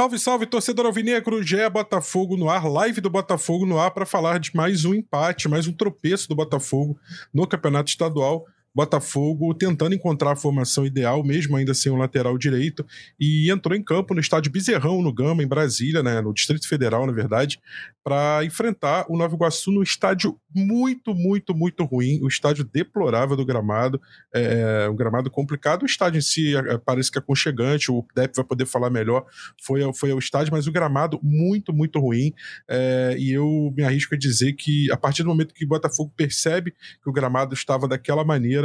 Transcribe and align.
Salve, 0.00 0.18
salve, 0.18 0.46
torcedor 0.46 0.86
alvinegro, 0.86 1.42
Gé 1.42 1.68
Botafogo 1.68 2.34
no 2.34 2.48
ar, 2.48 2.66
live 2.66 3.02
do 3.02 3.10
Botafogo 3.10 3.66
no 3.66 3.78
ar 3.78 3.90
para 3.90 4.06
falar 4.06 4.40
de 4.40 4.50
mais 4.56 4.86
um 4.86 4.94
empate, 4.94 5.46
mais 5.46 5.66
um 5.66 5.74
tropeço 5.74 6.26
do 6.26 6.34
Botafogo 6.34 6.98
no 7.34 7.46
Campeonato 7.46 7.90
Estadual. 7.90 8.46
Botafogo 8.74 9.54
tentando 9.54 9.94
encontrar 9.94 10.32
a 10.32 10.36
formação 10.36 10.86
ideal, 10.86 11.24
mesmo 11.24 11.56
ainda 11.56 11.74
sem 11.74 11.90
o 11.90 11.96
lateral 11.96 12.36
direito, 12.38 12.86
e 13.18 13.50
entrou 13.50 13.76
em 13.76 13.82
campo 13.82 14.14
no 14.14 14.20
estádio 14.20 14.52
Bezerrão, 14.52 15.02
no 15.02 15.12
Gama, 15.12 15.42
em 15.42 15.48
Brasília, 15.48 16.02
né, 16.02 16.20
no 16.20 16.32
Distrito 16.32 16.68
Federal, 16.68 17.06
na 17.06 17.12
verdade, 17.12 17.60
para 18.02 18.44
enfrentar 18.44 19.06
o 19.08 19.16
Nova 19.16 19.34
Iguaçu 19.34 19.70
no 19.70 19.82
estádio 19.82 20.38
muito, 20.54 21.14
muito, 21.14 21.54
muito 21.54 21.84
ruim, 21.84 22.20
o 22.22 22.28
estádio 22.28 22.64
deplorável 22.64 23.36
do 23.36 23.44
gramado, 23.44 24.00
é, 24.34 24.88
um 24.88 24.96
gramado 24.96 25.30
complicado. 25.30 25.82
O 25.82 25.86
estádio 25.86 26.18
em 26.18 26.22
si 26.22 26.56
é, 26.56 26.78
parece 26.78 27.10
que 27.10 27.18
é 27.18 27.20
aconchegante, 27.20 27.90
o 27.90 28.04
Depp 28.14 28.34
vai 28.36 28.44
poder 28.44 28.66
falar 28.66 28.90
melhor, 28.90 29.24
foi, 29.62 29.80
foi 29.94 30.10
ao 30.10 30.18
estádio, 30.18 30.52
mas 30.52 30.66
o 30.66 30.72
gramado 30.72 31.20
muito, 31.22 31.72
muito 31.72 32.00
ruim, 32.00 32.32
é, 32.68 33.14
e 33.18 33.32
eu 33.32 33.72
me 33.76 33.84
arrisco 33.84 34.14
a 34.14 34.18
dizer 34.18 34.54
que 34.54 34.90
a 34.90 34.96
partir 34.96 35.22
do 35.22 35.28
momento 35.28 35.54
que 35.54 35.64
o 35.64 35.68
Botafogo 35.68 36.12
percebe 36.16 36.72
que 36.72 37.08
o 37.08 37.12
gramado 37.12 37.54
estava 37.54 37.86
daquela 37.86 38.24
maneira, 38.24 38.59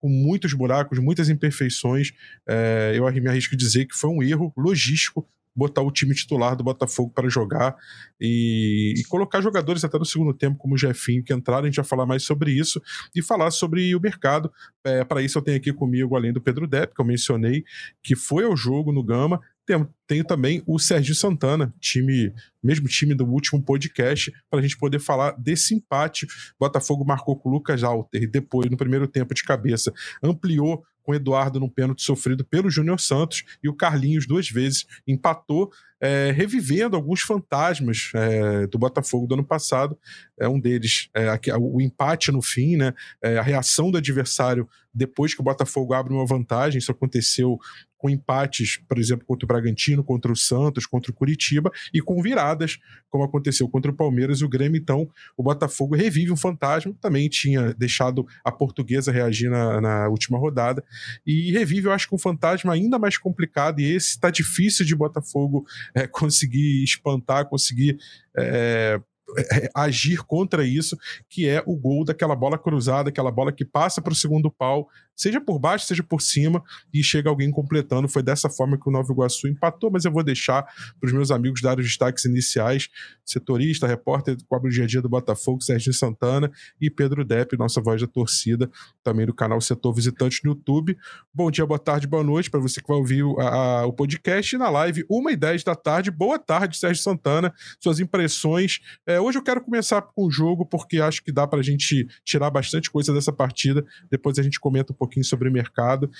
com 0.00 0.08
muitos 0.08 0.52
buracos, 0.52 0.98
muitas 0.98 1.28
imperfeições. 1.28 2.12
É, 2.48 2.92
eu 2.94 3.10
me 3.10 3.28
arrisco 3.28 3.56
dizer 3.56 3.86
que 3.86 3.94
foi 3.94 4.10
um 4.10 4.22
erro 4.22 4.52
logístico 4.56 5.26
botar 5.58 5.82
o 5.82 5.90
time 5.90 6.14
titular 6.14 6.54
do 6.54 6.62
Botafogo 6.62 7.10
para 7.12 7.28
jogar 7.28 7.74
e, 8.20 8.94
e, 8.96 9.02
colocar 9.08 9.40
jogadores 9.40 9.82
até 9.84 9.98
no 9.98 10.04
segundo 10.04 10.32
tempo, 10.32 10.56
como 10.56 10.74
o 10.74 10.78
Jefinho, 10.78 11.24
que 11.24 11.34
entraram. 11.34 11.64
A 11.64 11.66
gente 11.66 11.76
vai 11.76 11.84
falar 11.84 12.06
mais 12.06 12.22
sobre 12.22 12.52
isso 12.52 12.80
e 13.12 13.20
falar 13.20 13.50
sobre 13.50 13.92
o 13.92 14.00
mercado. 14.00 14.52
É, 14.84 15.02
para 15.02 15.20
isso, 15.20 15.36
eu 15.36 15.42
tenho 15.42 15.56
aqui 15.56 15.72
comigo, 15.72 16.14
além 16.14 16.32
do 16.32 16.40
Pedro 16.40 16.64
Depp, 16.64 16.94
que 16.94 17.00
eu 17.00 17.04
mencionei, 17.04 17.64
que 18.04 18.14
foi 18.14 18.44
ao 18.44 18.56
jogo 18.56 18.92
no 18.92 19.02
Gama, 19.02 19.40
tenho, 19.68 19.94
tenho 20.06 20.24
também 20.24 20.62
o 20.66 20.78
Sérgio 20.78 21.14
Santana, 21.14 21.72
time, 21.78 22.32
mesmo 22.62 22.88
time 22.88 23.14
do 23.14 23.26
último 23.26 23.62
podcast, 23.62 24.32
para 24.50 24.60
a 24.60 24.62
gente 24.62 24.78
poder 24.78 24.98
falar 24.98 25.32
desse 25.32 25.74
empate. 25.74 26.26
Botafogo 26.58 27.04
marcou 27.04 27.38
com 27.38 27.50
o 27.50 27.52
Lucas 27.52 27.84
Alter 27.84 28.22
e 28.22 28.26
depois, 28.26 28.70
no 28.70 28.78
primeiro 28.78 29.06
tempo 29.06 29.34
de 29.34 29.44
cabeça, 29.44 29.92
ampliou 30.22 30.82
com 31.02 31.12
o 31.12 31.14
Eduardo 31.14 31.60
num 31.60 31.68
pênalti 31.68 32.02
sofrido 32.02 32.44
pelo 32.44 32.70
Júnior 32.70 32.98
Santos 32.98 33.44
e 33.62 33.68
o 33.68 33.74
Carlinhos 33.74 34.26
duas 34.26 34.48
vezes 34.48 34.86
empatou, 35.06 35.70
é, 36.00 36.30
revivendo 36.30 36.96
alguns 36.96 37.20
fantasmas 37.20 38.10
é, 38.14 38.66
do 38.66 38.78
Botafogo 38.78 39.26
do 39.26 39.34
ano 39.34 39.44
passado. 39.44 39.98
É 40.38 40.48
um 40.48 40.58
deles, 40.58 41.08
é, 41.14 41.26
o 41.58 41.80
empate 41.80 42.32
no 42.32 42.40
fim, 42.40 42.76
né? 42.76 42.94
É, 43.22 43.38
a 43.38 43.42
reação 43.42 43.90
do 43.90 43.98
adversário 43.98 44.68
depois 44.98 45.32
que 45.32 45.40
o 45.40 45.44
Botafogo 45.44 45.94
abre 45.94 46.12
uma 46.12 46.26
vantagem. 46.26 46.78
Isso 46.78 46.90
aconteceu 46.90 47.58
com 47.98 48.08
empates, 48.08 48.78
por 48.88 48.98
exemplo, 48.98 49.26
contra 49.26 49.44
o 49.44 49.48
Bragantino, 49.48 50.04
contra 50.04 50.30
o 50.30 50.36
Santos, 50.36 50.86
contra 50.86 51.10
o 51.10 51.14
Curitiba, 51.14 51.70
e 51.92 52.00
com 52.00 52.22
viradas, 52.22 52.78
como 53.10 53.24
aconteceu 53.24 53.68
contra 53.68 53.90
o 53.90 53.94
Palmeiras 53.94 54.40
e 54.40 54.44
o 54.44 54.48
Grêmio. 54.48 54.78
Então, 54.78 55.10
o 55.36 55.42
Botafogo 55.42 55.96
revive 55.96 56.30
um 56.30 56.36
fantasma, 56.36 56.94
também 57.00 57.28
tinha 57.28 57.74
deixado 57.74 58.26
a 58.44 58.52
portuguesa 58.52 59.10
reagir 59.10 59.50
na, 59.50 59.80
na 59.80 60.08
última 60.08 60.38
rodada, 60.38 60.84
e 61.26 61.50
revive, 61.50 61.86
eu 61.86 61.92
acho 61.92 62.08
um 62.12 62.18
fantasma 62.18 62.72
ainda 62.72 62.98
mais 62.98 63.18
complicado, 63.18 63.80
e 63.80 63.92
esse 63.92 64.10
está 64.10 64.30
difícil 64.30 64.86
de 64.86 64.94
Botafogo 64.94 65.66
é, 65.94 66.06
conseguir 66.08 66.84
espantar, 66.84 67.46
conseguir. 67.46 67.98
É, 68.36 69.00
agir 69.74 70.24
contra 70.24 70.64
isso, 70.64 70.96
que 71.28 71.48
é 71.48 71.62
o 71.66 71.76
gol 71.76 72.04
daquela 72.04 72.34
bola 72.34 72.58
cruzada, 72.58 73.10
aquela 73.10 73.30
bola 73.30 73.52
que 73.52 73.64
passa 73.64 74.00
para 74.00 74.12
o 74.12 74.16
segundo 74.16 74.50
pau, 74.50 74.88
seja 75.14 75.40
por 75.40 75.58
baixo, 75.58 75.86
seja 75.86 76.02
por 76.02 76.22
cima, 76.22 76.62
e 76.94 77.02
chega 77.02 77.28
alguém 77.28 77.50
completando. 77.50 78.08
Foi 78.08 78.22
dessa 78.22 78.48
forma 78.48 78.78
que 78.78 78.88
o 78.88 78.92
Nova 78.92 79.12
Iguaçu 79.12 79.48
empatou, 79.48 79.90
mas 79.90 80.04
eu 80.04 80.12
vou 80.12 80.22
deixar 80.22 80.62
para 80.62 81.06
os 81.06 81.12
meus 81.12 81.30
amigos 81.30 81.60
dar 81.60 81.78
os 81.78 81.84
destaques 81.84 82.24
iniciais: 82.24 82.88
setorista, 83.24 83.86
repórter, 83.86 84.36
cobre 84.48 84.68
o 84.68 84.72
dia 84.72 84.84
a 84.84 84.86
dia 84.86 85.02
do 85.02 85.08
Botafogo, 85.08 85.62
Sérgio 85.62 85.92
Santana 85.92 86.50
e 86.80 86.88
Pedro 86.88 87.24
Depp, 87.24 87.56
nossa 87.56 87.80
voz 87.80 88.00
da 88.00 88.06
torcida, 88.06 88.70
também 89.02 89.26
do 89.26 89.34
canal 89.34 89.60
Setor 89.60 89.92
Visitante 89.92 90.40
no 90.44 90.52
YouTube. 90.52 90.96
Bom 91.34 91.50
dia, 91.50 91.66
boa 91.66 91.78
tarde, 91.78 92.06
boa 92.06 92.22
noite 92.22 92.50
para 92.50 92.60
você 92.60 92.80
que 92.80 92.88
vai 92.88 92.96
ouvir 92.96 93.22
o, 93.24 93.38
a, 93.40 93.86
o 93.86 93.92
podcast 93.92 94.56
na 94.56 94.70
live, 94.70 95.04
1 95.10 95.30
e 95.30 95.36
10 95.36 95.64
da 95.64 95.74
tarde. 95.74 96.10
Boa 96.10 96.38
tarde, 96.38 96.76
Sérgio 96.76 97.02
Santana, 97.02 97.52
suas 97.80 97.98
impressões. 98.00 98.80
É, 99.06 99.17
hoje 99.20 99.38
eu 99.38 99.42
quero 99.42 99.60
começar 99.60 100.02
com 100.02 100.24
o 100.24 100.30
jogo, 100.30 100.66
porque 100.66 101.00
acho 101.00 101.22
que 101.22 101.32
dá 101.32 101.46
para 101.46 101.60
a 101.60 101.62
gente 101.62 102.06
tirar 102.24 102.50
bastante 102.50 102.90
coisa 102.90 103.12
dessa 103.12 103.32
partida. 103.32 103.84
Depois 104.10 104.38
a 104.38 104.42
gente 104.42 104.58
comenta 104.60 104.92
um 104.92 104.96
pouquinho 104.96 105.24
sobre 105.24 105.48
o 105.48 105.52
mercado. 105.52 106.04
O 106.04 106.10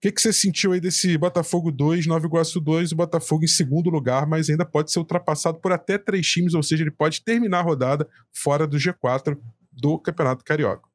que, 0.00 0.12
que 0.12 0.20
você 0.20 0.32
sentiu 0.32 0.72
aí 0.72 0.80
desse 0.80 1.16
Botafogo 1.16 1.72
2, 1.72 2.06
Nova 2.06 2.26
Iguaçu 2.26 2.60
2, 2.60 2.92
o 2.92 2.96
Botafogo 2.96 3.44
em 3.44 3.48
segundo 3.48 3.88
lugar, 3.88 4.26
mas 4.26 4.50
ainda 4.50 4.64
pode 4.64 4.92
ser 4.92 4.98
ultrapassado 4.98 5.58
por 5.58 5.72
até 5.72 5.96
três 5.96 6.26
times, 6.26 6.52
ou 6.52 6.62
seja, 6.62 6.82
ele 6.82 6.90
pode 6.90 7.22
terminar 7.22 7.60
a 7.60 7.62
rodada 7.62 8.06
fora 8.30 8.66
do 8.66 8.76
G4 8.76 9.38
do 9.72 9.98
Campeonato 9.98 10.44
Carioca. 10.44 10.88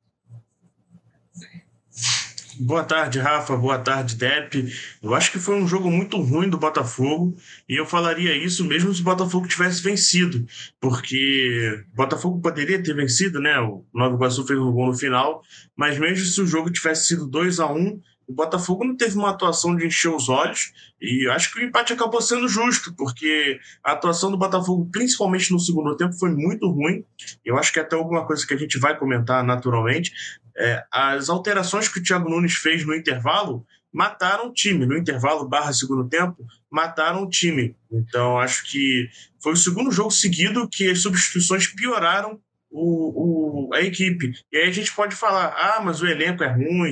Boa 2.62 2.84
tarde, 2.84 3.20
Rafa. 3.20 3.56
Boa 3.56 3.80
tarde, 3.80 4.18
Depp. 4.18 4.68
Eu 5.02 5.16
acho 5.16 5.32
que 5.32 5.40
foi 5.40 5.56
um 5.56 5.66
jogo 5.66 5.90
muito 5.90 6.18
ruim 6.22 6.50
do 6.50 6.58
Botafogo 6.58 7.38
e 7.70 7.80
eu 7.80 7.86
falaria 7.86 8.36
isso 8.36 8.66
mesmo 8.66 8.94
se 8.94 9.00
o 9.00 9.06
Botafogo 9.06 9.48
tivesse 9.48 9.82
vencido, 9.82 10.46
porque 10.78 11.86
o 11.94 11.96
Botafogo 11.96 12.42
poderia 12.42 12.84
ter 12.84 12.94
vencido, 12.94 13.40
né? 13.40 13.58
O 13.62 13.86
Nova 13.94 14.14
Iguaçu 14.14 14.46
fez 14.46 14.60
um 14.60 14.74
gol 14.74 14.88
no 14.88 14.94
final, 14.94 15.42
mas 15.74 15.98
mesmo 15.98 16.26
se 16.26 16.42
o 16.42 16.46
jogo 16.46 16.70
tivesse 16.70 17.08
sido 17.08 17.26
2 17.26 17.62
a 17.62 17.72
1 17.72 18.02
o 18.30 18.34
Botafogo 18.34 18.86
não 18.86 18.96
teve 18.96 19.18
uma 19.18 19.32
atuação 19.32 19.76
de 19.76 19.88
encher 19.88 20.10
os 20.10 20.30
olhos 20.30 20.72
e 21.02 21.28
acho 21.30 21.52
que 21.52 21.60
o 21.60 21.64
empate 21.64 21.94
acabou 21.94 22.22
sendo 22.22 22.48
justo, 22.48 22.94
porque 22.96 23.60
a 23.84 23.94
atuação 23.94 24.30
do 24.30 24.38
Botafogo, 24.38 24.88
principalmente 24.92 25.52
no 25.52 25.60
segundo 25.60 25.98
tempo, 25.98 26.14
foi 26.14 26.30
muito 26.30 26.70
ruim. 26.70 27.04
Eu 27.44 27.58
acho 27.58 27.74
que 27.74 27.80
até 27.80 27.96
alguma 27.96 28.28
coisa 28.28 28.46
que 28.46 28.54
a 28.54 28.58
gente 28.58 28.78
vai 28.78 28.96
comentar 28.96 29.44
naturalmente, 29.44 30.12
é, 30.56 30.84
as 30.92 31.28
alterações 31.28 31.88
que 31.88 32.00
o 32.00 32.04
Thiago 32.04 32.30
Nunes 32.30 32.54
fez 32.54 32.86
no 32.86 32.94
intervalo 32.94 33.66
mataram 33.92 34.50
o 34.50 34.54
time. 34.54 34.86
No 34.86 34.96
intervalo 34.96 35.50
barra 35.50 35.74
segundo 35.74 36.08
tempo, 36.08 36.46
mataram 36.70 37.24
o 37.24 37.30
time. 37.30 37.76
Então, 37.92 38.38
acho 38.38 38.70
que 38.70 39.10
foi 39.42 39.54
o 39.54 39.58
segundo 39.58 39.92
jogo 39.92 40.12
seguido 40.12 40.70
que 40.70 40.88
as 40.88 41.02
substituições 41.02 41.66
pioraram 41.66 42.40
o, 42.70 43.70
o, 43.70 43.74
a 43.74 43.82
equipe. 43.82 44.34
E 44.52 44.58
aí 44.58 44.70
a 44.70 44.72
gente 44.72 44.94
pode 44.94 45.16
falar, 45.16 45.48
ah, 45.58 45.82
mas 45.84 46.00
o 46.00 46.08
elenco 46.08 46.44
é 46.44 46.54
ruim. 46.54 46.92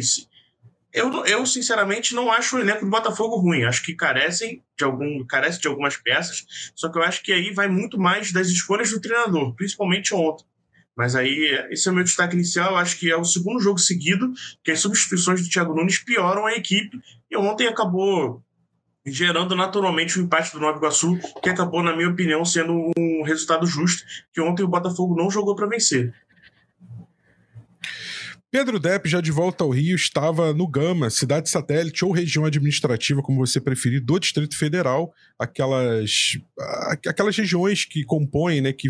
Eu, 0.98 1.26
eu, 1.26 1.46
sinceramente, 1.46 2.16
não 2.16 2.32
acho 2.32 2.58
o 2.58 2.60
elenco 2.60 2.84
do 2.84 2.90
Botafogo 2.90 3.36
ruim. 3.36 3.64
Acho 3.64 3.84
que 3.84 3.94
carecem 3.94 4.64
de 4.76 4.84
algum, 4.84 5.24
carece 5.28 5.62
de 5.62 5.68
algumas 5.68 5.96
peças. 5.96 6.72
Só 6.76 6.90
que 6.90 6.98
eu 6.98 7.04
acho 7.04 7.22
que 7.22 7.32
aí 7.32 7.54
vai 7.54 7.68
muito 7.68 8.00
mais 8.00 8.32
das 8.32 8.48
escolhas 8.48 8.90
do 8.90 9.00
treinador, 9.00 9.54
principalmente 9.54 10.16
ontem. 10.16 10.44
Mas 10.96 11.16
aí, 11.16 11.68
esse 11.70 11.88
é 11.88 11.92
o 11.92 11.94
meu 11.94 12.04
destaque 12.04 12.34
inicial. 12.34 12.76
Acho 12.76 12.98
que 12.98 13.12
é 13.12 13.16
o 13.16 13.24
segundo 13.24 13.60
jogo 13.60 13.78
seguido 13.78 14.34
que 14.64 14.72
as 14.72 14.80
substituições 14.80 15.44
do 15.44 15.48
Thiago 15.48 15.76
Nunes 15.76 16.00
pioram 16.00 16.48
a 16.48 16.54
equipe. 16.54 17.00
E 17.30 17.38
ontem 17.38 17.68
acabou 17.68 18.44
gerando 19.06 19.56
naturalmente 19.56 20.20
o 20.20 20.24
empate 20.24 20.52
do 20.52 20.60
Nova 20.60 20.80
Iguaçu, 20.80 21.16
que 21.44 21.50
acabou, 21.50 21.84
na 21.84 21.96
minha 21.96 22.10
opinião, 22.10 22.44
sendo 22.44 22.92
um 22.98 23.22
resultado 23.24 23.68
justo, 23.68 24.04
que 24.34 24.42
ontem 24.42 24.64
o 24.64 24.68
Botafogo 24.68 25.16
não 25.16 25.30
jogou 25.30 25.56
para 25.56 25.68
vencer. 25.68 26.12
Pedro 28.50 28.80
Depp, 28.80 29.10
já 29.10 29.20
de 29.20 29.30
volta 29.30 29.66
ao 29.66 29.70
Rio, 29.70 29.96
estava 29.96 30.54
no 30.54 30.66
Gama, 30.66 31.10
cidade 31.10 31.50
satélite 31.50 32.06
ou 32.06 32.14
região 32.14 32.46
administrativa, 32.46 33.22
como 33.22 33.46
você 33.46 33.60
preferir, 33.60 34.02
do 34.02 34.18
Distrito 34.18 34.58
Federal, 34.58 35.14
aquelas, 35.38 36.38
aquelas 37.06 37.36
regiões 37.36 37.84
que 37.84 38.06
compõem, 38.06 38.62
né, 38.62 38.72
que 38.72 38.88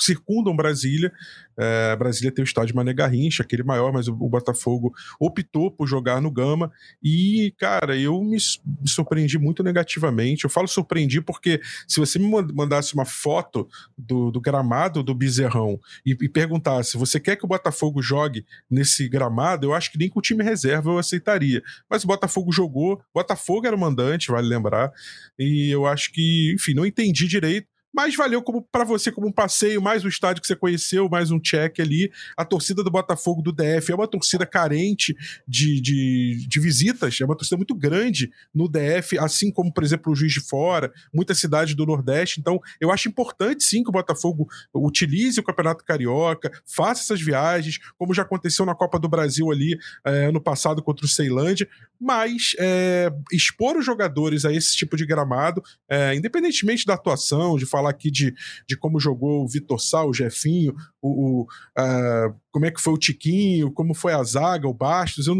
circundam 0.00 0.56
Brasília, 0.56 1.12
é, 1.58 1.96
Brasília 1.96 2.30
tem 2.30 2.42
o 2.42 2.46
estádio 2.46 2.76
Mané 2.76 2.92
Garrincha, 2.92 3.42
aquele 3.42 3.62
maior, 3.62 3.92
mas 3.92 4.08
o, 4.08 4.12
o, 4.12 4.28
Botafogo 4.28 4.94
optou 5.18 5.70
por 5.70 5.86
jogar 5.86 6.20
no 6.20 6.30
Gama. 6.30 6.70
E, 7.02 7.54
cara, 7.58 7.96
eu 7.96 8.22
me, 8.22 8.36
surpreendi 8.84 9.38
muito 9.38 9.62
negativamente. 9.62 10.44
Eu 10.44 10.50
falo 10.50 10.68
surpreendi 10.68 11.20
porque 11.20 11.60
se 11.88 11.98
você 11.98 12.18
me 12.18 12.28
mandasse 12.52 12.94
uma 12.94 13.04
foto 13.04 13.68
do, 13.96 14.30
do 14.30 14.40
gramado 14.40 15.02
do 15.02 15.14
Bezerrão 15.14 15.80
e, 16.04 16.16
e 16.20 16.28
perguntasse: 16.28 16.96
você 16.96 17.18
quer 17.18 17.36
que 17.36 17.44
o 17.44 17.48
Botafogo 17.48 18.02
jogue 18.02 18.44
nesse 18.70 19.08
gramado? 19.08 19.66
Eu 19.66 19.74
acho 19.74 19.90
que 19.90 19.98
nem 19.98 20.08
com 20.08 20.18
o 20.18 20.22
time 20.22 20.44
reserva 20.44 20.90
eu 20.90 20.98
aceitaria. 20.98 21.62
Mas 21.88 22.04
o 22.04 22.06
Botafogo 22.06 22.52
jogou, 22.52 23.00
Botafogo 23.14 23.66
era 23.66 23.74
o 23.74 23.78
mandante, 23.78 24.30
vale 24.30 24.46
lembrar. 24.46 24.92
E 25.38 25.70
eu 25.70 25.86
acho 25.86 26.12
que, 26.12 26.52
enfim, 26.54 26.74
não 26.74 26.84
entendi 26.84 27.26
direito 27.26 27.75
mas 27.96 28.14
valeu 28.14 28.42
como 28.42 28.60
para 28.60 28.84
você 28.84 29.10
como 29.10 29.26
um 29.26 29.32
passeio, 29.32 29.80
mais 29.80 30.04
um 30.04 30.08
estádio 30.08 30.42
que 30.42 30.46
você 30.46 30.54
conheceu, 30.54 31.08
mais 31.08 31.30
um 31.30 31.40
check 31.40 31.80
ali. 31.80 32.12
A 32.36 32.44
torcida 32.44 32.84
do 32.84 32.90
Botafogo 32.90 33.40
do 33.40 33.50
DF 33.50 33.90
é 33.90 33.94
uma 33.94 34.06
torcida 34.06 34.44
carente 34.44 35.16
de, 35.48 35.80
de, 35.80 36.46
de 36.46 36.60
visitas, 36.60 37.18
é 37.22 37.24
uma 37.24 37.34
torcida 37.34 37.56
muito 37.56 37.74
grande 37.74 38.30
no 38.54 38.68
DF, 38.68 39.18
assim 39.18 39.50
como, 39.50 39.72
por 39.72 39.82
exemplo, 39.82 40.12
o 40.12 40.14
Juiz 40.14 40.34
de 40.34 40.40
Fora, 40.40 40.92
muitas 41.10 41.38
cidades 41.38 41.74
do 41.74 41.86
Nordeste. 41.86 42.38
Então, 42.38 42.60
eu 42.78 42.92
acho 42.92 43.08
importante 43.08 43.64
sim 43.64 43.82
que 43.82 43.88
o 43.88 43.92
Botafogo 43.92 44.46
utilize 44.74 45.40
o 45.40 45.42
Campeonato 45.42 45.82
Carioca, 45.82 46.52
faça 46.66 47.00
essas 47.00 47.22
viagens, 47.22 47.78
como 47.96 48.12
já 48.12 48.24
aconteceu 48.24 48.66
na 48.66 48.74
Copa 48.74 48.98
do 48.98 49.08
Brasil 49.08 49.50
ali 49.50 49.74
é, 50.04 50.26
ano 50.26 50.40
passado 50.40 50.82
contra 50.82 51.06
o 51.06 51.08
Ceilândia, 51.08 51.66
mas 51.98 52.54
é, 52.58 53.10
expor 53.32 53.78
os 53.78 53.86
jogadores 53.86 54.44
a 54.44 54.52
esse 54.52 54.76
tipo 54.76 54.98
de 54.98 55.06
gramado, 55.06 55.62
é, 55.88 56.14
independentemente 56.14 56.84
da 56.84 56.92
atuação, 56.92 57.56
de 57.56 57.64
falar 57.64 57.85
aqui 57.88 58.10
de, 58.10 58.34
de 58.66 58.76
como 58.76 59.00
jogou 59.00 59.44
o 59.44 59.48
Vitor 59.48 59.80
Sal, 59.80 60.08
o 60.08 60.14
Jefinho, 60.14 60.74
o, 61.00 61.42
o 61.42 61.42
uh, 61.42 62.34
como 62.56 62.64
é 62.64 62.70
que 62.70 62.80
foi 62.80 62.94
o 62.94 62.96
Tiquinho, 62.96 63.70
como 63.70 63.92
foi 63.92 64.14
a 64.14 64.24
zaga, 64.24 64.66
o 64.66 64.72
Bastos, 64.72 65.26
eu, 65.26 65.34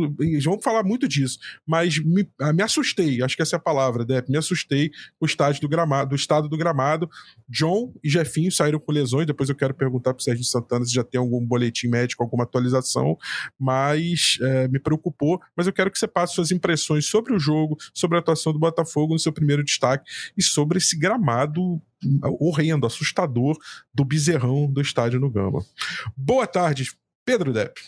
vamos 0.45 0.63
falar 0.63 0.83
muito 0.83 1.09
disso, 1.09 1.39
mas 1.67 1.99
me, 1.99 2.29
ah, 2.39 2.53
me 2.53 2.63
assustei, 2.63 3.23
acho 3.23 3.35
que 3.35 3.41
essa 3.41 3.57
é 3.57 3.59
a 3.59 3.61
palavra, 3.61 4.05
Depp, 4.05 4.31
me 4.31 4.37
assustei 4.37 4.91
com 5.19 5.25
o 5.25 5.27
estádio 5.27 5.63
do 5.63 5.67
gramado, 5.67 6.11
do 6.11 6.15
estado 6.15 6.47
do 6.47 6.59
gramado. 6.59 7.09
John 7.49 7.95
e 8.05 8.11
Jefinho 8.11 8.53
saíram 8.53 8.79
com 8.79 8.93
lesões, 8.93 9.27
depois 9.27 9.49
eu 9.49 9.55
quero 9.55 9.73
perguntar 9.73 10.13
para 10.13 10.21
o 10.21 10.23
Sérgio 10.23 10.45
Santana 10.45 10.85
se 10.85 10.93
já 10.93 11.03
tem 11.03 11.19
algum 11.19 11.43
boletim 11.43 11.89
médico, 11.89 12.23
alguma 12.23 12.45
atualização, 12.45 13.17
mas 13.59 14.37
é, 14.43 14.69
me 14.69 14.79
preocupou, 14.79 15.41
mas 15.57 15.67
eu 15.67 15.73
quero 15.73 15.91
que 15.91 15.99
você 15.99 16.07
passe 16.07 16.35
suas 16.35 16.51
impressões 16.51 17.07
sobre 17.07 17.35
o 17.35 17.39
jogo, 17.39 17.79
sobre 17.95 18.19
a 18.19 18.21
atuação 18.21 18.53
do 18.53 18.59
Botafogo 18.59 19.15
no 19.15 19.19
seu 19.19 19.33
primeiro 19.33 19.65
destaque 19.65 20.05
e 20.37 20.43
sobre 20.43 20.77
esse 20.77 20.99
gramado 20.99 21.81
horrendo, 22.39 22.87
assustador 22.87 23.57
do 23.95 24.05
bezerrão 24.05 24.71
do 24.71 24.83
estádio 24.83 25.19
no 25.19 25.31
Gama. 25.31 25.65
Boa 26.15 26.47
tarde, 26.47 26.91
Pedro 27.27 27.53
Depp. 27.53 27.81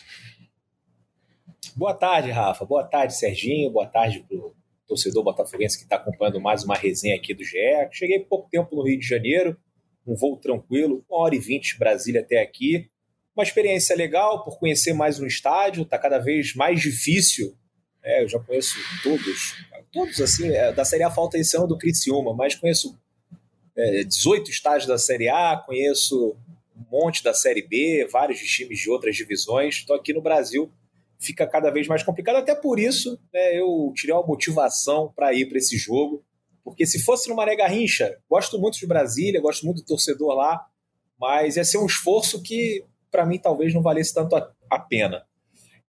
Boa 1.73 1.93
tarde, 1.93 2.29
Rafa. 2.29 2.65
Boa 2.65 2.83
tarde, 2.83 3.15
Serginho. 3.15 3.71
Boa 3.71 3.87
tarde 3.87 4.19
para 4.27 4.35
o 4.35 4.53
torcedor 4.85 5.23
botafoguense 5.23 5.77
que 5.77 5.85
está 5.85 5.95
acompanhando 5.95 6.41
mais 6.41 6.65
uma 6.65 6.75
resenha 6.75 7.15
aqui 7.15 7.33
do 7.33 7.41
GE. 7.41 7.57
Cheguei 7.89 8.19
pouco 8.19 8.49
tempo 8.49 8.75
no 8.75 8.83
Rio 8.83 8.99
de 8.99 9.07
Janeiro, 9.07 9.57
um 10.05 10.13
voo 10.13 10.35
tranquilo, 10.35 11.05
uma 11.09 11.21
hora 11.21 11.33
e 11.33 11.39
vinte 11.39 11.79
Brasília 11.79 12.19
até 12.19 12.41
aqui. 12.41 12.89
Uma 13.33 13.43
experiência 13.43 13.95
legal 13.95 14.43
por 14.43 14.59
conhecer 14.59 14.91
mais 14.91 15.21
um 15.21 15.25
estádio, 15.25 15.83
está 15.83 15.97
cada 15.97 16.19
vez 16.19 16.53
mais 16.53 16.81
difícil. 16.81 17.55
É, 18.03 18.21
eu 18.23 18.27
já 18.27 18.39
conheço 18.39 18.75
todos, 19.01 19.55
todos 19.89 20.19
assim, 20.19 20.49
é, 20.49 20.73
da 20.73 20.83
Série 20.83 21.03
A 21.03 21.09
falta 21.09 21.37
esse 21.37 21.55
ano 21.55 21.65
do 21.67 21.77
Criciúma, 21.77 22.33
mas 22.33 22.55
conheço 22.55 22.99
é, 23.73 24.03
18 24.03 24.51
estádios 24.51 24.85
da 24.85 24.97
Série 24.97 25.29
A, 25.29 25.55
conheço 25.65 26.35
um 26.79 26.85
monte 26.89 27.23
da 27.23 27.33
Série 27.33 27.61
B, 27.61 28.07
vários 28.11 28.39
times 28.39 28.79
de 28.79 28.89
outras 28.89 29.15
divisões. 29.15 29.75
Estou 29.75 29.95
aqui 29.95 30.13
no 30.13 30.21
Brasil, 30.21 30.71
fica 31.19 31.45
cada 31.45 31.69
vez 31.69 31.87
mais 31.87 32.03
complicado. 32.03 32.37
Até 32.37 32.55
por 32.55 32.79
isso, 32.79 33.19
né, 33.33 33.59
eu 33.59 33.91
tirei 33.95 34.15
uma 34.15 34.25
motivação 34.25 35.11
para 35.15 35.33
ir 35.33 35.47
para 35.47 35.57
esse 35.57 35.77
jogo. 35.77 36.23
Porque 36.63 36.85
se 36.85 37.03
fosse 37.03 37.27
no 37.29 37.35
Maré 37.35 37.55
Garrincha, 37.55 38.17
gosto 38.29 38.59
muito 38.59 38.77
de 38.77 38.87
Brasília, 38.87 39.41
gosto 39.41 39.65
muito 39.65 39.81
do 39.81 39.85
torcedor 39.85 40.35
lá, 40.35 40.65
mas 41.19 41.57
ia 41.57 41.63
ser 41.63 41.77
um 41.77 41.85
esforço 41.85 42.41
que, 42.41 42.85
para 43.11 43.25
mim, 43.25 43.39
talvez 43.39 43.73
não 43.73 43.81
valesse 43.81 44.13
tanto 44.13 44.35
a, 44.35 44.51
a 44.69 44.79
pena. 44.79 45.25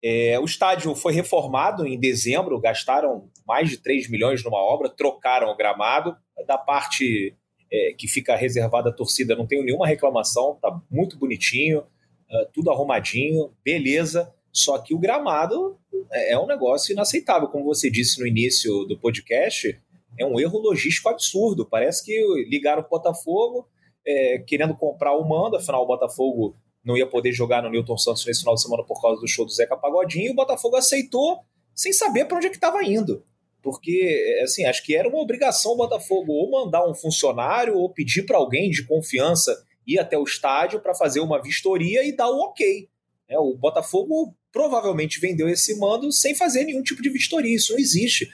É, 0.02 0.38
o 0.38 0.44
estádio 0.44 0.94
foi 0.94 1.12
reformado 1.12 1.86
em 1.86 2.00
dezembro, 2.00 2.58
gastaram 2.58 3.28
mais 3.46 3.68
de 3.68 3.76
3 3.76 4.08
milhões 4.08 4.42
numa 4.42 4.58
obra, 4.58 4.88
trocaram 4.88 5.48
o 5.48 5.56
gramado. 5.56 6.16
Da 6.46 6.56
parte 6.56 7.36
é, 7.72 7.94
que 7.96 8.08
fica 8.08 8.36
reservada 8.36 8.90
à 8.90 8.92
torcida, 8.92 9.36
não 9.36 9.46
tenho 9.46 9.64
nenhuma 9.64 9.86
reclamação, 9.86 10.58
tá 10.60 10.80
muito 10.90 11.16
bonitinho, 11.16 11.80
uh, 11.80 12.46
tudo 12.52 12.70
arrumadinho, 12.70 13.52
beleza. 13.64 14.32
Só 14.52 14.78
que 14.78 14.92
o 14.94 14.98
gramado 14.98 15.78
é, 16.12 16.32
é 16.32 16.38
um 16.38 16.46
negócio 16.46 16.92
inaceitável, 16.92 17.48
como 17.48 17.64
você 17.64 17.90
disse 17.90 18.18
no 18.18 18.26
início 18.26 18.84
do 18.84 18.98
podcast, 18.98 19.80
é 20.18 20.26
um 20.26 20.40
erro 20.40 20.58
logístico 20.58 21.08
absurdo. 21.08 21.64
Parece 21.64 22.04
que 22.04 22.46
ligaram 22.48 22.82
o 22.82 22.88
Botafogo 22.88 23.68
é, 24.04 24.38
querendo 24.38 24.74
comprar 24.74 25.16
o 25.16 25.28
mando, 25.28 25.56
afinal 25.56 25.84
o 25.84 25.86
Botafogo 25.86 26.56
não 26.84 26.96
ia 26.96 27.06
poder 27.06 27.32
jogar 27.32 27.62
no 27.62 27.70
Newton 27.70 27.98
Santos 27.98 28.24
nesse 28.26 28.40
final 28.40 28.54
de 28.54 28.62
semana 28.62 28.82
por 28.82 29.00
causa 29.00 29.20
do 29.20 29.28
show 29.28 29.44
do 29.44 29.52
Zeca 29.52 29.76
Pagodinho, 29.76 30.28
e 30.28 30.30
o 30.30 30.34
Botafogo 30.34 30.76
aceitou 30.76 31.40
sem 31.74 31.92
saber 31.92 32.24
para 32.24 32.38
onde 32.38 32.46
é 32.46 32.50
que 32.50 32.56
estava 32.56 32.82
indo 32.82 33.22
porque 33.62 34.40
assim 34.42 34.64
acho 34.64 34.84
que 34.84 34.96
era 34.96 35.08
uma 35.08 35.20
obrigação 35.20 35.72
o 35.72 35.76
Botafogo 35.76 36.32
ou 36.32 36.50
mandar 36.50 36.88
um 36.88 36.94
funcionário 36.94 37.76
ou 37.76 37.92
pedir 37.92 38.22
para 38.24 38.38
alguém 38.38 38.70
de 38.70 38.86
confiança 38.86 39.64
ir 39.86 39.98
até 39.98 40.16
o 40.16 40.24
estádio 40.24 40.80
para 40.80 40.94
fazer 40.94 41.20
uma 41.20 41.42
vistoria 41.42 42.04
e 42.04 42.14
dar 42.14 42.30
o 42.30 42.40
ok. 42.40 42.88
É, 43.28 43.38
o 43.38 43.54
Botafogo 43.56 44.34
provavelmente 44.52 45.20
vendeu 45.20 45.48
esse 45.48 45.78
mando 45.78 46.10
sem 46.12 46.34
fazer 46.34 46.64
nenhum 46.64 46.82
tipo 46.82 47.02
de 47.02 47.10
vistoria, 47.10 47.54
isso 47.54 47.72
não 47.72 47.78
existe. 47.78 48.30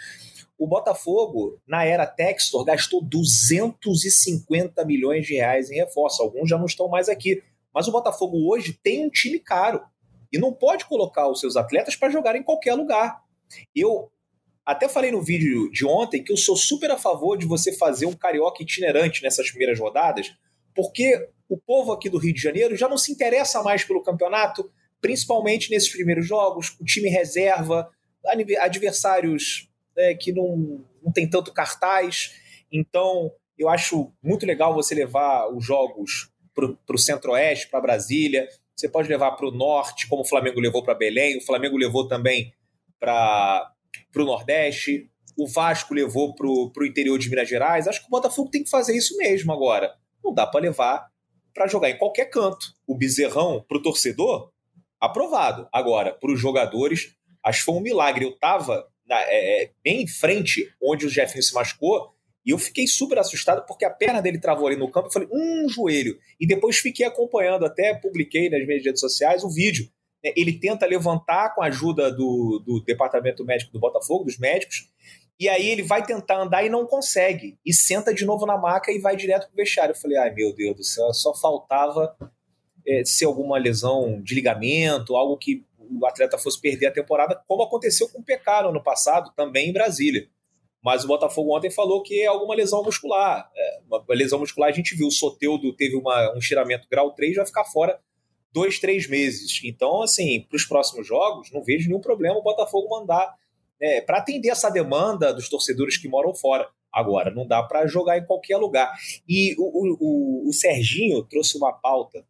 O 0.58 0.66
Botafogo, 0.66 1.60
na 1.66 1.84
era 1.84 2.06
Textor, 2.06 2.64
gastou 2.64 3.02
250 3.02 4.84
milhões 4.86 5.26
de 5.26 5.34
reais 5.34 5.70
em 5.70 5.76
reforço. 5.76 6.22
Alguns 6.22 6.48
já 6.48 6.56
não 6.56 6.64
estão 6.64 6.88
mais 6.88 7.10
aqui. 7.10 7.42
Mas 7.74 7.86
o 7.86 7.92
Botafogo 7.92 8.50
hoje 8.50 8.78
tem 8.82 9.04
um 9.04 9.10
time 9.10 9.38
caro 9.38 9.82
e 10.32 10.38
não 10.38 10.52
pode 10.52 10.86
colocar 10.86 11.28
os 11.28 11.40
seus 11.40 11.56
atletas 11.56 11.94
para 11.94 12.08
jogar 12.08 12.36
em 12.36 12.42
qualquer 12.42 12.72
lugar. 12.72 13.22
Eu 13.74 14.10
até 14.66 14.88
falei 14.88 15.12
no 15.12 15.22
vídeo 15.22 15.70
de 15.70 15.86
ontem 15.86 16.24
que 16.24 16.32
eu 16.32 16.36
sou 16.36 16.56
super 16.56 16.90
a 16.90 16.98
favor 16.98 17.38
de 17.38 17.46
você 17.46 17.72
fazer 17.72 18.06
um 18.06 18.12
carioca 18.12 18.64
itinerante 18.64 19.22
nessas 19.22 19.48
primeiras 19.48 19.78
rodadas, 19.78 20.34
porque 20.74 21.28
o 21.48 21.56
povo 21.56 21.92
aqui 21.92 22.10
do 22.10 22.18
Rio 22.18 22.34
de 22.34 22.42
Janeiro 22.42 22.76
já 22.76 22.88
não 22.88 22.98
se 22.98 23.12
interessa 23.12 23.62
mais 23.62 23.84
pelo 23.84 24.02
campeonato, 24.02 24.68
principalmente 25.00 25.70
nesses 25.70 25.90
primeiros 25.90 26.26
jogos, 26.26 26.76
o 26.80 26.84
time 26.84 27.08
reserva, 27.08 27.88
adversários 28.58 29.70
é, 29.96 30.14
que 30.14 30.32
não, 30.32 30.84
não 31.00 31.12
tem 31.12 31.30
tanto 31.30 31.52
cartaz. 31.52 32.34
Então, 32.72 33.30
eu 33.56 33.68
acho 33.68 34.12
muito 34.20 34.44
legal 34.44 34.74
você 34.74 34.96
levar 34.96 35.48
os 35.48 35.64
jogos 35.64 36.30
para 36.54 36.94
o 36.94 36.98
centro-oeste, 36.98 37.68
para 37.68 37.80
Brasília. 37.80 38.48
Você 38.74 38.88
pode 38.88 39.08
levar 39.08 39.32
para 39.32 39.46
o 39.46 39.52
norte, 39.52 40.08
como 40.08 40.22
o 40.22 40.26
Flamengo 40.26 40.58
levou 40.58 40.82
para 40.82 40.94
Belém. 40.94 41.38
O 41.38 41.44
Flamengo 41.44 41.76
levou 41.76 42.08
também 42.08 42.52
para 42.98 43.70
para 44.16 44.22
o 44.22 44.26
Nordeste, 44.26 45.10
o 45.36 45.46
Vasco 45.46 45.92
levou 45.92 46.34
para 46.34 46.46
o 46.46 46.86
interior 46.86 47.18
de 47.18 47.28
Minas 47.28 47.46
Gerais. 47.46 47.86
Acho 47.86 48.00
que 48.00 48.06
o 48.06 48.10
Botafogo 48.10 48.48
tem 48.50 48.64
que 48.64 48.70
fazer 48.70 48.96
isso 48.96 49.14
mesmo 49.18 49.52
agora. 49.52 49.92
Não 50.24 50.32
dá 50.32 50.46
para 50.46 50.62
levar 50.62 51.06
para 51.52 51.66
jogar 51.66 51.90
em 51.90 51.98
qualquer 51.98 52.30
canto. 52.30 52.66
O 52.86 52.96
bezerrão 52.96 53.62
para 53.68 53.76
o 53.76 53.82
torcedor, 53.82 54.50
aprovado. 54.98 55.68
Agora, 55.70 56.14
para 56.14 56.32
os 56.32 56.40
jogadores, 56.40 57.14
acho 57.44 57.58
que 57.58 57.64
foi 57.66 57.74
um 57.74 57.80
milagre. 57.80 58.24
Eu 58.24 58.30
estava 58.30 58.86
é, 59.10 59.64
é, 59.64 59.70
bem 59.84 60.00
em 60.00 60.06
frente 60.06 60.66
onde 60.82 61.04
o 61.04 61.10
Jefinho 61.10 61.42
se 61.42 61.52
machucou 61.52 62.14
e 62.44 62.52
eu 62.52 62.58
fiquei 62.58 62.86
super 62.86 63.18
assustado 63.18 63.66
porque 63.66 63.84
a 63.84 63.90
perna 63.90 64.22
dele 64.22 64.40
travou 64.40 64.66
ali 64.66 64.76
no 64.76 64.90
campo. 64.90 65.08
Eu 65.08 65.12
falei, 65.12 65.28
um 65.30 65.68
joelho. 65.68 66.18
E 66.40 66.46
depois 66.46 66.78
fiquei 66.78 67.04
acompanhando, 67.04 67.66
até 67.66 67.92
publiquei 67.92 68.48
nas 68.48 68.66
minhas 68.66 68.82
redes 68.82 69.00
sociais 69.00 69.44
o 69.44 69.50
vídeo 69.50 69.86
ele 70.22 70.58
tenta 70.58 70.86
levantar 70.86 71.54
com 71.54 71.62
a 71.62 71.66
ajuda 71.66 72.10
do, 72.10 72.62
do 72.64 72.80
departamento 72.80 73.44
médico 73.44 73.72
do 73.72 73.80
Botafogo, 73.80 74.24
dos 74.24 74.38
médicos, 74.38 74.88
e 75.38 75.48
aí 75.48 75.68
ele 75.68 75.82
vai 75.82 76.04
tentar 76.04 76.40
andar 76.40 76.64
e 76.64 76.70
não 76.70 76.86
consegue. 76.86 77.58
E 77.64 77.72
senta 77.72 78.12
de 78.12 78.24
novo 78.24 78.46
na 78.46 78.56
maca 78.56 78.90
e 78.90 78.98
vai 78.98 79.16
direto 79.16 79.46
pro 79.46 79.56
vestiário. 79.56 79.92
Eu 79.92 79.96
falei, 80.00 80.16
ai 80.16 80.32
meu 80.32 80.54
Deus 80.54 80.76
do 80.76 80.84
céu, 80.84 81.12
só 81.12 81.34
faltava 81.34 82.16
é, 82.86 83.04
ser 83.04 83.26
alguma 83.26 83.58
lesão 83.58 84.20
de 84.22 84.34
ligamento, 84.34 85.14
algo 85.14 85.36
que 85.36 85.64
o 85.78 86.06
atleta 86.06 86.38
fosse 86.38 86.60
perder 86.60 86.86
a 86.86 86.92
temporada, 86.92 87.40
como 87.46 87.62
aconteceu 87.62 88.08
com 88.08 88.20
o 88.20 88.24
PK 88.24 88.62
no 88.62 88.70
ano 88.70 88.82
passado, 88.82 89.30
também 89.36 89.68
em 89.68 89.72
Brasília. 89.72 90.28
Mas 90.82 91.04
o 91.04 91.08
Botafogo 91.08 91.56
ontem 91.56 91.70
falou 91.70 92.02
que 92.02 92.22
é 92.22 92.26
alguma 92.26 92.54
lesão 92.54 92.82
muscular. 92.82 93.50
É, 93.54 93.78
uma 93.86 94.04
lesão 94.10 94.38
muscular, 94.38 94.70
a 94.70 94.72
gente 94.72 94.94
viu, 94.94 95.08
o 95.08 95.12
Soteudo 95.12 95.74
teve 95.74 95.96
uma, 95.96 96.32
um 96.34 96.38
estiramento 96.38 96.88
grau 96.90 97.12
3, 97.12 97.36
vai 97.36 97.46
ficar 97.46 97.64
fora 97.64 98.00
dois, 98.56 98.78
três 98.78 99.06
meses. 99.06 99.60
Então, 99.62 100.00
assim, 100.00 100.40
para 100.48 100.56
os 100.56 100.64
próximos 100.64 101.06
jogos, 101.06 101.52
não 101.52 101.62
vejo 101.62 101.88
nenhum 101.88 102.00
problema 102.00 102.38
o 102.38 102.42
Botafogo 102.42 102.88
mandar 102.88 103.34
né, 103.78 104.00
para 104.00 104.16
atender 104.16 104.48
essa 104.48 104.70
demanda 104.70 105.34
dos 105.34 105.50
torcedores 105.50 105.98
que 105.98 106.08
moram 106.08 106.34
fora. 106.34 106.66
Agora, 106.90 107.30
não 107.30 107.46
dá 107.46 107.62
para 107.62 107.86
jogar 107.86 108.16
em 108.16 108.24
qualquer 108.24 108.56
lugar. 108.56 108.90
E 109.28 109.54
o, 109.58 110.46
o, 110.46 110.48
o 110.48 110.52
Serginho 110.54 111.22
trouxe 111.22 111.58
uma 111.58 111.70
pauta 111.70 112.24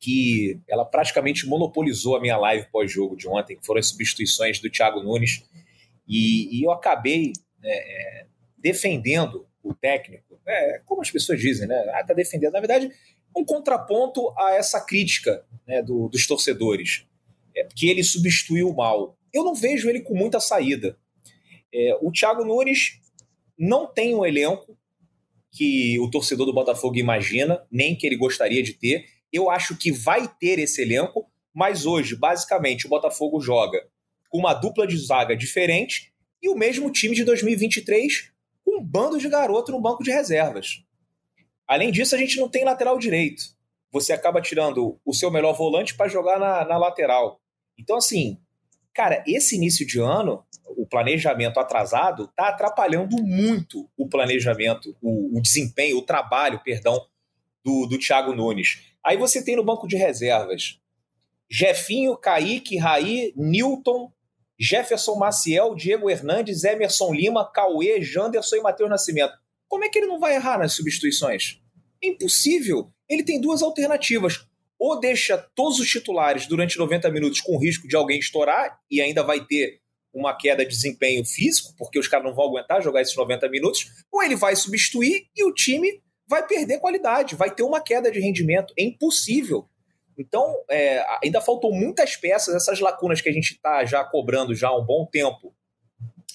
que 0.00 0.58
ela 0.66 0.86
praticamente 0.86 1.46
monopolizou 1.46 2.16
a 2.16 2.20
minha 2.20 2.38
live 2.38 2.66
pós-jogo 2.72 3.14
de 3.14 3.28
ontem, 3.28 3.58
que 3.58 3.66
foram 3.66 3.80
as 3.80 3.88
substituições 3.88 4.58
do 4.58 4.70
Thiago 4.70 5.02
Nunes. 5.02 5.44
E, 6.08 6.58
e 6.58 6.64
eu 6.64 6.70
acabei 6.70 7.34
né, 7.60 7.70
é, 7.70 8.26
defendendo 8.56 9.46
o 9.62 9.74
técnico, 9.74 10.40
é, 10.46 10.80
como 10.86 11.02
as 11.02 11.10
pessoas 11.10 11.38
dizem, 11.38 11.68
né? 11.68 11.76
Ah, 11.94 12.04
tá 12.04 12.14
defendendo. 12.14 12.52
Na 12.52 12.60
verdade, 12.60 12.90
um 13.36 13.44
contraponto 13.44 14.32
a 14.38 14.54
essa 14.54 14.80
crítica 14.80 15.44
né, 15.66 15.82
do, 15.82 16.08
dos 16.08 16.26
torcedores, 16.26 17.06
é, 17.56 17.64
que 17.74 17.88
ele 17.88 18.02
substituiu 18.02 18.68
o 18.68 18.76
mal. 18.76 19.18
Eu 19.32 19.44
não 19.44 19.54
vejo 19.54 19.88
ele 19.88 20.00
com 20.00 20.14
muita 20.14 20.40
saída. 20.40 20.98
É, 21.72 21.98
o 22.00 22.12
Thiago 22.12 22.44
Nunes 22.44 23.00
não 23.58 23.86
tem 23.86 24.14
um 24.14 24.24
elenco 24.24 24.78
que 25.52 25.98
o 26.00 26.10
torcedor 26.10 26.46
do 26.46 26.54
Botafogo 26.54 26.96
imagina, 26.96 27.64
nem 27.70 27.96
que 27.96 28.06
ele 28.06 28.16
gostaria 28.16 28.62
de 28.62 28.72
ter. 28.74 29.04
Eu 29.32 29.50
acho 29.50 29.76
que 29.76 29.92
vai 29.92 30.28
ter 30.28 30.58
esse 30.58 30.82
elenco, 30.82 31.26
mas 31.52 31.86
hoje, 31.86 32.16
basicamente, 32.16 32.86
o 32.86 32.88
Botafogo 32.88 33.40
joga 33.40 33.80
com 34.28 34.38
uma 34.38 34.52
dupla 34.52 34.86
de 34.86 34.96
zaga 34.96 35.36
diferente 35.36 36.12
e 36.42 36.48
o 36.48 36.56
mesmo 36.56 36.90
time 36.90 37.14
de 37.14 37.24
2023 37.24 38.32
com 38.64 38.78
um 38.78 38.84
bando 38.84 39.18
de 39.18 39.28
garoto 39.28 39.70
no 39.70 39.80
banco 39.80 40.02
de 40.02 40.10
reservas. 40.10 40.82
Além 41.66 41.90
disso, 41.90 42.14
a 42.14 42.18
gente 42.18 42.38
não 42.38 42.48
tem 42.48 42.64
lateral 42.64 42.98
direito. 42.98 43.42
Você 43.90 44.12
acaba 44.12 44.40
tirando 44.40 45.00
o 45.04 45.14
seu 45.14 45.30
melhor 45.30 45.54
volante 45.54 45.94
para 45.94 46.08
jogar 46.08 46.38
na, 46.38 46.64
na 46.64 46.76
lateral. 46.76 47.40
Então, 47.78 47.96
assim, 47.96 48.38
cara, 48.92 49.22
esse 49.26 49.56
início 49.56 49.86
de 49.86 50.00
ano, 50.00 50.44
o 50.76 50.86
planejamento 50.86 51.58
atrasado, 51.58 52.24
está 52.24 52.48
atrapalhando 52.48 53.22
muito 53.22 53.88
o 53.96 54.08
planejamento, 54.08 54.96
o, 55.00 55.38
o, 55.38 55.40
desempenho, 55.40 55.98
o 55.98 56.02
trabalho, 56.02 56.60
perdão, 56.64 57.06
do, 57.64 57.86
do 57.86 57.98
Thiago 57.98 58.34
Nunes. 58.34 58.82
Aí 59.02 59.16
você 59.16 59.44
tem 59.44 59.56
no 59.56 59.64
banco 59.64 59.86
de 59.86 59.96
reservas 59.96 60.80
Jefinho, 61.50 62.16
Kaique, 62.16 62.78
Raí, 62.78 63.32
Newton, 63.36 64.10
Jefferson 64.58 65.16
Maciel, 65.16 65.74
Diego 65.74 66.10
Hernandes, 66.10 66.64
Emerson 66.64 67.12
Lima, 67.12 67.50
Cauê, 67.50 68.00
Janderson 68.02 68.56
e 68.56 68.60
Matheus 68.60 68.90
Nascimento. 68.90 69.34
Como 69.74 69.84
é 69.84 69.88
que 69.88 69.98
ele 69.98 70.06
não 70.06 70.20
vai 70.20 70.36
errar 70.36 70.56
nas 70.56 70.74
substituições? 70.74 71.60
É 72.00 72.06
impossível. 72.06 72.92
Ele 73.08 73.24
tem 73.24 73.40
duas 73.40 73.60
alternativas. 73.60 74.46
Ou 74.78 75.00
deixa 75.00 75.36
todos 75.36 75.80
os 75.80 75.88
titulares 75.88 76.46
durante 76.46 76.78
90 76.78 77.10
minutos 77.10 77.40
com 77.40 77.58
risco 77.58 77.88
de 77.88 77.96
alguém 77.96 78.20
estourar 78.20 78.78
e 78.88 79.00
ainda 79.00 79.24
vai 79.24 79.44
ter 79.44 79.80
uma 80.14 80.32
queda 80.32 80.64
de 80.64 80.70
desempenho 80.70 81.24
físico, 81.24 81.74
porque 81.76 81.98
os 81.98 82.06
caras 82.06 82.24
não 82.24 82.36
vão 82.36 82.44
aguentar 82.44 82.80
jogar 82.80 83.02
esses 83.02 83.16
90 83.16 83.48
minutos, 83.48 83.86
ou 84.12 84.22
ele 84.22 84.36
vai 84.36 84.54
substituir 84.54 85.26
e 85.34 85.42
o 85.42 85.52
time 85.52 86.00
vai 86.28 86.46
perder 86.46 86.78
qualidade, 86.78 87.34
vai 87.34 87.52
ter 87.52 87.64
uma 87.64 87.82
queda 87.82 88.12
de 88.12 88.20
rendimento. 88.20 88.72
É 88.78 88.84
impossível. 88.84 89.68
Então, 90.16 90.54
é, 90.70 91.04
ainda 91.20 91.40
faltam 91.40 91.72
muitas 91.72 92.14
peças, 92.14 92.54
essas 92.54 92.78
lacunas 92.78 93.20
que 93.20 93.28
a 93.28 93.32
gente 93.32 93.54
está 93.54 93.84
já 93.84 94.04
cobrando 94.04 94.54
já 94.54 94.68
há 94.68 94.78
um 94.78 94.86
bom 94.86 95.04
tempo, 95.04 95.52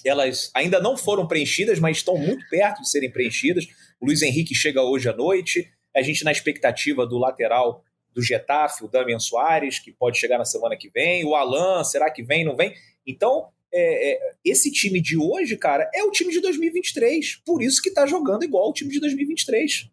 elas 0.04 0.50
ainda 0.54 0.80
não 0.80 0.96
foram 0.96 1.26
preenchidas, 1.26 1.78
mas 1.78 1.98
estão 1.98 2.16
muito 2.16 2.48
perto 2.48 2.82
de 2.82 2.90
serem 2.90 3.10
preenchidas. 3.10 3.66
O 4.00 4.06
Luiz 4.06 4.22
Henrique 4.22 4.54
chega 4.54 4.82
hoje 4.82 5.08
à 5.08 5.12
noite, 5.12 5.70
a 5.94 6.02
gente 6.02 6.24
na 6.24 6.32
expectativa 6.32 7.06
do 7.06 7.18
lateral 7.18 7.84
do 8.12 8.22
Getafe, 8.22 8.84
o 8.84 8.88
Damian 8.88 9.18
Soares, 9.18 9.78
que 9.78 9.92
pode 9.92 10.18
chegar 10.18 10.38
na 10.38 10.44
semana 10.44 10.76
que 10.76 10.90
vem, 10.90 11.24
o 11.24 11.34
Alan, 11.34 11.84
será 11.84 12.10
que 12.10 12.22
vem, 12.22 12.44
não 12.44 12.56
vem? 12.56 12.74
Então, 13.06 13.48
é, 13.72 14.12
é, 14.12 14.32
esse 14.44 14.70
time 14.72 15.00
de 15.00 15.16
hoje, 15.16 15.56
cara, 15.56 15.88
é 15.94 16.02
o 16.02 16.10
time 16.10 16.32
de 16.32 16.40
2023, 16.40 17.42
por 17.44 17.62
isso 17.62 17.80
que 17.80 17.90
tá 17.90 18.06
jogando 18.06 18.44
igual 18.44 18.68
o 18.68 18.72
time 18.72 18.90
de 18.90 18.98
2023. 19.00 19.88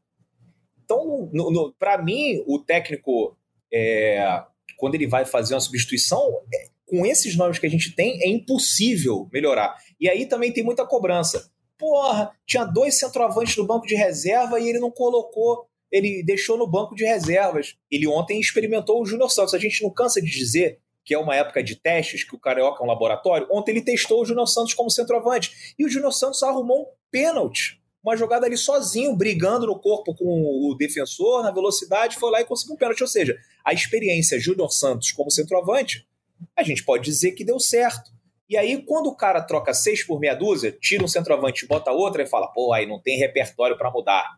Então, 0.84 1.30
para 1.78 2.02
mim, 2.02 2.44
o 2.48 2.58
técnico 2.60 3.38
é, 3.72 4.44
quando 4.78 4.96
ele 4.96 5.08
vai 5.08 5.26
fazer 5.26 5.54
uma 5.54 5.60
substituição, 5.60 6.42
é, 6.54 6.68
com 6.88 7.06
esses 7.06 7.36
nomes 7.36 7.60
que 7.60 7.68
a 7.68 7.70
gente 7.70 7.94
tem, 7.94 8.22
é 8.24 8.28
impossível 8.28 9.30
melhorar. 9.32 9.76
E 10.00 10.10
aí 10.10 10.26
também 10.26 10.52
tem 10.52 10.64
muita 10.64 10.88
cobrança. 10.88 11.52
Porra, 11.78 12.32
tinha 12.46 12.64
dois 12.64 12.98
centroavantes 12.98 13.56
no 13.58 13.68
banco 13.68 13.86
de 13.86 13.94
reserva 13.94 14.60
e 14.60 14.70
ele 14.70 14.80
não 14.80 14.90
colocou, 14.90 15.68
ele 15.92 16.24
deixou 16.24 16.58
no 16.58 16.66
banco 16.66 16.96
de 16.96 17.06
reservas. 17.06 17.76
Ele 17.92 18.08
ontem 18.08 18.40
experimentou 18.40 19.02
o 19.02 19.06
Júnior 19.06 19.30
Santos. 19.30 19.54
A 19.54 19.60
gente 19.60 19.84
não 19.84 19.92
cansa 19.92 20.22
de 20.22 20.32
dizer 20.32 20.80
que 21.04 21.14
é 21.14 21.20
uma 21.20 21.36
época 21.36 21.62
de 21.62 21.76
testes, 21.76 22.24
que 22.24 22.36
o 22.36 22.40
Carioca 22.40 22.82
é 22.82 22.86
um 22.86 22.90
laboratório. 22.90 23.48
Ontem 23.52 23.72
ele 23.72 23.82
testou 23.82 24.22
o 24.22 24.26
Júnior 24.26 24.48
Santos 24.48 24.74
como 24.74 24.90
centroavante. 24.90 25.76
E 25.78 25.86
o 25.86 25.90
Júnior 25.90 26.14
Santos 26.14 26.42
arrumou 26.42 26.82
um 26.82 26.86
pênalti 27.12 27.82
uma 28.08 28.16
jogada 28.16 28.46
ali 28.46 28.56
sozinho, 28.56 29.14
brigando 29.14 29.68
no 29.68 29.78
corpo 29.78 30.16
com 30.16 30.26
o 30.26 30.74
defensor, 30.76 31.44
na 31.44 31.52
velocidade, 31.52 32.16
foi 32.16 32.32
lá 32.32 32.40
e 32.40 32.46
conseguiu 32.46 32.76
um 32.76 32.78
pênalti. 32.78 33.02
Ou 33.02 33.08
seja, 33.08 33.38
a 33.66 33.74
experiência 33.74 34.40
Júnior 34.40 34.72
Santos 34.72 35.12
como 35.12 35.30
centroavante, 35.30 36.07
a 36.56 36.64
gente 36.64 36.84
pode 36.84 37.04
dizer 37.04 37.32
que 37.32 37.44
deu 37.44 37.60
certo. 37.60 38.12
E 38.50 38.56
aí, 38.56 38.82
quando 38.82 39.08
o 39.08 39.16
cara 39.16 39.42
troca 39.42 39.74
seis 39.74 40.04
por 40.06 40.20
meia 40.20 40.34
dúzia, 40.34 40.72
tira 40.72 41.04
um 41.04 41.08
centroavante 41.08 41.66
e 41.66 41.68
bota 41.68 41.92
outra, 41.92 42.24
e 42.24 42.26
fala, 42.26 42.48
pô, 42.48 42.72
aí 42.74 42.86
não 42.86 43.02
tem 43.02 43.18
repertório 43.18 43.78
para 43.78 43.92
mudar. 43.92 44.38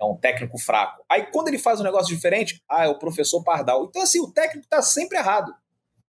É 0.00 0.04
um 0.04 0.16
técnico 0.16 0.58
fraco. 0.58 1.04
Aí, 1.08 1.26
quando 1.30 1.48
ele 1.48 1.58
faz 1.58 1.80
um 1.80 1.84
negócio 1.84 2.14
diferente, 2.14 2.62
ah, 2.68 2.86
é 2.86 2.88
o 2.88 2.98
professor 2.98 3.42
Pardal. 3.44 3.84
Então, 3.84 4.02
assim, 4.02 4.20
o 4.20 4.30
técnico 4.30 4.66
tá 4.68 4.80
sempre 4.80 5.18
errado. 5.18 5.54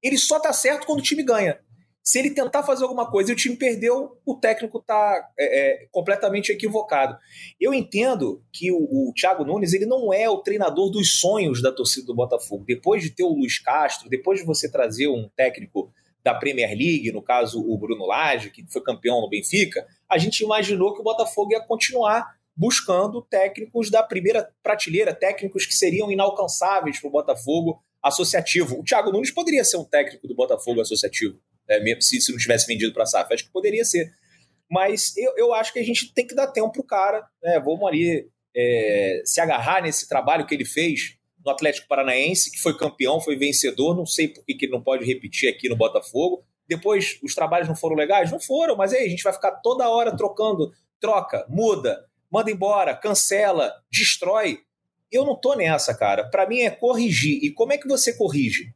Ele 0.01 0.17
só 0.17 0.39
tá 0.39 0.53
certo 0.53 0.85
quando 0.87 0.99
o 0.99 1.03
time 1.03 1.21
ganha. 1.21 1.59
Se 2.03 2.19
ele 2.19 2.31
tentar 2.31 2.63
fazer 2.63 2.83
alguma 2.83 3.09
coisa 3.09 3.31
e 3.31 3.33
o 3.33 3.37
time 3.37 3.55
perdeu, 3.55 4.19
o 4.25 4.35
técnico 4.35 4.77
está 4.77 5.29
é, 5.39 5.83
é, 5.83 5.87
completamente 5.89 6.51
equivocado. 6.51 7.17
Eu 7.57 7.73
entendo 7.73 8.43
que 8.51 8.73
o, 8.73 8.77
o 8.77 9.13
Thiago 9.13 9.45
Nunes 9.45 9.71
ele 9.71 9.85
não 9.85 10.13
é 10.13 10.29
o 10.29 10.39
treinador 10.39 10.89
dos 10.89 11.21
sonhos 11.21 11.61
da 11.61 11.71
torcida 11.71 12.07
do 12.07 12.13
Botafogo. 12.13 12.65
Depois 12.67 13.01
de 13.01 13.09
ter 13.09 13.23
o 13.23 13.33
Luiz 13.33 13.57
Castro, 13.57 14.09
depois 14.09 14.41
de 14.41 14.45
você 14.45 14.69
trazer 14.69 15.07
um 15.07 15.29
técnico 15.33 15.93
da 16.21 16.33
Premier 16.33 16.69
League, 16.71 17.09
no 17.13 17.21
caso 17.21 17.61
o 17.65 17.77
Bruno 17.77 18.05
Lage, 18.05 18.49
que 18.49 18.65
foi 18.67 18.83
campeão 18.83 19.21
no 19.21 19.29
Benfica, 19.29 19.87
a 20.09 20.17
gente 20.17 20.43
imaginou 20.43 20.93
que 20.93 20.99
o 20.99 21.03
Botafogo 21.03 21.53
ia 21.53 21.61
continuar 21.61 22.35
buscando 22.53 23.21
técnicos 23.21 23.89
da 23.89 24.03
primeira 24.03 24.51
prateleira, 24.61 25.15
técnicos 25.15 25.65
que 25.65 25.73
seriam 25.73 26.11
inalcançáveis 26.11 26.99
para 26.99 27.07
o 27.07 27.11
Botafogo 27.11 27.81
associativo. 28.01 28.77
O 28.77 28.83
Thiago 28.83 29.09
Nunes 29.09 29.31
poderia 29.31 29.63
ser 29.63 29.77
um 29.77 29.85
técnico 29.85 30.27
do 30.27 30.35
Botafogo 30.35 30.81
associativo 30.81 31.39
é, 31.67 31.79
mesmo 31.81 32.01
se, 32.01 32.19
se 32.21 32.31
não 32.31 32.37
tivesse 32.37 32.67
vendido 32.67 32.93
para 32.93 33.03
a 33.03 33.05
SAF. 33.05 33.33
Acho 33.33 33.45
que 33.45 33.51
poderia 33.51 33.85
ser. 33.85 34.11
Mas 34.69 35.15
eu, 35.17 35.33
eu 35.37 35.53
acho 35.53 35.71
que 35.71 35.79
a 35.79 35.83
gente 35.83 36.13
tem 36.13 36.25
que 36.25 36.35
dar 36.35 36.47
tempo 36.47 36.71
para 36.71 36.81
o 36.81 36.85
cara. 36.85 37.27
Né? 37.41 37.59
Vamos 37.59 37.87
ali 37.87 38.27
é, 38.55 39.21
se 39.25 39.39
agarrar 39.39 39.81
nesse 39.81 40.07
trabalho 40.07 40.45
que 40.45 40.53
ele 40.53 40.65
fez 40.65 41.17
no 41.45 41.51
Atlético 41.51 41.87
Paranaense, 41.87 42.51
que 42.51 42.59
foi 42.59 42.77
campeão, 42.77 43.19
foi 43.19 43.35
vencedor. 43.35 43.95
Não 43.95 44.05
sei 44.05 44.27
por 44.27 44.45
que, 44.45 44.55
que 44.55 44.65
ele 44.65 44.71
não 44.71 44.81
pode 44.81 45.05
repetir 45.05 45.49
aqui 45.49 45.69
no 45.69 45.75
Botafogo. 45.75 46.43
Depois, 46.67 47.19
os 47.21 47.35
trabalhos 47.35 47.67
não 47.67 47.75
foram 47.75 47.95
legais? 47.95 48.31
Não 48.31 48.39
foram, 48.39 48.75
mas 48.75 48.93
aí 48.93 49.05
a 49.05 49.09
gente 49.09 49.23
vai 49.23 49.33
ficar 49.33 49.51
toda 49.57 49.89
hora 49.89 50.15
trocando, 50.15 50.71
troca, 50.99 51.45
muda, 51.49 52.05
manda 52.31 52.49
embora, 52.49 52.95
cancela, 52.95 53.73
destrói. 53.91 54.59
Eu 55.11 55.25
não 55.25 55.39
tô 55.39 55.53
nessa, 55.53 55.93
cara. 55.93 56.23
Para 56.29 56.47
mim 56.47 56.61
é 56.61 56.71
corrigir. 56.71 57.43
E 57.43 57.51
como 57.51 57.73
é 57.73 57.77
que 57.77 57.87
você 57.87 58.13
corrige? 58.13 58.73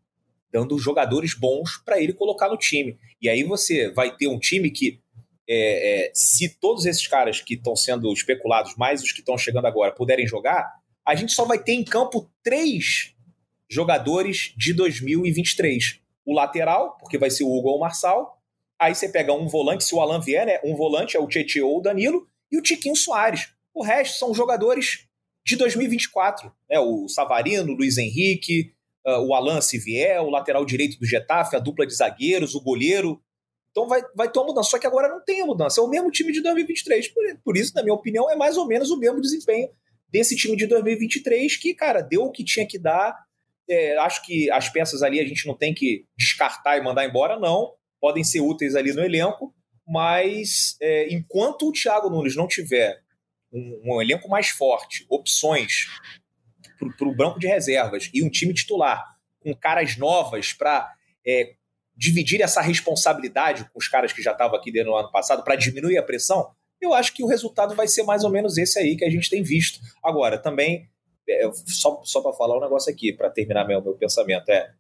Dando 0.52 0.78
jogadores 0.80 1.34
bons 1.34 1.78
para 1.84 2.02
ele 2.02 2.14
colocar 2.14 2.50
no 2.50 2.58
time. 2.58 2.98
E 3.22 3.30
aí 3.30 3.44
você 3.44 3.92
vai 3.92 4.16
ter 4.16 4.28
um 4.28 4.40
time 4.40 4.72
que, 4.72 5.00
é, 5.48 6.08
é, 6.08 6.12
se 6.14 6.58
todos 6.60 6.86
esses 6.86 7.08
caras 7.08 7.42
que 7.42 7.56
estão 7.56 7.76
sendo 7.76 8.12
especulados, 8.14 8.76
mais 8.76 9.02
os 9.02 9.12
que 9.12 9.20
estão 9.20 9.38
chegando 9.38 9.66
agora, 9.66 9.94
puderem 9.94 10.28
jogar, 10.28 10.68
a 11.06 11.16
gente 11.16 11.32
só 11.34 11.46
vai 11.46 11.62
ter 11.62 11.74
em 11.74 11.84
campo 11.84 12.30
três 12.44 13.14
jogadores 13.70 14.54
de 14.58 14.74
2023. 14.74 16.02
O 16.26 16.34
lateral, 16.34 16.98
porque 17.00 17.18
vai 17.18 17.30
ser 17.30 17.44
o 17.44 17.52
Hugo 17.52 17.70
ou 17.70 17.78
o 17.78 17.80
Marçal. 17.80 18.42
Aí 18.80 18.94
você 18.94 19.10
pega 19.10 19.34
um 19.34 19.48
volante, 19.48 19.84
se 19.84 19.96
o 19.96 20.02
Alan 20.02 20.20
vier, 20.20 20.46
né? 20.46 20.60
Um 20.64 20.76
volante 20.76 21.16
é 21.16 21.20
o 21.20 21.28
Tietchan 21.28 21.66
ou 21.66 21.80
o 21.80 21.82
Danilo. 21.82 22.28
E 22.52 22.58
o 22.58 22.62
Tiquinho 22.62 22.96
Soares. 22.96 23.50
O 23.74 23.84
resto 23.84 24.18
são 24.18 24.34
jogadores 24.34 25.08
de 25.46 25.56
2024. 25.56 26.52
Né? 26.70 26.80
O 26.80 27.08
Savarino, 27.08 27.74
Luiz 27.74 27.98
Henrique, 27.98 28.74
uh, 29.08 29.22
o 29.22 29.34
Alan 29.34 29.62
se 29.62 29.78
vier, 29.78 30.22
o 30.22 30.30
lateral 30.30 30.66
direito 30.66 31.00
do 31.00 31.06
Getafe, 31.06 31.56
a 31.56 31.60
dupla 31.60 31.88
de 31.88 31.96
zagueiros, 31.96 32.54
o 32.54 32.62
goleiro. 32.62 33.22
Então 33.72 33.88
vai, 33.88 34.02
vai 34.16 34.30
ter 34.30 34.40
uma 34.40 34.48
mudança. 34.48 34.72
Só 34.72 34.80
que 34.80 34.88
agora 34.88 35.08
não 35.08 35.24
tem 35.24 35.42
a 35.42 35.46
mudança. 35.46 35.80
É 35.80 35.84
o 35.84 35.88
mesmo 35.88 36.12
time 36.12 36.34
de 36.34 36.42
2023. 36.42 37.08
Por, 37.10 37.24
por 37.44 37.58
isso, 37.58 37.74
na 37.74 37.84
minha 37.84 37.94
opinião, 37.94 38.30
é 38.30 38.36
mais 38.36 38.58
ou 38.58 38.68
menos 38.68 38.92
o 38.92 38.98
mesmo 38.98 39.22
desempenho 39.22 39.70
desse 40.10 40.36
time 40.36 40.56
de 40.58 40.68
2023 40.68 41.56
que, 41.58 41.74
cara, 41.74 42.02
deu 42.02 42.24
o 42.24 42.32
que 42.32 42.44
tinha 42.44 42.68
que 42.68 42.78
dar. 42.78 43.16
É, 43.70 43.98
acho 44.00 44.26
que 44.26 44.50
as 44.52 44.70
peças 44.70 45.04
ali 45.04 45.20
a 45.20 45.26
gente 45.26 45.46
não 45.46 45.56
tem 45.56 45.74
que 45.74 46.06
descartar 46.18 46.78
e 46.78 46.82
mandar 46.82 47.06
embora, 47.06 47.40
não. 47.40 47.74
Podem 48.00 48.24
ser 48.24 48.42
úteis 48.42 48.76
ali 48.76 48.94
no 48.94 49.04
elenco, 49.04 49.54
mas 49.86 50.78
é, 50.82 51.14
enquanto 51.14 51.68
o 51.68 51.72
Thiago 51.72 52.10
Nunes 52.10 52.36
não 52.36 52.48
tiver 52.48 53.02
um, 53.52 53.82
um 53.96 54.02
elenco 54.02 54.30
mais 54.30 54.50
forte, 54.50 55.06
opções 55.10 55.88
para 56.78 57.08
o 57.08 57.16
banco 57.16 57.40
de 57.40 57.48
reservas 57.48 58.10
e 58.14 58.24
um 58.24 58.30
time 58.30 58.54
titular 58.54 59.04
com 59.40 59.54
caras 59.56 59.98
novas 59.98 60.54
para 60.54 60.92
é, 61.26 61.54
dividir 61.96 62.42
essa 62.42 62.62
responsabilidade 62.62 63.64
com 63.72 63.80
os 63.80 63.88
caras 63.88 64.14
que 64.14 64.22
já 64.22 64.32
estavam 64.32 64.58
aqui 64.58 64.72
dentro 64.72 64.92
no 64.92 64.98
ano 64.98 65.12
passado 65.12 65.44
para 65.44 65.56
diminuir 65.56 65.98
a 65.98 66.04
pressão, 66.04 66.52
eu 66.80 66.94
acho 66.94 67.14
que 67.14 67.24
o 67.24 67.28
resultado 67.28 67.76
vai 67.76 67.88
ser 67.88 68.04
mais 68.04 68.24
ou 68.24 68.30
menos 68.30 68.58
esse 68.58 68.78
aí 68.78 68.96
que 68.96 69.04
a 69.04 69.10
gente 69.10 69.30
tem 69.30 69.42
visto. 69.42 69.80
Agora, 70.04 70.38
também, 70.38 70.88
é, 71.28 71.50
só, 71.66 72.02
só 72.04 72.22
para 72.22 72.34
falar 72.34 72.58
um 72.58 72.62
negócio 72.62 72.92
aqui, 72.92 73.12
para 73.12 73.30
terminar 73.30 73.66
meu, 73.68 73.82
meu 73.82 73.96
pensamento, 73.96 74.50
é, 74.50 74.72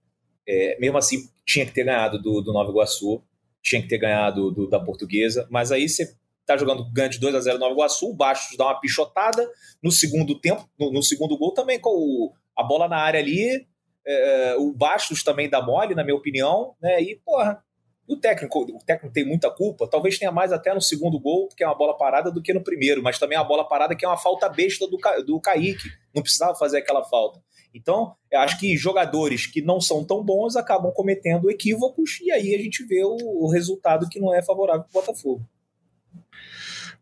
é, 0.47 0.77
mesmo 0.79 0.97
assim, 0.97 1.27
tinha 1.45 1.65
que 1.65 1.73
ter 1.73 1.83
ganhado 1.83 2.21
do, 2.21 2.41
do 2.41 2.53
Nova 2.53 2.69
Iguaçu, 2.69 3.21
tinha 3.61 3.81
que 3.81 3.87
ter 3.87 3.97
ganhado 3.97 4.51
do, 4.51 4.69
da 4.69 4.79
Portuguesa, 4.79 5.47
mas 5.49 5.71
aí 5.71 5.89
você 5.89 6.15
tá 6.47 6.57
jogando 6.57 6.89
ganha 6.91 7.09
de 7.09 7.19
2 7.19 7.35
a 7.35 7.41
0 7.41 7.59
no 7.59 7.71
Iguaçu, 7.71 8.09
o 8.09 8.15
Bastos 8.15 8.57
dá 8.57 8.65
uma 8.65 8.79
pichotada 8.79 9.47
no 9.83 9.91
segundo 9.91 10.39
tempo, 10.39 10.67
no, 10.79 10.91
no 10.91 11.03
segundo 11.03 11.37
gol 11.37 11.53
também 11.53 11.79
com 11.79 11.89
o, 11.89 12.33
a 12.57 12.63
bola 12.63 12.87
na 12.87 12.97
área 12.97 13.19
ali, 13.19 13.67
é, 14.05 14.55
o 14.57 14.71
Bastos 14.71 15.21
também 15.21 15.49
dá 15.49 15.61
mole, 15.61 15.93
na 15.93 16.03
minha 16.03 16.15
opinião, 16.15 16.73
né? 16.81 17.01
E, 17.01 17.17
porra, 17.25 17.61
o 18.07 18.15
técnico, 18.15 18.61
o 18.61 18.79
técnico 18.85 19.13
tem 19.13 19.25
muita 19.25 19.51
culpa, 19.51 19.85
talvez 19.85 20.17
tenha 20.17 20.31
mais 20.31 20.53
até 20.53 20.73
no 20.73 20.81
segundo 20.81 21.19
gol, 21.19 21.49
que 21.49 21.61
é 21.61 21.67
uma 21.67 21.75
bola 21.75 21.97
parada, 21.97 22.31
do 22.31 22.41
que 22.41 22.53
no 22.53 22.63
primeiro, 22.63 23.03
mas 23.03 23.19
também 23.19 23.37
é 23.37 23.41
uma 23.41 23.47
bola 23.47 23.67
parada 23.67 23.93
que 23.93 24.05
é 24.05 24.07
uma 24.07 24.17
falta 24.17 24.47
besta 24.47 24.87
do, 24.87 24.97
do 25.25 25.41
Kaique. 25.41 25.89
Não 26.15 26.23
precisava 26.23 26.55
fazer 26.55 26.77
aquela 26.77 27.03
falta. 27.03 27.41
Então, 27.73 28.15
eu 28.31 28.39
acho 28.39 28.57
que 28.57 28.77
jogadores 28.77 29.45
que 29.45 29.61
não 29.61 29.81
são 29.81 30.05
tão 30.05 30.23
bons 30.23 30.55
acabam 30.55 30.91
cometendo 30.93 31.51
equívocos 31.51 32.21
e 32.21 32.31
aí 32.31 32.55
a 32.55 32.57
gente 32.57 32.85
vê 32.85 33.03
o, 33.03 33.17
o 33.19 33.51
resultado 33.51 34.07
que 34.09 34.21
não 34.21 34.33
é 34.33 34.41
favorável 34.41 34.83
para 34.83 34.99
o 34.99 35.01
Botafogo. 35.01 35.45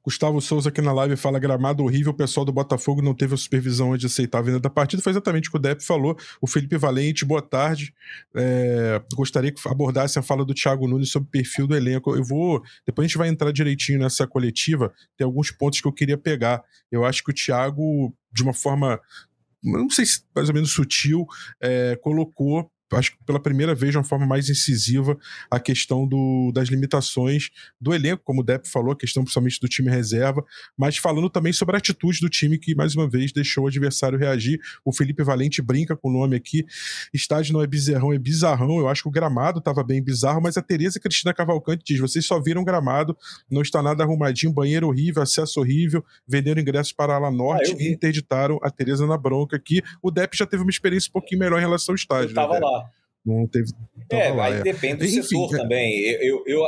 Gustavo 0.06 0.40
Souza 0.40 0.70
aqui 0.70 0.82
na 0.82 0.94
live 0.94 1.16
fala 1.16 1.40
gramado 1.40 1.84
horrível, 1.84 2.12
o 2.12 2.16
pessoal 2.16 2.46
do 2.46 2.54
Botafogo 2.54 3.02
não 3.02 3.16
teve 3.16 3.34
a 3.34 3.38
supervisão 3.38 3.98
de 3.98 4.06
aceitar 4.06 4.38
a 4.38 4.42
venda 4.44 4.60
da 4.60 4.70
partida. 4.70 5.02
Foi 5.02 5.12
exatamente 5.12 5.50
o 5.50 5.52
que 5.52 5.58
o 5.58 5.60
Depp 5.60 5.84
falou. 5.84 6.16
O 6.40 6.46
Felipe 6.46 6.78
Valente, 6.78 7.26
boa 7.26 7.42
tarde. 7.42 7.92
É, 8.36 9.02
gostaria 9.16 9.52
que 9.52 9.60
abordasse 9.68 10.20
a 10.20 10.22
fala 10.22 10.46
do 10.46 10.54
Thiago 10.54 10.88
Nunes 10.88 11.10
sobre 11.10 11.28
o 11.28 11.32
perfil 11.32 11.66
do 11.66 11.76
elenco. 11.76 12.16
Eu 12.16 12.24
vou. 12.24 12.62
Depois 12.86 13.06
a 13.06 13.08
gente 13.08 13.18
vai 13.18 13.30
entrar 13.30 13.52
direitinho 13.52 13.98
nessa 13.98 14.28
coletiva. 14.28 14.94
Tem 15.18 15.26
alguns 15.26 15.50
pontos 15.50 15.82
que 15.82 15.88
eu 15.88 15.92
queria 15.92 16.18
pegar. 16.18 16.64
Eu 16.92 17.04
acho 17.04 17.24
que 17.24 17.32
o 17.32 17.34
Thiago, 17.34 18.14
de 18.32 18.44
uma 18.44 18.54
forma 18.54 19.02
não 19.64 19.90
sei 19.90 20.06
se 20.06 20.22
mais 20.36 20.48
ou 20.48 20.54
menos 20.54 20.72
sutil, 20.72 21.26
é, 21.60 21.96
colocou 21.96 22.70
acho 22.96 23.12
que 23.12 23.18
pela 23.26 23.40
primeira 23.40 23.76
vez 23.76 23.92
de 23.92 23.98
uma 23.98 24.04
forma 24.04 24.26
mais 24.26 24.50
incisiva 24.50 25.18
a 25.50 25.60
questão 25.60 26.08
do, 26.08 26.52
das 26.54 26.70
limitações 26.70 27.50
do 27.80 27.94
elenco, 27.94 28.24
como 28.24 28.42
o 28.42 28.44
Depp 28.44 28.68
falou, 28.70 28.92
a 28.92 28.96
questão 28.96 29.24
principalmente 29.24 29.60
do 29.60 29.68
time 29.68 29.90
reserva, 29.90 30.44
mas 30.78 30.98
falando 30.98 31.30
também 31.30 31.54
sobre 31.54 31.76
a 31.76 31.80
atitude 31.80 32.20
do 32.20 32.30
time 32.30 32.58
que 32.58 32.76
mais 32.76 32.96
uma 32.96 33.10
vez 33.10 33.32
deixou 33.32 33.66
o 33.66 33.68
adversário 33.68 34.18
reagir. 34.18 34.60
O 34.84 34.92
Felipe 34.92 35.24
Valente 35.24 35.62
brinca 35.62 35.96
com 35.96 36.10
o 36.10 36.14
nome 36.14 36.36
aqui. 36.36 36.66
Estádio 37.14 37.54
não 37.54 37.62
é 37.62 37.68
bizarrão, 37.68 38.14
é 38.14 38.20
bizarrão. 38.20 38.80
Eu 38.80 38.88
acho 38.88 39.04
que 39.04 39.10
o 39.10 39.12
gramado 39.12 39.60
estava 39.60 39.84
bem 39.84 40.02
bizarro, 40.02 40.42
mas 40.42 40.58
a 40.58 40.62
Tereza 40.62 41.00
Cristina 41.00 41.34
Cavalcante 41.34 41.84
diz: 41.86 42.00
vocês 42.00 42.26
só 42.26 42.40
viram 42.40 42.64
gramado, 42.64 43.18
não 43.50 43.62
está 43.62 43.82
nada 43.82 44.04
arrumadinho, 44.04 44.54
banheiro 44.54 44.88
horrível, 44.88 45.22
acesso 45.22 45.60
horrível, 45.60 46.04
venderam 46.28 46.62
ingressos 46.62 46.94
para 46.94 47.14
a 47.14 47.16
ala 47.18 47.32
norte 47.32 47.72
ah, 47.72 47.82
e 47.82 47.92
interditaram 47.92 48.60
a 48.62 48.70
Tereza 48.70 49.06
na 49.06 49.18
bronca 49.18 49.56
aqui. 49.56 49.82
O 50.02 50.12
Depp 50.12 50.38
já 50.38 50.46
teve 50.46 50.64
uma 50.64 50.70
experiência 50.70 51.10
um 51.10 51.14
pouquinho 51.14 51.40
melhor 51.40 51.58
em 51.58 51.62
relação 51.62 51.94
ao 51.94 51.96
estádio. 51.96 52.30
Eu 52.32 52.36
tava 52.36 52.54
né, 52.54 52.60
lá. 52.62 52.85
Não 53.26 53.48
teve. 53.48 53.72
É, 54.12 54.30
lá, 54.30 54.46
aí 54.46 54.60
é. 54.60 54.62
depende 54.62 54.98
do 54.98 55.06
Enfim, 55.06 55.24
setor 55.24 55.56
é... 55.56 55.58
também. 55.58 56.00
Eu, 56.00 56.22
eu, 56.22 56.44
eu, 56.46 56.66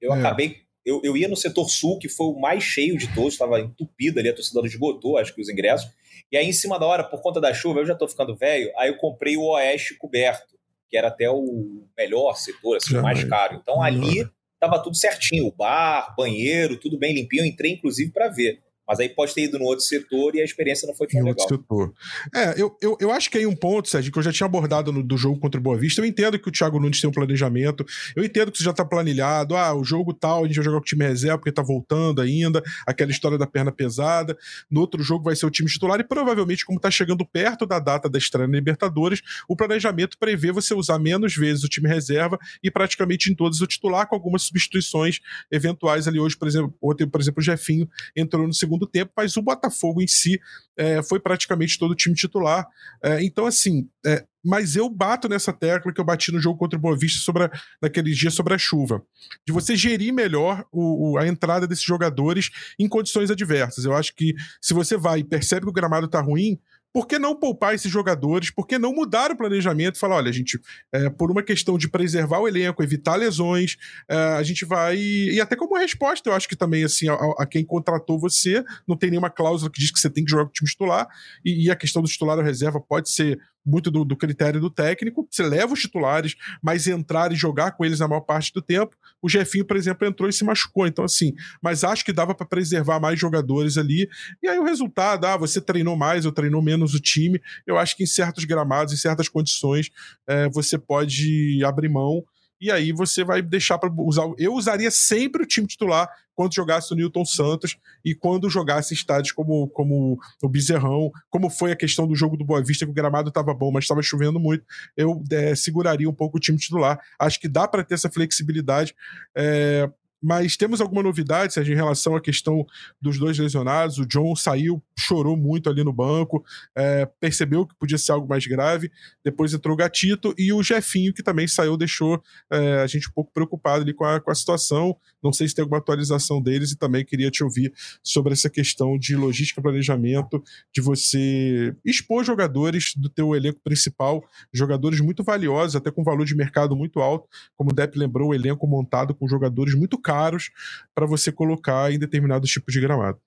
eu 0.00 0.14
é. 0.14 0.18
acabei. 0.18 0.58
Eu, 0.84 1.00
eu 1.04 1.16
ia 1.16 1.28
no 1.28 1.36
setor 1.36 1.68
sul, 1.68 1.98
que 1.98 2.08
foi 2.08 2.28
o 2.28 2.40
mais 2.40 2.62
cheio 2.62 2.96
de 2.96 3.12
todos, 3.14 3.34
estava 3.34 3.60
entupido 3.60 4.18
ali, 4.18 4.28
a 4.28 4.34
torcida 4.34 4.60
esgotou, 4.64 5.18
acho 5.18 5.34
que 5.34 5.42
os 5.42 5.48
ingressos. 5.48 5.90
E 6.30 6.36
aí, 6.36 6.46
em 6.46 6.52
cima 6.52 6.78
da 6.78 6.86
hora, 6.86 7.04
por 7.04 7.20
conta 7.20 7.40
da 7.40 7.52
chuva, 7.52 7.80
eu 7.80 7.86
já 7.86 7.92
estou 7.92 8.08
ficando 8.08 8.36
velho, 8.36 8.70
aí 8.76 8.88
eu 8.88 8.96
comprei 8.96 9.36
o 9.36 9.50
Oeste 9.50 9.94
coberto, 9.94 10.56
que 10.88 10.96
era 10.96 11.08
até 11.08 11.28
o 11.28 11.84
melhor 11.96 12.34
setor, 12.36 12.76
assim, 12.76 12.96
o 12.96 13.02
mais 13.02 13.22
caro. 13.24 13.58
Então 13.60 13.82
ali 13.82 14.26
estava 14.54 14.82
tudo 14.82 14.96
certinho, 14.96 15.46
o 15.46 15.52
bar, 15.52 16.14
banheiro, 16.16 16.78
tudo 16.78 16.98
bem 16.98 17.14
limpinho. 17.14 17.42
Eu 17.42 17.46
entrei, 17.46 17.72
inclusive, 17.72 18.10
para 18.10 18.28
ver. 18.28 18.60
Mas 18.88 19.00
aí 19.00 19.08
pode 19.08 19.34
ter 19.34 19.42
ido 19.42 19.58
no 19.58 19.66
outro 19.66 19.84
setor 19.84 20.34
e 20.34 20.40
a 20.40 20.44
experiência 20.44 20.86
não 20.86 20.94
foi 20.94 21.06
tão 21.06 21.20
em 21.20 21.24
legal. 21.24 21.40
Outro 21.40 21.56
setor. 21.56 21.94
É, 22.34 22.60
eu, 22.60 22.74
eu, 22.80 22.96
eu 22.98 23.12
acho 23.12 23.30
que 23.30 23.36
aí 23.36 23.46
um 23.46 23.54
ponto, 23.54 23.88
Sérgio, 23.88 24.10
que 24.10 24.18
eu 24.18 24.22
já 24.22 24.32
tinha 24.32 24.46
abordado 24.46 24.90
no, 24.90 25.02
do 25.02 25.16
jogo 25.16 25.38
contra 25.38 25.60
o 25.60 25.62
Boa 25.62 25.76
Vista. 25.76 26.00
Eu 26.00 26.06
entendo 26.06 26.38
que 26.38 26.48
o 26.48 26.52
Thiago 26.52 26.80
Nunes 26.80 27.00
tem 27.00 27.10
um 27.10 27.12
planejamento. 27.12 27.84
Eu 28.16 28.24
entendo 28.24 28.50
que 28.50 28.58
você 28.58 28.64
já 28.64 28.72
tá 28.72 28.84
planilhado. 28.84 29.56
Ah, 29.56 29.74
o 29.74 29.84
jogo 29.84 30.14
tal, 30.14 30.44
a 30.44 30.46
gente 30.46 30.56
vai 30.56 30.64
jogar 30.64 30.78
com 30.78 30.82
o 30.82 30.86
time 30.86 31.04
reserva 31.04 31.38
porque 31.38 31.52
tá 31.52 31.62
voltando 31.62 32.22
ainda. 32.22 32.62
Aquela 32.86 33.10
história 33.10 33.36
da 33.36 33.46
perna 33.46 33.70
pesada. 33.70 34.36
No 34.70 34.80
outro 34.80 35.02
jogo 35.02 35.24
vai 35.24 35.36
ser 35.36 35.44
o 35.44 35.50
time 35.50 35.68
titular. 35.68 36.00
E 36.00 36.04
provavelmente, 36.04 36.64
como 36.64 36.80
tá 36.80 36.90
chegando 36.90 37.26
perto 37.26 37.66
da 37.66 37.78
data 37.78 38.08
da 38.08 38.18
estreia 38.18 38.48
na 38.48 38.54
Libertadores, 38.54 39.20
o 39.46 39.54
planejamento 39.54 40.16
prevê 40.18 40.50
você 40.50 40.72
usar 40.72 40.98
menos 40.98 41.36
vezes 41.36 41.62
o 41.62 41.68
time 41.68 41.88
reserva 41.88 42.38
e 42.62 42.70
praticamente 42.70 43.30
em 43.30 43.34
todos 43.34 43.60
o 43.60 43.66
titular, 43.66 44.06
com 44.08 44.14
algumas 44.14 44.42
substituições 44.42 45.20
eventuais 45.50 46.08
ali 46.08 46.18
hoje, 46.18 46.36
por 46.36 46.48
exemplo. 46.48 46.74
Ontem, 46.82 47.06
por 47.06 47.20
exemplo, 47.20 47.40
o 47.40 47.44
Jefinho 47.44 47.88
entrou 48.16 48.46
no 48.46 48.54
segundo 48.54 48.77
segundo 48.78 48.86
tempo, 48.86 49.12
mas 49.16 49.36
o 49.36 49.42
Botafogo 49.42 50.00
em 50.00 50.06
si 50.06 50.40
é, 50.76 51.02
foi 51.02 51.18
praticamente 51.18 51.78
todo 51.78 51.90
o 51.90 51.94
time 51.94 52.14
titular. 52.14 52.66
É, 53.02 53.22
então, 53.22 53.46
assim, 53.46 53.88
é, 54.06 54.24
mas 54.44 54.76
eu 54.76 54.88
bato 54.88 55.28
nessa 55.28 55.52
tecla 55.52 55.92
que 55.92 56.00
eu 56.00 56.04
bati 56.04 56.30
no 56.30 56.40
jogo 56.40 56.58
contra 56.58 56.78
o 56.78 56.80
Boa 56.80 56.96
Vista 56.96 57.20
sobre 57.20 57.44
a, 57.44 57.50
naqueles 57.82 58.16
dias 58.16 58.34
sobre 58.34 58.54
a 58.54 58.58
chuva. 58.58 59.02
De 59.46 59.52
você 59.52 59.76
gerir 59.76 60.12
melhor 60.12 60.64
o, 60.70 61.12
o, 61.12 61.18
a 61.18 61.26
entrada 61.26 61.66
desses 61.66 61.84
jogadores 61.84 62.50
em 62.78 62.88
condições 62.88 63.30
adversas. 63.30 63.84
Eu 63.84 63.94
acho 63.94 64.14
que 64.14 64.34
se 64.62 64.72
você 64.72 64.96
vai 64.96 65.20
e 65.20 65.24
percebe 65.24 65.66
que 65.66 65.70
o 65.70 65.74
gramado 65.74 66.06
está 66.06 66.20
ruim, 66.20 66.58
por 66.92 67.06
que 67.06 67.18
não 67.18 67.34
poupar 67.34 67.74
esses 67.74 67.90
jogadores? 67.90 68.50
Por 68.50 68.66
que 68.66 68.78
não 68.78 68.92
mudar 68.92 69.30
o 69.30 69.36
planejamento 69.36 69.96
e 69.96 69.98
falar, 69.98 70.16
olha, 70.16 70.30
a 70.30 70.32
gente, 70.32 70.58
é, 70.92 71.10
por 71.10 71.30
uma 71.30 71.42
questão 71.42 71.76
de 71.76 71.88
preservar 71.88 72.40
o 72.40 72.48
elenco, 72.48 72.82
evitar 72.82 73.16
lesões, 73.16 73.76
é, 74.08 74.16
a 74.16 74.42
gente 74.42 74.64
vai. 74.64 74.96
E 74.96 75.40
até 75.40 75.54
como 75.54 75.76
resposta, 75.76 76.28
eu 76.28 76.34
acho 76.34 76.48
que 76.48 76.56
também, 76.56 76.84
assim, 76.84 77.08
a, 77.08 77.14
a, 77.38 77.46
quem 77.46 77.64
contratou 77.64 78.18
você, 78.18 78.64
não 78.86 78.96
tem 78.96 79.10
nenhuma 79.10 79.30
cláusula 79.30 79.70
que 79.70 79.80
diz 79.80 79.90
que 79.92 80.00
você 80.00 80.10
tem 80.10 80.24
que 80.24 80.30
jogar 80.30 80.44
com 80.44 80.50
o 80.50 80.52
time 80.52 80.70
titular, 80.70 81.06
e, 81.44 81.66
e 81.66 81.70
a 81.70 81.76
questão 81.76 82.02
do 82.02 82.08
titular 82.08 82.38
ou 82.38 82.44
reserva 82.44 82.80
pode 82.80 83.10
ser 83.10 83.38
muito 83.64 83.90
do, 83.90 84.04
do, 84.04 84.16
critério 84.16 84.60
do 84.60 84.70
técnico. 84.70 85.26
Você 85.30 85.42
leva 85.42 85.72
os 85.72 85.80
titulares, 85.80 86.36
mas 86.62 86.86
entrar 86.86 87.32
e 87.32 87.36
jogar 87.36 87.72
com 87.72 87.84
eles 87.84 88.00
na 88.00 88.08
maior 88.08 88.22
parte 88.22 88.52
do 88.52 88.62
tempo. 88.62 88.96
O 89.20 89.28
Jefinho, 89.28 89.64
por 89.64 89.76
exemplo, 89.76 90.06
entrou 90.06 90.28
e 90.28 90.32
se 90.32 90.44
machucou. 90.44 90.86
Então, 90.86 91.04
assim, 91.04 91.34
mas 91.62 91.84
acho 91.84 92.04
que 92.04 92.12
dava 92.12 92.34
para 92.34 92.46
preservar 92.46 93.00
mais 93.00 93.18
jogadores 93.18 93.76
ali. 93.76 94.08
E 94.42 94.48
aí 94.48 94.58
o 94.58 94.64
resultado, 94.64 95.26
ah, 95.26 95.36
você 95.36 95.60
treinou 95.60 95.96
mais 95.96 96.24
ou 96.24 96.32
treinou 96.32 96.62
menos 96.62 96.94
o 96.94 97.00
time. 97.00 97.40
Eu 97.66 97.78
acho 97.78 97.96
que 97.96 98.04
em 98.04 98.06
certos 98.06 98.44
gramados, 98.44 98.92
em 98.92 98.96
certas 98.96 99.28
condições, 99.28 99.90
é, 100.26 100.48
você 100.48 100.78
pode 100.78 101.62
abrir 101.64 101.88
mão 101.88 102.24
e 102.60 102.70
aí 102.70 102.92
você 102.92 103.24
vai 103.24 103.40
deixar 103.42 103.78
para 103.78 103.92
usar. 103.98 104.24
Eu 104.36 104.54
usaria 104.54 104.90
sempre 104.90 105.42
o 105.42 105.46
time 105.46 105.66
titular 105.66 106.08
quando 106.34 106.54
jogasse 106.54 106.92
o 106.92 106.96
Newton 106.96 107.24
Santos 107.24 107.76
e 108.04 108.14
quando 108.14 108.48
jogasse 108.48 108.94
estádios 108.94 109.32
como, 109.32 109.68
como 109.68 110.18
o 110.40 110.48
Bezerrão, 110.48 111.10
como 111.28 111.50
foi 111.50 111.72
a 111.72 111.76
questão 111.76 112.06
do 112.06 112.14
jogo 112.14 112.36
do 112.36 112.44
Boa 112.44 112.62
Vista, 112.62 112.84
que 112.84 112.90
o 112.92 112.94
gramado 112.94 113.28
estava 113.28 113.52
bom, 113.52 113.72
mas 113.72 113.84
estava 113.84 114.02
chovendo 114.02 114.38
muito, 114.38 114.64
eu 114.96 115.22
é, 115.32 115.54
seguraria 115.56 116.08
um 116.08 116.14
pouco 116.14 116.36
o 116.36 116.40
time 116.40 116.56
titular. 116.56 117.00
Acho 117.18 117.40
que 117.40 117.48
dá 117.48 117.66
para 117.66 117.82
ter 117.82 117.94
essa 117.94 118.08
flexibilidade. 118.08 118.94
É, 119.36 119.90
mas 120.20 120.56
temos 120.56 120.80
alguma 120.80 121.02
novidade, 121.02 121.52
Sérgio, 121.52 121.72
em 121.72 121.76
relação 121.76 122.16
à 122.16 122.20
questão 122.20 122.66
dos 123.00 123.18
dois 123.18 123.38
lesionados? 123.38 123.98
O 123.98 124.06
John 124.06 124.34
saiu, 124.34 124.82
chorou 124.98 125.36
muito 125.36 125.70
ali 125.70 125.84
no 125.84 125.92
banco, 125.92 126.44
é, 126.76 127.06
percebeu 127.20 127.66
que 127.66 127.74
podia 127.76 127.98
ser 127.98 128.12
algo 128.12 128.28
mais 128.28 128.46
grave. 128.46 128.90
Depois 129.24 129.52
entrou 129.52 129.74
o 129.74 129.76
Gatito 129.76 130.34
e 130.36 130.52
o 130.52 130.62
Jefinho, 130.62 131.12
que 131.12 131.22
também 131.22 131.46
saiu, 131.46 131.76
deixou 131.76 132.22
é, 132.50 132.82
a 132.82 132.86
gente 132.86 133.08
um 133.08 133.12
pouco 133.12 133.32
preocupado 133.32 133.82
ali 133.82 133.94
com 133.94 134.04
a, 134.04 134.20
com 134.20 134.30
a 134.30 134.34
situação. 134.34 134.96
Não 135.22 135.32
sei 135.32 135.48
se 135.48 135.54
tem 135.54 135.62
alguma 135.62 135.78
atualização 135.78 136.40
deles 136.40 136.72
e 136.72 136.78
também 136.78 137.04
queria 137.04 137.30
te 137.30 137.42
ouvir 137.42 137.72
sobre 138.02 138.32
essa 138.32 138.50
questão 138.50 138.98
de 138.98 139.16
logística 139.16 139.62
planejamento, 139.62 140.42
de 140.74 140.80
você 140.80 141.74
expor 141.84 142.24
jogadores 142.24 142.94
do 142.96 143.08
teu 143.08 143.34
elenco 143.34 143.60
principal, 143.62 144.24
jogadores 144.52 145.00
muito 145.00 145.22
valiosos, 145.22 145.76
até 145.76 145.90
com 145.90 146.02
valor 146.02 146.24
de 146.24 146.34
mercado 146.34 146.76
muito 146.76 147.00
alto, 147.00 147.28
como 147.56 147.70
o 147.70 147.74
Depp 147.74 147.98
lembrou, 147.98 148.30
o 148.30 148.34
elenco 148.34 148.66
montado 148.66 149.14
com 149.14 149.28
jogadores 149.28 149.74
muito 149.74 149.98
caros 149.98 150.50
para 150.94 151.06
você 151.06 151.30
colocar 151.32 151.92
em 151.92 151.98
determinados 151.98 152.50
tipos 152.50 152.72
de 152.72 152.80
gramado. 152.80 153.18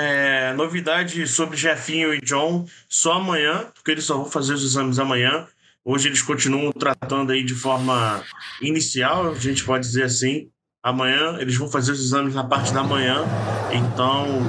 É, 0.00 0.52
novidade 0.54 1.26
sobre 1.26 1.56
Jefinho 1.56 2.14
e 2.14 2.20
John 2.20 2.64
só 2.88 3.14
amanhã, 3.14 3.68
porque 3.74 3.90
eles 3.90 4.04
só 4.04 4.16
vão 4.16 4.26
fazer 4.26 4.54
os 4.54 4.62
exames 4.62 5.00
amanhã. 5.00 5.48
Hoje 5.84 6.06
eles 6.06 6.22
continuam 6.22 6.70
tratando 6.70 7.32
aí 7.32 7.42
de 7.42 7.54
forma 7.54 8.22
inicial, 8.62 9.32
a 9.32 9.34
gente 9.34 9.64
pode 9.64 9.84
dizer 9.84 10.04
assim. 10.04 10.50
Amanhã 10.84 11.38
eles 11.40 11.56
vão 11.56 11.68
fazer 11.68 11.90
os 11.90 12.00
exames 12.00 12.32
na 12.32 12.44
parte 12.44 12.72
da 12.72 12.84
manhã, 12.84 13.24
então 13.72 14.40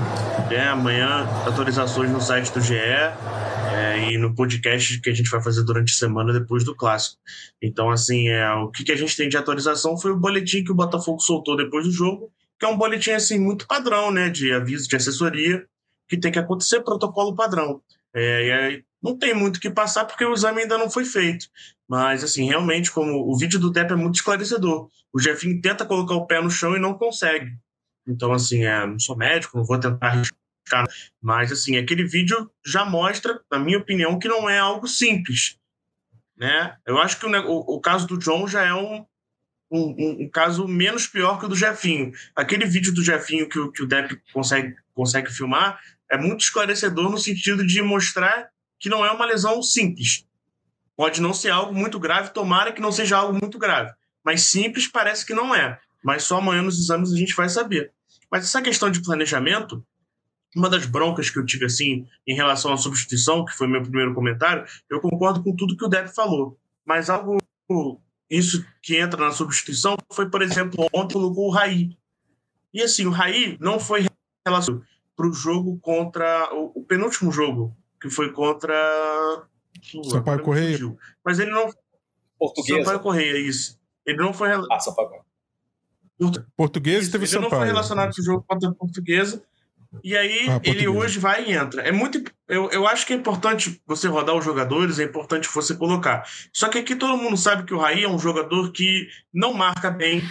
é, 0.52 0.68
amanhã 0.68 1.28
atualizações 1.48 2.12
no 2.12 2.22
site 2.22 2.54
do 2.54 2.62
GE 2.62 2.76
é, 2.76 4.12
e 4.12 4.18
no 4.20 4.36
podcast 4.36 5.02
que 5.02 5.10
a 5.10 5.14
gente 5.14 5.32
vai 5.32 5.42
fazer 5.42 5.64
durante 5.64 5.92
a 5.92 5.98
semana 5.98 6.32
depois 6.32 6.64
do 6.64 6.76
clássico. 6.76 7.18
Então, 7.60 7.90
assim, 7.90 8.28
é, 8.28 8.48
o 8.54 8.70
que, 8.70 8.84
que 8.84 8.92
a 8.92 8.96
gente 8.96 9.18
tem 9.18 9.28
de 9.28 9.36
atualização 9.36 9.98
foi 9.98 10.12
o 10.12 10.16
boletim 10.16 10.64
que 10.64 10.72
o 10.72 10.76
Botafogo 10.76 11.20
soltou 11.20 11.58
depois 11.58 11.86
do 11.86 11.92
jogo, 11.92 12.32
que 12.60 12.66
é 12.66 12.70
um 12.70 12.78
boletim 12.78 13.12
assim 13.12 13.40
muito 13.40 13.66
padrão, 13.66 14.12
né, 14.12 14.30
de 14.30 14.52
aviso 14.52 14.88
de 14.88 14.96
assessoria, 14.96 15.66
que 16.08 16.18
tem 16.18 16.32
que 16.32 16.40
acontecer 16.40 16.82
protocolo 16.82 17.36
padrão. 17.36 17.82
É, 18.14 18.82
não 19.02 19.18
tem 19.18 19.34
muito 19.34 19.58
o 19.58 19.60
que 19.60 19.70
passar 19.70 20.06
porque 20.06 20.26
o 20.26 20.34
exame 20.34 20.64
ainda 20.64 20.78
não 20.78 20.90
foi 20.90 21.06
feito. 21.06 21.48
Mas, 21.88 22.24
assim, 22.24 22.46
realmente, 22.46 22.92
como 22.92 23.32
o 23.32 23.38
vídeo 23.38 23.60
do 23.60 23.72
TEP 23.72 23.94
é 23.94 23.96
muito 23.96 24.16
esclarecedor. 24.16 24.90
O 25.14 25.20
Jefinho 25.20 25.62
tenta 25.62 25.86
colocar 25.86 26.16
o 26.16 26.28
pé 26.28 26.42
no 26.42 26.52
chão 26.52 26.76
e 26.76 26.80
não 26.80 26.94
consegue. 26.94 27.52
Então, 28.08 28.34
assim, 28.34 28.66
é, 28.66 28.86
não 28.86 29.00
sou 29.00 29.16
médico, 29.16 29.58
não 29.58 29.64
vou 29.64 29.80
tentar 29.80 30.08
arriscar. 30.08 30.86
Mas, 31.22 31.52
assim, 31.52 31.78
aquele 31.78 32.04
vídeo 32.04 32.52
já 32.66 32.86
mostra, 32.86 33.40
na 33.52 33.58
minha 33.58 33.78
opinião, 33.78 34.20
que 34.20 34.28
não 34.28 34.50
é 34.50 34.60
algo 34.60 34.88
simples. 34.88 35.58
Né? 36.38 36.76
Eu 36.86 36.98
acho 37.00 37.20
que 37.20 37.26
o, 37.26 37.30
o, 37.30 37.76
o 37.76 37.82
caso 37.82 38.08
do 38.08 38.18
John 38.18 38.48
já 38.48 38.64
é 38.66 38.74
um, 38.74 39.06
um, 39.72 40.24
um, 40.24 40.30
caso 40.30 40.68
menos 40.68 41.08
pior 41.08 41.40
que 41.40 41.46
o 41.46 41.50
do 41.50 41.56
Jefinho. 41.56 42.12
Aquele 42.36 42.66
vídeo 42.66 42.94
do 42.94 43.04
Jefinho 43.04 43.48
que 43.48 43.60
o, 43.60 43.72
que 43.72 43.84
o 43.84 43.88
Depp 43.88 44.20
consegue, 44.34 44.76
consegue 44.94 45.32
filmar 45.32 45.80
é 46.10 46.18
muito 46.18 46.42
esclarecedor 46.42 47.10
no 47.10 47.18
sentido 47.18 47.66
de 47.66 47.82
mostrar 47.82 48.50
que 48.80 48.90
não 48.90 49.06
é 49.06 49.12
uma 49.12 49.26
lesão 49.26 49.62
simples. 49.62 50.26
Pode 50.96 51.22
não 51.22 51.34
ser 51.34 51.50
algo 51.50 51.74
muito 51.74 52.00
grave, 52.00 52.34
tomara 52.34 52.72
que 52.72 52.82
não 52.82 52.92
seja 52.92 53.18
algo 53.18 53.38
muito 53.40 53.60
grave. 53.60 53.94
Mas 54.24 54.44
simples 54.44 54.88
parece 54.88 55.26
que 55.26 55.34
não 55.34 55.54
é. 55.54 55.80
Mas 56.04 56.24
só 56.24 56.38
amanhã 56.38 56.62
nos 56.62 56.80
exames 56.80 57.14
a 57.14 57.18
gente 57.18 57.36
vai 57.36 57.48
saber. 57.48 57.92
Mas 58.32 58.44
essa 58.46 58.62
questão 58.62 58.90
de 58.90 59.02
planejamento, 59.02 59.86
uma 60.56 60.70
das 60.70 60.86
broncas 60.86 61.30
que 61.30 61.38
eu 61.38 61.46
tive 61.46 61.66
assim 61.66 62.08
em 62.28 62.34
relação 62.34 62.74
à 62.74 62.78
substituição, 62.78 63.46
que 63.46 63.54
foi 63.54 63.68
meu 63.68 63.82
primeiro 63.82 64.14
comentário, 64.14 64.66
eu 64.90 65.00
concordo 65.00 65.44
com 65.44 65.56
tudo 65.56 65.78
que 65.78 65.86
o 65.86 65.90
Deb 65.90 66.08
falou. 66.08 66.58
Mas 66.86 67.10
algo 67.10 67.38
isso 68.30 68.66
que 68.82 68.98
entra 68.98 69.26
na 69.26 69.32
substituição 69.32 69.98
foi, 70.12 70.30
por 70.30 70.42
exemplo, 70.42 70.88
ontem 70.94 71.14
colocou 71.14 71.48
o 71.48 71.52
Raí. 71.52 71.98
E 72.74 72.82
assim, 72.82 73.06
o 73.06 73.12
Raí 73.12 73.58
não 73.60 73.80
foi 73.80 74.06
relacionado 74.46 74.86
para 75.16 75.28
o 75.28 75.34
jogo 75.34 75.80
contra 75.80 76.54
o, 76.54 76.72
o, 76.76 76.84
penúltimo 76.84 77.32
jogo, 77.32 77.76
que 78.00 78.10
foi 78.10 78.32
contra 78.32 78.76
Sampaio 80.10 80.44
Correia. 80.44 80.78
Mas 81.26 81.40
ele 81.40 81.52
não. 81.52 81.70
Portuguesa. 82.38 82.80
Sampaio 82.80 83.00
Correia, 83.00 83.38
isso. 83.38 83.80
Ele 84.06 84.18
não 84.18 84.34
foi. 84.34 84.50
Ah, 84.72 84.80
Sampaio 84.80 85.24
Português 86.56 87.10
teve 87.10 87.24
ele 87.26 87.32
Sampaio. 87.32 87.46
Ele 87.46 87.50
não 87.50 87.50
foi 87.50 87.68
relacionado 87.68 88.16
com 88.16 88.22
o 88.22 88.26
jogo 88.26 88.46
contra 88.48 88.70
a 88.70 88.74
Portuguesa. 88.74 89.44
E 90.04 90.16
aí 90.16 90.48
ah, 90.50 90.62
ele 90.64 90.88
hoje 90.88 91.18
vai 91.18 91.46
e 91.46 91.54
entra. 91.54 91.82
É 91.82 91.92
muito. 91.92 92.24
Eu, 92.48 92.70
eu 92.70 92.88
acho 92.88 93.06
que 93.06 93.14
é 93.14 93.16
importante 93.16 93.82
você 93.88 94.08
rodar 94.08 94.36
os 94.36 94.46
jogadores, 94.46 95.00
é 95.00 95.04
importante 95.04 95.50
você 95.52 95.76
colocar. 95.76 96.28
Só 96.54 96.70
que 96.70 96.78
aqui 96.78 96.96
todo 96.96 97.18
mundo 97.18 97.36
sabe 97.36 97.64
que 97.64 97.74
o 97.74 97.80
Raí 97.80 98.04
é 98.04 98.10
um 98.10 98.20
jogador 98.20 98.72
que 98.72 99.08
não 99.34 99.54
marca 99.54 99.90
bem, 99.90 100.22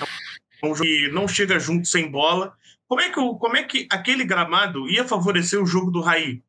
é 0.62 0.66
um 0.66 0.74
que 0.74 1.08
não 1.08 1.26
chega 1.26 1.58
junto 1.58 1.88
sem 1.88 2.08
bola. 2.10 2.54
Como 2.86 3.00
é 3.00 3.08
que, 3.08 3.14
como 3.14 3.56
é 3.56 3.64
que 3.64 3.86
aquele 3.90 4.24
gramado 4.24 4.88
ia 4.88 5.04
favorecer 5.04 5.60
o 5.60 5.66
jogo 5.66 5.90
do 5.90 6.00
Raí? 6.00 6.40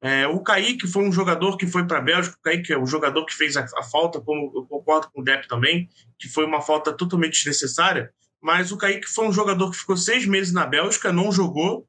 É, 0.00 0.26
o 0.26 0.40
Kaique 0.40 0.86
foi 0.86 1.04
um 1.04 1.12
jogador 1.12 1.56
que 1.56 1.66
foi 1.66 1.86
para 1.86 1.98
a 1.98 2.02
Bélgica, 2.02 2.36
o 2.38 2.42
Kaique 2.42 2.72
é 2.72 2.78
o 2.78 2.86
jogador 2.86 3.24
que 3.24 3.34
fez 3.34 3.56
a, 3.56 3.64
a, 3.76 3.82
falta, 3.82 4.20
como 4.20 4.52
eu 4.54 4.66
concordo 4.66 5.10
com 5.10 5.20
o 5.20 5.24
Depp 5.24 5.48
também, 5.48 5.88
que 6.18 6.28
foi 6.28 6.44
uma 6.44 6.60
falta 6.60 6.92
totalmente 6.92 7.34
desnecessária, 7.34 8.12
mas 8.40 8.70
o 8.70 8.76
Kaique 8.76 9.08
foi 9.08 9.26
um 9.26 9.32
jogador 9.32 9.70
que 9.70 9.78
ficou 9.78 9.96
seis 9.96 10.26
meses 10.26 10.52
na 10.52 10.66
Bélgica, 10.66 11.12
não 11.12 11.32
jogou, 11.32 11.88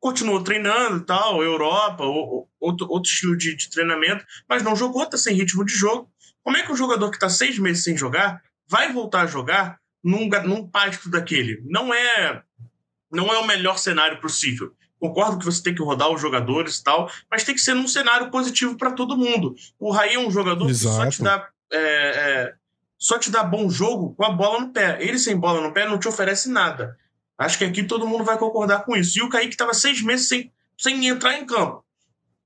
continuou 0.00 0.42
treinando 0.42 0.96
e 0.96 1.04
tal, 1.04 1.42
Europa, 1.42 2.04
ou, 2.04 2.48
outro, 2.58 2.86
outro 2.88 3.10
estilo 3.10 3.36
de, 3.36 3.54
de, 3.54 3.70
treinamento, 3.70 4.24
mas 4.48 4.62
não 4.62 4.74
jogou, 4.74 5.04
está 5.04 5.18
sem 5.18 5.36
ritmo 5.36 5.64
de 5.64 5.74
jogo. 5.74 6.10
Como 6.42 6.56
é 6.56 6.62
que 6.62 6.72
um 6.72 6.76
jogador 6.76 7.10
que 7.10 7.16
está 7.16 7.28
seis 7.28 7.58
meses 7.58 7.84
sem 7.84 7.96
jogar 7.96 8.42
vai 8.66 8.92
voltar 8.92 9.22
a 9.22 9.26
jogar 9.26 9.78
num, 10.02 10.28
num 10.46 10.66
pasto 10.66 11.10
daquele? 11.10 11.62
Não 11.66 11.92
é, 11.92 12.42
não 13.12 13.32
é 13.32 13.38
o 13.38 13.46
melhor 13.46 13.78
cenário 13.78 14.20
possível. 14.20 14.74
Concordo 14.98 15.38
que 15.38 15.44
você 15.44 15.62
tem 15.62 15.74
que 15.74 15.82
rodar 15.82 16.10
os 16.10 16.20
jogadores 16.20 16.78
e 16.78 16.84
tal, 16.84 17.10
mas 17.30 17.44
tem 17.44 17.54
que 17.54 17.60
ser 17.60 17.74
num 17.74 17.88
cenário 17.88 18.30
positivo 18.30 18.76
para 18.76 18.92
todo 18.92 19.16
mundo. 19.16 19.54
O 19.78 19.90
Raí 19.90 20.14
é 20.14 20.18
um 20.18 20.30
jogador 20.30 20.68
Exato. 20.68 20.96
que 20.96 21.04
só 21.04 21.10
te 21.10 21.22
dá. 21.22 21.48
É, 21.72 21.78
é, 21.78 22.54
só 22.98 23.18
te 23.18 23.30
dá 23.30 23.42
bom 23.42 23.70
jogo 23.70 24.14
com 24.14 24.24
a 24.24 24.30
bola 24.30 24.60
no 24.60 24.72
pé. 24.72 24.98
Ele 25.00 25.18
sem 25.18 25.36
bola 25.36 25.60
no 25.60 25.72
pé 25.72 25.86
não 25.86 25.98
te 25.98 26.08
oferece 26.08 26.50
nada. 26.50 26.98
Acho 27.40 27.56
que 27.56 27.64
aqui 27.64 27.82
todo 27.82 28.06
mundo 28.06 28.22
vai 28.22 28.36
concordar 28.36 28.84
com 28.84 28.94
isso. 28.94 29.18
E 29.18 29.22
o 29.22 29.28
Kaique 29.30 29.54
estava 29.54 29.72
seis 29.72 30.02
meses 30.02 30.28
sem, 30.28 30.52
sem 30.76 31.06
entrar 31.06 31.38
em 31.38 31.46
campo. 31.46 31.82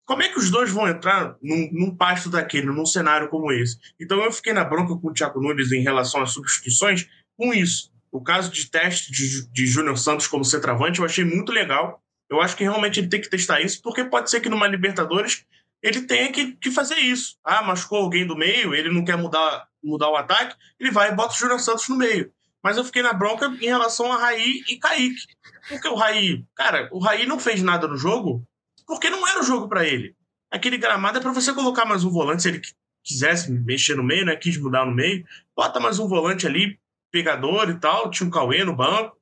Como 0.07 0.23
é 0.23 0.29
que 0.29 0.39
os 0.39 0.51
dois 0.51 0.71
vão 0.71 0.87
entrar 0.87 1.37
num, 1.43 1.69
num 1.73 1.97
pasto 1.97 2.31
daquele, 2.31 2.67
num 2.67 2.87
cenário 2.87 3.29
como 3.29 3.51
esse? 3.51 3.77
Então 4.01 4.23
eu 4.23 4.31
fiquei 4.31 4.53
na 4.53 4.63
bronca 4.63 4.95
com 4.95 5.09
o 5.09 5.13
Thiago 5.13 5.41
Nunes 5.41 5.73
em 5.73 5.83
relação 5.83 6.23
às 6.23 6.31
substituições 6.31 7.09
com 7.37 7.53
isso. 7.53 7.91
O 8.13 8.23
caso 8.23 8.53
de 8.53 8.71
teste 8.71 9.11
de, 9.11 9.51
de 9.51 9.67
Júnior 9.67 9.99
Santos 9.99 10.29
como 10.29 10.45
centroavante 10.45 11.01
eu 11.01 11.05
achei 11.05 11.25
muito 11.25 11.51
legal. 11.51 12.01
Eu 12.31 12.41
acho 12.41 12.55
que 12.55 12.63
realmente 12.63 13.01
ele 13.01 13.09
tem 13.09 13.21
que 13.21 13.29
testar 13.29 13.61
isso, 13.61 13.83
porque 13.83 14.05
pode 14.05 14.31
ser 14.31 14.41
que 14.41 14.49
numa 14.49 14.69
Libertadores 14.69 15.45
ele 15.83 16.03
tenha 16.03 16.31
que, 16.31 16.53
que 16.53 16.71
fazer 16.71 16.99
isso. 16.99 17.37
Ah, 17.43 17.63
machucou 17.63 17.99
alguém 17.99 18.25
do 18.25 18.37
meio, 18.37 18.73
ele 18.73 18.93
não 18.93 19.05
quer 19.05 19.17
mudar, 19.17 19.67
mudar 19.83 20.09
o 20.09 20.17
ataque, 20.17 20.55
ele 20.79 20.93
vai 20.93 21.11
e 21.11 21.15
bota 21.15 21.35
o 21.35 21.37
Júnior 21.37 21.59
Santos 21.59 21.89
no 21.89 21.97
meio. 21.97 22.33
Mas 22.65 22.79
eu 22.79 22.85
fiquei 22.85 23.03
na 23.03 23.13
bronca 23.13 23.47
em 23.47 23.67
relação 23.67 24.11
a 24.11 24.17
Raí 24.17 24.65
e 24.67 24.79
Kaique. 24.79 25.27
Porque 25.69 25.87
o 25.87 25.95
Raí, 25.95 26.43
cara, 26.55 26.89
o 26.91 26.99
Raí 26.99 27.27
não 27.27 27.39
fez 27.39 27.63
nada 27.63 27.87
no 27.87 27.99
jogo 27.99 28.43
porque 28.87 29.11
não 29.11 29.29
era 29.29 29.41
o 29.41 29.45
jogo 29.45 29.69
para 29.69 29.87
ele. 29.87 30.17
Aquele 30.51 30.79
gramado 30.79 31.19
é 31.19 31.21
para 31.21 31.33
você 31.33 31.53
colocar 31.53 31.85
mais 31.85 32.05
um 32.05 32.11
volante, 32.11 32.43
se 32.43 32.49
ele 32.49 32.63
quisesse 33.03 33.53
mexer 33.53 33.97
no 33.97 34.03
meio, 34.03 34.25
né? 34.25 34.35
Quis 34.35 34.57
mudar 34.57 34.87
no 34.87 34.95
meio, 34.95 35.27
bota 35.55 35.79
mais 35.79 35.99
um 35.99 36.09
volante 36.09 36.47
ali, 36.47 36.79
pegador 37.13 37.69
e 37.69 37.79
tal. 37.79 38.11
Tinha 38.11 38.27
um 38.27 38.31
Cauê 38.31 38.65
no 38.65 38.75
banco. 38.75 39.15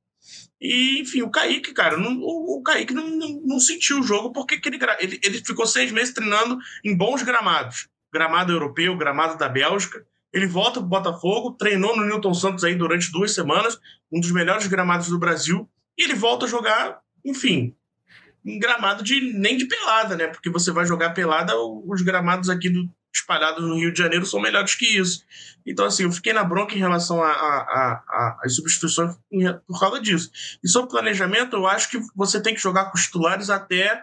E, 0.60 1.00
enfim, 1.00 1.22
o 1.22 1.30
Kaique, 1.30 1.72
cara, 1.72 1.96
não, 1.96 2.16
o, 2.20 2.58
o 2.58 2.62
Kaique 2.62 2.94
não, 2.94 3.08
não, 3.10 3.42
não, 3.44 3.58
sentiu 3.58 3.98
o 3.98 4.04
jogo 4.04 4.32
porque 4.32 4.60
ele, 4.64 4.78
ele 5.20 5.44
ficou 5.44 5.66
seis 5.66 5.90
meses 5.90 6.14
treinando 6.14 6.58
em 6.84 6.96
bons 6.96 7.24
gramados. 7.24 7.88
Gramado 8.12 8.52
europeu, 8.52 8.96
gramado 8.96 9.36
da 9.36 9.48
Bélgica. 9.48 10.06
Ele 10.32 10.46
volta 10.46 10.80
para 10.80 10.86
o 10.86 10.88
Botafogo, 10.88 11.52
treinou 11.52 11.96
no 11.96 12.04
Newton 12.04 12.34
Santos 12.34 12.64
aí 12.64 12.74
durante 12.74 13.12
duas 13.12 13.34
semanas, 13.34 13.78
um 14.10 14.20
dos 14.20 14.30
melhores 14.30 14.66
gramados 14.66 15.08
do 15.08 15.18
Brasil, 15.18 15.68
e 15.96 16.04
ele 16.04 16.14
volta 16.14 16.46
a 16.46 16.48
jogar, 16.48 17.00
enfim, 17.24 17.74
em 18.44 18.58
gramado 18.58 19.04
de 19.04 19.20
nem 19.34 19.56
de 19.56 19.66
pelada, 19.66 20.16
né? 20.16 20.28
Porque 20.28 20.50
você 20.50 20.70
vai 20.72 20.86
jogar 20.86 21.10
pelada, 21.10 21.52
os 21.56 22.02
gramados 22.02 22.48
aqui 22.48 22.70
do, 22.70 22.88
espalhados 23.14 23.62
no 23.62 23.76
Rio 23.76 23.92
de 23.92 23.98
Janeiro 23.98 24.24
são 24.24 24.40
melhores 24.40 24.74
que 24.74 24.86
isso. 24.86 25.24
Então, 25.66 25.84
assim, 25.84 26.04
eu 26.04 26.12
fiquei 26.12 26.32
na 26.32 26.42
bronca 26.42 26.74
em 26.74 26.78
relação 26.78 27.22
às 27.22 28.56
substituições 28.56 29.16
por 29.66 29.78
causa 29.78 30.00
disso. 30.00 30.30
E 30.64 30.68
sobre 30.68 30.90
planejamento, 30.90 31.54
eu 31.54 31.66
acho 31.66 31.90
que 31.90 32.00
você 32.16 32.42
tem 32.42 32.54
que 32.54 32.60
jogar 32.60 32.86
com 32.86 32.96
os 32.96 33.04
titulares 33.04 33.50
até 33.50 34.02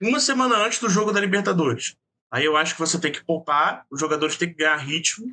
uma 0.00 0.20
semana 0.20 0.56
antes 0.56 0.78
do 0.78 0.88
jogo 0.88 1.12
da 1.12 1.20
Libertadores. 1.20 1.96
Aí 2.32 2.46
eu 2.46 2.56
acho 2.56 2.74
que 2.74 2.80
você 2.80 2.98
tem 2.98 3.12
que 3.12 3.22
poupar, 3.22 3.84
os 3.90 4.00
jogadores 4.00 4.36
têm 4.36 4.48
que 4.48 4.56
ganhar 4.56 4.76
ritmo, 4.76 5.26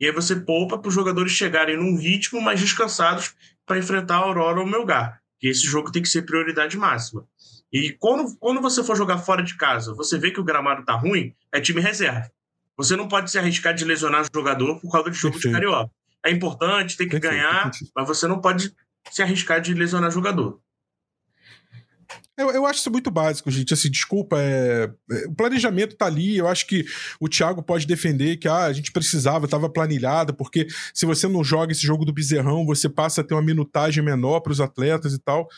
e 0.00 0.06
aí 0.06 0.12
você 0.12 0.34
poupa 0.34 0.78
para 0.78 0.88
os 0.88 0.94
jogadores 0.94 1.32
chegarem 1.32 1.76
num 1.76 1.96
ritmo 1.98 2.40
mais 2.40 2.58
descansados 2.58 3.34
para 3.66 3.78
enfrentar 3.78 4.14
a 4.14 4.20
Aurora 4.20 4.60
ou 4.60 4.64
o 4.64 4.68
Melgar. 4.68 5.20
Que 5.38 5.48
esse 5.48 5.64
jogo 5.66 5.92
tem 5.92 6.00
que 6.00 6.08
ser 6.08 6.22
prioridade 6.22 6.76
máxima. 6.78 7.26
E 7.70 7.92
quando, 7.92 8.34
quando 8.38 8.62
você 8.62 8.82
for 8.82 8.96
jogar 8.96 9.18
fora 9.18 9.42
de 9.42 9.56
casa, 9.56 9.94
você 9.94 10.18
vê 10.18 10.30
que 10.30 10.40
o 10.40 10.44
gramado 10.44 10.84
tá 10.84 10.94
ruim, 10.94 11.34
é 11.52 11.60
time 11.60 11.80
reserva. 11.80 12.30
Você 12.78 12.96
não 12.96 13.08
pode 13.08 13.30
se 13.30 13.38
arriscar 13.38 13.74
de 13.74 13.84
lesionar 13.84 14.22
o 14.22 14.26
jogador 14.32 14.80
por 14.80 14.90
causa 14.90 15.10
de 15.10 15.18
jogo 15.18 15.34
Perfeito. 15.34 15.54
de 15.54 15.60
carioca. 15.60 15.90
É 16.24 16.30
importante, 16.30 16.96
tem 16.96 17.08
que 17.08 17.20
Perfeito. 17.20 17.42
ganhar, 17.42 17.70
mas 17.94 18.08
você 18.08 18.26
não 18.26 18.40
pode 18.40 18.74
se 19.10 19.22
arriscar 19.22 19.60
de 19.60 19.74
lesionar 19.74 20.08
o 20.08 20.12
jogador. 20.12 20.60
Eu, 22.36 22.50
eu 22.50 22.66
acho 22.66 22.80
isso 22.80 22.90
muito 22.90 23.10
básico, 23.10 23.50
gente. 23.50 23.74
Assim, 23.74 23.90
desculpa, 23.90 24.40
é, 24.40 24.90
é, 25.10 25.26
o 25.26 25.34
planejamento 25.34 25.96
tá 25.96 26.06
ali. 26.06 26.36
Eu 26.36 26.46
acho 26.46 26.66
que 26.66 26.84
o 27.20 27.28
Thiago 27.28 27.62
pode 27.62 27.86
defender 27.86 28.36
que 28.36 28.48
ah, 28.48 28.64
a 28.64 28.72
gente 28.72 28.92
precisava, 28.92 29.44
estava 29.44 29.68
planilhado, 29.68 30.32
porque 30.32 30.66
se 30.94 31.04
você 31.04 31.26
não 31.26 31.42
joga 31.42 31.72
esse 31.72 31.86
jogo 31.86 32.04
do 32.04 32.12
bezerrão, 32.12 32.64
você 32.64 32.88
passa 32.88 33.20
a 33.20 33.24
ter 33.24 33.34
uma 33.34 33.42
minutagem 33.42 34.02
menor 34.02 34.40
para 34.40 34.52
os 34.52 34.60
atletas 34.60 35.12
e 35.12 35.18
tal. 35.18 35.48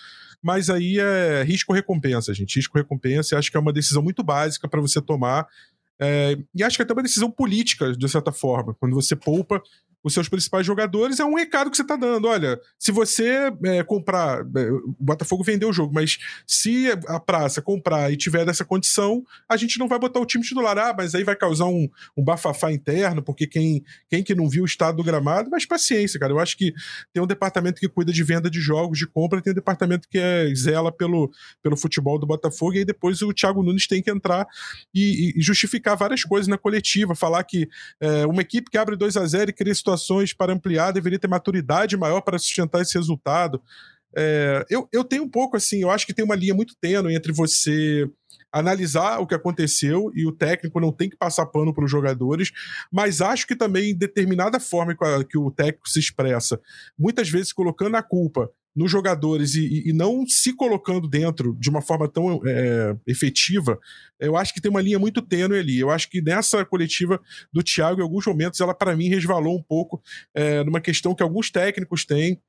Mas 0.42 0.70
aí 0.70 0.98
é 0.98 1.42
risco-recompensa, 1.42 2.32
gente. 2.32 2.56
Risco-recompensa, 2.56 3.38
acho 3.38 3.50
que 3.50 3.56
é 3.56 3.60
uma 3.60 3.72
decisão 3.72 4.02
muito 4.02 4.22
básica 4.22 4.66
para 4.66 4.80
você 4.80 5.00
tomar. 5.00 5.46
É, 6.00 6.38
e 6.54 6.64
acho 6.64 6.76
que 6.76 6.82
é 6.82 6.84
até 6.84 6.94
uma 6.94 7.02
decisão 7.02 7.30
política, 7.30 7.92
de 7.92 8.08
certa 8.08 8.32
forma. 8.32 8.74
Quando 8.80 8.94
você 8.94 9.14
poupa 9.14 9.62
os 10.02 10.14
seus 10.14 10.28
principais 10.28 10.66
jogadores, 10.66 11.20
é 11.20 11.24
um 11.24 11.34
recado 11.34 11.70
que 11.70 11.76
você 11.76 11.82
está 11.82 11.96
dando. 11.96 12.26
Olha, 12.26 12.58
se 12.78 12.90
você 12.90 13.52
é, 13.64 13.82
comprar, 13.82 14.40
é, 14.40 14.70
o 14.70 14.94
Botafogo 14.98 15.44
vendeu 15.44 15.68
o 15.68 15.72
jogo, 15.72 15.92
mas 15.92 16.18
se 16.46 16.90
a 17.06 17.20
praça 17.20 17.60
comprar 17.60 18.10
e 18.12 18.16
tiver 18.16 18.44
dessa 18.44 18.64
condição, 18.64 19.24
a 19.48 19.56
gente 19.56 19.78
não 19.78 19.88
vai 19.88 19.98
botar 19.98 20.20
o 20.20 20.26
time 20.26 20.44
titular. 20.44 20.78
Ah, 20.78 20.94
mas 20.96 21.14
aí 21.14 21.24
vai 21.24 21.36
causar 21.36 21.66
um, 21.66 21.88
um 22.16 22.24
bafafá 22.24 22.72
interno, 22.72 23.22
porque 23.22 23.46
quem, 23.46 23.84
quem 24.08 24.22
que 24.22 24.34
não 24.34 24.48
viu 24.48 24.62
o 24.62 24.66
estado 24.66 24.96
do 24.96 25.04
gramado, 25.04 25.50
mas 25.50 25.66
paciência, 25.66 26.18
cara. 26.18 26.32
Eu 26.32 26.38
acho 26.38 26.56
que 26.56 26.72
tem 27.12 27.22
um 27.22 27.26
departamento 27.26 27.80
que 27.80 27.88
cuida 27.88 28.12
de 28.12 28.22
venda 28.22 28.50
de 28.50 28.60
jogos, 28.60 28.98
de 28.98 29.06
compra, 29.06 29.42
tem 29.42 29.52
um 29.52 29.54
departamento 29.54 30.08
que 30.08 30.18
é, 30.18 30.52
zela 30.54 30.90
pelo, 30.90 31.30
pelo 31.62 31.76
futebol 31.76 32.18
do 32.18 32.26
Botafogo, 32.26 32.74
e 32.74 32.78
aí 32.78 32.84
depois 32.84 33.20
o 33.22 33.32
Thiago 33.32 33.62
Nunes 33.62 33.86
tem 33.86 34.02
que 34.02 34.10
entrar 34.10 34.46
e, 34.94 35.34
e 35.36 35.42
justificar 35.42 35.96
várias 35.96 36.24
coisas 36.24 36.48
na 36.48 36.56
coletiva, 36.56 37.14
falar 37.14 37.44
que 37.44 37.68
é, 38.00 38.26
uma 38.26 38.42
equipe 38.42 38.70
que 38.70 38.78
abre 38.78 38.96
2 38.96 39.16
a 39.16 39.26
0 39.26 39.50
e 39.50 39.52
cria 39.52 39.72
situações 39.90 40.32
para 40.32 40.52
ampliar, 40.52 40.92
deveria 40.92 41.18
ter 41.18 41.28
maturidade 41.28 41.96
maior 41.96 42.20
para 42.20 42.38
sustentar 42.38 42.80
esse 42.80 42.96
resultado. 42.96 43.60
É, 44.16 44.64
eu, 44.68 44.88
eu 44.92 45.04
tenho 45.04 45.24
um 45.24 45.28
pouco 45.28 45.56
assim, 45.56 45.82
eu 45.82 45.90
acho 45.90 46.06
que 46.06 46.14
tem 46.14 46.24
uma 46.24 46.34
linha 46.34 46.54
muito 46.54 46.74
tênue 46.80 47.14
entre 47.14 47.32
você 47.32 48.08
analisar 48.52 49.20
o 49.20 49.26
que 49.26 49.34
aconteceu 49.34 50.10
e 50.12 50.26
o 50.26 50.32
técnico 50.32 50.80
não 50.80 50.90
tem 50.92 51.08
que 51.08 51.16
passar 51.16 51.46
pano 51.46 51.72
para 51.72 51.84
os 51.84 51.90
jogadores, 51.90 52.50
mas 52.90 53.20
acho 53.20 53.46
que 53.46 53.54
também 53.54 53.96
determinada 53.96 54.58
forma 54.58 54.96
que 55.24 55.38
o 55.38 55.50
técnico 55.52 55.88
se 55.88 56.00
expressa, 56.00 56.60
muitas 56.98 57.28
vezes 57.28 57.52
colocando 57.52 57.96
a 57.96 58.02
culpa 58.02 58.50
nos 58.74 58.90
jogadores 58.90 59.54
e, 59.54 59.88
e, 59.88 59.92
não 59.92 60.24
se 60.26 60.54
colocando 60.54 61.08
dentro 61.08 61.56
de 61.58 61.68
uma 61.68 61.82
forma 61.82 62.08
tão 62.08 62.40
é, 62.46 62.96
efetiva, 63.06 63.78
eu 64.18 64.36
acho 64.36 64.54
que 64.54 64.60
tem 64.60 64.70
uma 64.70 64.80
linha 64.80 64.98
muito 64.98 65.20
tênue 65.22 65.58
ali. 65.58 65.78
Eu 65.78 65.90
acho 65.90 66.08
que 66.08 66.22
nessa 66.22 66.64
coletiva 66.64 67.20
do 67.52 67.62
Thiago, 67.62 68.00
em 68.00 68.02
alguns 68.02 68.26
momentos, 68.26 68.60
ela 68.60 68.74
para 68.74 68.94
mim 68.96 69.08
resvalou 69.08 69.56
um 69.56 69.62
pouco 69.62 70.00
é, 70.34 70.62
numa 70.62 70.80
questão 70.80 71.14
que 71.14 71.22
alguns 71.22 71.50
técnicos 71.50 72.04
têm. 72.04 72.40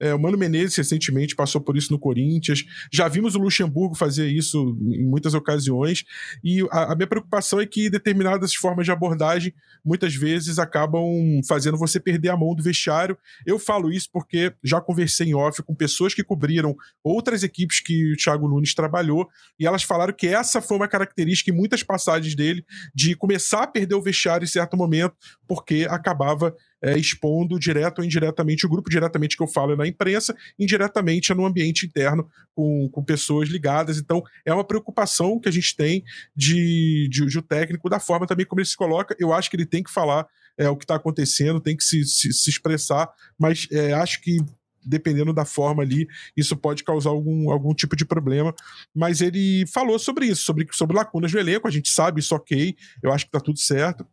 É, 0.00 0.14
o 0.14 0.18
Mano 0.18 0.38
Menezes 0.38 0.74
recentemente 0.76 1.36
passou 1.36 1.60
por 1.60 1.76
isso 1.76 1.92
no 1.92 1.98
Corinthians. 1.98 2.64
Já 2.90 3.06
vimos 3.06 3.34
o 3.34 3.38
Luxemburgo 3.38 3.94
fazer 3.94 4.28
isso 4.28 4.76
em 4.80 5.04
muitas 5.04 5.34
ocasiões. 5.34 6.04
E 6.42 6.62
a, 6.70 6.92
a 6.92 6.96
minha 6.96 7.06
preocupação 7.06 7.60
é 7.60 7.66
que 7.66 7.90
determinadas 7.90 8.54
formas 8.54 8.86
de 8.86 8.92
abordagem 8.92 9.52
muitas 9.84 10.14
vezes 10.14 10.58
acabam 10.58 11.04
fazendo 11.46 11.76
você 11.76 12.00
perder 12.00 12.30
a 12.30 12.36
mão 12.36 12.54
do 12.54 12.62
vestiário. 12.62 13.16
Eu 13.44 13.58
falo 13.58 13.92
isso 13.92 14.08
porque 14.10 14.52
já 14.64 14.80
conversei 14.80 15.28
em 15.28 15.34
off 15.34 15.62
com 15.62 15.74
pessoas 15.74 16.14
que 16.14 16.24
cobriram 16.24 16.74
outras 17.04 17.42
equipes 17.42 17.80
que 17.80 18.12
o 18.12 18.16
Thiago 18.16 18.48
Nunes 18.48 18.74
trabalhou 18.74 19.28
e 19.58 19.66
elas 19.66 19.82
falaram 19.82 20.14
que 20.14 20.26
essa 20.26 20.62
foi 20.62 20.78
uma 20.78 20.88
característica 20.88 21.50
em 21.50 21.54
muitas 21.54 21.82
passagens 21.82 22.34
dele 22.34 22.64
de 22.94 23.14
começar 23.14 23.64
a 23.64 23.66
perder 23.66 23.94
o 23.94 24.02
vestiário 24.02 24.44
em 24.44 24.48
certo 24.48 24.76
momento 24.76 25.14
porque 25.46 25.86
acabava 25.90 26.54
é, 26.82 26.98
expondo 26.98 27.58
direto 27.58 27.98
ou 27.98 28.04
indiretamente 28.04 28.64
o 28.66 28.68
grupo, 28.68 28.90
diretamente 28.90 29.36
que 29.36 29.42
eu 29.42 29.46
falo 29.46 29.72
é 29.72 29.76
na 29.76 29.86
imprensa, 29.86 30.34
indiretamente 30.58 31.32
é 31.32 31.34
no 31.34 31.44
ambiente 31.44 31.86
interno 31.86 32.28
com, 32.54 32.88
com 32.88 33.04
pessoas 33.04 33.48
ligadas. 33.48 33.98
Então, 33.98 34.22
é 34.44 34.52
uma 34.52 34.64
preocupação 34.64 35.38
que 35.38 35.48
a 35.48 35.52
gente 35.52 35.76
tem 35.76 36.02
de, 36.34 37.08
de, 37.10 37.26
de 37.26 37.38
o 37.38 37.42
técnico, 37.42 37.88
da 37.88 38.00
forma 38.00 38.26
também 38.26 38.46
como 38.46 38.60
ele 38.60 38.68
se 38.68 38.76
coloca. 38.76 39.14
Eu 39.18 39.32
acho 39.32 39.50
que 39.50 39.56
ele 39.56 39.66
tem 39.66 39.82
que 39.82 39.90
falar 39.90 40.26
é, 40.56 40.68
o 40.68 40.76
que 40.76 40.84
está 40.84 40.94
acontecendo, 40.94 41.60
tem 41.60 41.76
que 41.76 41.84
se, 41.84 42.04
se, 42.04 42.32
se 42.32 42.50
expressar, 42.50 43.08
mas 43.38 43.66
é, 43.70 43.92
acho 43.92 44.20
que 44.20 44.38
dependendo 44.82 45.34
da 45.34 45.44
forma 45.44 45.82
ali, 45.82 46.08
isso 46.34 46.56
pode 46.56 46.82
causar 46.82 47.10
algum, 47.10 47.50
algum 47.50 47.74
tipo 47.74 47.94
de 47.94 48.04
problema. 48.04 48.54
Mas 48.94 49.20
ele 49.20 49.66
falou 49.66 49.98
sobre 49.98 50.24
isso, 50.24 50.42
sobre, 50.42 50.66
sobre 50.72 50.96
lacunas 50.96 51.30
do 51.30 51.38
elenco, 51.38 51.68
a 51.68 51.70
gente 51.70 51.90
sabe 51.90 52.20
isso 52.20 52.34
ok, 52.34 52.74
eu 53.02 53.12
acho 53.12 53.26
que 53.26 53.28
está 53.28 53.40
tudo 53.40 53.58
certo 53.58 54.06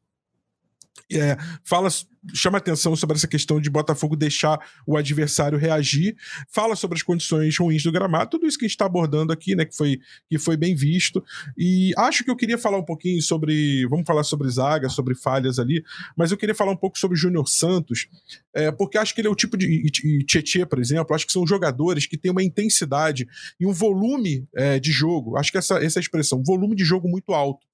é, 1.11 1.37
fala, 1.63 1.89
chama 2.33 2.57
atenção 2.57 2.95
sobre 2.95 3.15
essa 3.15 3.27
questão 3.27 3.61
de 3.61 3.69
Botafogo 3.69 4.15
deixar 4.15 4.59
o 4.85 4.97
adversário 4.97 5.57
reagir, 5.57 6.15
fala 6.49 6.75
sobre 6.75 6.97
as 6.97 7.03
condições 7.03 7.57
ruins 7.57 7.83
do 7.83 7.91
gramado, 7.91 8.31
tudo 8.31 8.45
isso 8.45 8.57
que 8.57 8.65
a 8.65 8.67
gente 8.67 8.75
está 8.75 8.85
abordando 8.85 9.31
aqui, 9.31 9.55
né, 9.55 9.65
que 9.65 9.75
foi, 9.75 9.99
que 10.29 10.37
foi 10.37 10.57
bem 10.57 10.75
visto. 10.75 11.23
E 11.57 11.93
acho 11.97 12.23
que 12.23 12.31
eu 12.31 12.35
queria 12.35 12.57
falar 12.57 12.77
um 12.77 12.85
pouquinho 12.85 13.21
sobre, 13.21 13.85
vamos 13.87 14.05
falar 14.05 14.23
sobre 14.23 14.49
zaga, 14.49 14.89
sobre 14.89 15.15
falhas 15.15 15.59
ali, 15.59 15.83
mas 16.15 16.31
eu 16.31 16.37
queria 16.37 16.55
falar 16.55 16.71
um 16.71 16.77
pouco 16.77 16.97
sobre 16.97 17.17
Júnior 17.17 17.47
Santos, 17.47 18.07
é, 18.53 18.71
porque 18.71 18.97
acho 18.97 19.13
que 19.13 19.21
ele 19.21 19.27
é 19.27 19.31
o 19.31 19.35
tipo 19.35 19.57
de. 19.57 19.67
E 19.67 20.23
Tietê, 20.23 20.65
por 20.65 20.79
exemplo, 20.79 21.15
acho 21.15 21.25
que 21.25 21.31
são 21.31 21.45
jogadores 21.45 22.05
que 22.05 22.17
têm 22.17 22.31
uma 22.31 22.43
intensidade 22.43 23.27
e 23.59 23.65
um 23.65 23.73
volume 23.73 24.47
é, 24.55 24.79
de 24.79 24.91
jogo, 24.91 25.37
acho 25.37 25.51
que 25.51 25.57
essa, 25.57 25.77
essa 25.83 25.99
é 25.99 26.01
expressão, 26.01 26.43
volume 26.43 26.75
de 26.75 26.83
jogo 26.83 27.07
muito 27.07 27.33
alto. 27.33 27.66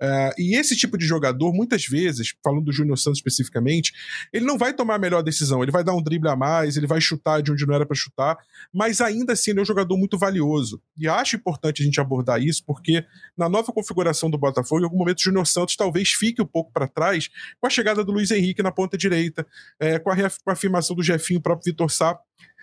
Uh, 0.00 0.32
e 0.38 0.56
esse 0.56 0.74
tipo 0.74 0.96
de 0.96 1.04
jogador, 1.04 1.52
muitas 1.52 1.84
vezes, 1.84 2.34
falando 2.42 2.64
do 2.64 2.72
Júnior 2.72 2.98
Santos 2.98 3.18
especificamente, 3.18 3.92
ele 4.32 4.46
não 4.46 4.56
vai 4.56 4.72
tomar 4.72 4.94
a 4.94 4.98
melhor 4.98 5.22
decisão, 5.22 5.62
ele 5.62 5.70
vai 5.70 5.84
dar 5.84 5.94
um 5.94 6.02
drible 6.02 6.30
a 6.30 6.36
mais, 6.36 6.76
ele 6.76 6.86
vai 6.86 7.00
chutar 7.00 7.42
de 7.42 7.52
onde 7.52 7.66
não 7.66 7.74
era 7.74 7.84
para 7.84 7.94
chutar, 7.94 8.38
mas 8.72 9.00
ainda 9.00 9.34
assim 9.34 9.50
ele 9.50 9.60
é 9.60 9.62
um 9.62 9.66
jogador 9.66 9.96
muito 9.98 10.16
valioso. 10.16 10.80
E 10.96 11.06
acho 11.06 11.36
importante 11.36 11.82
a 11.82 11.84
gente 11.84 12.00
abordar 12.00 12.42
isso, 12.42 12.64
porque 12.64 13.04
na 13.36 13.48
nova 13.48 13.72
configuração 13.72 14.30
do 14.30 14.38
Botafogo, 14.38 14.80
em 14.80 14.84
algum 14.84 14.96
momento 14.96 15.18
o 15.18 15.22
Júnior 15.22 15.46
Santos 15.46 15.76
talvez 15.76 16.10
fique 16.10 16.40
um 16.40 16.46
pouco 16.46 16.72
para 16.72 16.88
trás 16.88 17.28
com 17.60 17.66
a 17.66 17.70
chegada 17.70 18.02
do 18.02 18.12
Luiz 18.12 18.30
Henrique 18.30 18.62
na 18.62 18.72
ponta 18.72 18.96
direita, 18.96 19.46
é, 19.78 19.98
com, 19.98 20.10
a 20.10 20.16
com 20.16 20.50
a 20.50 20.52
afirmação 20.52 20.96
do 20.96 21.02
Jefinho, 21.02 21.40
o 21.40 21.42
próprio 21.42 21.72
Vitor 21.72 21.90
Sá. 21.90 22.18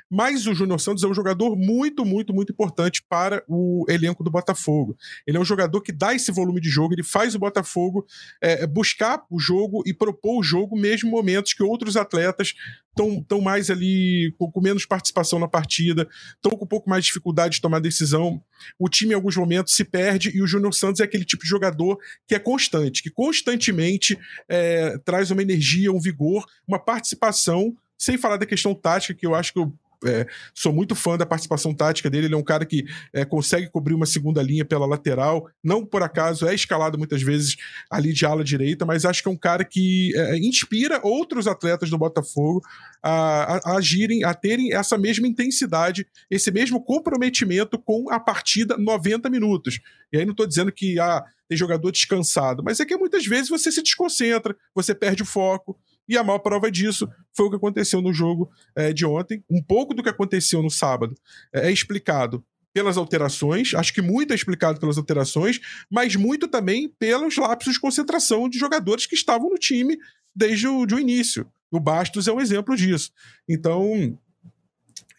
Mas 0.09 0.47
o 0.47 0.53
Júnior 0.53 0.79
Santos 0.79 1.03
é 1.03 1.07
um 1.07 1.13
jogador 1.13 1.55
muito, 1.55 2.05
muito, 2.05 2.33
muito 2.33 2.51
importante 2.51 3.03
para 3.07 3.43
o 3.47 3.85
elenco 3.89 4.23
do 4.23 4.31
Botafogo. 4.31 4.97
Ele 5.25 5.37
é 5.37 5.39
um 5.39 5.45
jogador 5.45 5.81
que 5.81 5.91
dá 5.91 6.13
esse 6.15 6.31
volume 6.31 6.61
de 6.61 6.69
jogo, 6.69 6.93
ele 6.93 7.03
faz 7.03 7.35
o 7.35 7.39
Botafogo 7.39 8.05
é, 8.41 8.65
buscar 8.65 9.23
o 9.29 9.39
jogo 9.39 9.83
e 9.85 9.93
propor 9.93 10.39
o 10.39 10.43
jogo, 10.43 10.77
mesmo 10.77 11.11
momentos 11.11 11.53
que 11.53 11.63
outros 11.63 11.97
atletas 11.97 12.53
estão 12.97 13.41
mais 13.41 13.69
ali 13.69 14.33
com, 14.39 14.51
com, 14.51 14.61
menos 14.61 14.85
participação 14.85 15.37
na 15.37 15.47
partida, 15.47 16.07
estão 16.35 16.57
com 16.57 16.65
um 16.65 16.67
pouco 16.67 16.89
mais 16.89 17.03
de 17.03 17.09
dificuldade 17.09 17.55
de 17.55 17.61
tomar 17.61 17.79
decisão. 17.79 18.41
O 18.79 18.89
time, 18.89 19.11
em 19.11 19.15
alguns 19.15 19.35
momentos, 19.35 19.75
se 19.75 19.83
perde 19.83 20.35
e 20.35 20.41
o 20.41 20.47
Júnior 20.47 20.73
Santos 20.73 20.99
é 20.99 21.03
aquele 21.03 21.25
tipo 21.25 21.43
de 21.43 21.49
jogador 21.49 21.99
que 22.27 22.33
é 22.33 22.39
constante, 22.39 23.03
que 23.03 23.11
constantemente 23.11 24.17
é, 24.49 24.97
traz 24.99 25.29
uma 25.29 25.41
energia, 25.41 25.91
um 25.91 25.99
vigor, 25.99 26.45
uma 26.67 26.79
participação 26.79 27.75
sem 27.97 28.17
falar 28.17 28.37
da 28.37 28.45
questão 28.45 28.75
tática, 28.75 29.13
que 29.13 29.25
eu 29.25 29.33
acho 29.33 29.51
que 29.53 29.59
eu 29.59 29.73
é, 30.05 30.27
sou 30.53 30.71
muito 30.71 30.95
fã 30.95 31.17
da 31.17 31.25
participação 31.25 31.73
tática 31.73 32.09
dele. 32.09 32.27
Ele 32.27 32.35
é 32.35 32.37
um 32.37 32.43
cara 32.43 32.65
que 32.65 32.85
é, 33.13 33.25
consegue 33.25 33.69
cobrir 33.69 33.93
uma 33.93 34.05
segunda 34.05 34.41
linha 34.41 34.65
pela 34.65 34.85
lateral. 34.85 35.49
Não 35.63 35.85
por 35.85 36.03
acaso 36.03 36.47
é 36.47 36.53
escalado 36.53 36.97
muitas 36.97 37.21
vezes 37.21 37.55
ali 37.89 38.13
de 38.13 38.25
ala 38.25 38.43
direita, 38.43 38.85
mas 38.85 39.05
acho 39.05 39.21
que 39.21 39.29
é 39.29 39.31
um 39.31 39.37
cara 39.37 39.63
que 39.63 40.13
é, 40.15 40.37
inspira 40.37 40.99
outros 41.03 41.47
atletas 41.47 41.89
do 41.89 41.97
Botafogo 41.97 42.61
a, 43.01 43.09
a, 43.09 43.57
a, 43.57 43.77
agirem, 43.77 44.23
a 44.23 44.33
terem 44.33 44.73
essa 44.73 44.97
mesma 44.97 45.27
intensidade, 45.27 46.07
esse 46.29 46.51
mesmo 46.51 46.83
comprometimento 46.83 47.79
com 47.79 48.11
a 48.11 48.19
partida 48.19 48.77
90 48.77 49.29
minutos. 49.29 49.79
E 50.11 50.17
aí 50.17 50.25
não 50.25 50.31
estou 50.31 50.47
dizendo 50.47 50.71
que 50.71 50.99
ah, 50.99 51.23
tem 51.47 51.57
jogador 51.57 51.91
descansado, 51.91 52.63
mas 52.63 52.79
é 52.79 52.85
que 52.85 52.97
muitas 52.97 53.25
vezes 53.25 53.49
você 53.49 53.71
se 53.71 53.81
desconcentra, 53.81 54.55
você 54.75 54.93
perde 54.93 55.23
o 55.23 55.25
foco. 55.25 55.77
E 56.07 56.17
a 56.17 56.23
maior 56.23 56.39
prova 56.39 56.71
disso 56.71 57.09
foi 57.35 57.47
o 57.47 57.49
que 57.49 57.55
aconteceu 57.55 58.01
no 58.01 58.13
jogo 58.13 58.49
é, 58.75 58.93
de 58.93 59.05
ontem. 59.05 59.43
Um 59.49 59.61
pouco 59.61 59.93
do 59.93 60.01
que 60.01 60.09
aconteceu 60.09 60.61
no 60.61 60.69
sábado 60.69 61.15
é, 61.53 61.67
é 61.67 61.71
explicado 61.71 62.43
pelas 62.73 62.95
alterações, 62.95 63.73
acho 63.73 63.91
que 63.91 64.03
muito 64.03 64.33
é 64.33 64.35
explicado 64.35 64.79
pelas 64.79 64.99
alterações, 64.99 65.59
mas 65.89 66.15
muito 66.15 66.47
também 66.47 66.87
pelos 66.99 67.35
lapsos 67.35 67.73
de 67.73 67.79
concentração 67.79 68.47
de 68.47 68.59
jogadores 68.59 69.07
que 69.07 69.15
estavam 69.15 69.49
no 69.49 69.57
time 69.57 69.97
desde 70.35 70.67
o, 70.67 70.85
de 70.85 70.93
o 70.93 70.99
início. 70.99 71.51
O 71.71 71.79
Bastos 71.79 72.27
é 72.27 72.31
um 72.31 72.39
exemplo 72.39 72.75
disso. 72.75 73.11
Então, 73.49 74.15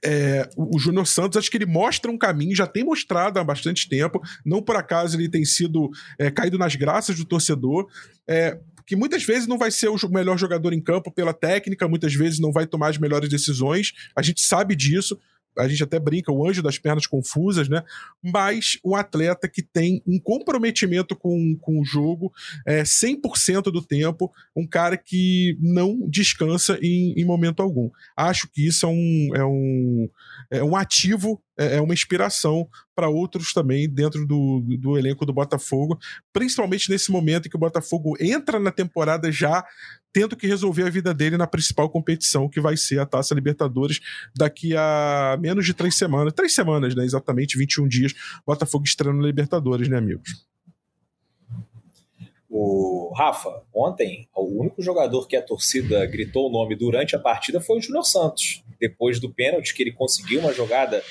é, 0.05 0.49
o 0.57 0.79
Júnior 0.79 1.07
Santos, 1.07 1.37
acho 1.37 1.51
que 1.51 1.57
ele 1.57 1.67
mostra 1.67 2.11
um 2.11 2.17
caminho, 2.19 2.55
já 2.55 2.67
tem 2.67 2.85
mostrado 2.85 3.39
há 3.39 3.45
bastante 3.45 3.89
tempo, 3.89 4.23
não 4.45 4.63
por 4.63 4.77
acaso 4.77 5.17
ele 5.17 5.29
tem 5.29 5.45
sido 5.45 5.91
é, 6.19 6.31
caído 6.31 6.59
nas 6.59 6.77
graças 6.77 7.17
do 7.17 7.25
torcedor. 7.25 7.89
É, 8.27 8.59
que 8.89 8.97
muitas 8.97 9.23
vezes 9.23 9.47
não 9.47 9.59
vai 9.59 9.71
ser 9.71 9.89
o 9.89 10.09
melhor 10.09 10.39
jogador 10.39 10.73
em 10.73 10.81
campo 10.81 11.13
pela 11.13 11.35
técnica, 11.35 11.87
muitas 11.87 12.15
vezes 12.15 12.41
não 12.41 12.51
vai 12.51 12.67
tomar 12.67 12.89
as 12.89 12.97
melhores 12.97 13.29
decisões, 13.29 13.93
a 14.17 14.23
gente 14.23 14.41
sabe 14.41 14.75
disso, 14.75 15.21
a 15.59 15.69
gente 15.69 15.83
até 15.83 15.99
brinca, 15.99 16.33
o 16.33 16.47
anjo 16.47 16.63
das 16.63 16.79
pernas 16.79 17.07
confusas, 17.07 17.69
né? 17.69 17.83
Mas 18.23 18.79
um 18.85 18.95
atleta 18.95 19.49
que 19.49 19.63
tem 19.63 20.03
um 20.07 20.19
comprometimento 20.19 21.17
com, 21.17 21.57
com 21.61 21.81
o 21.81 21.85
jogo 21.85 22.33
é, 22.67 22.83
100% 22.83 23.65
do 23.65 23.83
tempo, 23.83 24.33
um 24.57 24.67
cara 24.67 24.97
que 24.97 25.57
não 25.61 25.99
descansa 26.09 26.79
em, 26.83 27.13
em 27.17 27.25
momento 27.25 27.63
algum. 27.63 27.91
Acho 28.17 28.49
que 28.49 28.67
isso 28.67 28.87
é 28.87 28.89
um, 28.89 29.31
é 29.35 29.45
um, 29.45 30.11
é 30.51 30.65
um 30.65 30.77
ativo 30.77 31.43
é, 31.59 31.77
é 31.77 31.81
uma 31.81 31.93
inspiração 31.93 32.69
para 32.95 33.09
outros 33.09 33.53
também 33.53 33.89
dentro 33.89 34.25
do, 34.25 34.61
do 34.79 34.97
elenco 34.97 35.27
do 35.27 35.33
Botafogo, 35.33 35.99
principalmente 36.33 36.89
nesse 36.89 37.11
momento 37.11 37.47
em 37.47 37.51
que 37.51 37.57
o 37.57 37.61
Botafogo 37.61 38.17
entra 38.21 38.61
na 38.61 38.71
temporada 38.71 39.31
já 39.33 39.65
tendo 40.13 40.37
que 40.37 40.47
resolver 40.47 40.85
a 40.85 40.91
vida 40.91 41.13
dele 41.13 41.37
na 41.37 41.47
principal 41.47 41.89
competição, 41.89 42.49
que 42.49 42.61
vai 42.61 42.77
ser 42.77 42.99
a 42.99 43.07
Taça 43.07 43.35
Libertadores, 43.35 44.01
daqui 44.37 44.75
a 44.77 45.37
menos 45.41 45.67
de 45.67 45.75
três 45.75 45.97
semanas. 45.97 46.33
Três 46.33 46.55
semanas, 46.55 46.95
né? 46.95 47.05
Exatamente, 47.05 47.59
21 47.59 47.87
dias. 47.87 48.15
Botafogo 48.47 48.85
estreando 48.85 49.21
na 49.21 49.27
Libertadores, 49.27 49.89
né, 49.89 49.99
amigos? 49.99 50.47
O 52.51 53.13
Rafa, 53.15 53.63
ontem, 53.75 54.27
o 54.35 54.61
único 54.61 54.83
jogador 54.83 55.29
que 55.29 55.37
a 55.37 55.43
torcida 55.43 56.07
gritou 56.07 56.49
o 56.49 56.53
nome 56.53 56.75
durante 56.75 57.15
a 57.15 57.19
partida 57.19 57.61
foi 57.61 57.79
o 57.79 57.83
Júnior 57.83 58.05
Santos. 58.05 58.65
Depois 58.81 59.21
do 59.21 59.33
pênalti, 59.33 59.75
que 59.75 59.83
ele 59.83 59.93
conseguiu 59.93 60.41
uma 60.41 60.55
jogada 60.55 61.03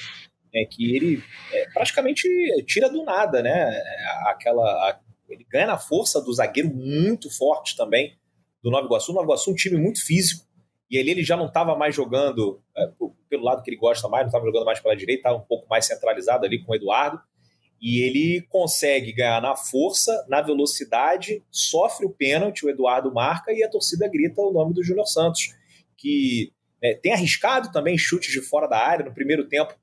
é, 0.53 0.65
que 0.65 0.95
ele 0.95 1.23
é, 1.53 1.69
praticamente 1.71 2.27
tira 2.65 2.89
do 2.89 3.03
nada, 3.03 3.43
né? 3.43 3.79
Aquela, 4.25 4.63
a, 4.63 4.99
ele 5.29 5.45
ganha 5.47 5.67
na 5.67 5.77
força 5.77 6.19
do 6.19 6.33
zagueiro 6.33 6.73
muito 6.73 7.29
forte 7.29 7.77
também 7.77 8.17
do 8.63 8.71
Nova 8.71 8.85
Iguaçu. 8.85 9.11
O 9.11 9.15
Nova 9.15 9.25
Iguaçu 9.25 9.49
é 9.49 9.53
um 9.53 9.55
time 9.55 9.77
muito 9.77 10.05
físico 10.05 10.47
e 10.89 10.97
ali 10.97 11.11
ele 11.11 11.23
já 11.23 11.35
não 11.35 11.47
estava 11.47 11.75
mais 11.75 11.93
jogando 11.93 12.61
é, 12.75 12.89
pelo 13.29 13.43
lado 13.43 13.61
que 13.61 13.69
ele 13.69 13.77
gosta 13.77 14.07
mais, 14.07 14.23
não 14.23 14.29
estava 14.29 14.45
jogando 14.45 14.65
mais 14.65 14.79
pela 14.79 14.95
direita, 14.95 15.19
estava 15.19 15.37
um 15.37 15.45
pouco 15.45 15.67
mais 15.69 15.85
centralizado 15.85 16.45
ali 16.45 16.63
com 16.63 16.71
o 16.71 16.75
Eduardo. 16.75 17.19
E 17.79 18.01
ele 18.01 18.41
consegue 18.49 19.11
ganhar 19.11 19.39
na 19.41 19.55
força, 19.55 20.25
na 20.27 20.41
velocidade, 20.41 21.43
sofre 21.51 22.07
o 22.07 22.09
pênalti, 22.09 22.65
o 22.65 22.69
Eduardo 22.69 23.13
marca 23.13 23.51
e 23.51 23.63
a 23.63 23.69
torcida 23.69 24.07
grita 24.07 24.41
o 24.41 24.51
nome 24.51 24.73
do 24.73 24.83
Júnior 24.83 25.05
Santos, 25.05 25.53
que 25.95 26.51
é, 26.81 26.95
tem 26.95 27.13
arriscado 27.13 27.71
também 27.71 27.97
chutes 27.97 28.31
de 28.31 28.41
fora 28.41 28.65
da 28.65 28.79
área. 28.79 29.05
No 29.05 29.13
primeiro 29.13 29.47
tempo, 29.47 29.75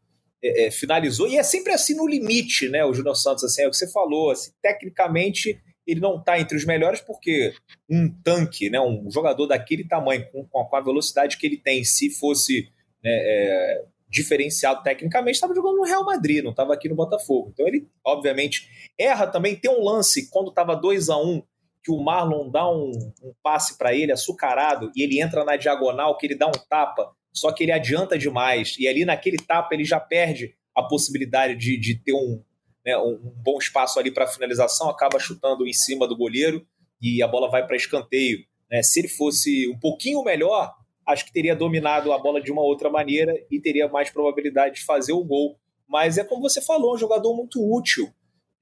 é, 0.42 0.66
é, 0.66 0.70
finalizou, 0.72 1.28
e 1.28 1.37
é 1.37 1.42
sempre 1.42 1.72
assim 1.72 1.94
no 1.94 2.08
limite, 2.08 2.68
né? 2.68 2.84
O 2.84 2.92
Júnior 2.92 3.14
Santos, 3.14 3.44
assim, 3.44 3.62
é 3.62 3.68
o 3.68 3.70
que 3.70 3.76
você 3.76 3.90
falou, 3.90 4.30
assim, 4.30 4.50
tecnicamente 4.60 5.60
ele 5.87 6.01
não 6.01 6.18
está 6.18 6.38
entre 6.38 6.57
os 6.57 6.64
melhores 6.64 7.01
porque 7.01 7.55
um 7.88 8.09
tanque, 8.23 8.70
né, 8.70 8.81
um 8.81 9.11
jogador 9.11 9.47
daquele 9.47 9.87
tamanho, 9.87 10.27
com, 10.31 10.44
com 10.44 10.77
a 10.77 10.81
velocidade 10.81 11.37
que 11.37 11.47
ele 11.47 11.57
tem, 11.57 11.85
se 11.85 12.11
fosse 12.11 12.68
né, 13.03 13.11
é, 13.11 13.85
diferenciado 14.09 14.83
tecnicamente, 14.83 15.35
estava 15.35 15.55
jogando 15.55 15.77
no 15.77 15.85
Real 15.85 16.05
Madrid, 16.05 16.42
não 16.42 16.51
estava 16.51 16.75
aqui 16.75 16.88
no 16.88 16.94
Botafogo. 16.94 17.51
Então 17.53 17.66
ele, 17.66 17.87
obviamente, 18.05 18.68
erra 18.99 19.27
também. 19.27 19.57
Tem 19.57 19.70
um 19.70 19.83
lance, 19.83 20.31
quando 20.31 20.49
estava 20.49 20.75
2 20.75 21.09
a 21.11 21.18
1 21.18 21.20
um, 21.20 21.42
que 21.83 21.92
o 21.92 22.03
Marlon 22.03 22.51
dá 22.51 22.66
um, 22.70 22.90
um 23.23 23.35
passe 23.42 23.77
para 23.77 23.94
ele 23.94 24.11
açucarado 24.11 24.90
e 24.97 25.03
ele 25.03 25.20
entra 25.20 25.44
na 25.44 25.57
diagonal, 25.57 26.16
que 26.16 26.27
ele 26.27 26.35
dá 26.35 26.47
um 26.47 26.53
tapa 26.68 27.14
só 27.35 27.53
que 27.53 27.64
ele 27.64 27.73
adianta 27.73 28.16
demais. 28.16 28.77
E 28.79 28.87
ali 28.87 29.05
naquele 29.05 29.37
tapa 29.37 29.75
ele 29.75 29.85
já 29.85 29.99
perde 29.99 30.55
a 30.75 30.83
possibilidade 30.83 31.57
de, 31.57 31.77
de 31.79 31.97
ter 31.97 32.12
um, 32.12 32.42
né, 32.85 32.97
um 32.99 33.18
bom 33.42 33.59
espaço 33.59 33.99
ali 33.99 34.11
para 34.11 34.27
finalização, 34.27 34.88
acaba 34.88 35.18
chutando 35.18 35.66
em 35.66 35.73
cima 35.73 36.07
do 36.07 36.16
goleiro 36.16 36.66
e 37.01 37.23
a 37.23 37.29
bola 37.29 37.51
vai 37.51 37.66
para 37.66 37.77
escanteio. 37.77 38.44
Né? 38.70 38.83
Se 38.83 39.01
ele 39.01 39.09
fosse 39.09 39.68
um 39.68 39.79
pouquinho 39.79 40.23
melhor, 40.23 40.75
acho 41.07 41.25
que 41.25 41.33
teria 41.33 41.55
dominado 41.55 42.12
a 42.12 42.18
bola 42.18 42.40
de 42.40 42.53
uma 42.53 42.62
outra 42.62 42.90
maneira 42.90 43.35
e 43.51 43.61
teria 43.61 43.88
mais 43.88 44.11
probabilidade 44.11 44.77
de 44.77 44.85
fazer 44.85 45.12
o 45.12 45.25
gol. 45.25 45.59
Mas 45.88 46.18
é 46.18 46.25
como 46.25 46.42
você 46.42 46.61
falou, 46.61 46.94
um 46.94 46.99
jogador 46.99 47.35
muito 47.35 47.61
útil 47.61 48.12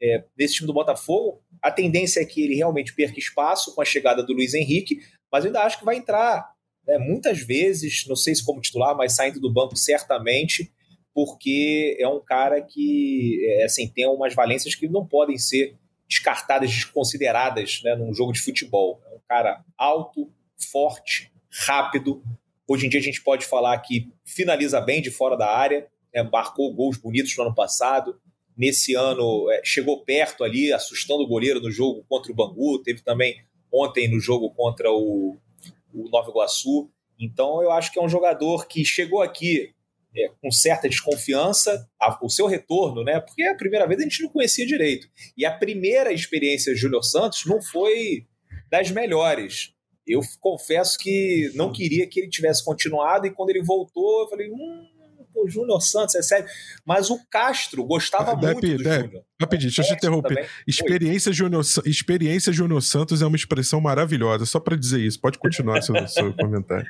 é, 0.03 0.25
desse 0.37 0.55
time 0.55 0.67
do 0.67 0.75
Botafogo. 0.75 1.41
A 1.61 1.71
tendência 1.71 2.21
é 2.21 2.25
que 2.25 2.43
ele 2.43 2.55
realmente 2.55 2.95
perca 2.95 3.19
espaço 3.19 3.75
com 3.75 3.81
a 3.81 3.85
chegada 3.85 4.23
do 4.23 4.33
Luiz 4.33 4.55
Henrique, 4.55 5.01
mas 5.31 5.45
eu 5.45 5.49
ainda 5.49 5.63
acho 5.63 5.79
que 5.79 5.85
vai 5.85 5.97
entrar 5.97 6.53
né, 6.87 6.99
muitas 6.99 7.41
vezes, 7.41 8.05
não 8.09 8.17
sei 8.17 8.35
se 8.35 8.45
como 8.45 8.61
titular, 8.61 8.97
mas 8.97 9.15
saindo 9.15 9.41
do 9.41 9.53
banco 9.53 9.77
certamente, 9.77 10.73
porque 11.15 11.97
é 12.01 12.09
um 12.09 12.21
cara 12.21 12.61
que 12.63 13.45
é, 13.45 13.65
assim, 13.65 13.89
tem 13.89 14.07
umas 14.07 14.35
valências 14.35 14.75
que 14.75 14.89
não 14.89 15.07
podem 15.07 15.37
ser 15.37 15.77
descartadas, 16.09 16.71
desconsideradas 16.71 17.81
né, 17.85 17.95
num 17.95 18.15
jogo 18.15 18.33
de 18.33 18.41
futebol. 18.41 19.01
É 19.11 19.15
um 19.15 19.21
cara 19.29 19.65
alto, 19.77 20.31
forte, 20.71 21.33
rápido. 21.67 22.23
Hoje 22.67 22.87
em 22.87 22.89
dia 22.89 23.01
a 23.01 23.03
gente 23.03 23.23
pode 23.23 23.45
falar 23.45 23.79
que 23.79 24.11
finaliza 24.25 24.81
bem 24.81 25.03
de 25.03 25.11
fora 25.11 25.37
da 25.37 25.51
área, 25.51 25.87
né, 26.15 26.23
marcou 26.23 26.73
gols 26.73 26.97
bonitos 26.97 27.37
no 27.37 27.45
ano 27.45 27.55
passado. 27.55 28.21
Nesse 28.57 28.95
ano 28.95 29.51
é, 29.51 29.63
chegou 29.65 30.05
perto 30.05 30.45
ali, 30.45 30.73
assustando 30.73 31.23
o 31.23 31.27
goleiro 31.27 31.61
no 31.61 31.71
jogo 31.71 32.05
contra 32.09 32.33
o 32.33 32.35
Bangu. 32.35 32.83
Teve 32.83 33.03
também 33.03 33.43
ontem 33.73 34.09
no 34.09 34.21
jogo 34.21 34.51
contra 34.51 34.91
o, 34.91 35.37
o 35.93 36.09
Nova 36.11 36.31
Iguaçu. 36.31 36.91
Então 37.19 37.63
eu 37.63 37.71
acho 37.71 37.93
que 37.93 37.99
é 37.99 38.03
um 38.03 38.09
jogador 38.09 38.67
que 38.67 38.85
chegou 38.85 39.23
aqui 39.23 39.75
é, 40.17 40.29
com 40.41 40.51
certa 40.51 40.89
desconfiança, 40.89 41.89
a, 42.01 42.19
o 42.23 42.29
seu 42.29 42.47
retorno, 42.47 43.03
né? 43.03 43.21
Porque 43.21 43.43
a 43.45 43.55
primeira 43.55 43.87
vez 43.87 44.01
a 44.01 44.05
gente 44.05 44.23
não 44.23 44.31
conhecia 44.31 44.67
direito. 44.67 45.09
E 45.37 45.45
a 45.45 45.53
primeira 45.53 46.13
experiência 46.13 46.75
de 46.75 46.81
Júnior 46.81 47.03
Santos 47.03 47.45
não 47.47 47.63
foi 47.63 48.27
das 48.71 48.91
melhores. 48.91 49.73
Eu 50.07 50.21
confesso 50.41 50.99
que 50.99 51.51
não 51.55 51.73
queria 51.73 52.07
que 52.07 52.21
ele 52.21 52.29
tivesse 52.29 52.65
continuado, 52.65 53.27
e 53.27 53.31
quando 53.31 53.51
ele 53.51 53.63
voltou, 53.63 54.23
eu 54.23 54.29
falei, 54.29 54.51
hum, 54.51 54.89
pô, 55.33 55.49
Júnior 55.49 55.81
Santos, 55.81 56.15
é 56.15 56.23
sério. 56.23 56.47
Mas 56.85 57.11
o 57.11 57.19
Castro 57.31 57.85
gostava 57.85 58.35
muito 58.35 58.61
do 58.61 58.83
Júnior. 58.83 59.25
Rapidinho, 59.41 59.73
deixa 59.73 59.83
eu 59.83 59.87
te 59.87 59.95
interromper. 59.95 60.49
Experiência 60.67 61.33
Júnior, 61.33 61.65
experiência 61.85 62.53
Júnior 62.53 62.83
Santos 62.83 63.23
é 63.23 63.27
uma 63.27 63.37
expressão 63.37 63.81
maravilhosa, 63.81 64.45
só 64.45 64.61
para 64.61 64.77
dizer 64.77 65.01
isso. 65.01 65.21
Pode 65.21 65.39
continuar 65.39 65.81
seu, 65.83 65.95
seu 66.09 66.35
comentário. 66.37 66.87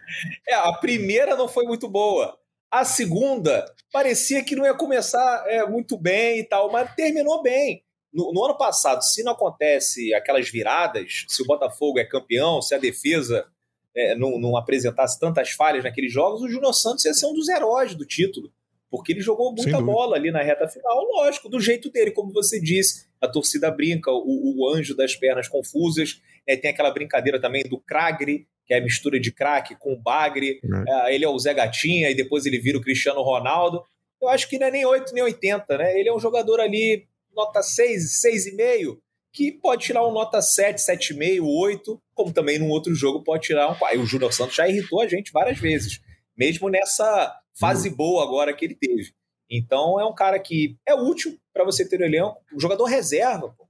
É, 0.49 0.55
a 0.55 0.73
primeira 0.73 1.37
não 1.37 1.49
foi 1.49 1.65
muito 1.65 1.89
boa. 1.89 2.37
A 2.73 2.87
segunda 2.87 3.67
parecia 3.93 4.43
que 4.43 4.57
não 4.57 4.65
ia 4.65 4.73
começar 4.73 5.45
é, 5.47 5.67
muito 5.67 5.95
bem 5.99 6.39
e 6.39 6.45
tal, 6.45 6.73
mas 6.73 6.95
terminou 6.95 7.43
bem. 7.43 7.85
No, 8.11 8.33
no, 8.33 8.43
ano 8.43 8.57
passado, 8.57 9.03
se 9.03 9.23
não 9.23 9.33
acontece 9.33 10.15
aquelas 10.15 10.49
viradas, 10.49 11.27
se 11.29 11.43
o 11.43 11.47
Botafogo 11.47 11.99
é 11.99 12.05
campeão, 12.07 12.63
se 12.63 12.75
a 12.75 12.79
defesa 12.79 13.47
é, 13.95 14.15
não, 14.15 14.39
não, 14.39 14.57
apresentasse 14.57 15.21
tantas 15.21 15.51
falhas 15.51 15.85
naqueles 15.85 16.11
jogos, 16.11 16.41
o 16.41 16.49
Júnior 16.49 16.73
Santos 16.73 17.05
ia 17.05 17.13
ser 17.13 17.27
um 17.27 17.35
dos 17.35 17.47
heróis 17.51 17.95
do 17.95 18.07
título. 18.07 18.51
Porque 18.91 19.13
ele 19.13 19.21
jogou 19.21 19.55
muita 19.55 19.81
bola 19.81 20.17
ali 20.17 20.31
na 20.31 20.43
reta 20.43 20.67
final, 20.67 21.03
lógico, 21.15 21.51
do 21.51 21.61
jeito 21.61 21.91
dele, 21.91 22.11
como 22.11 22.33
você 22.33 22.59
disse. 22.59 23.07
A 23.21 23.29
torcida 23.29 23.71
brinca, 23.71 24.11
o, 24.11 24.61
o 24.61 24.69
anjo 24.69 24.97
das 24.97 25.15
pernas 25.15 25.47
confusas. 25.47 26.23
É, 26.47 26.57
tem 26.57 26.71
aquela 26.71 26.91
brincadeira 26.91 27.39
também 27.39 27.63
do 27.65 27.79
Kragri, 27.79 28.47
que 28.73 28.75
é 28.75 28.79
a 28.79 28.83
mistura 28.83 29.21
de 29.21 29.31
craque 29.31 29.77
com 29.79 29.95
bagre. 29.95 30.59
É. 30.89 31.15
ele 31.15 31.27
é 31.27 31.29
o 31.29 31.39
Zé 31.39 31.53
Gatinha 31.53 32.11
e 32.11 32.15
depois 32.15 32.47
ele 32.47 32.59
vira 32.59 32.79
o 32.79 32.81
Cristiano 32.81 33.21
Ronaldo. 33.21 33.85
Eu 34.21 34.29
acho 34.29 34.49
que 34.49 34.59
não 34.59 34.69
é 34.69 34.71
nem 34.71 34.87
8 34.87 35.13
nem 35.13 35.23
80, 35.25 35.77
né? 35.77 35.99
Ele 35.99 36.09
é 36.09 36.15
um 36.15 36.19
jogador 36.19 36.59
ali, 36.59 37.07
nota 37.35 37.63
6, 37.63 38.23
6,5, 38.25 38.97
que 39.31 39.53
pode 39.53 39.85
tirar 39.85 40.07
um 40.07 40.13
nota 40.13 40.41
7, 40.41 40.81
7,5, 40.81 41.43
8, 41.45 42.03
como 42.15 42.33
também 42.33 42.59
num 42.59 42.71
outro 42.71 42.95
jogo 42.95 43.23
pode 43.23 43.43
tirar 43.43 43.71
um. 43.71 43.77
E 43.93 43.99
o 43.99 44.07
Júnior 44.07 44.33
Santos 44.33 44.55
já 44.55 44.67
irritou 44.67 45.03
a 45.03 45.09
gente 45.09 45.33
várias 45.33 45.59
vezes, 45.59 46.01
mesmo 46.35 46.71
nessa 46.71 47.37
fase 47.59 47.91
hum. 47.91 47.95
boa 47.95 48.25
agora 48.25 48.55
que 48.55 48.65
ele 48.65 48.75
teve. 48.75 49.13
Então 49.51 50.01
é 50.01 50.07
um 50.07 50.15
cara 50.15 50.39
que 50.39 50.79
é 50.89 50.95
útil 50.95 51.37
para 51.53 51.65
você 51.65 51.87
ter 51.87 52.01
o 52.01 52.05
elenco, 52.05 52.39
um 52.55 52.61
jogador 52.61 52.85
reserva. 52.85 53.55
Pô. 53.59 53.69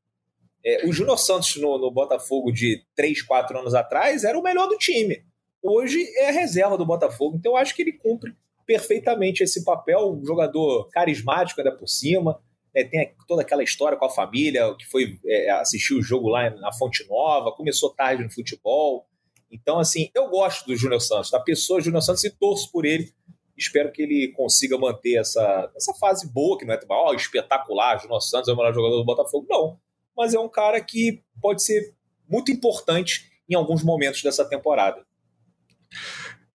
É, 0.65 0.87
o 0.87 0.93
Júnior 0.93 1.19
Santos 1.19 1.57
no, 1.57 1.79
no, 1.79 1.91
Botafogo 1.91 2.53
de 2.53 2.85
3, 2.95 3.23
4 3.23 3.59
anos 3.59 3.75
atrás 3.75 4.25
era 4.25 4.39
o 4.39 4.43
melhor 4.43 4.69
do 4.69 4.77
time. 4.77 5.25
Hoje 5.63 6.03
é 6.17 6.29
a 6.29 6.33
reserva 6.33 6.79
do 6.79 6.87
Botafogo. 6.87 7.37
Então 7.37 7.53
eu 7.53 7.57
acho 7.57 7.75
que 7.75 7.83
ele 7.83 7.93
cumpre 7.93 8.35
perfeitamente 8.67 9.43
esse 9.43 9.65
papel. 9.65 10.13
Um 10.13 10.25
jogador 10.25 10.89
carismático 10.91 11.61
ainda 11.61 11.77
por 11.77 11.89
cima. 11.89 12.41
É, 12.75 12.85
tem 12.85 13.15
toda 13.29 13.43
aquela 13.43 13.63
história 13.63 13.99
com 13.99 14.07
a 14.07 14.11
família, 14.11 14.75
que 14.77 14.87
foi 14.87 15.19
é, 15.27 15.51
assistir 15.51 15.95
o 15.95 16.03
jogo 16.03 16.29
lá 16.29 16.49
na 16.51 16.73
Fonte 16.73 17.07
Nova, 17.07 17.53
começou 17.53 17.91
tarde 17.91 18.23
no 18.23 18.31
futebol. 18.31 19.07
Então, 19.51 19.79
assim, 19.79 20.11
eu 20.15 20.29
gosto 20.31 20.67
do 20.67 20.75
Júnior 20.75 21.01
Santos, 21.01 21.31
da 21.31 21.39
pessoa 21.39 21.83
Júnior 21.83 22.01
Santos, 22.01 22.25
e 22.25 22.31
torço 22.31 22.73
por 22.73 22.87
ele. 22.87 23.13
Espero 23.55 23.93
que 23.93 24.01
ele 24.01 24.29
consiga 24.29 24.79
manter 24.79 25.17
essa, 25.17 25.71
essa 25.77 25.93
fase 25.95 26.33
boa, 26.33 26.57
que 26.57 26.65
não 26.65 26.73
é 26.73 26.81
oh, 26.89 27.13
espetacular, 27.13 28.01
Júnior 28.01 28.23
Santos 28.23 28.49
é 28.49 28.53
o 28.53 28.57
melhor 28.57 28.73
jogador 28.73 28.97
do 28.97 29.05
Botafogo. 29.05 29.47
Não, 29.51 29.79
mas 30.17 30.35
é 30.35 30.39
um 30.39 30.49
cara 30.49 30.81
que 30.81 31.23
pode 31.41 31.63
ser 31.63 31.95
muito 32.29 32.51
importante 32.51 33.31
em 33.49 33.55
alguns 33.55 33.83
momentos 33.83 34.23
dessa 34.23 34.45
temporada. 34.45 35.05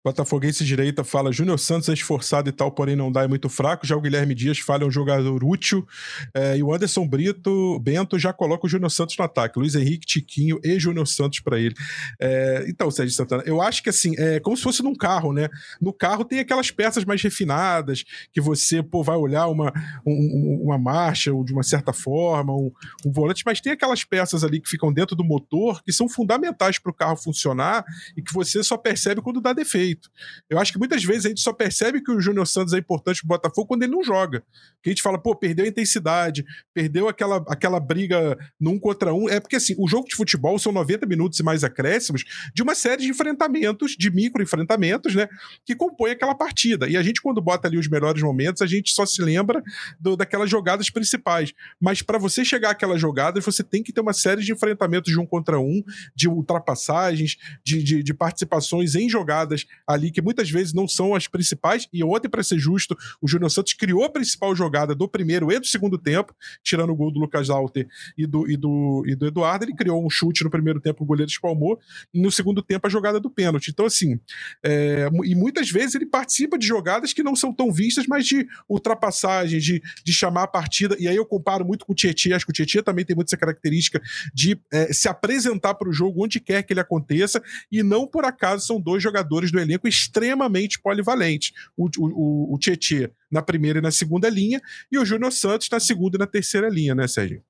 Botafoguense 0.07 0.65
direita 0.65 1.03
fala 1.03 1.33
Júnior 1.33 1.59
Santos 1.59 1.89
é 1.89 1.93
esforçado 1.93 2.49
e 2.49 2.53
tal, 2.53 2.71
porém 2.71 2.95
não 2.95 3.11
dá, 3.11 3.25
é 3.25 3.27
muito 3.27 3.49
fraco. 3.49 3.85
Já 3.85 3.97
o 3.97 4.01
Guilherme 4.01 4.37
Dias 4.37 4.61
fala 4.61 4.85
é 4.85 4.87
um 4.87 4.91
jogador 4.91 5.43
útil. 5.43 5.85
É, 6.33 6.57
e 6.57 6.63
o 6.63 6.73
Anderson 6.73 7.05
Brito, 7.09 7.81
Bento 7.81 8.17
já 8.17 8.33
coloca 8.33 8.67
o 8.67 8.69
Júnior 8.69 8.89
Santos 8.89 9.17
no 9.19 9.25
ataque. 9.25 9.59
Luiz 9.59 9.75
Henrique, 9.75 10.07
Tiquinho 10.07 10.61
e 10.63 10.79
Júnior 10.79 11.09
Santos 11.09 11.41
para 11.41 11.59
ele. 11.59 11.75
É, 12.21 12.67
então, 12.69 12.89
Sérgio 12.89 13.17
Santana, 13.17 13.43
eu 13.47 13.61
acho 13.61 13.83
que 13.83 13.89
assim, 13.89 14.15
é 14.17 14.39
como 14.39 14.57
se 14.57 14.63
fosse 14.63 14.81
num 14.81 14.95
carro, 14.95 15.33
né? 15.33 15.49
No 15.81 15.93
carro 15.93 16.25
tem 16.25 16.39
aquelas 16.39 16.71
peças 16.71 17.05
mais 17.05 17.21
refinadas 17.21 18.05
que 18.33 18.41
você 18.41 18.85
pô, 18.85 19.03
vai 19.03 19.17
olhar 19.17 19.49
uma, 19.49 19.73
um, 20.07 20.61
uma 20.67 20.79
marcha 20.79 21.33
de 21.45 21.53
uma 21.53 21.65
certa 21.65 21.93
forma, 21.93 22.53
um, 22.53 22.71
um 23.05 23.11
volante, 23.11 23.43
mas 23.45 23.61
tem 23.61 23.73
aquelas 23.73 24.05
peças 24.05 24.45
ali 24.45 24.61
que 24.61 24.69
ficam 24.69 24.93
dentro 24.93 25.17
do 25.17 25.25
motor 25.25 25.83
que 25.83 25.93
são 25.93 26.09
fundamentais 26.09 26.79
para 26.79 26.93
o 26.93 26.95
carro 26.95 27.17
funcionar 27.17 27.85
e 28.17 28.23
que 28.23 28.33
você 28.33 28.63
só 28.63 28.77
percebe 28.77 29.21
quando 29.21 29.41
dá 29.41 29.53
defeito 29.53 29.96
feito. 29.97 30.11
Eu 30.49 30.59
acho 30.59 30.73
que 30.73 30.79
muitas 30.79 31.03
vezes 31.03 31.27
a 31.27 31.29
gente 31.29 31.41
só 31.41 31.53
percebe 31.53 32.03
que 32.03 32.11
o 32.11 32.21
Júnior 32.21 32.47
Santos 32.47 32.75
é 32.75 32.79
importante 32.79 33.21
pro 33.21 33.29
Botafogo 33.29 33.67
quando 33.67 33.83
ele 33.83 33.93
não 33.93 34.03
joga. 34.05 34.43
Que 34.83 34.91
a 34.91 34.93
gente 34.93 35.03
fala, 35.03 35.19
pô, 35.19 35.35
perdeu 35.35 35.65
a 35.65 35.69
intensidade, 35.69 36.45
perdeu 36.73 37.09
aquela, 37.09 37.45
aquela 37.49 37.81
briga 37.81 38.37
num 38.61 38.79
contra 38.79 39.13
um. 39.13 39.29
É 39.29 39.41
porque 39.41 39.57
assim, 39.57 39.75
o 39.79 39.89
jogo 39.89 40.07
de 40.07 40.15
futebol 40.15 40.59
são 40.59 40.73
90 40.73 41.07
minutos 41.07 41.39
e 41.41 41.43
mais 41.43 41.65
acréscimos 41.65 42.25
de 42.55 42.63
uma 42.63 42.75
série 42.75 43.03
de 43.03 43.09
enfrentamentos, 43.09 43.93
de 43.93 44.11
micro 44.11 44.43
enfrentamentos, 44.43 45.15
né? 45.15 45.29
Que 45.65 45.75
compõem 45.75 46.13
aquela 46.13 46.35
partida. 46.35 46.89
E 46.89 46.97
a 46.97 47.03
gente, 47.03 47.21
quando 47.21 47.41
bota 47.41 47.67
ali 47.67 47.79
os 47.79 47.89
melhores 47.89 48.23
momentos, 48.23 48.63
a 48.63 48.67
gente 48.67 48.93
só 48.93 49.07
se 49.07 49.23
lembra 49.23 49.63
do, 49.99 50.17
daquelas 50.17 50.51
jogadas 50.51 50.91
principais. 50.91 51.53
Mas 51.81 52.03
para 52.03 52.19
você 52.19 52.45
chegar 52.45 52.71
àquelas 52.71 53.01
jogadas, 53.01 53.45
você 53.45 53.63
tem 53.63 53.83
que 53.83 53.93
ter 53.93 54.01
uma 54.01 54.13
série 54.13 54.43
de 54.43 54.53
enfrentamentos 54.53 55.11
de 55.13 55.19
um 55.19 55.27
contra 55.27 55.59
um, 55.59 55.83
de 56.15 56.29
ultrapassagens, 56.29 57.37
de, 57.65 57.83
de, 57.83 58.03
de 58.03 58.15
participações 58.15 58.95
em 58.95 59.09
jogadas 59.09 59.67
ali 59.87 60.11
que 60.11 60.21
muitas 60.21 60.51
vezes 60.51 60.73
não 60.73 60.89
são 60.89 61.15
as 61.15 61.29
principais. 61.29 61.89
E 61.93 62.03
ontem, 62.03 62.29
para 62.29 62.43
ser 62.43 62.59
justo, 62.59 62.97
o 63.21 63.29
Júnior 63.29 63.51
Santos 63.51 63.73
criou 63.75 64.05
a 64.05 64.09
principal 64.09 64.55
jogada 64.55 64.95
do 64.95 65.09
primeiro 65.09 65.53
e 65.53 65.59
do 65.59 65.67
segundo 65.67 65.97
tempo, 65.97 66.35
tirando 66.63 66.91
o 66.91 66.97
gol 66.97 67.13
do 67.13 67.21
Lucas 67.21 67.51
Alter 67.51 67.87
e 68.19 68.27
do, 68.27 68.51
e 68.51 68.57
do, 68.57 69.05
e 69.07 69.15
do 69.15 69.27
Eduardo. 69.27 69.65
Ele 69.65 69.75
criou 69.75 70.05
um 70.05 70.11
chute 70.11 70.43
no 70.43 70.51
primeiro 70.51 70.81
tempo, 70.81 71.05
o 71.05 71.07
goleiro 71.07 71.31
espalmou, 71.31 71.79
e 72.13 72.21
no 72.21 72.31
segundo 72.31 72.63
tempo 72.63 72.87
a 72.87 72.91
jogada 72.91 73.21
do 73.21 73.31
pênalti. 73.31 73.71
Então, 73.71 73.87
assim, 73.87 74.19
é, 74.65 75.09
e 75.25 75.35
muitas 75.35 75.71
vezes 75.71 75.95
ele 75.95 76.07
participa 76.07 76.59
de 76.59 76.67
jogadas 76.67 77.13
que 77.13 77.23
não 77.23 77.37
são 77.37 77.53
tão 77.53 77.73
vistas, 77.73 78.07
mas 78.07 78.27
de 78.27 78.47
ultrapassagem, 78.69 79.61
de, 79.61 79.83
de 80.05 80.13
chamar 80.13 80.45
a 80.45 80.49
partida. 80.49 80.97
E 80.99 81.07
aí 81.07 81.17
eu 81.17 81.25
comparo 81.25 81.65
muito 81.65 81.87
com 81.87 81.93
o 81.93 81.95
Tietchan, 81.95 82.35
acho 82.35 82.45
que 82.45 82.51
o 82.51 82.55
Tietchan 82.55 82.83
também 82.83 83.05
tem 83.05 83.15
muito 83.15 83.29
essa 83.29 83.37
característica 83.37 84.01
de 84.35 84.59
é, 84.73 84.93
se 84.93 85.09
apresentar 85.09 85.75
para 85.75 85.89
o 85.89 85.93
jogo 85.93 86.25
onde 86.25 86.41
quer 86.41 86.63
que 86.63 86.73
ele 86.73 86.81
aconteça, 86.81 87.43
e 87.71 87.83
não 87.83 88.07
por 88.07 88.25
acaso 88.25 88.67
são 88.67 88.81
dois 88.81 89.03
jogadores 89.03 89.51
do 89.51 89.59
elenco 89.59 89.76
extremamente 89.85 90.81
polivalente. 90.81 91.53
O, 91.77 91.89
o, 91.99 92.55
o 92.55 92.59
Tietê 92.59 93.11
na 93.31 93.43
primeira 93.43 93.79
e 93.79 93.83
na 93.83 93.91
segunda 93.91 94.29
linha, 94.29 94.61
e 94.91 94.99
o 94.99 95.05
Júnior 95.05 95.33
Santos 95.33 95.69
na 95.71 95.81
segunda 95.81 96.17
e 96.17 96.21
na 96.21 96.27
terceira 96.27 96.69
linha, 96.69 96.95
né, 96.95 97.07
Sérgio? 97.09 97.43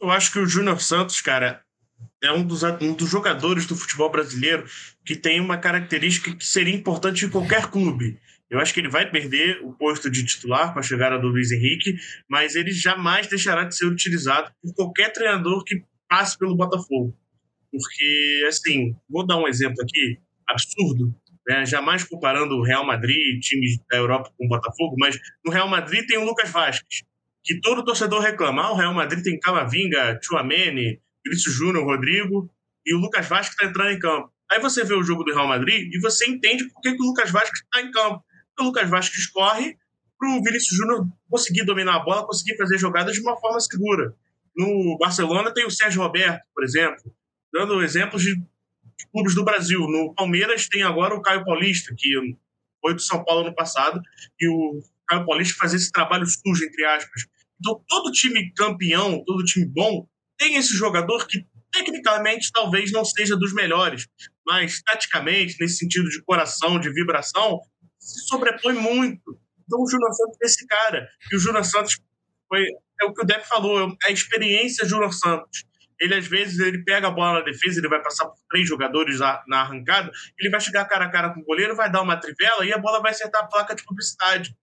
Eu 0.00 0.10
acho 0.10 0.32
que 0.32 0.38
o 0.38 0.46
Júnior 0.46 0.80
Santos, 0.80 1.20
cara, 1.20 1.62
é 2.22 2.32
um 2.32 2.44
dos, 2.44 2.62
um 2.62 2.92
dos 2.92 3.08
jogadores 3.08 3.66
do 3.66 3.76
futebol 3.76 4.10
brasileiro 4.10 4.64
que 5.04 5.16
tem 5.16 5.40
uma 5.40 5.56
característica 5.56 6.34
que 6.34 6.44
seria 6.44 6.74
importante 6.74 7.24
em 7.24 7.30
qualquer 7.30 7.70
clube. 7.70 8.18
Eu 8.50 8.60
acho 8.60 8.72
que 8.72 8.80
ele 8.80 8.90
vai 8.90 9.10
perder 9.10 9.60
o 9.62 9.72
posto 9.72 10.10
de 10.10 10.24
titular 10.24 10.72
com 10.72 10.78
a 10.78 10.82
chegada 10.82 11.18
do 11.18 11.28
Luiz 11.28 11.50
Henrique, 11.50 11.96
mas 12.28 12.54
ele 12.54 12.70
jamais 12.70 13.26
deixará 13.26 13.64
de 13.64 13.76
ser 13.76 13.86
utilizado 13.86 14.52
por 14.62 14.74
qualquer 14.74 15.12
treinador 15.12 15.64
que 15.64 15.82
passe 16.08 16.38
pelo 16.38 16.56
Botafogo. 16.56 17.16
Porque, 17.74 18.44
assim, 18.46 18.94
vou 19.10 19.26
dar 19.26 19.36
um 19.36 19.48
exemplo 19.48 19.82
aqui, 19.82 20.20
absurdo. 20.48 21.12
né? 21.48 21.66
jamais 21.66 22.04
comparando 22.04 22.54
o 22.54 22.62
Real 22.62 22.86
Madrid, 22.86 23.40
time 23.40 23.80
da 23.90 23.98
Europa 23.98 24.32
com 24.38 24.46
o 24.46 24.48
Botafogo, 24.48 24.94
mas 24.96 25.18
no 25.44 25.50
Real 25.50 25.66
Madrid 25.66 26.06
tem 26.06 26.18
o 26.18 26.24
Lucas 26.24 26.50
Vasquez, 26.50 27.02
que 27.42 27.60
todo 27.60 27.84
torcedor 27.84 28.20
reclama. 28.20 28.62
Ah, 28.62 28.72
o 28.72 28.76
Real 28.76 28.94
Madrid 28.94 29.24
tem 29.24 29.40
Camavinga, 29.40 30.20
Chouameni, 30.22 31.00
Vinícius 31.26 31.56
Júnior, 31.56 31.84
Rodrigo, 31.84 32.48
e 32.86 32.94
o 32.94 32.98
Lucas 32.98 33.26
Vasquez 33.26 33.50
está 33.50 33.66
entrando 33.66 33.90
em 33.90 33.98
campo. 33.98 34.32
Aí 34.48 34.60
você 34.60 34.84
vê 34.84 34.94
o 34.94 35.02
jogo 35.02 35.24
do 35.24 35.34
Real 35.34 35.48
Madrid 35.48 35.92
e 35.92 35.98
você 35.98 36.30
entende 36.30 36.68
por 36.68 36.80
que, 36.80 36.92
que 36.92 37.02
o 37.02 37.06
Lucas 37.06 37.32
Vasquez 37.32 37.60
está 37.60 37.80
em 37.80 37.90
campo. 37.90 38.22
O 38.60 38.62
Lucas 38.62 38.88
Vasquez 38.88 39.26
corre 39.26 39.76
para 40.16 40.28
o 40.28 40.42
Vinícius 40.44 40.78
Júnior 40.78 41.08
conseguir 41.28 41.64
dominar 41.64 41.96
a 41.96 41.98
bola, 41.98 42.24
conseguir 42.24 42.56
fazer 42.56 42.78
jogadas 42.78 43.14
de 43.14 43.20
uma 43.20 43.36
forma 43.36 43.58
segura. 43.58 44.14
No 44.56 44.96
Barcelona 44.96 45.52
tem 45.52 45.66
o 45.66 45.70
Sérgio 45.70 46.02
Roberto, 46.02 46.44
por 46.54 46.62
exemplo, 46.62 47.12
dando 47.54 47.80
exemplos 47.84 48.20
de 48.20 48.34
clubes 49.12 49.34
do 49.36 49.44
Brasil. 49.44 49.78
No 49.78 50.12
Palmeiras 50.12 50.68
tem 50.68 50.82
agora 50.82 51.14
o 51.14 51.22
Caio 51.22 51.44
Paulista, 51.44 51.94
que 51.96 52.36
foi 52.80 52.94
do 52.94 53.00
São 53.00 53.24
Paulo 53.24 53.44
no 53.44 53.54
passado, 53.54 54.02
e 54.40 54.48
o 54.48 54.80
Caio 55.06 55.24
Paulista 55.24 55.54
fazia 55.56 55.78
esse 55.78 55.92
trabalho 55.92 56.26
sujo, 56.26 56.64
entre 56.64 56.84
aspas. 56.84 57.22
Então, 57.60 57.80
todo 57.88 58.10
time 58.10 58.52
campeão, 58.54 59.22
todo 59.24 59.44
time 59.44 59.66
bom, 59.66 60.04
tem 60.36 60.56
esse 60.56 60.76
jogador 60.76 61.28
que, 61.28 61.46
tecnicamente, 61.72 62.50
talvez 62.52 62.90
não 62.90 63.04
seja 63.04 63.36
dos 63.36 63.54
melhores, 63.54 64.08
mas, 64.44 64.82
taticamente, 64.82 65.56
nesse 65.60 65.76
sentido 65.76 66.08
de 66.08 66.20
coração, 66.24 66.80
de 66.80 66.92
vibração, 66.92 67.60
se 68.00 68.26
sobrepõe 68.26 68.74
muito. 68.74 69.38
Então, 69.64 69.80
o 69.80 69.88
Júnior 69.88 70.12
Santos 70.12 70.38
é 70.42 70.46
esse 70.46 70.66
cara. 70.66 71.08
E 71.30 71.36
o 71.36 71.38
Júnior 71.38 71.64
Santos 71.64 71.98
foi, 72.48 72.64
é 73.00 73.04
o 73.04 73.14
que 73.14 73.22
o 73.22 73.24
Depp 73.24 73.46
falou, 73.46 73.96
é 74.04 74.08
a 74.08 74.12
experiência 74.12 74.86
Júnior 74.86 75.14
Santos 75.14 75.64
ele 76.00 76.14
às 76.14 76.26
vezes 76.26 76.58
ele 76.58 76.84
pega 76.84 77.08
a 77.08 77.10
bola 77.10 77.38
na 77.38 77.44
defesa, 77.44 77.78
ele 77.78 77.88
vai 77.88 78.02
passar 78.02 78.26
por 78.26 78.36
três 78.50 78.68
jogadores 78.68 79.18
na 79.46 79.60
arrancada, 79.60 80.10
ele 80.38 80.50
vai 80.50 80.60
chegar 80.60 80.84
cara 80.86 81.06
a 81.06 81.10
cara 81.10 81.32
com 81.32 81.40
o 81.40 81.44
goleiro, 81.44 81.76
vai 81.76 81.90
dar 81.90 82.02
uma 82.02 82.16
trivela 82.16 82.64
e 82.64 82.72
a 82.72 82.78
bola 82.78 83.00
vai 83.00 83.12
acertar 83.12 83.44
a 83.44 83.46
placa 83.46 83.74
de 83.74 83.84
publicidade. 83.84 84.56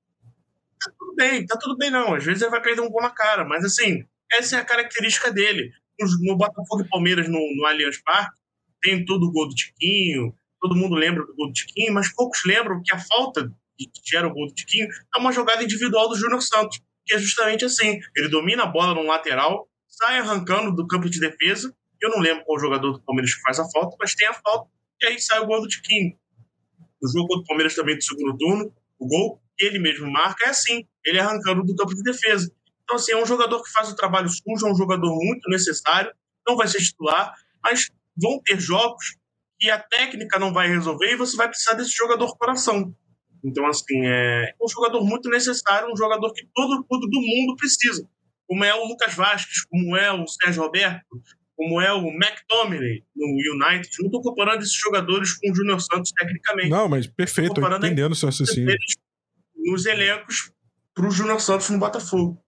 Tá 0.83 0.91
tudo 0.97 1.15
bem, 1.15 1.45
tá 1.45 1.57
tudo 1.57 1.77
bem 1.77 1.91
não. 1.91 2.15
Às 2.15 2.23
vezes 2.23 2.41
ele 2.41 2.51
vai 2.51 2.61
cair 2.61 2.79
um 2.79 2.89
gol 2.89 3.01
na 3.01 3.11
cara, 3.11 3.45
mas 3.45 3.63
assim, 3.63 4.03
essa 4.31 4.57
é 4.57 4.59
a 4.59 4.65
característica 4.65 5.31
dele. 5.31 5.71
No, 5.99 6.31
no 6.31 6.37
Botafogo 6.37 6.81
e 6.81 6.89
Palmeiras, 6.89 7.27
no, 7.27 7.39
no 7.55 7.65
Allianz 7.65 8.01
Parque, 8.01 8.35
tem 8.81 9.05
todo 9.05 9.27
o 9.27 9.31
gol 9.31 9.47
do 9.47 9.53
Tiquinho, 9.53 10.33
todo 10.59 10.75
mundo 10.75 10.95
lembra 10.95 11.25
do 11.25 11.35
gol 11.35 11.47
do 11.47 11.53
Tiquinho, 11.53 11.93
mas 11.93 12.13
poucos 12.13 12.41
lembram 12.45 12.81
que 12.83 12.93
a 12.93 12.99
falta 12.99 13.51
que 13.77 13.89
gera 14.05 14.27
o 14.27 14.33
gol 14.33 14.47
do 14.47 14.53
Tiquinho 14.53 14.87
é 15.15 15.19
uma 15.19 15.31
jogada 15.31 15.63
individual 15.63 16.07
do 16.07 16.15
Júnior 16.15 16.41
Santos, 16.41 16.79
que 17.05 17.15
é 17.15 17.19
justamente 17.19 17.65
assim. 17.65 17.99
Ele 18.15 18.29
domina 18.29 18.63
a 18.63 18.67
bola 18.67 18.93
no 18.93 19.03
lateral, 19.03 19.67
sai 19.91 20.19
arrancando 20.19 20.73
do 20.73 20.87
campo 20.87 21.09
de 21.09 21.19
defesa. 21.19 21.75
Eu 22.01 22.09
não 22.09 22.19
lembro 22.19 22.43
qual 22.45 22.59
jogador 22.59 22.93
do 22.93 23.01
Palmeiras 23.01 23.35
que 23.35 23.41
faz 23.41 23.59
a 23.59 23.69
falta, 23.69 23.95
mas 23.99 24.15
tem 24.15 24.27
a 24.27 24.33
falta, 24.33 24.69
e 25.01 25.05
aí 25.05 25.19
sai 25.19 25.39
o 25.39 25.45
gol 25.45 25.61
do 25.61 25.67
Tiquinho. 25.67 26.17
O 27.03 27.07
jogo 27.07 27.27
contra 27.27 27.43
o 27.43 27.47
Palmeiras 27.47 27.75
também 27.75 27.95
do 27.95 28.03
segundo 28.03 28.37
turno, 28.37 28.73
o 28.97 29.07
gol 29.07 29.41
que 29.57 29.65
ele 29.65 29.77
mesmo 29.77 30.09
marca 30.11 30.45
é 30.45 30.49
assim, 30.49 30.87
ele 31.05 31.19
arrancando 31.19 31.63
do 31.63 31.75
campo 31.75 31.93
de 31.93 32.01
defesa. 32.01 32.51
Então, 32.83 32.95
assim, 32.95 33.11
é 33.11 33.17
um 33.17 33.25
jogador 33.25 33.61
que 33.61 33.71
faz 33.71 33.89
o 33.89 33.95
trabalho 33.95 34.29
sujo, 34.29 34.67
é 34.67 34.71
um 34.71 34.75
jogador 34.75 35.15
muito 35.15 35.49
necessário, 35.49 36.11
não 36.47 36.55
vai 36.55 36.67
ser 36.67 36.79
titular, 36.79 37.33
mas 37.63 37.89
vão 38.17 38.41
ter 38.43 38.59
jogos 38.59 39.17
que 39.59 39.69
a 39.69 39.79
técnica 39.79 40.39
não 40.39 40.51
vai 40.51 40.67
resolver 40.67 41.11
e 41.11 41.15
você 41.15 41.37
vai 41.37 41.47
precisar 41.47 41.73
desse 41.73 41.91
jogador 41.95 42.35
coração. 42.37 42.95
Então, 43.43 43.65
assim, 43.67 44.05
é 44.05 44.53
um 44.61 44.67
jogador 44.67 45.03
muito 45.03 45.29
necessário, 45.29 45.91
um 45.91 45.95
jogador 45.95 46.33
que 46.33 46.47
todo, 46.53 46.83
todo 46.83 47.21
mundo 47.21 47.55
precisa 47.55 48.07
como 48.51 48.65
é 48.65 48.75
o 48.75 48.85
Lucas 48.85 49.13
Vasquez, 49.13 49.63
como 49.63 49.95
é 49.95 50.11
o 50.11 50.27
Sérgio 50.27 50.63
Roberto, 50.63 51.23
como 51.55 51.79
é 51.79 51.93
o 51.93 52.09
McTominay 52.09 53.01
no 53.15 53.27
United. 53.27 53.89
Não 53.99 54.07
estou 54.07 54.21
comparando 54.21 54.61
esses 54.61 54.75
jogadores 54.75 55.39
com 55.39 55.49
o 55.49 55.55
Júnior 55.55 55.79
Santos 55.79 56.11
tecnicamente. 56.11 56.67
Não, 56.67 56.89
mas 56.89 57.07
perfeito, 57.07 57.61
estou 57.61 57.77
entendendo 57.77 58.11
o 58.11 58.15
seu 58.15 58.27
raciocínio. 58.27 58.75
Nos 59.55 59.85
elencos 59.85 60.51
para 60.93 61.07
o 61.07 61.11
Júnior 61.11 61.39
Santos 61.39 61.69
no 61.69 61.79
Botafogo. 61.79 62.43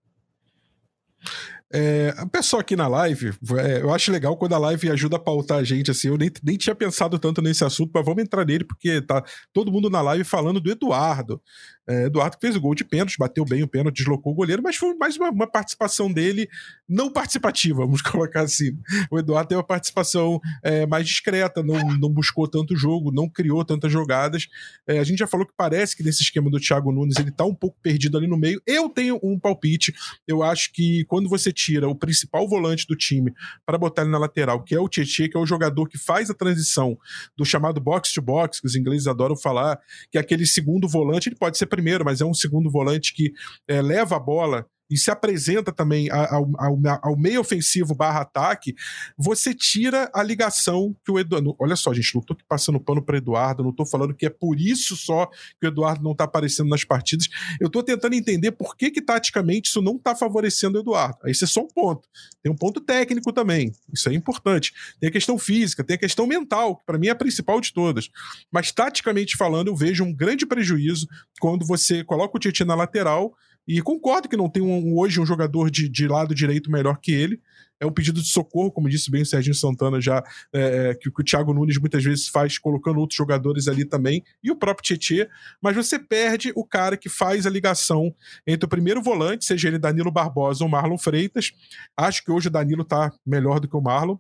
É, 1.74 2.14
a 2.18 2.28
pessoa 2.28 2.62
aqui 2.62 2.76
na 2.76 2.88
live, 2.88 3.32
é, 3.58 3.82
eu 3.82 3.92
acho 3.92 4.12
legal 4.12 4.36
quando 4.36 4.54
a 4.54 4.60
live 4.60 4.92
ajuda 4.92 5.16
a 5.16 5.20
pautar 5.20 5.58
a 5.58 5.64
gente, 5.64 5.90
assim, 5.90 6.10
eu 6.10 6.18
nem, 6.18 6.30
nem 6.44 6.58
tinha 6.58 6.76
pensado 6.76 7.18
tanto 7.18 7.42
nesse 7.42 7.64
assunto, 7.64 7.92
mas 7.92 8.06
vamos 8.06 8.22
entrar 8.22 8.46
nele, 8.46 8.66
porque 8.66 9.02
tá 9.02 9.24
todo 9.52 9.72
mundo 9.72 9.90
na 9.90 10.02
live 10.02 10.24
falando 10.24 10.60
do 10.60 10.70
Eduardo. 10.70 11.42
É, 11.88 12.06
Eduardo 12.06 12.38
fez 12.40 12.56
o 12.56 12.62
gol 12.62 12.74
de 12.74 12.84
pênalti, 12.84 13.18
bateu 13.18 13.44
bem 13.44 13.62
o 13.62 13.68
pênalti, 13.68 13.98
deslocou 13.98 14.32
o 14.32 14.36
goleiro, 14.36 14.64
mas 14.64 14.78
foi 14.78 14.94
mais 14.96 15.18
uma, 15.18 15.30
uma, 15.30 15.48
participação 15.48 16.12
dele 16.12 16.48
não 16.88 17.12
participativa, 17.12 17.80
vamos 17.86 18.02
colocar 18.02 18.42
assim. 18.42 18.78
O 19.12 19.20
Eduardo 19.20 19.50
teve 19.50 19.58
uma 19.58 19.64
participação 19.64 20.40
é, 20.64 20.86
mais 20.86 21.06
discreta, 21.06 21.62
não, 21.62 21.80
não 21.98 22.10
buscou 22.10 22.48
tanto 22.48 22.76
jogo, 22.76 23.12
não 23.12 23.28
criou 23.30 23.64
tantas 23.66 23.92
jogadas. 23.92 24.48
É, 24.88 25.00
a 25.00 25.04
gente 25.04 25.20
já 25.20 25.28
falou 25.28 25.46
que 25.46 25.54
parece 25.56 25.96
que 25.96 26.04
nesse 26.04 26.24
esquema 26.24 26.50
do 26.50 26.60
Thiago 26.60 26.92
Nunes 26.92 27.18
ele 27.20 27.32
tá 27.32 27.44
um 27.44 27.54
pouco 27.54 27.78
perdido 27.82 28.18
ali 28.18 28.28
no 28.28 28.38
meio. 28.38 28.62
Eu 28.66 28.88
tenho 28.88 29.20
um 29.22 29.38
palpite, 29.38 29.94
eu 30.28 30.42
acho 30.42 30.72
que 30.72 31.04
quando 31.06 31.28
você 31.28 31.52
tira 31.52 31.88
o 31.88 31.96
principal 31.96 32.48
volante 32.48 32.88
do 32.88 32.96
time 32.96 33.34
para 33.66 33.78
botar 33.78 34.04
ele 34.04 34.12
na 34.12 34.18
lateral, 34.18 34.64
que 34.64 34.74
é 34.74 34.80
o 34.80 34.88
Tietchan, 34.88 35.28
que 35.28 35.38
é 35.38 35.40
o 35.40 35.46
jogador 35.46 35.88
que 35.90 35.98
faz 35.98 36.30
a 36.30 36.34
transição 36.34 36.98
do 37.38 37.44
chamado 37.44 37.82
box 37.82 38.14
to 38.14 38.22
box, 38.22 38.62
que 38.62 38.68
os 38.68 38.76
ingleses 38.76 39.08
adoram 39.08 39.36
falar, 39.36 39.80
que 40.12 40.18
é 40.18 40.22
aquele 40.22 40.46
segundo 40.46 40.88
volante, 40.88 41.28
ele 41.30 41.36
pode 41.36 41.58
ser 41.58 41.66
primeiro, 41.74 42.06
mas 42.06 42.22
é 42.22 42.26
um 42.26 42.34
segundo 42.36 42.70
volante 42.70 43.16
que 43.16 43.34
é, 43.68 43.82
leva 43.82 44.16
a 44.16 44.20
bola 44.20 44.68
e 44.90 44.98
se 44.98 45.10
apresenta 45.10 45.72
também 45.72 46.10
ao, 46.10 46.50
ao, 46.58 46.80
ao, 47.02 47.18
meio 47.18 47.42
ofensivo 47.42 47.96
barra 47.96 48.22
ataque, 48.22 48.76
você 49.18 49.54
tira 49.54 50.10
a 50.14 50.22
ligação 50.22 50.96
que 51.04 51.12
o 51.12 51.20
Eduardo. 51.20 51.56
Olha 51.60 51.76
só, 51.76 51.94
gente, 51.94 52.14
não 52.14 52.22
aqui 52.22 52.44
passando 52.48 52.80
pano 52.80 53.02
para 53.02 53.18
Eduardo, 53.18 53.64
não 53.64 53.74
tô 53.74 53.86
falando 53.86 54.14
que 54.14 54.26
é 54.26 54.30
por 54.30 54.60
isso 54.60 54.96
só 54.96 55.28
que 55.60 55.66
o 55.66 55.68
Eduardo 55.68 56.04
não 56.04 56.16
tá 56.16 56.26
aparecendo 56.26 56.70
nas 56.70 56.84
partidas. 56.84 57.28
Eu 57.60 57.70
tô 57.70 57.82
tentando 57.82 58.14
entender 58.14 58.52
por 58.52 58.76
que, 58.76 58.92
que 58.92 59.02
taticamente 59.02 59.70
isso 59.70 59.82
não 59.82 59.98
tá 59.98 60.16
favorecendo 60.16 60.78
o 60.78 60.82
Eduardo. 60.82 61.18
Isso 61.26 61.44
é 61.44 61.48
só 61.48 61.62
um 61.62 61.68
ponto. 61.68 62.08
Tem 62.42 62.52
um 62.52 62.56
ponto 62.56 62.82
técnico 62.82 63.32
também. 63.32 63.72
Isso 63.92 64.10
é 64.10 64.14
importante. 64.14 64.74
Tem 65.00 65.10
a 65.10 65.12
questão 65.12 65.38
física, 65.38 65.84
tem 65.84 65.96
a 65.96 66.00
questão 66.00 66.28
mental, 66.28 66.78
que 66.78 66.86
para 66.86 66.98
mim 66.98 67.08
é 67.08 67.12
a 67.12 67.16
principal 67.16 67.60
de 67.60 67.74
todas. 67.74 68.10
Mas 68.52 68.72
taticamente 68.72 69.38
falando, 69.38 69.70
eu 69.70 69.76
vejo 69.76 70.04
um 70.04 70.14
grande 70.14 70.46
prejuízo 70.46 71.08
quando 71.40 71.66
você 71.66 72.04
coloca 72.04 72.38
o 72.38 72.40
Tietchan 72.40 72.66
na 72.66 72.76
lateral 72.76 73.34
e 73.68 73.82
concordo 73.82 74.28
que 74.28 74.38
não 74.38 74.50
tem 74.50 74.62
um, 74.62 74.98
hoje 74.98 75.20
um 75.20 75.26
jogador 75.26 75.70
de, 75.70 75.88
de 75.88 76.08
lado 76.08 76.36
direito 76.36 76.72
melhor 76.72 76.98
que 77.00 77.12
ele. 77.12 77.42
É 77.80 77.86
um 77.86 77.92
pedido 77.92 78.22
de 78.22 78.28
socorro, 78.28 78.72
como 78.72 78.88
disse 78.88 79.12
bem 79.12 79.24
o 79.24 79.26
Serginho 79.26 79.56
Santana, 79.56 80.00
já 80.00 80.24
é, 80.54 80.90
é 80.90 80.96
que, 80.96 81.12
que, 81.12 81.22
o 81.22 81.24
Thiago 81.24 81.54
Nunes 81.54 81.78
muitas 81.78 82.02
vezes 82.02 82.30
faz, 82.30 82.58
colocando 82.58 83.00
outros 83.00 83.18
jogadores 83.18 83.68
ali 83.68 83.84
também, 83.84 84.24
e 84.42 84.50
o 84.50 84.56
próprio 84.56 84.98
Tietê. 84.98 85.30
Mas 85.62 85.76
você 85.76 86.00
perde 86.00 86.54
o 86.56 86.64
cara 86.64 86.96
que 86.96 87.10
faz 87.10 87.46
a 87.46 87.50
ligação 87.50 88.16
entre 88.48 88.66
o 88.66 88.70
primeiro 88.70 89.02
volante, 89.02 89.44
seja 89.44 89.68
ele 89.68 89.78
Danilo 89.78 90.12
Barbosa 90.12 90.64
ou 90.64 90.70
Marlon 90.70 90.98
Freitas. 90.98 91.52
Acho 91.98 92.24
que 92.24 92.32
hoje 92.32 92.48
o 92.48 92.52
Danilo 92.52 92.84
está 92.84 93.12
melhor 93.26 93.60
do 93.60 93.68
que 93.68 93.76
o 93.76 93.82
Marlon 93.82 94.18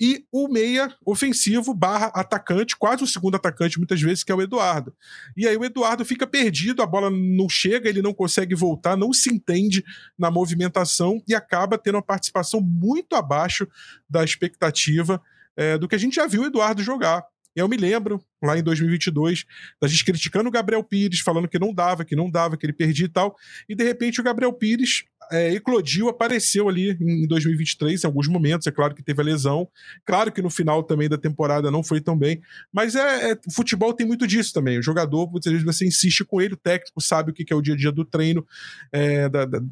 e 0.00 0.24
o 0.32 0.48
meia 0.48 0.94
ofensivo 1.04 1.74
barra 1.74 2.06
atacante, 2.14 2.74
quase 2.74 3.04
o 3.04 3.06
segundo 3.06 3.34
atacante 3.34 3.78
muitas 3.78 4.00
vezes, 4.00 4.24
que 4.24 4.32
é 4.32 4.34
o 4.34 4.40
Eduardo. 4.40 4.94
E 5.36 5.46
aí 5.46 5.56
o 5.56 5.64
Eduardo 5.64 6.04
fica 6.04 6.26
perdido, 6.26 6.82
a 6.82 6.86
bola 6.86 7.10
não 7.10 7.48
chega, 7.48 7.88
ele 7.88 8.00
não 8.00 8.14
consegue 8.14 8.54
voltar, 8.54 8.96
não 8.96 9.12
se 9.12 9.30
entende 9.30 9.84
na 10.18 10.30
movimentação 10.30 11.22
e 11.28 11.34
acaba 11.34 11.76
tendo 11.76 11.96
uma 11.96 12.02
participação 12.02 12.62
muito 12.62 13.14
abaixo 13.14 13.68
da 14.08 14.24
expectativa 14.24 15.20
é, 15.54 15.76
do 15.76 15.86
que 15.86 15.94
a 15.94 15.98
gente 15.98 16.14
já 16.14 16.26
viu 16.26 16.42
o 16.42 16.46
Eduardo 16.46 16.82
jogar. 16.82 17.26
Eu 17.54 17.68
me 17.68 17.76
lembro, 17.76 18.24
lá 18.42 18.56
em 18.56 18.62
2022, 18.62 19.44
da 19.80 19.88
gente 19.88 20.04
criticando 20.04 20.48
o 20.48 20.52
Gabriel 20.52 20.82
Pires, 20.84 21.20
falando 21.20 21.48
que 21.48 21.58
não 21.58 21.74
dava, 21.74 22.04
que 22.04 22.16
não 22.16 22.30
dava, 22.30 22.56
que 22.56 22.64
ele 22.64 22.72
perdia 22.72 23.06
e 23.06 23.08
tal. 23.08 23.36
E 23.68 23.74
de 23.74 23.84
repente 23.84 24.20
o 24.20 24.24
Gabriel 24.24 24.52
Pires 24.52 25.04
é, 25.30 25.52
eclodiu, 25.52 26.08
apareceu 26.08 26.68
ali 26.68 26.96
em 27.00 27.26
2023, 27.26 28.02
em 28.02 28.06
alguns 28.06 28.28
momentos. 28.28 28.66
É 28.66 28.70
claro 28.70 28.94
que 28.94 29.02
teve 29.02 29.20
a 29.20 29.24
lesão. 29.24 29.68
Claro 30.04 30.32
que 30.32 30.42
no 30.42 30.50
final 30.50 30.82
também 30.82 31.08
da 31.08 31.18
temporada 31.18 31.70
não 31.70 31.82
foi 31.82 32.00
tão 32.00 32.16
bem. 32.16 32.40
Mas 32.72 32.94
é, 32.94 33.32
é 33.32 33.38
o 33.46 33.52
futebol 33.52 33.92
tem 33.92 34.06
muito 34.06 34.26
disso 34.26 34.52
também. 34.52 34.78
O 34.78 34.82
jogador, 34.82 35.30
muitas 35.30 35.52
vezes 35.52 35.64
você 35.64 35.86
insiste 35.86 36.24
com 36.24 36.40
ele, 36.40 36.54
o 36.54 36.56
técnico 36.56 37.00
sabe 37.00 37.30
o 37.30 37.34
que 37.34 37.52
é 37.52 37.56
o 37.56 37.62
dia 37.62 37.74
a 37.74 37.76
dia 37.76 37.92
do 37.92 38.04
treino, 38.04 38.46
é, 38.92 39.28
da, 39.28 39.44
da, 39.44 39.58
da, 39.58 39.66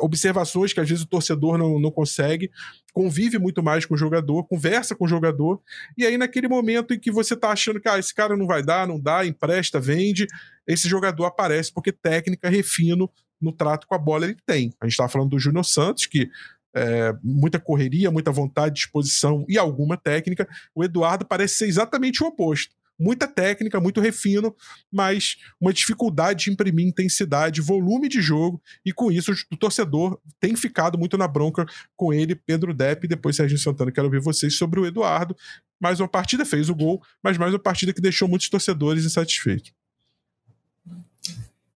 observações 0.00 0.72
que 0.72 0.80
às 0.80 0.88
vezes 0.88 1.04
o 1.04 1.08
torcedor 1.08 1.58
não, 1.58 1.78
não 1.78 1.90
consegue 1.90 2.50
convive 2.96 3.38
muito 3.38 3.62
mais 3.62 3.84
com 3.84 3.92
o 3.92 3.96
jogador, 3.96 4.44
conversa 4.44 4.94
com 4.94 5.04
o 5.04 5.08
jogador, 5.08 5.60
e 5.98 6.06
aí 6.06 6.16
naquele 6.16 6.48
momento 6.48 6.94
em 6.94 6.98
que 6.98 7.10
você 7.10 7.36
tá 7.36 7.50
achando 7.50 7.78
que 7.78 7.86
ah, 7.86 7.98
esse 7.98 8.14
cara 8.14 8.34
não 8.34 8.46
vai 8.46 8.62
dar, 8.62 8.88
não 8.88 8.98
dá, 8.98 9.26
empresta, 9.26 9.78
vende, 9.78 10.26
esse 10.66 10.88
jogador 10.88 11.26
aparece 11.26 11.70
porque 11.70 11.92
técnica, 11.92 12.48
refino 12.48 13.10
no 13.40 13.52
trato 13.52 13.86
com 13.86 13.94
a 13.94 13.98
bola 13.98 14.24
ele 14.24 14.36
tem. 14.46 14.72
A 14.80 14.86
gente 14.86 14.92
estava 14.92 15.08
falando 15.08 15.30
do 15.30 15.38
Júnior 15.38 15.64
Santos, 15.64 16.06
que 16.06 16.30
é, 16.74 17.14
muita 17.22 17.58
correria, 17.58 18.10
muita 18.10 18.30
vontade, 18.30 18.74
disposição 18.74 19.44
e 19.48 19.56
alguma 19.58 19.96
técnica. 19.96 20.46
O 20.74 20.84
Eduardo 20.84 21.24
parece 21.24 21.54
ser 21.54 21.66
exatamente 21.66 22.22
o 22.22 22.26
oposto. 22.26 22.74
muita 22.98 23.26
técnica, 23.26 23.80
muito 23.80 24.00
refino, 24.00 24.54
mas 24.90 25.36
uma 25.60 25.72
dificuldade 25.72 26.44
de 26.44 26.50
imprimir 26.50 26.86
intensidade, 26.86 27.60
volume 27.60 28.08
de 28.08 28.20
jogo, 28.20 28.60
e 28.84 28.92
com 28.92 29.10
isso 29.10 29.32
o 29.50 29.56
torcedor 29.56 30.18
tem 30.40 30.56
ficado 30.56 30.98
muito 30.98 31.16
na 31.18 31.28
bronca 31.28 31.66
com 31.94 32.12
ele, 32.12 32.34
Pedro 32.34 32.72
Depp, 32.74 33.04
e 33.04 33.08
depois 33.08 33.36
Sérgio 33.36 33.58
Santana. 33.58 33.92
Quero 33.92 34.06
ouvir 34.06 34.20
vocês 34.20 34.56
sobre 34.56 34.80
o 34.80 34.86
Eduardo. 34.86 35.36
Mais 35.80 36.00
uma 36.00 36.08
partida, 36.08 36.44
fez 36.44 36.70
o 36.70 36.74
gol, 36.74 37.02
mas 37.22 37.36
mais 37.36 37.52
uma 37.52 37.58
partida 37.58 37.92
que 37.92 38.00
deixou 38.00 38.26
muitos 38.28 38.48
torcedores 38.48 39.04
insatisfeitos. 39.04 39.72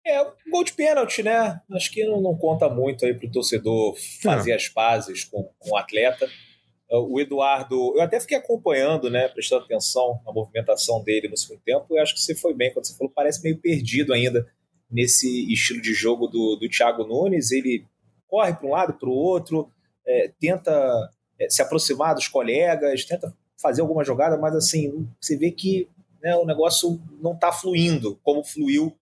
É, 0.09 0.23
um 0.23 0.51
gol 0.51 0.65
de 0.65 0.73
pênalti, 0.73 1.23
né? 1.23 1.61
Acho 1.71 1.93
que 1.93 2.03
não, 2.07 2.19
não 2.19 2.35
conta 2.35 2.67
muito 2.67 3.05
aí 3.05 3.13
para 3.13 3.29
o 3.29 3.31
torcedor 3.31 3.95
fazer 4.23 4.53
é. 4.53 4.55
as 4.55 4.67
pazes 4.67 5.25
com, 5.25 5.51
com 5.59 5.73
o 5.73 5.77
atleta. 5.77 6.27
O 6.91 7.21
Eduardo, 7.21 7.95
eu 7.95 8.01
até 8.01 8.19
fiquei 8.19 8.39
acompanhando, 8.39 9.11
né, 9.11 9.29
prestando 9.29 9.65
atenção 9.65 10.23
na 10.25 10.33
movimentação 10.33 11.05
dele 11.05 11.29
no 11.29 11.37
segundo 11.37 11.61
tempo, 11.61 11.85
e 11.91 11.99
acho 11.99 12.15
que 12.15 12.21
você 12.23 12.35
foi 12.35 12.55
bem 12.55 12.73
quando 12.73 12.87
você 12.87 12.97
falou, 12.97 13.13
parece 13.15 13.43
meio 13.43 13.59
perdido 13.59 14.15
ainda 14.15 14.47
nesse 14.91 15.53
estilo 15.53 15.83
de 15.83 15.93
jogo 15.93 16.27
do, 16.27 16.57
do 16.57 16.67
Thiago 16.67 17.05
Nunes. 17.05 17.51
Ele 17.51 17.85
corre 18.27 18.55
para 18.55 18.67
um 18.67 18.71
lado, 18.71 18.95
para 18.95 19.09
o 19.11 19.13
outro, 19.13 19.71
é, 20.07 20.31
tenta 20.41 20.73
é, 21.39 21.51
se 21.51 21.61
aproximar 21.61 22.15
dos 22.15 22.29
colegas, 22.29 23.05
tenta 23.05 23.37
fazer 23.61 23.83
alguma 23.83 24.03
jogada, 24.03 24.39
mas 24.39 24.57
assim, 24.57 25.07
você 25.21 25.37
vê 25.37 25.51
que 25.51 25.87
né, 26.23 26.35
o 26.37 26.47
negócio 26.47 26.99
não 27.21 27.35
está 27.35 27.53
fluindo 27.53 28.19
como 28.23 28.43
fluiu 28.43 28.97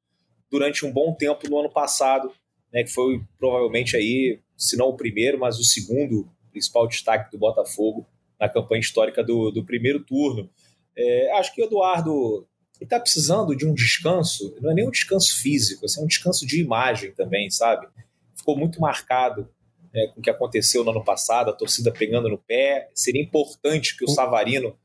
durante 0.50 0.84
um 0.84 0.92
bom 0.92 1.12
tempo 1.12 1.48
no 1.48 1.58
ano 1.58 1.70
passado, 1.70 2.32
né, 2.72 2.84
que 2.84 2.90
foi 2.90 3.22
provavelmente 3.38 3.96
aí, 3.96 4.40
se 4.56 4.76
não 4.76 4.88
o 4.88 4.96
primeiro, 4.96 5.38
mas 5.38 5.58
o 5.58 5.64
segundo 5.64 6.28
principal 6.50 6.86
destaque 6.86 7.30
do 7.30 7.38
Botafogo 7.38 8.06
na 8.38 8.48
campanha 8.48 8.80
histórica 8.80 9.22
do, 9.22 9.50
do 9.50 9.64
primeiro 9.64 10.00
turno. 10.00 10.50
É, 10.96 11.32
acho 11.38 11.54
que 11.54 11.62
o 11.62 11.66
Eduardo 11.66 12.46
está 12.80 13.00
precisando 13.00 13.56
de 13.56 13.66
um 13.66 13.74
descanso, 13.74 14.54
não 14.60 14.70
é 14.70 14.74
nem 14.74 14.86
um 14.86 14.90
descanso 14.90 15.40
físico, 15.40 15.86
assim, 15.86 16.00
é 16.00 16.04
um 16.04 16.06
descanso 16.06 16.46
de 16.46 16.60
imagem 16.60 17.12
também, 17.12 17.50
sabe? 17.50 17.86
Ficou 18.34 18.56
muito 18.56 18.80
marcado 18.80 19.48
é, 19.94 20.08
com 20.08 20.20
o 20.20 20.22
que 20.22 20.30
aconteceu 20.30 20.84
no 20.84 20.90
ano 20.90 21.04
passado, 21.04 21.50
a 21.50 21.54
torcida 21.54 21.90
pegando 21.90 22.28
no 22.28 22.38
pé. 22.38 22.90
Seria 22.94 23.22
importante 23.22 23.96
que 23.96 24.04
o 24.04 24.08
Savarino 24.08 24.76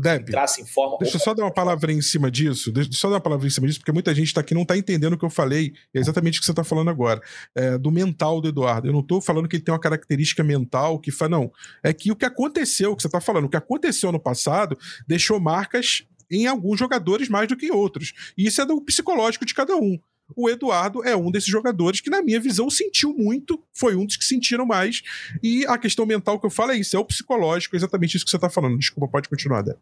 Deb, 0.00 0.28
em 0.58 0.66
forma. 0.66 0.98
Deixa 1.00 1.16
eu 1.16 1.20
só 1.20 1.34
dar 1.34 1.44
uma 1.44 1.52
palavra 1.52 1.92
em 1.92 2.00
cima 2.00 2.30
disso. 2.30 2.72
Deixa 2.72 2.90
eu 2.90 2.94
só 2.94 3.08
dar 3.08 3.16
uma 3.16 3.20
palavra 3.20 3.46
em 3.46 3.50
cima 3.50 3.66
disso, 3.66 3.78
porque 3.78 3.92
muita 3.92 4.14
gente 4.14 4.28
está 4.28 4.40
aqui 4.40 4.54
não 4.54 4.62
está 4.62 4.76
entendendo 4.76 5.14
o 5.14 5.18
que 5.18 5.24
eu 5.24 5.30
falei. 5.30 5.72
É 5.94 5.98
exatamente 5.98 6.38
o 6.38 6.40
que 6.40 6.46
você 6.46 6.52
está 6.52 6.64
falando 6.64 6.90
agora. 6.90 7.20
É, 7.54 7.78
do 7.78 7.90
mental 7.90 8.40
do 8.40 8.48
Eduardo. 8.48 8.88
Eu 8.88 8.92
não 8.92 9.00
estou 9.00 9.20
falando 9.20 9.48
que 9.48 9.56
ele 9.56 9.62
tem 9.62 9.72
uma 9.72 9.80
característica 9.80 10.42
mental 10.42 10.98
que 10.98 11.10
faz. 11.10 11.30
Não. 11.30 11.50
É 11.82 11.92
que 11.92 12.10
o 12.12 12.16
que 12.16 12.24
aconteceu, 12.24 12.92
o 12.92 12.96
que 12.96 13.02
você 13.02 13.08
está 13.08 13.20
falando, 13.20 13.44
o 13.44 13.48
que 13.48 13.56
aconteceu 13.56 14.12
no 14.12 14.20
passado, 14.20 14.78
deixou 15.06 15.40
marcas 15.40 16.04
em 16.30 16.46
alguns 16.46 16.78
jogadores 16.78 17.28
mais 17.28 17.48
do 17.48 17.56
que 17.56 17.70
outros. 17.70 18.12
E 18.36 18.46
isso 18.46 18.60
é 18.60 18.66
do 18.66 18.80
psicológico 18.82 19.46
de 19.46 19.54
cada 19.54 19.76
um 19.76 19.98
o 20.36 20.48
Eduardo 20.48 21.02
é 21.04 21.16
um 21.16 21.30
desses 21.30 21.48
jogadores 21.48 22.00
que, 22.00 22.10
na 22.10 22.22
minha 22.22 22.40
visão, 22.40 22.68
sentiu 22.68 23.14
muito, 23.14 23.62
foi 23.72 23.96
um 23.96 24.04
dos 24.04 24.16
que 24.16 24.24
sentiram 24.24 24.66
mais. 24.66 25.02
E 25.42 25.64
a 25.66 25.78
questão 25.78 26.04
mental 26.04 26.38
que 26.38 26.46
eu 26.46 26.50
falo 26.50 26.72
é 26.72 26.76
isso, 26.76 26.96
é 26.96 26.98
o 26.98 27.04
psicológico, 27.04 27.74
é 27.74 27.78
exatamente 27.78 28.16
isso 28.16 28.24
que 28.24 28.30
você 28.30 28.36
está 28.36 28.50
falando. 28.50 28.78
Desculpa, 28.78 29.10
pode 29.10 29.28
continuar, 29.28 29.62
Dé. 29.62 29.74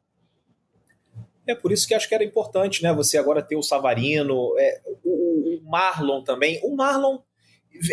É 1.47 1.55
por 1.55 1.71
isso 1.71 1.87
que 1.87 1.95
acho 1.95 2.09
que 2.09 2.15
era 2.15 2.25
importante, 2.25 2.83
né? 2.83 2.93
Você 2.93 3.17
agora 3.17 3.43
ter 3.43 3.57
o 3.57 3.63
Savarino, 3.63 4.55
é, 4.59 4.81
o, 5.05 5.11
o, 5.11 5.63
Marlon 5.65 6.23
também. 6.23 6.61
O 6.65 6.75
Marlon 6.75 7.19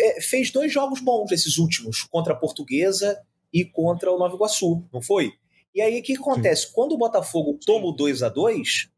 é, 0.00 0.20
fez 0.20 0.50
dois 0.50 0.72
jogos 0.72 1.00
bons 1.00 1.30
esses 1.30 1.56
últimos, 1.58 2.02
contra 2.02 2.32
a 2.32 2.36
Portuguesa 2.36 3.20
e 3.52 3.64
contra 3.64 4.10
o 4.10 4.18
Nova 4.18 4.34
Iguaçu, 4.34 4.84
não 4.92 5.00
foi? 5.00 5.34
E 5.72 5.80
aí 5.80 6.00
o 6.00 6.02
que 6.02 6.16
acontece? 6.16 6.66
Sim. 6.66 6.72
Quando 6.74 6.92
o 6.92 6.98
Botafogo 6.98 7.58
toma 7.64 7.86
o 7.86 7.92
2 7.92 8.24
a 8.24 8.28
2 8.28 8.90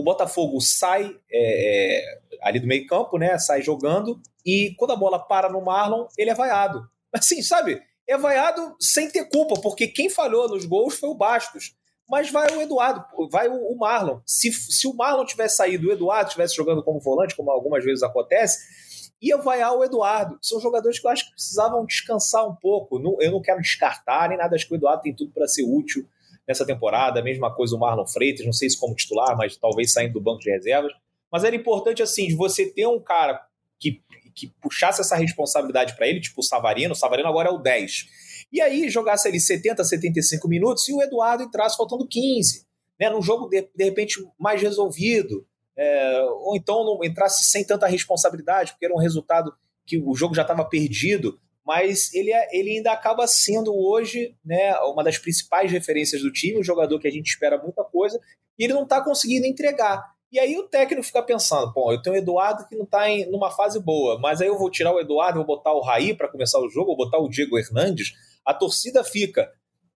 o 0.00 0.02
Botafogo 0.02 0.60
sai 0.60 1.14
é, 1.30 2.00
é, 2.00 2.18
ali 2.42 2.58
do 2.58 2.66
meio 2.66 2.86
campo, 2.86 3.18
né? 3.18 3.38
Sai 3.38 3.62
jogando 3.62 4.20
e 4.44 4.74
quando 4.78 4.92
a 4.92 4.96
bola 4.96 5.18
para 5.18 5.50
no 5.50 5.60
Marlon, 5.60 6.06
ele 6.16 6.30
é 6.30 6.34
vaiado. 6.34 6.88
Assim, 7.12 7.42
sabe? 7.42 7.80
É 8.08 8.16
vaiado 8.16 8.74
sem 8.80 9.10
ter 9.10 9.28
culpa, 9.28 9.60
porque 9.60 9.86
quem 9.86 10.08
falhou 10.08 10.48
nos 10.48 10.64
gols 10.64 10.98
foi 10.98 11.10
o 11.10 11.14
Bastos. 11.14 11.76
Mas 12.08 12.28
vai 12.30 12.50
o 12.56 12.60
Eduardo, 12.60 13.04
vai 13.30 13.46
o, 13.46 13.76
Marlon. 13.76 14.20
Se, 14.26 14.50
se 14.52 14.88
o 14.88 14.94
Marlon 14.94 15.24
tivesse 15.24 15.56
saído, 15.56 15.88
o 15.88 15.92
Eduardo 15.92 16.26
estivesse 16.26 16.56
jogando 16.56 16.82
como 16.82 16.98
volante, 16.98 17.36
como 17.36 17.52
algumas 17.52 17.84
vezes 17.84 18.02
acontece, 18.02 19.12
ia 19.22 19.36
vaiar 19.36 19.76
o 19.76 19.84
Eduardo. 19.84 20.36
São 20.42 20.58
jogadores 20.58 20.98
que 20.98 21.06
eu 21.06 21.10
acho 21.10 21.26
que 21.26 21.32
precisavam 21.32 21.84
descansar 21.84 22.48
um 22.48 22.56
pouco. 22.56 22.98
eu 23.20 23.30
não 23.30 23.40
quero 23.40 23.60
descartar 23.60 24.28
nem 24.28 24.38
nada, 24.38 24.56
acho 24.56 24.66
que 24.66 24.74
o 24.74 24.76
Eduardo 24.76 25.02
tem 25.02 25.14
tudo 25.14 25.30
para 25.30 25.46
ser 25.46 25.62
útil 25.62 26.04
nessa 26.50 26.66
temporada. 26.66 27.20
A 27.20 27.22
mesma 27.22 27.54
coisa 27.54 27.76
o 27.76 27.78
Marlon 27.78 28.06
Freitas, 28.06 28.44
não 28.44 28.52
sei 28.52 28.68
se 28.68 28.78
como 28.78 28.94
titular, 28.94 29.36
mas 29.36 29.56
talvez 29.56 29.92
saindo 29.92 30.14
do 30.14 30.20
banco 30.20 30.40
de 30.40 30.50
reservas. 30.50 30.92
Mas 31.30 31.44
era 31.44 31.54
importante, 31.54 32.02
assim, 32.02 32.26
de 32.26 32.34
você 32.34 32.66
ter 32.66 32.88
um 32.88 33.00
cara 33.00 33.40
que, 33.78 34.02
que 34.34 34.48
puxasse 34.60 35.00
essa 35.00 35.14
responsabilidade 35.14 35.94
para 35.94 36.08
ele, 36.08 36.20
tipo 36.20 36.40
o 36.40 36.44
Savarino. 36.44 36.92
O 36.92 36.96
Savarino 36.96 37.28
agora 37.28 37.50
é 37.50 37.52
o 37.52 37.58
10. 37.58 38.06
E 38.52 38.60
aí 38.60 38.90
jogasse 38.90 39.28
ali 39.28 39.38
70, 39.38 39.84
75 39.84 40.48
minutos 40.48 40.88
e 40.88 40.92
o 40.92 41.00
Eduardo 41.00 41.44
entrasse 41.44 41.76
faltando 41.76 42.06
15. 42.06 42.66
Né, 42.98 43.08
num 43.08 43.22
jogo, 43.22 43.48
de, 43.48 43.62
de 43.74 43.84
repente, 43.84 44.16
mais 44.36 44.60
resolvido. 44.60 45.46
É, 45.76 46.20
ou 46.40 46.56
então 46.56 46.84
não 46.84 47.02
entrasse 47.04 47.44
sem 47.44 47.64
tanta 47.64 47.86
responsabilidade, 47.86 48.72
porque 48.72 48.84
era 48.84 48.94
um 48.94 48.98
resultado 48.98 49.54
que 49.86 49.96
o 49.98 50.14
jogo 50.14 50.34
já 50.34 50.42
estava 50.42 50.64
perdido 50.64 51.38
mas 51.66 52.12
ele, 52.14 52.32
é, 52.32 52.48
ele 52.52 52.76
ainda 52.76 52.92
acaba 52.92 53.26
sendo 53.26 53.74
hoje 53.74 54.34
né, 54.44 54.74
uma 54.80 55.04
das 55.04 55.18
principais 55.18 55.70
referências 55.70 56.22
do 56.22 56.32
time, 56.32 56.58
um 56.58 56.64
jogador 56.64 56.98
que 56.98 57.08
a 57.08 57.10
gente 57.10 57.28
espera 57.28 57.60
muita 57.62 57.84
coisa, 57.84 58.20
e 58.58 58.64
ele 58.64 58.72
não 58.72 58.84
está 58.84 59.02
conseguindo 59.02 59.46
entregar. 59.46 60.04
E 60.32 60.38
aí 60.38 60.56
o 60.56 60.68
técnico 60.68 61.02
fica 61.02 61.22
pensando, 61.22 61.72
pô, 61.72 61.92
eu 61.92 62.00
tenho 62.00 62.14
o 62.14 62.18
Eduardo 62.18 62.66
que 62.68 62.76
não 62.76 62.84
está 62.84 63.08
em 63.08 63.28
numa 63.30 63.50
fase 63.50 63.80
boa, 63.80 64.18
mas 64.20 64.40
aí 64.40 64.46
eu 64.46 64.56
vou 64.56 64.70
tirar 64.70 64.94
o 64.94 65.00
Eduardo, 65.00 65.38
vou 65.38 65.46
botar 65.46 65.72
o 65.72 65.80
Raí 65.80 66.14
para 66.14 66.28
começar 66.28 66.60
o 66.60 66.68
jogo, 66.68 66.94
vou 66.94 66.96
botar 66.96 67.18
o 67.18 67.28
Diego 67.28 67.58
Hernandes, 67.58 68.12
a 68.44 68.54
torcida 68.54 69.02
fica, 69.02 69.50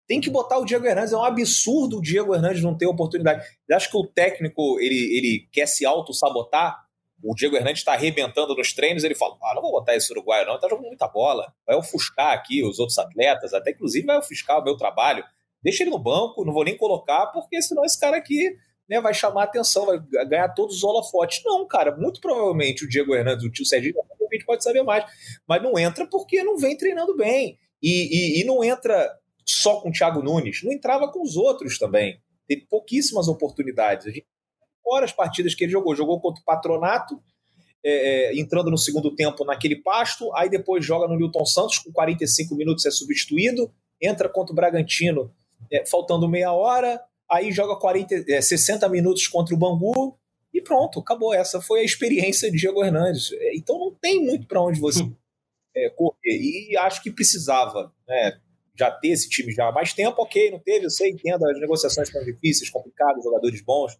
tem 0.06 0.20
que 0.20 0.28
botar 0.28 0.58
o 0.58 0.64
Diego 0.64 0.84
Hernandes, 0.84 1.12
é 1.12 1.16
um 1.16 1.24
absurdo 1.24 1.98
o 1.98 2.02
Diego 2.02 2.34
Hernandes 2.34 2.62
não 2.62 2.76
ter 2.76 2.86
oportunidade. 2.86 3.44
Eu 3.68 3.76
acho 3.76 3.90
que 3.90 3.96
o 3.96 4.06
técnico, 4.06 4.78
ele, 4.80 5.16
ele 5.16 5.48
quer 5.52 5.66
se 5.66 5.86
auto-sabotar, 5.86 6.83
o 7.24 7.34
Diego 7.34 7.56
Hernandes 7.56 7.80
está 7.80 7.94
arrebentando 7.94 8.54
nos 8.54 8.72
treinos, 8.72 9.04
ele 9.04 9.14
fala: 9.14 9.36
ah, 9.42 9.54
não 9.54 9.62
vou 9.62 9.72
botar 9.72 9.94
esse 9.94 10.12
uruguaio, 10.12 10.46
não, 10.46 10.56
está 10.56 10.68
jogando 10.68 10.86
muita 10.86 11.08
bola. 11.08 11.52
Vai 11.66 11.76
ofuscar 11.76 12.32
aqui 12.32 12.62
os 12.62 12.78
outros 12.78 12.98
atletas, 12.98 13.54
até 13.54 13.70
inclusive 13.70 14.06
vai 14.06 14.18
ofuscar 14.18 14.60
o 14.60 14.64
meu 14.64 14.76
trabalho. 14.76 15.24
Deixa 15.62 15.82
ele 15.82 15.90
no 15.90 15.98
banco, 15.98 16.44
não 16.44 16.52
vou 16.52 16.64
nem 16.64 16.76
colocar, 16.76 17.26
porque 17.28 17.60
senão 17.62 17.84
esse 17.84 17.98
cara 17.98 18.18
aqui 18.18 18.54
né, 18.88 19.00
vai 19.00 19.14
chamar 19.14 19.44
atenção, 19.44 19.86
vai 19.86 19.98
ganhar 20.26 20.50
todos 20.50 20.76
os 20.76 20.84
holofotes. 20.84 21.42
Não, 21.42 21.66
cara, 21.66 21.96
muito 21.96 22.20
provavelmente 22.20 22.84
o 22.84 22.88
Diego 22.88 23.14
Hernandes, 23.14 23.46
o 23.46 23.50
tio 23.50 23.64
Serginho, 23.64 23.94
gente 24.34 24.44
pode 24.44 24.62
saber 24.62 24.82
mais. 24.82 25.04
Mas 25.48 25.62
não 25.62 25.78
entra 25.78 26.06
porque 26.06 26.42
não 26.42 26.58
vem 26.58 26.76
treinando 26.76 27.16
bem. 27.16 27.58
E, 27.82 28.38
e, 28.38 28.40
e 28.40 28.44
não 28.44 28.62
entra 28.62 29.10
só 29.46 29.80
com 29.80 29.88
o 29.88 29.92
Thiago 29.92 30.22
Nunes, 30.22 30.62
não 30.62 30.72
entrava 30.72 31.10
com 31.10 31.22
os 31.22 31.36
outros 31.36 31.78
também. 31.78 32.20
Teve 32.46 32.66
pouquíssimas 32.66 33.28
oportunidades. 33.28 34.06
A 34.06 34.10
gente 34.10 34.26
fora 34.84 35.06
as 35.06 35.12
partidas 35.12 35.54
que 35.54 35.64
ele 35.64 35.72
jogou. 35.72 35.96
Jogou 35.96 36.20
contra 36.20 36.40
o 36.40 36.44
Patronato, 36.44 37.20
é, 37.82 38.30
é, 38.30 38.38
entrando 38.38 38.70
no 38.70 38.78
segundo 38.78 39.14
tempo 39.16 39.44
naquele 39.44 39.76
pasto, 39.76 40.32
aí 40.36 40.48
depois 40.48 40.84
joga 40.84 41.08
no 41.08 41.16
Newton 41.16 41.44
Santos, 41.44 41.78
com 41.78 41.90
45 41.90 42.54
minutos 42.54 42.86
é 42.86 42.90
substituído, 42.90 43.72
entra 44.00 44.28
contra 44.28 44.52
o 44.52 44.56
Bragantino, 44.56 45.34
é, 45.72 45.84
faltando 45.86 46.28
meia 46.28 46.52
hora, 46.52 47.00
aí 47.30 47.50
joga 47.50 47.76
40, 47.76 48.42
60 48.42 48.84
é, 48.84 48.88
minutos 48.88 49.26
contra 49.26 49.54
o 49.54 49.58
Bangu, 49.58 50.16
e 50.52 50.62
pronto, 50.62 51.00
acabou. 51.00 51.34
Essa 51.34 51.60
foi 51.60 51.80
a 51.80 51.84
experiência 51.84 52.50
de 52.50 52.56
Diego 52.56 52.84
Hernandes. 52.84 53.32
É, 53.32 53.56
então 53.56 53.76
não 53.76 53.90
tem 53.90 54.24
muito 54.24 54.46
para 54.46 54.62
onde 54.62 54.78
você 54.78 55.02
é, 55.74 55.90
correr. 55.90 56.14
E 56.24 56.76
acho 56.76 57.02
que 57.02 57.10
precisava 57.10 57.92
né, 58.06 58.38
já 58.78 58.90
ter 58.90 59.08
esse 59.08 59.28
time 59.28 59.52
já 59.52 59.68
há 59.68 59.72
mais 59.72 59.92
tempo, 59.92 60.22
ok, 60.22 60.50
não 60.50 60.60
teve, 60.60 60.86
eu 60.86 60.90
sei, 60.90 61.10
entendo, 61.10 61.44
as 61.46 61.60
negociações 61.60 62.08
são 62.08 62.24
difíceis, 62.24 62.70
complicadas, 62.70 63.24
jogadores 63.24 63.60
bons. 63.62 63.98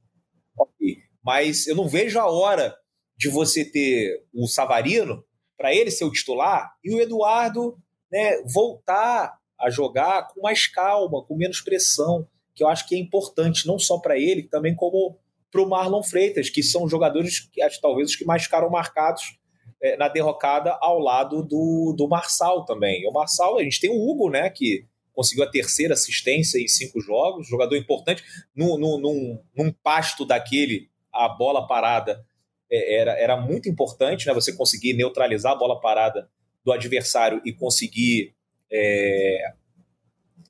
Mas 1.25 1.67
eu 1.67 1.75
não 1.75 1.89
vejo 1.89 2.19
a 2.19 2.31
hora 2.31 2.77
de 3.17 3.29
você 3.29 3.65
ter 3.65 4.25
o 4.33 4.47
Savarino 4.47 5.25
para 5.57 5.75
ele 5.75 5.91
ser 5.91 6.05
o 6.05 6.13
titular 6.13 6.75
e 6.85 6.95
o 6.95 7.01
Eduardo 7.01 7.79
né, 8.11 8.43
voltar 8.43 9.39
a 9.59 9.71
jogar 9.71 10.29
com 10.29 10.43
mais 10.43 10.67
calma, 10.67 11.25
com 11.25 11.37
menos 11.37 11.61
pressão, 11.61 12.29
que 12.55 12.63
eu 12.63 12.69
acho 12.69 12.87
que 12.87 12.95
é 12.95 12.99
importante 12.99 13.67
não 13.67 13.79
só 13.79 13.99
para 13.99 14.19
ele, 14.19 14.43
também 14.43 14.75
como 14.75 15.19
para 15.51 15.63
o 15.63 15.69
Marlon 15.69 16.03
Freitas, 16.03 16.51
que 16.51 16.63
são 16.63 16.89
jogadores 16.89 17.41
que 17.41 17.63
acho 17.63 17.81
talvez 17.81 18.11
os 18.11 18.17
que 18.17 18.25
mais 18.25 18.43
ficaram 18.43 18.69
marcados 18.69 19.39
é, 19.81 19.97
na 19.97 20.09
derrocada 20.09 20.77
ao 20.81 20.99
lado 20.99 21.43
do, 21.43 21.95
do 21.97 22.09
Marçal 22.09 22.65
também. 22.65 23.07
O 23.09 23.13
Marçal, 23.13 23.59
a 23.59 23.63
gente 23.63 23.81
tem 23.81 23.91
o 23.91 24.11
Hugo, 24.11 24.31
né, 24.31 24.51
que 24.51 24.87
conseguiu 25.13 25.45
a 25.45 25.51
terceira 25.51 25.95
assistência 25.95 26.59
em 26.59 26.67
cinco 26.67 27.01
jogos, 27.01 27.49
jogador 27.49 27.77
importante. 27.77 28.23
No, 28.55 28.77
no, 28.77 28.99
num, 28.99 29.41
num 29.57 29.73
pasto 29.73 30.25
daquele, 30.25 30.91
a 31.15 31.29
bola 31.29 31.67
parada 31.67 32.25
é, 32.71 32.97
era, 32.97 33.13
era 33.13 33.37
muito 33.37 33.69
importante, 33.69 34.27
né? 34.27 34.35
Você 34.35 34.53
conseguir 34.53 34.95
neutralizar 34.95 35.53
a 35.53 35.57
bola 35.57 35.81
parada 35.81 36.29
do 36.65 36.73
adversário 36.73 37.41
e 37.45 37.53
conseguir 37.53 38.35
é, 38.73 39.53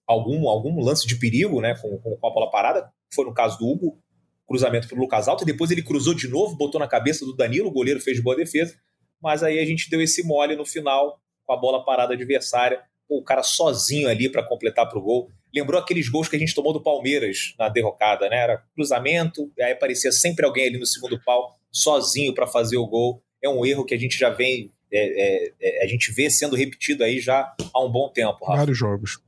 algum, 0.07 0.49
algum 0.49 0.81
lance 0.81 1.07
de 1.07 1.17
perigo 1.17 1.61
né, 1.61 1.75
com, 1.75 1.99
com 1.99 2.27
a 2.27 2.31
bola 2.31 2.51
parada. 2.51 2.91
Foi 3.13 3.25
no 3.25 3.35
caso 3.35 3.59
do 3.59 3.67
Hugo. 3.67 3.99
cruzamento 4.47 4.89
para 4.89 4.97
o 4.97 5.01
Lucas 5.01 5.29
Alto, 5.29 5.45
depois 5.45 5.71
ele 5.71 5.83
cruzou 5.83 6.15
de 6.15 6.29
novo, 6.29 6.57
botou 6.57 6.79
na 6.79 6.87
cabeça 6.89 7.25
do 7.25 7.35
Danilo, 7.35 7.69
o 7.69 7.73
goleiro 7.73 8.01
fez 8.01 8.21
boa 8.21 8.37
defesa, 8.37 8.77
mas 9.21 9.43
aí 9.43 9.59
a 9.59 9.65
gente 9.65 9.91
deu 9.91 10.01
esse 10.01 10.23
mole 10.23 10.55
no 10.55 10.67
final, 10.67 11.21
com 11.45 11.53
a 11.53 11.57
bola 11.57 11.85
parada 11.85 12.15
adversária, 12.15 12.83
o 13.09 13.23
cara 13.23 13.43
sozinho 13.43 14.09
ali 14.09 14.31
para 14.31 14.43
completar 14.43 14.89
para 14.89 14.99
o 14.99 15.03
gol. 15.03 15.31
Lembrou 15.55 15.81
aqueles 15.81 16.09
gols 16.09 16.29
que 16.29 16.37
a 16.37 16.39
gente 16.39 16.55
tomou 16.55 16.73
do 16.73 16.83
Palmeiras 16.83 17.55
na 17.59 17.69
derrocada, 17.69 18.29
né? 18.29 18.37
Era 18.37 18.63
cruzamento, 18.75 19.51
aí 19.61 19.73
aparecia 19.73 20.11
sempre 20.11 20.45
alguém 20.45 20.67
ali 20.67 20.79
no 20.79 20.87
segundo 20.87 21.21
pau, 21.23 21.57
sozinho 21.71 22.35
para 22.35 22.47
fazer 22.47 22.77
o 22.77 22.87
gol. 22.87 23.23
É 23.43 23.49
um 23.49 23.65
erro 23.65 23.85
que 23.85 23.95
a 23.95 23.99
gente 23.99 24.19
já 24.19 24.31
vem, 24.31 24.73
é, 24.93 25.47
é, 25.47 25.53
é, 25.61 25.85
a 25.85 25.87
gente 25.87 26.13
vê 26.13 26.29
sendo 26.29 26.57
repetido 26.57 27.05
aí 27.05 27.21
já 27.21 27.55
há 27.73 27.85
um 27.85 27.91
bom 27.91 28.11
tempo. 28.11 28.45
Rafa. 28.45 28.59
Vários 28.59 28.79
jogos. 28.79 29.24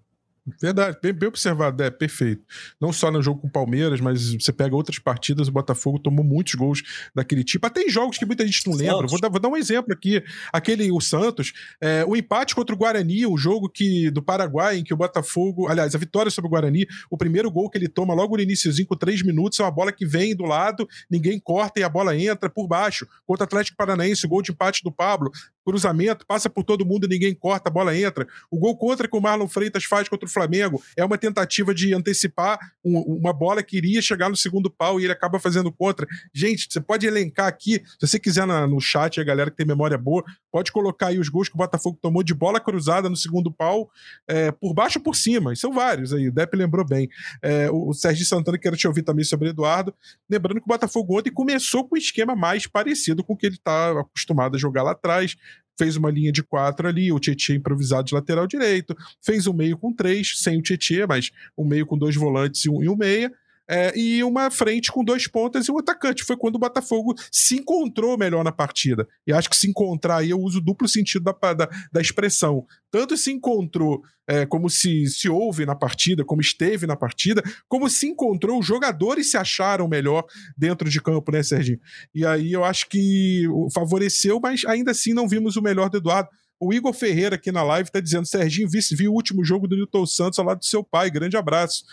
Verdade, 0.61 0.97
bem, 1.03 1.13
bem 1.13 1.29
observado, 1.29 1.83
é 1.83 1.91
perfeito. 1.91 2.45
Não 2.81 2.93
só 2.93 3.11
no 3.11 3.21
jogo 3.21 3.41
com 3.41 3.49
o 3.49 3.51
Palmeiras, 3.51 4.01
mas 4.01 4.33
você 4.35 4.53
pega 4.53 4.77
outras 4.77 4.99
partidas, 4.99 5.49
o 5.49 5.53
Botafogo 5.53 5.99
tomou 5.99 6.25
muitos 6.25 6.55
gols 6.55 6.83
daquele 7.13 7.43
tipo. 7.43 7.67
Até 7.67 7.83
em 7.83 7.91
jogos 7.91 8.17
que 8.17 8.25
muita 8.25 8.47
gente 8.47 8.65
não 8.69 8.77
lembra. 8.77 9.09
Vou 9.09 9.21
dar, 9.21 9.29
vou 9.29 9.41
dar, 9.41 9.49
um 9.49 9.57
exemplo 9.57 9.93
aqui. 9.93 10.23
Aquele, 10.53 10.93
o 10.93 11.01
Santos, 11.01 11.53
é, 11.81 12.05
o 12.07 12.15
empate 12.15 12.55
contra 12.55 12.75
o 12.75 12.79
Guarani, 12.79 13.27
o 13.27 13.37
jogo 13.37 13.69
que 13.69 14.09
do 14.11 14.23
Paraguai, 14.23 14.79
em 14.79 14.85
que 14.85 14.95
o 14.95 14.97
Botafogo, 14.97 15.67
aliás, 15.67 15.95
a 15.95 15.99
vitória 15.99 16.31
sobre 16.31 16.47
o 16.47 16.51
Guarani, 16.51 16.87
o 17.11 17.17
primeiro 17.17 17.51
gol 17.51 17.69
que 17.69 17.77
ele 17.77 17.89
toma 17.89 18.15
logo 18.15 18.37
no 18.37 18.43
iníciozinho, 18.43 18.87
com 18.87 18.97
três 18.97 19.23
minutos, 19.23 19.59
é 19.59 19.65
uma 19.65 19.71
bola 19.71 19.91
que 19.91 20.07
vem 20.07 20.37
do 20.37 20.45
lado, 20.45 20.89
ninguém 21.11 21.41
corta 21.41 21.81
e 21.81 21.83
a 21.83 21.89
bola 21.89 22.17
entra 22.17 22.49
por 22.49 22.69
baixo. 22.69 23.07
Contra 23.27 23.43
o 23.43 23.47
Atlético 23.47 23.77
Paranaense, 23.77 24.27
o 24.27 24.29
gol 24.29 24.43
de 24.43 24.53
empate 24.53 24.85
do 24.85 24.93
Pablo, 24.93 25.31
cruzamento, 25.65 26.25
passa 26.25 26.49
por 26.49 26.63
todo 26.63 26.87
mundo, 26.87 27.09
ninguém 27.09 27.35
corta, 27.35 27.69
a 27.69 27.73
bola 27.73 27.97
entra. 27.97 28.27
O 28.49 28.59
gol 28.59 28.79
contra 28.79 29.09
que 29.09 29.17
o 29.17 29.21
Marlon 29.21 29.49
Freitas 29.49 29.85
faz 29.85 30.09
contra 30.09 30.29
o 30.29 30.31
Flamengo 30.37 30.83
é 30.97 31.05
uma 31.05 31.17
tentativa 31.17 31.75
de 31.75 31.95
antecipar 31.95 32.59
um, 32.85 32.99
uma 32.99 33.33
bola 33.33 33.63
que 33.63 33.79
iria 33.79 34.03
chegar 34.03 34.29
no 34.29 34.37
segundo 34.37 34.71
pau 34.71 35.01
e 35.01 35.05
ele 35.05 35.13
acaba 35.13 35.39
fazendo 35.39 35.73
contra. 35.73 36.07
Gente, 36.35 36.69
você 36.71 36.79
pode 36.79 37.07
elencar 37.07 37.47
aqui, 37.47 37.83
se 37.99 38.07
você 38.07 38.19
quiser 38.19 38.47
na, 38.47 38.67
no 38.67 38.79
chat, 38.81 39.19
a 39.19 39.25
galera 39.25 39.51
que 39.51 39.57
tem 39.57 39.67
memória 39.67 39.97
boa, 39.97 40.23
pode 40.53 40.71
colocar 40.71 41.09
aí 41.09 41.19
os 41.19 41.31
gols 41.31 41.49
que 41.49 41.55
o 41.55 41.59
Botafogo 41.59 41.99
tomou 42.01 42.23
de 42.23 42.35
bola 42.35 42.61
cruzada 42.61 43.09
no 43.09 43.17
segundo 43.17 43.51
pau, 43.51 43.91
é, 44.29 44.51
por 44.51 44.75
baixo 44.75 44.99
ou 44.99 45.03
por 45.03 45.17
cima, 45.17 45.53
e 45.53 45.57
são 45.57 45.73
vários 45.73 46.13
aí, 46.13 46.29
o 46.29 46.33
Depp 46.33 46.55
lembrou 46.57 46.87
bem. 46.87 47.09
É, 47.43 47.71
o, 47.71 47.89
o 47.89 47.95
Sérgio 47.95 48.27
Santana, 48.27 48.59
quero 48.59 48.77
te 48.77 48.87
ouvir 48.87 49.03
também 49.03 49.25
sobre 49.25 49.49
o 49.49 49.51
Eduardo, 49.51 49.95
lembrando 50.29 50.61
que 50.61 50.67
o 50.67 50.69
Botafogo 50.69 51.19
ontem 51.19 51.31
começou 51.31 51.89
com 51.89 51.95
um 51.95 51.99
esquema 51.99 52.37
mais 52.37 52.67
parecido 52.67 53.25
com 53.25 53.33
o 53.33 53.37
que 53.37 53.47
ele 53.47 53.57
está 53.57 54.01
acostumado 54.01 54.57
a 54.57 54.59
jogar 54.59 54.83
lá 54.83 54.93
atrás, 54.93 55.37
fez 55.79 55.97
uma 55.97 56.11
linha 56.11 56.33
de 56.33 56.43
quatro 56.43 56.89
ali, 56.89 57.13
o 57.13 57.19
Tietchan 57.19 57.55
improvisado 57.55 58.09
de 58.09 58.15
lateral 58.15 58.47
direito, 58.47 58.97
fez 59.23 59.47
um 59.47 59.53
meio 59.53 59.77
com 59.77 59.93
três, 59.93 60.39
sem 60.39 60.59
o 60.59 60.63
Tietchan, 60.63 61.07
mas 61.09 61.31
um 61.57 61.65
meio 61.65 61.87
com 61.87 61.97
dois 61.97 62.17
volantes 62.17 62.65
e 62.65 62.71
um, 62.71 62.83
e 62.83 62.89
um 62.89 62.97
meia, 62.97 63.33
é, 63.69 63.99
e 63.99 64.23
uma 64.23 64.51
frente 64.51 64.93
com 64.93 65.05
dois 65.05 65.27
pontas 65.27 65.67
e 65.67 65.73
um 65.73 65.79
atacante. 65.79 66.25
Foi 66.25 66.37
quando 66.37 66.57
o 66.57 66.59
Botafogo 66.59 67.15
se 67.31 67.57
encontrou 67.57 68.17
melhor 68.17 68.45
na 68.45 68.53
partida. 68.53 69.07
E 69.27 69.33
acho 69.33 69.51
que 69.51 69.57
se 69.57 69.69
encontrar 69.69 70.19
aí 70.19 70.31
eu 70.31 70.41
uso 70.41 70.59
o 70.59 70.63
duplo 70.63 70.89
sentido 70.89 71.25
da, 71.25 71.55
da, 71.55 71.69
da 71.93 72.01
expressão. 72.01 72.65
Tanto 72.91 73.17
se 73.17 73.33
encontrou 73.33 74.03
é, 74.29 74.47
como 74.47 74.69
se, 74.69 75.07
se 75.07 75.29
houve 75.29 75.67
na 75.67 75.75
partida, 75.75 76.25
como 76.25 76.41
esteve 76.41 76.87
na 76.87 76.97
partida, 76.97 77.43
como 77.69 77.89
se 77.89 78.07
encontrou, 78.07 78.59
os 78.59 78.67
jogadores 78.67 79.31
se 79.31 79.37
acharam 79.37 79.87
melhor 79.87 80.25
dentro 80.57 80.89
de 80.89 81.01
campo, 81.01 81.31
né, 81.31 81.43
Serginho? 81.43 81.81
E 82.15 82.25
aí 82.25 82.53
eu 82.53 82.65
acho 82.65 82.89
que 82.89 83.45
favoreceu, 83.73 84.41
mas 84.41 84.65
ainda 84.65 84.91
assim 84.91 85.13
não 85.13 85.29
vimos 85.29 85.57
o 85.57 85.63
melhor 85.63 85.89
do 85.89 85.99
Eduardo. 85.99 86.29
O 86.59 86.73
Igor 86.73 86.95
Ferreira 86.95 87.37
aqui 87.37 87.53
na 87.53 87.63
live 87.63 87.89
está 87.89 88.01
dizendo: 88.01 88.27
Serginho, 88.27 88.69
vi, 88.69 88.81
vi 88.93 89.09
o 89.09 89.13
último 89.13 89.45
jogo 89.45 89.69
do 89.69 89.77
Newton 89.77 90.07
Santos 90.07 90.39
ao 90.39 90.45
lado 90.47 90.61
do 90.61 90.65
seu 90.65 90.83
pai. 90.83 91.11
Grande 91.11 91.37
abraço 91.37 91.85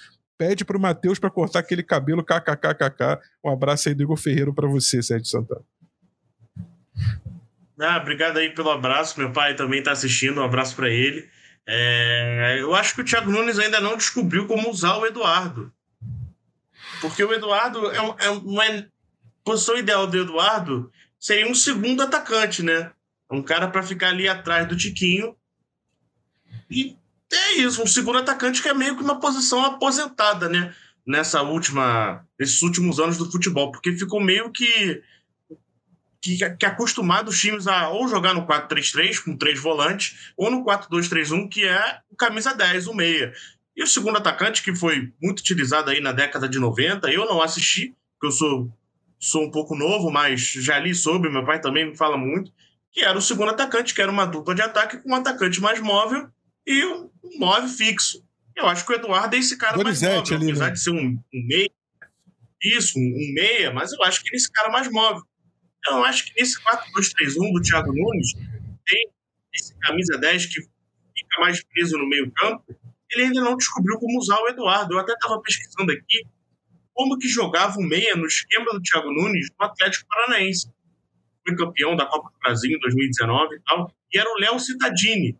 pede 0.43 0.65
pro 0.65 0.77
Matheus 0.79 1.19
para 1.19 1.29
cortar 1.29 1.59
aquele 1.59 1.81
cabelo 1.81 2.21
kkkk. 2.21 3.17
Um 3.41 3.49
abraço 3.49 3.87
aí 3.87 3.95
do 3.95 4.03
Igor 4.03 4.17
Ferreiro 4.17 4.53
para 4.53 4.67
você, 4.67 5.01
Sérgio 5.01 5.25
Santana. 5.25 5.63
Ah, 7.79 7.97
obrigado 7.97 8.37
aí 8.37 8.49
pelo 8.49 8.69
abraço. 8.69 9.17
Meu 9.17 9.31
pai 9.31 9.55
também 9.55 9.79
está 9.79 9.93
assistindo. 9.93 10.41
Um 10.41 10.43
abraço 10.43 10.75
para 10.75 10.89
ele. 10.89 11.29
É... 11.65 12.57
eu 12.59 12.75
acho 12.75 12.93
que 12.93 12.99
o 12.99 13.05
Thiago 13.05 13.31
Nunes 13.31 13.57
ainda 13.57 13.79
não 13.79 13.95
descobriu 13.95 14.45
como 14.45 14.69
usar 14.69 14.97
o 14.97 15.05
Eduardo. 15.05 15.71
Porque 16.99 17.23
o 17.23 17.33
Eduardo 17.33 17.89
é, 17.89 18.25
é 18.25 18.29
uma 18.29 18.65
posição 19.45 19.77
ideal 19.77 20.05
do 20.07 20.17
Eduardo 20.17 20.91
seria 21.17 21.49
um 21.49 21.55
segundo 21.55 22.03
atacante, 22.03 22.61
né? 22.61 22.91
Um 23.31 23.41
cara 23.41 23.69
para 23.69 23.81
ficar 23.81 24.09
ali 24.09 24.27
atrás 24.27 24.67
do 24.67 24.75
Tiquinho 24.75 25.37
e 26.69 26.97
é 27.37 27.53
isso, 27.57 27.81
um 27.81 27.87
segundo 27.87 28.19
atacante 28.19 28.61
que 28.61 28.69
é 28.69 28.73
meio 28.73 28.95
que 28.95 29.03
uma 29.03 29.19
posição 29.19 29.63
aposentada, 29.63 30.49
né? 30.49 30.73
Nessa 31.05 31.41
última, 31.41 32.25
nesses 32.39 32.61
últimos 32.61 32.99
anos 32.99 33.17
do 33.17 33.29
futebol, 33.29 33.71
porque 33.71 33.93
ficou 33.97 34.21
meio 34.21 34.51
que 34.51 35.01
que, 36.23 36.37
que 36.55 36.65
acostumado 36.65 37.27
os 37.27 37.39
times 37.39 37.67
a 37.67 37.89
ou 37.89 38.07
jogar 38.07 38.33
no 38.33 38.47
4-3-3 38.47 39.21
com 39.21 39.35
três 39.35 39.59
volantes, 39.59 40.31
ou 40.37 40.49
no 40.49 40.63
4-2-3-1, 40.63 41.49
que 41.49 41.65
é 41.65 41.99
o 42.09 42.15
camisa 42.15 42.53
10, 42.53 42.87
o 42.87 42.93
meia. 42.93 43.33
E 43.75 43.83
o 43.83 43.87
segundo 43.87 44.17
atacante, 44.17 44.63
que 44.63 44.73
foi 44.73 45.11
muito 45.21 45.41
utilizado 45.41 45.89
aí 45.89 45.99
na 45.99 46.13
década 46.13 46.47
de 46.47 46.59
90, 46.59 47.11
eu 47.11 47.25
não 47.25 47.41
assisti, 47.41 47.93
porque 48.13 48.27
eu 48.27 48.31
sou, 48.31 48.71
sou 49.19 49.43
um 49.43 49.51
pouco 49.51 49.75
novo, 49.75 50.09
mas 50.09 50.39
já 50.39 50.79
li 50.79 50.95
sobre, 50.95 51.29
meu 51.29 51.45
pai 51.45 51.59
também 51.59 51.89
me 51.89 51.97
fala 51.97 52.15
muito, 52.15 52.53
que 52.89 53.01
era 53.01 53.17
o 53.17 53.21
segundo 53.21 53.49
atacante, 53.49 53.93
que 53.93 54.01
era 54.01 54.11
uma 54.11 54.25
dupla 54.25 54.55
de 54.55 54.61
ataque 54.61 54.97
com 54.99 55.11
um 55.11 55.15
atacante 55.15 55.59
mais 55.59 55.81
móvel 55.81 56.29
e 56.65 56.85
um, 56.85 57.09
um 57.23 57.39
9 57.39 57.67
fixo. 57.69 58.23
Eu 58.55 58.67
acho 58.67 58.85
que 58.85 58.91
o 58.91 58.95
Eduardo 58.95 59.35
é 59.35 59.39
esse 59.39 59.57
cara 59.57 59.77
Donizete 59.77 60.11
mais 60.11 60.29
móvel, 60.29 60.37
ali, 60.37 60.49
apesar 60.49 60.65
né? 60.65 60.71
de 60.71 60.79
ser 60.79 60.89
um, 60.91 61.19
um 61.33 61.47
meia. 61.47 61.71
Isso, 62.61 62.97
um, 62.97 63.01
um, 63.01 63.33
meia, 63.33 63.73
mas 63.73 63.91
eu 63.91 64.03
acho 64.03 64.21
que 64.21 64.29
ele 64.29 64.35
é 64.35 64.37
esse 64.37 64.51
cara 64.51 64.71
mais 64.71 64.89
móvel. 64.89 65.23
Então, 65.79 65.97
eu 65.97 66.05
acho 66.05 66.25
que 66.25 66.39
nesse 66.39 66.61
4-2-3-1 66.61 67.53
do 67.53 67.61
Thiago 67.61 67.91
Nunes, 67.91 68.33
tem 68.85 69.09
esse 69.53 69.77
camisa 69.79 70.17
10 70.17 70.45
que 70.45 70.61
fica 70.61 71.41
mais 71.41 71.63
preso 71.63 71.97
no 71.97 72.07
meio-campo, 72.07 72.63
ele 73.11 73.25
ainda 73.25 73.41
não 73.41 73.57
descobriu 73.57 73.99
como 73.99 74.17
usar 74.17 74.39
o 74.39 74.47
Eduardo. 74.47 74.93
Eu 74.93 74.99
até 74.99 75.13
estava 75.13 75.41
pesquisando 75.41 75.91
aqui 75.91 76.25
como 76.93 77.17
que 77.17 77.27
jogava 77.27 77.77
o 77.77 77.83
meia 77.83 78.15
no 78.15 78.25
esquema 78.25 78.71
do 78.71 78.81
Thiago 78.81 79.11
Nunes 79.11 79.49
no 79.59 79.65
Atlético 79.65 80.07
Paranaense. 80.07 80.71
Foi 81.45 81.55
campeão 81.55 81.95
da 81.95 82.05
Copa 82.05 82.29
do 82.29 82.39
Brasil 82.39 82.71
em 82.71 82.79
2019 82.79 83.55
e 83.55 83.59
tal, 83.61 83.93
e 84.11 84.17
era 84.17 84.29
o 84.29 84.39
Léo 84.39 84.59
Cittadini 84.59 85.37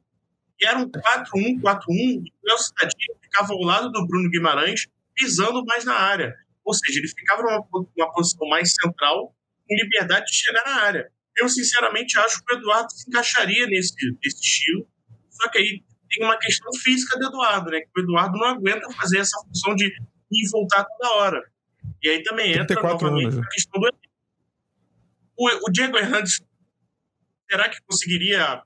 que 0.64 0.68
era 0.68 0.80
um 0.80 0.90
4-1-4-1, 0.90 1.84
e 1.90 2.32
o 2.42 2.48
Léo 2.48 2.58
Cidadinho 2.58 3.20
ficava 3.22 3.54
ao 3.54 3.62
lado 3.64 3.92
do 3.92 4.08
Bruno 4.08 4.30
Guimarães, 4.30 4.88
pisando 5.14 5.66
mais 5.66 5.84
na 5.84 5.94
área. 5.94 6.34
Ou 6.64 6.74
seja, 6.74 7.00
ele 7.00 7.10
ficava 7.10 7.42
numa, 7.42 7.68
numa 7.98 8.14
posição 8.14 8.48
mais 8.48 8.74
central, 8.74 9.36
com 9.68 9.76
liberdade 9.76 10.26
de 10.26 10.36
chegar 10.38 10.64
na 10.66 10.82
área. 10.84 11.12
Eu, 11.36 11.50
sinceramente, 11.50 12.18
acho 12.18 12.42
que 12.46 12.56
o 12.56 12.58
Eduardo 12.58 12.94
se 12.94 13.10
encaixaria 13.10 13.68
nesse, 13.68 13.94
nesse 14.24 14.40
estilo, 14.40 14.88
só 15.32 15.50
que 15.50 15.58
aí 15.58 15.84
tem 16.10 16.24
uma 16.24 16.38
questão 16.38 16.72
física 16.82 17.20
do 17.20 17.28
Eduardo, 17.28 17.70
né? 17.70 17.82
Que 17.82 18.00
o 18.00 18.04
Eduardo 18.04 18.38
não 18.38 18.48
aguenta 18.48 18.90
fazer 18.94 19.18
essa 19.18 19.38
função 19.46 19.76
de 19.76 19.88
ir 19.88 19.94
e 20.32 20.50
voltar 20.50 20.86
toda 20.86 21.16
hora. 21.16 21.44
E 22.02 22.08
aí 22.08 22.24
também 22.24 22.54
entra 22.54 22.82
novamente 22.82 23.26
anos. 23.26 23.36
Né? 23.36 23.44
a 23.46 23.50
questão 23.50 23.82
do 23.82 23.90
o, 25.36 25.68
o 25.68 25.72
Diego 25.72 25.98
Hernandes 25.98 26.42
será 27.50 27.68
que 27.68 27.82
conseguiria 27.82 28.64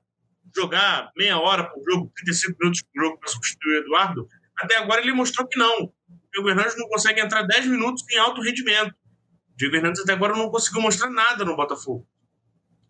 jogar 0.54 1.10
meia 1.16 1.38
hora 1.38 1.64
por 1.64 1.82
jogo, 1.84 2.12
35 2.16 2.56
minutos 2.60 2.82
por 2.82 3.02
jogo 3.02 3.18
para 3.18 3.28
substituir 3.28 3.78
o 3.78 3.84
Eduardo, 3.84 4.28
até 4.56 4.76
agora 4.76 5.00
ele 5.00 5.12
mostrou 5.12 5.46
que 5.46 5.58
não. 5.58 5.84
O 5.84 5.92
Diego 6.32 6.50
Hernandes 6.50 6.76
não 6.76 6.88
consegue 6.88 7.20
entrar 7.20 7.42
10 7.42 7.66
minutos 7.66 8.04
em 8.10 8.18
alto 8.18 8.42
rendimento. 8.42 8.90
O 8.90 9.56
Diego 9.56 9.76
Hernandes 9.76 10.02
até 10.02 10.12
agora 10.12 10.36
não 10.36 10.50
conseguiu 10.50 10.80
mostrar 10.80 11.10
nada 11.10 11.44
no 11.44 11.56
Botafogo. 11.56 12.06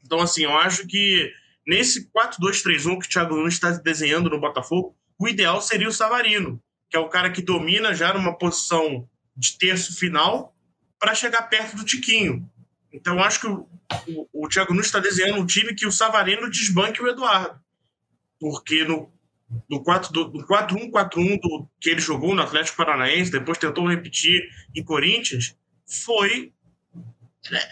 Então, 0.05 0.21
assim, 0.21 0.45
eu 0.45 0.57
acho 0.57 0.87
que 0.87 1.31
nesse 1.67 2.11
4-2-3-1 2.11 2.99
que 2.99 3.07
o 3.07 3.11
Thiago 3.11 3.37
Nunes 3.37 3.55
está 3.55 3.71
desenhando 3.71 4.31
no 4.31 4.41
Botafogo, 4.41 4.97
o 5.19 5.29
ideal 5.29 5.61
seria 5.61 5.89
o 5.89 5.93
Savarino, 5.93 6.63
que 6.89 6.97
é 6.97 7.01
o 7.01 7.09
cara 7.09 7.31
que 7.31 7.43
domina 7.43 7.95
já 7.95 8.15
numa 8.15 8.37
posição 8.37 9.09
de 9.37 9.59
terço 9.59 9.99
final 9.99 10.55
para 10.99 11.15
chegar 11.15 11.43
perto 11.43 11.77
do 11.77 11.85
Tiquinho. 11.85 12.49
Então, 12.93 13.23
acho 13.23 13.41
que 13.41 13.47
o, 13.47 13.69
o, 14.09 14.45
o 14.45 14.49
Thiago 14.49 14.73
Nunes 14.73 14.87
está 14.87 14.99
desenhando 14.99 15.41
um 15.41 15.47
time 15.47 15.75
que 15.75 15.87
o 15.87 15.93
Savarino 15.93 16.51
desbanque 16.51 17.03
o 17.03 17.09
Eduardo. 17.09 17.61
Porque 18.41 18.85
no, 18.85 19.13
no 19.69 19.83
4-1-4-1 19.83 21.69
que 21.81 21.91
ele 21.91 22.01
jogou 22.01 22.35
no 22.35 22.43
Atlético 22.43 22.77
Paranaense, 22.77 23.31
depois 23.31 23.59
tentou 23.59 23.87
repetir 23.87 24.43
em 24.75 24.83
Corinthians, 24.83 25.57
foi. 25.87 26.53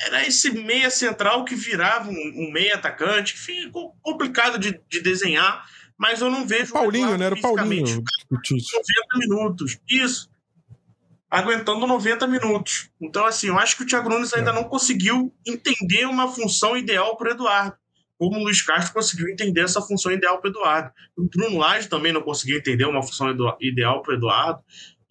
Era 0.06 0.26
esse 0.26 0.50
meia 0.52 0.90
central 0.90 1.44
que 1.44 1.54
virava 1.54 2.08
um, 2.08 2.32
um 2.34 2.50
meia 2.50 2.76
atacante, 2.76 3.34
que 3.34 3.38
ficou 3.38 3.94
complicado 4.00 4.58
de, 4.58 4.80
de 4.88 5.00
desenhar, 5.00 5.66
mas 5.98 6.20
eu 6.20 6.30
não 6.30 6.46
vejo. 6.46 6.70
O 6.70 6.74
Paulinho, 6.74 7.18
né? 7.18 7.26
Era 7.26 7.34
o 7.34 7.40
Paulinho. 7.40 8.02
90 8.72 9.18
minutos. 9.18 9.78
Isso 9.88 10.30
aguentando 11.36 11.86
90 11.86 12.26
minutos. 12.26 12.90
Então, 13.00 13.26
assim, 13.26 13.48
eu 13.48 13.58
acho 13.58 13.76
que 13.76 13.82
o 13.82 13.86
Thiago 13.86 14.08
Nunes 14.08 14.32
ainda 14.32 14.50
é. 14.50 14.54
não 14.54 14.64
conseguiu 14.64 15.32
entender 15.46 16.06
uma 16.06 16.28
função 16.28 16.76
ideal 16.76 17.16
para 17.16 17.28
o 17.28 17.32
Eduardo, 17.32 17.76
como 18.18 18.38
o 18.38 18.44
Luiz 18.44 18.62
Castro 18.62 18.94
conseguiu 18.94 19.28
entender 19.28 19.60
essa 19.60 19.82
função 19.82 20.10
ideal 20.12 20.40
para 20.40 20.48
o 20.48 20.50
Eduardo. 20.50 20.90
O 21.16 21.28
Bruno 21.28 21.58
Lage 21.58 21.88
também 21.88 22.12
não 22.12 22.22
conseguiu 22.22 22.56
entender 22.56 22.86
uma 22.86 23.02
função 23.02 23.28
ideal 23.60 24.00
para 24.00 24.12
o 24.12 24.16
Eduardo. 24.16 24.60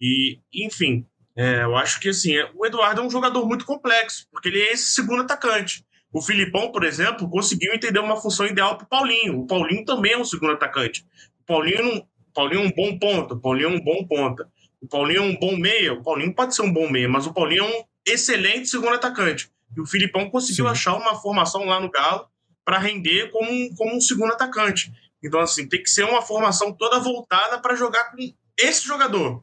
E, 0.00 0.40
enfim, 0.52 1.06
É, 1.38 1.64
eu 1.64 1.76
acho 1.76 2.00
que 2.00 2.08
assim, 2.08 2.32
o 2.54 2.64
Eduardo 2.64 3.02
é 3.02 3.04
um 3.04 3.10
jogador 3.10 3.46
muito 3.46 3.66
complexo, 3.66 4.26
porque 4.32 4.48
ele 4.48 4.58
é 4.58 4.72
esse 4.72 4.94
segundo 4.94 5.20
atacante. 5.20 5.84
O 6.10 6.22
Filipão, 6.22 6.72
por 6.72 6.82
exemplo, 6.82 7.28
conseguiu 7.28 7.74
entender 7.74 7.98
uma 7.98 8.16
função 8.16 8.46
ideal 8.46 8.78
para 8.78 8.86
o 8.86 8.88
Paulinho. 8.88 9.40
O 9.40 9.46
Paulinho 9.46 9.84
também 9.84 10.12
é 10.12 10.18
um 10.18 10.24
segundo 10.24 10.52
atacante. 10.54 11.04
O 11.42 11.44
Paulinho, 11.46 11.82
não, 11.82 11.96
o 11.98 12.32
Paulinho 12.32 12.62
é 12.62 12.64
um 12.64 12.72
bom 12.72 12.98
ponto, 12.98 13.34
o 13.34 13.38
Paulinho 13.38 13.68
é 13.68 13.72
um 13.72 13.84
bom 13.84 14.06
ponta. 14.06 14.48
O 14.86 14.88
Paulinho 14.88 15.18
é 15.18 15.22
um 15.22 15.36
bom 15.36 15.56
meia, 15.56 15.94
o 15.94 16.00
Paulinho 16.00 16.32
pode 16.32 16.54
ser 16.54 16.62
um 16.62 16.72
bom 16.72 16.88
meia, 16.88 17.08
mas 17.08 17.26
o 17.26 17.34
Paulinho 17.34 17.64
é 17.64 17.66
um 17.66 17.84
excelente 18.06 18.68
segundo 18.68 18.94
atacante. 18.94 19.50
E 19.76 19.80
o 19.80 19.84
Filipão 19.84 20.30
conseguiu 20.30 20.66
Sim. 20.66 20.70
achar 20.70 20.94
uma 20.94 21.16
formação 21.16 21.64
lá 21.64 21.80
no 21.80 21.90
Galo 21.90 22.28
para 22.64 22.78
render 22.78 23.32
como 23.32 23.50
um, 23.50 23.74
como 23.74 23.96
um 23.96 24.00
segundo 24.00 24.32
atacante. 24.32 24.92
Então, 25.20 25.40
assim, 25.40 25.68
tem 25.68 25.82
que 25.82 25.90
ser 25.90 26.04
uma 26.04 26.22
formação 26.22 26.72
toda 26.72 27.00
voltada 27.00 27.58
para 27.58 27.74
jogar 27.74 28.12
com 28.12 28.32
esse 28.56 28.86
jogador. 28.86 29.42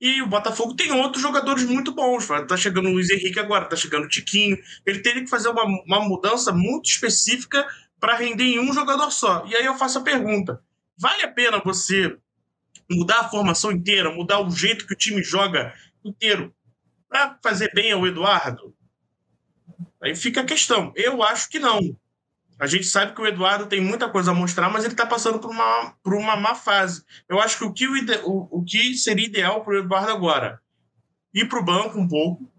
E 0.00 0.22
o 0.22 0.26
Botafogo 0.26 0.74
tem 0.74 0.92
outros 0.92 1.22
jogadores 1.22 1.64
muito 1.64 1.92
bons. 1.92 2.26
Tá 2.48 2.56
chegando 2.56 2.88
o 2.88 2.92
Luiz 2.92 3.10
Henrique 3.10 3.38
agora, 3.38 3.66
tá 3.66 3.76
chegando 3.76 4.04
o 4.04 4.08
Tiquinho. 4.08 4.56
Ele 4.86 5.00
teria 5.00 5.22
que 5.22 5.28
fazer 5.28 5.50
uma, 5.50 5.64
uma 5.64 6.00
mudança 6.00 6.52
muito 6.52 6.88
específica 6.88 7.66
para 8.00 8.16
render 8.16 8.44
em 8.44 8.60
um 8.60 8.72
jogador 8.72 9.10
só. 9.10 9.44
E 9.46 9.54
aí 9.54 9.66
eu 9.66 9.76
faço 9.76 9.98
a 9.98 10.02
pergunta: 10.02 10.62
vale 10.96 11.22
a 11.22 11.28
pena 11.28 11.60
você 11.62 12.16
mudar 12.90 13.20
a 13.20 13.28
formação 13.28 13.70
inteira, 13.70 14.12
mudar 14.12 14.40
o 14.40 14.50
jeito 14.50 14.86
que 14.86 14.94
o 14.94 14.96
time 14.96 15.22
joga 15.22 15.74
inteiro 16.04 16.54
para 17.08 17.38
fazer 17.42 17.72
bem 17.74 17.92
ao 17.92 18.06
Eduardo? 18.06 18.74
Aí 20.02 20.14
fica 20.14 20.40
a 20.40 20.46
questão. 20.46 20.92
Eu 20.94 21.22
acho 21.22 21.48
que 21.48 21.58
não. 21.58 21.96
A 22.58 22.66
gente 22.66 22.84
sabe 22.84 23.14
que 23.14 23.20
o 23.20 23.26
Eduardo 23.26 23.66
tem 23.66 23.80
muita 23.80 24.08
coisa 24.08 24.32
a 24.32 24.34
mostrar, 24.34 24.68
mas 24.68 24.84
ele 24.84 24.94
está 24.94 25.06
passando 25.06 25.38
por 25.38 25.50
uma, 25.50 25.94
por 26.02 26.14
uma 26.14 26.36
má 26.36 26.54
fase. 26.54 27.04
Eu 27.28 27.40
acho 27.40 27.58
que 27.58 27.64
o 27.64 27.72
que, 27.72 27.86
o, 27.86 27.94
o, 28.24 28.58
o 28.58 28.64
que 28.64 28.94
seria 28.94 29.26
ideal 29.26 29.62
para 29.62 29.74
o 29.74 29.78
Eduardo 29.78 30.10
agora? 30.10 30.60
Ir 31.32 31.48
para 31.48 31.60
o 31.60 31.64
banco 31.64 31.98
um 31.98 32.08
pouco, 32.08 32.50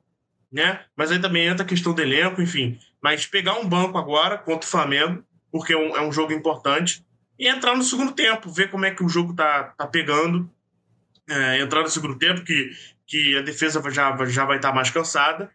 né? 0.49 0.85
Mas 0.95 1.11
aí 1.11 1.19
também 1.19 1.47
entra 1.47 1.65
a 1.65 1.67
questão 1.67 1.93
do 1.93 2.01
elenco, 2.01 2.41
enfim. 2.41 2.79
Mas 3.01 3.25
pegar 3.25 3.59
um 3.59 3.67
banco 3.67 3.97
agora 3.97 4.37
contra 4.37 4.65
o 4.65 4.71
Flamengo, 4.71 5.23
porque 5.51 5.73
é 5.73 5.77
um, 5.77 5.97
é 5.97 6.01
um 6.01 6.13
jogo 6.13 6.31
importante, 6.31 7.05
e 7.39 7.47
entrar 7.47 7.75
no 7.75 7.83
segundo 7.83 8.11
tempo, 8.11 8.51
ver 8.51 8.69
como 8.69 8.85
é 8.85 8.91
que 8.91 9.03
o 9.03 9.09
jogo 9.09 9.33
tá, 9.33 9.73
tá 9.77 9.87
pegando. 9.87 10.49
É, 11.29 11.61
entrar 11.61 11.81
no 11.81 11.89
segundo 11.89 12.17
tempo, 12.17 12.43
que, 12.43 12.71
que 13.07 13.37
a 13.37 13.41
defesa 13.41 13.81
já, 13.91 14.15
já 14.25 14.45
vai 14.45 14.57
estar 14.57 14.69
tá 14.69 14.75
mais 14.75 14.89
cansada 14.89 15.49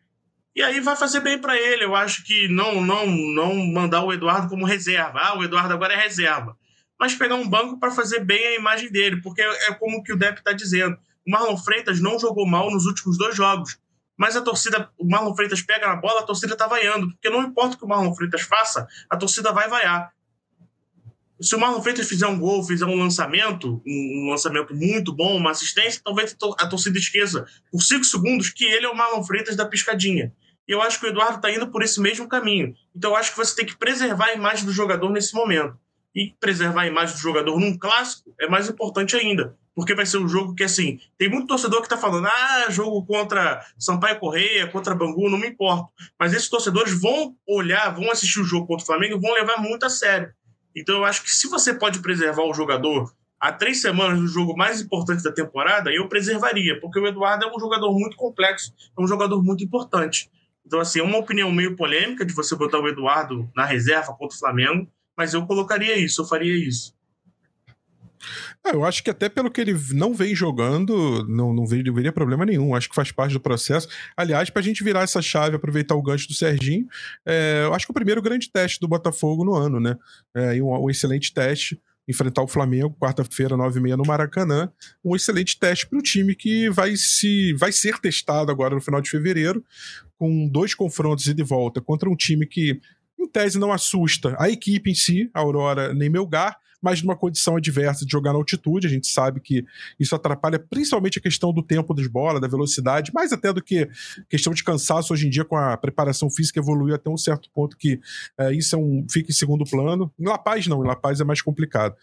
e 0.55 0.63
aí 0.63 0.79
vai 0.79 0.95
fazer 0.95 1.21
bem 1.21 1.39
para 1.39 1.57
ele. 1.59 1.85
Eu 1.85 1.97
acho 1.97 2.23
que 2.25 2.47
não, 2.49 2.81
não, 2.81 3.07
não 3.07 3.57
mandar 3.67 4.05
o 4.05 4.13
Eduardo 4.13 4.49
como 4.49 4.65
reserva. 4.65 5.19
Ah, 5.21 5.37
o 5.37 5.43
Eduardo 5.43 5.75
agora 5.75 5.95
é 5.95 6.01
reserva. 6.01 6.57
Mas 6.99 7.15
pegar 7.15 7.35
um 7.35 7.49
banco 7.49 7.79
para 7.79 7.91
fazer 7.91 8.21
bem 8.21 8.47
a 8.47 8.55
imagem 8.55 8.91
dele, 8.91 9.21
porque 9.21 9.43
é 9.43 9.75
como 9.75 10.03
que 10.03 10.13
o 10.13 10.17
Depp 10.17 10.39
está 10.39 10.53
dizendo. 10.53 10.97
O 11.27 11.31
Marlon 11.31 11.57
Freitas 11.57 12.01
não 12.01 12.21
jogou 12.21 12.47
mal 12.47 12.71
nos 12.71 12.87
últimos 12.87 13.19
dois 13.19 13.35
jogos. 13.35 13.79
Mas 14.17 14.37
a 14.37 14.43
torcida, 14.43 14.89
o 14.97 15.09
Marlon 15.11 15.35
Freitas 15.35 15.61
pega 15.61 15.89
na 15.89 15.97
bola, 15.97 16.21
a 16.21 16.25
torcida 16.25 16.57
tá 16.57 16.69
vaiando. 16.69 17.11
Porque 17.11 17.29
não 17.29 17.43
importa 17.43 17.75
o 17.75 17.79
que 17.79 17.85
o 17.85 17.89
Marlon 17.89 18.15
Freitas 18.15 18.43
faça, 18.43 18.87
a 19.11 19.17
torcida 19.17 19.51
vai 19.53 19.69
vaiar. 19.69 20.14
Se 21.45 21.55
o 21.55 21.61
Marlon 21.61 21.83
Freitas 21.83 22.09
fizer 22.09 22.27
um 22.27 22.39
gol, 22.39 22.65
fizer 22.65 22.87
um 22.87 22.95
lançamento, 22.95 23.83
um 23.87 24.31
lançamento 24.31 24.75
muito 24.75 25.13
bom, 25.13 25.37
uma 25.37 25.51
assistência, 25.51 26.01
talvez 26.03 26.35
a 26.59 26.67
torcida 26.67 26.99
esqueça 26.99 27.45
por 27.71 27.83
cinco 27.83 28.05
segundos 28.05 28.49
que 28.49 28.65
ele 28.65 28.87
é 28.87 28.89
o 28.89 28.97
Marlon 28.97 29.23
Freitas 29.23 29.55
da 29.55 29.67
piscadinha. 29.67 30.33
E 30.67 30.73
eu 30.73 30.81
acho 30.81 30.99
que 30.99 31.05
o 31.05 31.11
Eduardo 31.11 31.37
está 31.37 31.51
indo 31.51 31.71
por 31.71 31.83
esse 31.83 32.01
mesmo 32.01 32.27
caminho. 32.27 32.75
Então 32.97 33.11
eu 33.11 33.17
acho 33.17 33.33
que 33.33 33.37
você 33.37 33.55
tem 33.55 33.67
que 33.67 33.77
preservar 33.77 34.29
a 34.29 34.35
imagem 34.35 34.65
do 34.65 34.73
jogador 34.73 35.11
nesse 35.11 35.35
momento. 35.35 35.77
E 36.17 36.33
preservar 36.41 36.83
a 36.83 36.87
imagem 36.87 37.15
do 37.15 37.21
jogador 37.21 37.61
num 37.61 37.77
clássico 37.77 38.35
é 38.41 38.49
mais 38.49 38.67
importante 38.71 39.15
ainda. 39.15 39.55
Porque 39.75 39.95
vai 39.95 40.07
ser 40.07 40.19
um 40.19 40.29
jogo 40.29 40.55
que, 40.55 40.65
assim, 40.65 40.99
tem 41.19 41.29
muito 41.29 41.49
torcedor 41.49 41.81
que 41.81 41.87
está 41.87 41.99
falando, 41.99 42.27
ah, 42.27 42.67
jogo 42.71 43.05
contra 43.05 43.61
Sampaio 43.77 44.19
Correia, 44.19 44.69
contra 44.69 44.95
Bangu, 44.95 45.29
não 45.29 45.37
me 45.37 45.49
importa. 45.49 45.93
Mas 46.19 46.33
esses 46.33 46.49
torcedores 46.49 46.99
vão 46.99 47.37
olhar, 47.47 47.91
vão 47.91 48.11
assistir 48.11 48.41
o 48.41 48.45
jogo 48.45 48.67
contra 48.67 48.85
o 48.85 48.87
Flamengo 48.87 49.17
e 49.17 49.21
vão 49.21 49.35
levar 49.35 49.61
muito 49.61 49.85
a 49.85 49.91
sério. 49.91 50.33
Então 50.75 50.97
eu 50.97 51.05
acho 51.05 51.23
que 51.23 51.31
se 51.31 51.49
você 51.49 51.73
pode 51.73 52.01
preservar 52.01 52.43
o 52.43 52.55
jogador 52.55 53.13
há 53.39 53.53
três 53.53 53.81
semanas 53.81 54.19
do 54.19 54.27
jogo 54.27 54.57
mais 54.57 54.81
importante 54.81 55.23
da 55.23 55.31
temporada, 55.31 55.93
eu 55.93 56.09
preservaria, 56.09 56.81
porque 56.81 56.99
o 56.99 57.07
Eduardo 57.07 57.45
é 57.45 57.55
um 57.55 57.61
jogador 57.61 57.93
muito 57.93 58.17
complexo, 58.17 58.73
é 58.97 59.03
um 59.03 59.07
jogador 59.07 59.43
muito 59.43 59.63
importante. 59.63 60.31
Então, 60.67 60.81
assim, 60.81 61.01
é 61.01 61.03
uma 61.03 61.19
opinião 61.19 61.53
meio 61.53 61.77
polêmica 61.77 62.25
de 62.25 62.33
você 62.33 62.57
botar 62.57 62.79
o 62.79 62.89
Eduardo 62.89 63.51
na 63.55 63.65
reserva 63.65 64.15
contra 64.15 64.35
o 64.35 64.39
Flamengo, 64.39 64.89
mas 65.17 65.35
eu 65.35 65.47
colocaria 65.47 65.97
isso, 65.99 66.23
eu 66.23 66.27
faria 66.27 66.57
isso. 66.57 66.95
Ah, 68.67 68.71
eu 68.73 68.83
acho 68.83 69.05
que 69.05 69.11
até 69.11 69.29
pelo 69.29 69.51
que 69.51 69.61
ele 69.61 69.79
não 69.93 70.15
vem 70.15 70.35
jogando, 70.35 71.27
não, 71.29 71.53
não, 71.53 71.67
veria, 71.67 71.85
não 71.85 71.95
veria 71.95 72.13
problema 72.13 72.47
nenhum. 72.47 72.75
Acho 72.75 72.89
que 72.89 72.95
faz 72.95 73.13
parte 73.13 73.33
do 73.33 73.41
processo. 73.41 73.87
Aliás, 74.17 74.49
para 74.49 74.61
a 74.61 74.65
gente 74.65 74.83
virar 74.83 75.03
essa 75.03 75.21
chave, 75.21 75.57
aproveitar 75.57 75.95
o 75.95 76.03
gancho 76.03 76.29
do 76.29 76.35
Serginho, 76.35 76.87
é, 77.27 77.65
eu 77.65 77.75
acho 77.75 77.85
que 77.85 77.91
é 77.91 77.93
o 77.93 77.95
primeiro 77.95 78.23
grande 78.23 78.51
teste 78.51 78.81
do 78.81 78.89
Botafogo 78.89 79.45
no 79.45 79.55
ano, 79.55 79.79
né? 79.79 79.99
É, 80.35 80.63
um, 80.63 80.85
um 80.85 80.89
excelente 80.89 81.35
teste 81.35 81.79
enfrentar 82.09 82.43
o 82.43 82.49
Flamengo, 82.49 82.97
quarta-feira, 82.99 83.57
nove 83.57 83.79
e 83.79 83.83
meia, 83.83 83.97
no 83.97 84.05
Maracanã. 84.05 84.71
Um 85.05 85.17
excelente 85.17 85.59
teste 85.59 85.87
para 85.87 85.99
o 85.99 86.03
time 86.03 86.35
que 86.35 86.71
vai, 86.71 86.97
se, 86.97 87.53
vai 87.55 87.73
ser 87.73 87.99
testado 87.99 88.51
agora 88.51 88.75
no 88.75 88.81
final 88.81 89.01
de 89.01 89.11
fevereiro, 89.11 89.65
com 90.19 90.49
dois 90.49 90.75
confrontos 90.75 91.27
e 91.27 91.35
de 91.35 91.43
volta 91.43 91.81
contra 91.81 92.09
um 92.09 92.17
time 92.17 92.47
que, 92.47 92.81
em 93.19 93.27
tese, 93.27 93.59
não 93.59 93.73
assusta 93.73 94.37
a 94.39 94.49
equipe 94.49 94.91
em 94.91 94.95
si, 94.95 95.31
a 95.35 95.41
Aurora 95.41 95.95
nem 95.95 96.11
Melgar, 96.11 96.57
mas 96.85 97.01
numa 97.01 97.17
condição 97.17 97.57
adversa 97.57 98.05
de 98.05 98.13
jogar 98.13 98.35
na 98.35 98.39
altitude. 98.39 98.87
A 98.87 98.91
gente 98.91 99.09
sabe 99.09 99.41
que 99.41 99.65
isso 99.99 100.15
atrapalha 100.15 100.59
principalmente 100.59 101.19
a 101.19 101.23
questão 101.23 101.51
do 101.51 101.63
tempo 101.63 101.95
das 101.95 102.07
bolas, 102.07 102.43
da 102.43 102.47
velocidade, 102.47 103.11
mais 103.15 103.33
até 103.33 103.51
do 103.55 103.63
que 103.63 103.89
questão 104.29 104.53
de 104.53 104.63
cansaço 104.63 105.15
hoje 105.15 105.27
em 105.27 105.31
dia 105.31 105.47
com 105.47 105.57
a 105.57 105.79
preparação 105.79 106.31
física 106.31 106.61
evoluiu 106.61 106.95
até 106.95 107.09
um 107.09 107.17
certo 107.17 107.49
ponto 107.55 107.75
que 107.75 107.99
é, 108.37 108.53
isso 108.53 108.77
é 108.77 108.79
um, 108.79 109.07
fica 109.11 109.31
em 109.31 109.35
segundo 109.35 109.65
plano. 109.65 110.13
Em 110.21 110.29
La 110.29 110.37
Paz 110.37 110.67
não, 110.67 110.85
em 110.85 110.87
La 110.87 110.95
Paz 110.95 111.21
é 111.23 111.25
mais 111.25 111.41
complicado. 111.41 111.97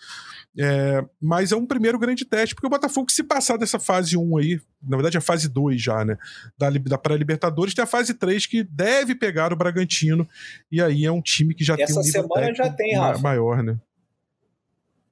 É, 0.57 1.05
mas 1.21 1.51
é 1.51 1.55
um 1.55 1.65
primeiro 1.65 1.99
grande 1.99 2.25
teste, 2.25 2.55
porque 2.55 2.67
o 2.67 2.69
Botafogo, 2.69 3.11
se 3.11 3.23
passar 3.23 3.57
dessa 3.57 3.79
fase 3.79 4.17
1 4.17 4.37
aí, 4.37 4.59
na 4.81 4.97
verdade 4.97 5.15
é 5.15 5.19
a 5.19 5.21
fase 5.21 5.47
2 5.47 5.79
já, 5.79 6.03
né? 6.03 6.17
Da, 6.57 6.69
da 6.69 6.97
pré-Libertadores, 6.97 7.73
tem 7.73 7.83
a 7.83 7.87
fase 7.87 8.15
3 8.15 8.47
que 8.47 8.63
deve 8.63 9.13
pegar 9.13 9.53
o 9.53 9.55
Bragantino, 9.55 10.27
e 10.71 10.81
aí 10.81 11.05
é 11.05 11.11
um 11.11 11.21
time 11.21 11.53
que 11.53 11.63
já 11.63 11.75
Essa 11.75 11.85
tem 11.85 11.95
um 11.95 12.01
nível 12.01 12.21
semana 12.23 12.55
já 12.55 12.69
tem, 12.69 12.97
Rafa. 12.97 13.21
maior, 13.21 13.63
né? 13.63 13.77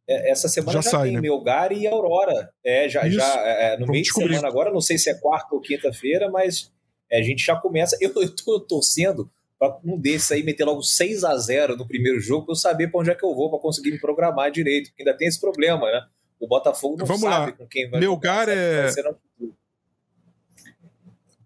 É, 0.10 0.32
essa 0.32 0.50
semana 0.50 0.74
já, 0.74 0.82
já 0.82 0.90
sai, 0.90 1.04
tem 1.10 1.14
né? 1.14 1.22
Melgar 1.22 1.72
e 1.72 1.86
Aurora. 1.86 2.52
É, 2.66 2.90
já, 2.90 3.08
já 3.08 3.24
é, 3.46 3.78
no 3.78 3.86
meio 3.86 4.04
de 4.04 4.12
semana 4.12 4.48
agora, 4.48 4.74
não 4.74 4.82
sei 4.82 4.98
se 4.98 5.08
é 5.08 5.14
quarta 5.14 5.54
ou 5.54 5.62
quinta-feira, 5.62 6.28
mas 6.32 6.72
é, 7.12 7.20
a 7.20 7.22
gente 7.22 7.46
já 7.46 7.56
começa. 7.56 7.96
Eu, 8.02 8.12
eu 8.16 8.36
tô 8.36 8.60
torcendo 8.60 9.30
para 9.60 9.78
um 9.86 10.00
desses 10.00 10.32
aí 10.32 10.42
meter 10.42 10.64
logo 10.64 10.82
6 10.82 11.24
a 11.26 11.38
0 11.38 11.78
no 11.78 11.86
primeiro 11.86 12.20
jogo, 12.20 12.46
para 12.46 12.54
eu 12.54 12.56
saber 12.56 12.88
para 12.88 13.02
onde 13.02 13.12
é 13.12 13.16
que 13.16 13.26
eu 13.26 13.36
vou, 13.36 13.50
para 13.52 13.60
conseguir 13.60 13.92
me 13.92 14.00
programar 14.00 14.50
direito, 14.50 14.90
porque 14.90 15.04
ainda 15.04 15.18
tem 15.18 15.28
esse 15.28 15.40
problema, 15.40 15.86
né? 15.92 16.08
O 16.40 16.48
Botafogo 16.48 16.96
não 16.98 17.06
Vamos 17.06 17.22
sabe 17.22 17.52
lá. 17.52 17.58
com 17.58 17.68
quem 17.68 17.90
vai 17.90 18.00
Melgar 18.00 18.48
é... 18.48 18.90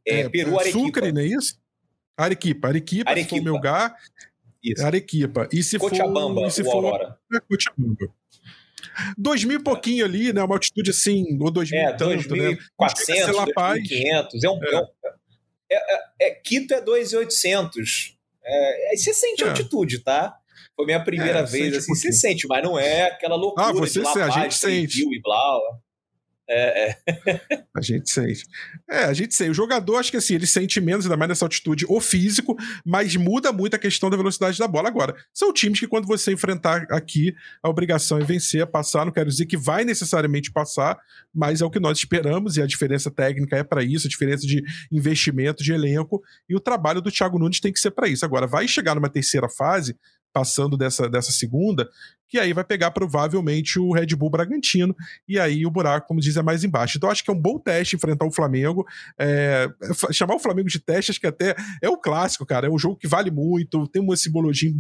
é... 0.06 0.20
é 0.20 0.30
Peru, 0.30 0.60
Arequipa. 0.60 0.86
Sucre, 0.86 1.12
não 1.12 1.22
é 1.22 1.26
isso? 1.26 1.60
Arequipa. 2.16 2.68
Arequipa, 2.68 3.10
Arequipa. 3.10 3.36
se 3.36 3.44
for 3.44 3.52
Melgar, 3.52 3.98
isso. 4.64 4.86
Arequipa. 4.86 5.50
E 5.52 5.64
se 5.64 5.80
Cochabamba, 5.80 6.42
for... 6.42 6.48
E 6.48 6.52
se 6.52 6.64
for... 6.64 6.86
Aurora. 6.86 7.18
É 7.34 7.40
Cochabamba. 7.40 8.14
Dois 9.18 9.44
mil 9.44 9.60
e 9.60 9.64
pouquinho 9.64 10.06
ali, 10.06 10.34
né? 10.34 10.44
Uma 10.44 10.56
altitude 10.56 10.92
assim, 10.92 11.38
ou 11.40 11.52
dois 11.52 11.70
mil 11.70 11.80
é, 11.80 11.94
tanto, 11.94 12.36
né? 12.36 12.58
400, 12.76 13.36
2.500. 13.36 14.44
É, 14.44 14.50
um, 14.50 14.64
é. 14.64 14.88
É, 15.72 15.76
é, 15.76 16.28
é, 16.28 16.32
Quito 16.32 16.74
é 16.74 16.82
2.800. 16.82 18.14
É, 18.46 18.90
aí 18.92 18.98
você 18.98 19.14
sente 19.14 19.44
é. 19.44 19.50
altitude, 19.50 20.00
tá? 20.00 20.36
Foi 20.76 20.86
minha 20.86 21.04
primeira 21.04 21.40
é, 21.40 21.44
vez, 21.44 21.78
assim, 21.78 21.92
um 21.92 21.96
você 21.96 22.12
sente, 22.12 22.48
mas 22.48 22.64
não 22.64 22.78
é 22.78 23.04
aquela 23.04 23.36
loucura 23.36 23.68
ah, 23.68 23.72
você 23.72 24.00
de 24.00 24.06
La 24.06 24.26
a 24.26 24.30
gente 24.30 24.56
sente. 24.56 25.02
e 25.02 25.22
Blau. 25.22 25.62
É, 26.50 26.90
é. 26.90 26.98
a 27.76 27.82
gente 27.82 28.10
sente. 28.10 28.46
É, 28.90 29.06
a 29.06 29.14
gente 29.14 29.34
sente. 29.34 29.52
O 29.52 29.54
jogador, 29.54 29.98
acho 29.98 30.12
que 30.12 30.18
assim, 30.18 30.36
ele 30.36 30.46
sente 30.46 30.80
menos, 30.82 31.06
ainda 31.06 31.16
mais 31.16 31.30
nessa 31.30 31.46
altitude, 31.46 31.86
o 31.88 32.02
físico, 32.02 32.56
mas 32.86 33.16
muda 33.16 33.52
muito 33.52 33.76
a 33.76 33.80
questão 33.80 34.10
da 34.10 34.18
velocidade 34.18 34.60
da 34.60 34.68
bola. 34.68 34.90
Agora, 34.90 35.16
são 35.34 35.54
times 35.54 35.80
que 35.80 35.88
quando 35.88 36.06
você 36.06 36.34
enfrentar 36.34 36.86
aqui, 36.92 37.34
a 37.62 37.70
obrigação 37.70 38.20
é 38.20 38.24
vencer, 38.24 38.62
é 38.62 38.66
passar. 38.66 39.06
Não 39.06 39.12
quero 39.12 39.30
dizer 39.30 39.46
que 39.46 39.58
vai 39.58 39.86
necessariamente 39.86 40.52
passar, 40.52 40.98
mas 41.34 41.62
é 41.62 41.66
o 41.66 41.72
que 41.72 41.80
nós 41.80 41.98
esperamos 41.98 42.58
e 42.58 42.62
a 42.62 42.68
diferença 42.68 43.10
técnica 43.10 43.58
é 43.58 43.64
para 43.64 43.84
isso, 43.84 44.08
a 44.08 44.10
diferença 44.10 44.46
de 44.46 44.64
investimento, 44.92 45.64
de 45.64 45.72
elenco, 45.72 46.22
e 46.50 46.56
o 46.56 46.60
trabalho 46.60 47.02
do 47.02 47.12
Thiago 47.12 47.40
Nunes 47.40 47.60
tem 47.60 47.72
que 47.72 47.80
ser 47.80 47.92
para 47.92 48.08
isso. 48.08 48.26
Agora, 48.26 48.46
vai 48.46 48.68
chegar 48.68 48.96
numa 48.96 49.10
terceira 49.10 49.48
fase, 49.50 49.96
passando 50.34 50.76
dessa, 50.76 51.08
dessa 51.08 51.32
segunda, 51.32 51.88
que 52.28 52.40
aí 52.40 52.52
vai 52.52 52.64
pegar 52.64 52.90
provavelmente 52.90 53.80
o 53.80 53.94
Red 53.94 54.08
Bull 54.16 54.32
Bragantino, 54.32 54.96
e 55.28 55.40
aí 55.40 55.68
o 55.68 55.70
buraco, 55.70 56.08
como 56.08 56.20
diz, 56.20 56.36
é 56.36 56.42
mais 56.42 56.64
embaixo. 56.64 56.98
Então 56.98 57.10
acho 57.10 57.24
que 57.24 57.30
é 57.30 57.34
um 57.34 57.40
bom 57.40 57.60
teste 57.60 57.96
enfrentar 57.96 58.26
o 58.26 58.32
Flamengo. 58.32 58.84
É, 59.20 59.70
chamar 60.12 60.34
o 60.34 60.40
Flamengo 60.40 60.68
de 60.68 60.80
teste, 60.80 61.12
acho 61.12 61.20
que 61.20 61.28
até 61.28 61.56
é 61.80 61.88
o 61.88 61.96
clássico, 61.96 62.44
cara. 62.44 62.66
É 62.66 62.72
um 62.72 62.80
jogo 62.80 62.98
que 62.98 63.08
vale 63.08 63.30
muito, 63.30 63.88
tem 63.88 64.02
uma 64.02 64.18
simbologia 64.18 64.74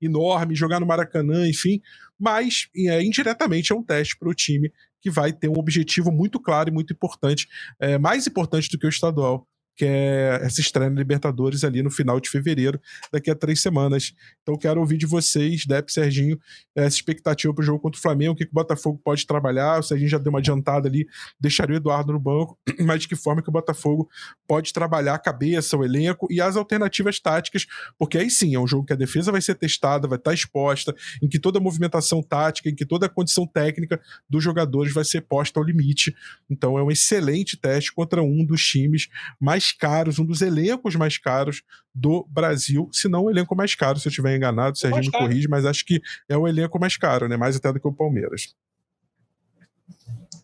enorme, 0.00 0.54
jogar 0.54 0.78
no 0.78 0.86
Maracanã, 0.86 1.48
enfim. 1.48 1.80
Mas 2.16 2.68
é, 2.76 3.02
indiretamente 3.02 3.72
é 3.72 3.74
um 3.74 3.82
teste 3.82 4.16
para 4.16 4.28
o 4.28 4.34
time 4.34 4.72
que 5.00 5.10
vai 5.10 5.32
ter 5.32 5.48
um 5.48 5.58
objetivo 5.58 6.12
muito 6.12 6.38
claro 6.38 6.70
e 6.70 6.72
muito 6.72 6.92
importante, 6.92 7.48
é, 7.80 7.98
mais 7.98 8.28
importante 8.28 8.70
do 8.70 8.78
que 8.78 8.86
o 8.86 8.88
estadual, 8.88 9.44
que 9.76 9.84
é 9.84 10.40
essa 10.42 10.60
estreia 10.60 10.90
na 10.90 10.96
Libertadores 10.96 11.64
ali 11.64 11.82
no 11.82 11.90
final 11.90 12.20
de 12.20 12.28
fevereiro, 12.28 12.80
daqui 13.12 13.30
a 13.30 13.34
três 13.34 13.60
semanas. 13.60 14.12
Então 14.42 14.56
quero 14.56 14.80
ouvir 14.80 14.98
de 14.98 15.06
vocês, 15.06 15.66
Dep, 15.66 15.90
Serginho, 15.90 16.38
essa 16.74 16.96
expectativa 16.96 17.52
para 17.54 17.62
o 17.62 17.64
jogo 17.64 17.80
contra 17.80 17.98
o 17.98 18.02
Flamengo, 18.02 18.32
o 18.32 18.36
que, 18.36 18.44
que 18.44 18.50
o 18.50 18.54
Botafogo 18.54 19.00
pode 19.02 19.26
trabalhar, 19.26 19.80
o 19.80 19.82
Serginho 19.82 20.10
já 20.10 20.18
deu 20.18 20.30
uma 20.30 20.38
adiantada 20.38 20.88
ali, 20.88 21.06
deixaria 21.40 21.74
o 21.74 21.76
Eduardo 21.78 22.12
no 22.12 22.20
banco, 22.20 22.58
mas 22.80 23.02
de 23.02 23.08
que 23.08 23.16
forma 23.16 23.42
que 23.42 23.48
o 23.48 23.52
Botafogo 23.52 24.08
pode 24.46 24.72
trabalhar 24.72 25.14
a 25.14 25.18
cabeça, 25.18 25.76
o 25.76 25.84
elenco 25.84 26.26
e 26.30 26.40
as 26.40 26.56
alternativas 26.56 27.18
táticas, 27.18 27.66
porque 27.98 28.18
aí 28.18 28.30
sim, 28.30 28.54
é 28.54 28.58
um 28.58 28.66
jogo 28.66 28.86
que 28.86 28.92
a 28.92 28.96
defesa 28.96 29.32
vai 29.32 29.40
ser 29.40 29.54
testada, 29.54 30.06
vai 30.06 30.18
estar 30.18 30.34
exposta, 30.34 30.94
em 31.22 31.28
que 31.28 31.38
toda 31.38 31.58
a 31.58 31.62
movimentação 31.62 32.22
tática, 32.22 32.68
em 32.68 32.74
que 32.74 32.84
toda 32.84 33.06
a 33.06 33.08
condição 33.08 33.46
técnica 33.46 34.00
dos 34.28 34.42
jogadores 34.42 34.92
vai 34.92 35.04
ser 35.04 35.22
posta 35.22 35.58
ao 35.58 35.64
limite. 35.64 36.14
Então 36.50 36.78
é 36.78 36.82
um 36.82 36.90
excelente 36.90 37.56
teste 37.56 37.92
contra 37.92 38.22
um 38.22 38.44
dos 38.44 38.62
times 38.62 39.08
mais 39.40 39.61
mais 39.62 39.72
caros, 39.72 40.18
um 40.18 40.24
dos 40.24 40.42
elencos 40.42 40.96
mais 40.96 41.16
caros 41.16 41.62
do 41.94 42.26
Brasil, 42.28 42.88
se 42.92 43.08
não 43.08 43.24
o 43.24 43.30
elenco 43.30 43.54
mais 43.54 43.74
caro, 43.74 43.98
se 43.98 44.08
eu 44.08 44.10
estiver 44.10 44.36
enganado, 44.36 44.76
Serginho 44.76 45.04
me 45.04 45.10
corrige, 45.12 45.48
mas 45.48 45.64
acho 45.64 45.84
que 45.84 46.00
é 46.28 46.36
o 46.36 46.48
elenco 46.48 46.78
mais 46.80 46.96
caro, 46.96 47.28
né? 47.28 47.36
Mais 47.36 47.56
até 47.56 47.72
do 47.72 47.78
que 47.78 47.86
o 47.86 47.92
Palmeiras. 47.92 48.54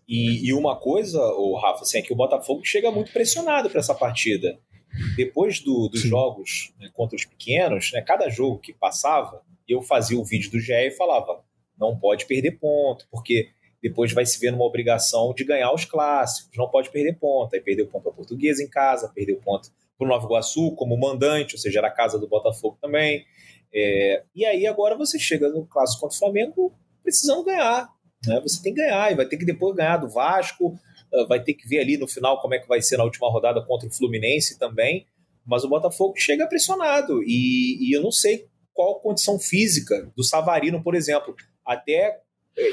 E, 0.07 0.49
e 0.49 0.55
uma 0.55 0.77
coisa, 0.77 1.21
o 1.21 1.59
Rafa, 1.61 1.83
assim, 1.83 1.99
é 1.99 2.03
que 2.03 2.12
o 2.12 2.16
Botafogo 2.16 2.64
chega 2.64 2.91
muito 2.91 3.12
pressionado 3.12 3.69
para 3.69 3.81
essa 3.81 3.95
partida. 3.95 4.59
Depois 5.16 5.61
do, 5.61 5.89
dos 5.89 6.03
Sim. 6.03 6.09
jogos 6.09 6.73
né, 6.81 6.89
contra 6.95 7.14
os 7.14 7.25
pequenos, 7.25 7.93
né, 7.93 8.01
cada 8.01 8.31
jogo 8.31 8.59
que 8.59 8.73
passava, 8.73 9.43
eu 9.69 9.83
fazia 9.83 10.19
o 10.19 10.25
vídeo 10.25 10.51
do 10.51 10.59
GE 10.59 10.73
e 10.73 10.91
falava: 10.93 11.43
não 11.79 11.99
pode 11.99 12.27
perder 12.27 12.53
ponto, 12.53 13.07
porque 13.11 13.51
depois 13.83 14.12
vai 14.12 14.26
se 14.26 14.39
ver 14.41 14.51
numa 14.51 14.64
obrigação 14.64 15.33
de 15.35 15.45
ganhar 15.45 15.72
os 15.72 15.85
clássicos, 15.85 16.57
não 16.57 16.68
pode 16.68 16.91
perder 16.91 17.16
ponto. 17.18 17.55
Aí 17.55 17.61
perdeu 17.61 17.87
ponto 17.87 18.03
para 18.03 18.12
Portuguesa 18.12 18.62
em 18.62 18.68
casa, 18.68 19.11
perdeu 19.14 19.37
ponto 19.37 19.70
para 19.97 20.05
o 20.05 20.09
Nova 20.09 20.24
Iguaçu 20.26 20.74
como 20.76 20.99
mandante, 20.99 21.55
ou 21.55 21.59
seja, 21.59 21.79
era 21.81 21.89
a 21.89 21.93
casa 21.93 22.18
do 22.18 22.29
Botafogo 22.29 22.79
também. 22.81 23.24
É, 23.72 24.22
e 24.35 24.45
aí 24.45 24.66
agora 24.66 24.97
você 24.97 25.18
chega 25.18 25.49
no 25.49 25.66
clássico 25.66 26.01
contra 26.01 26.16
o 26.16 26.18
Flamengo 26.18 26.74
precisando 27.03 27.45
ganhar. 27.45 27.89
Né? 28.26 28.41
Você 28.43 28.62
tem 28.62 28.74
que 28.74 28.81
ganhar 28.81 29.12
e 29.12 29.14
vai 29.14 29.26
ter 29.26 29.37
que 29.37 29.45
depois 29.45 29.76
ganhar 29.76 29.97
do 29.99 30.09
Vasco, 30.09 30.79
ah, 31.12 31.26
vai 31.29 31.43
ter 31.43 31.55
que 31.55 31.68
ver 31.68 31.81
ali 31.81 31.97
no 31.97 32.09
final 32.09 32.41
como 32.41 32.55
é 32.55 32.59
que 32.59 32.68
vai 32.68 32.83
ser 32.83 32.97
na 32.97 33.05
última 33.05 33.31
rodada 33.31 33.64
contra 33.64 33.89
o 33.89 33.93
Fluminense 33.93 34.59
também. 34.59 35.07
Mas 35.47 35.64
o 35.64 35.68
Botafogo 35.68 36.14
chega 36.16 36.47
pressionado 36.47 37.22
e, 37.22 37.79
e 37.81 37.97
eu 37.97 38.03
não 38.03 38.12
sei 38.12 38.47
qual 38.74 39.01
condição 39.01 39.39
física 39.39 40.12
do 40.14 40.22
Savarino, 40.22 40.83
por 40.83 40.95
exemplo. 40.95 41.35
Até 41.64 42.20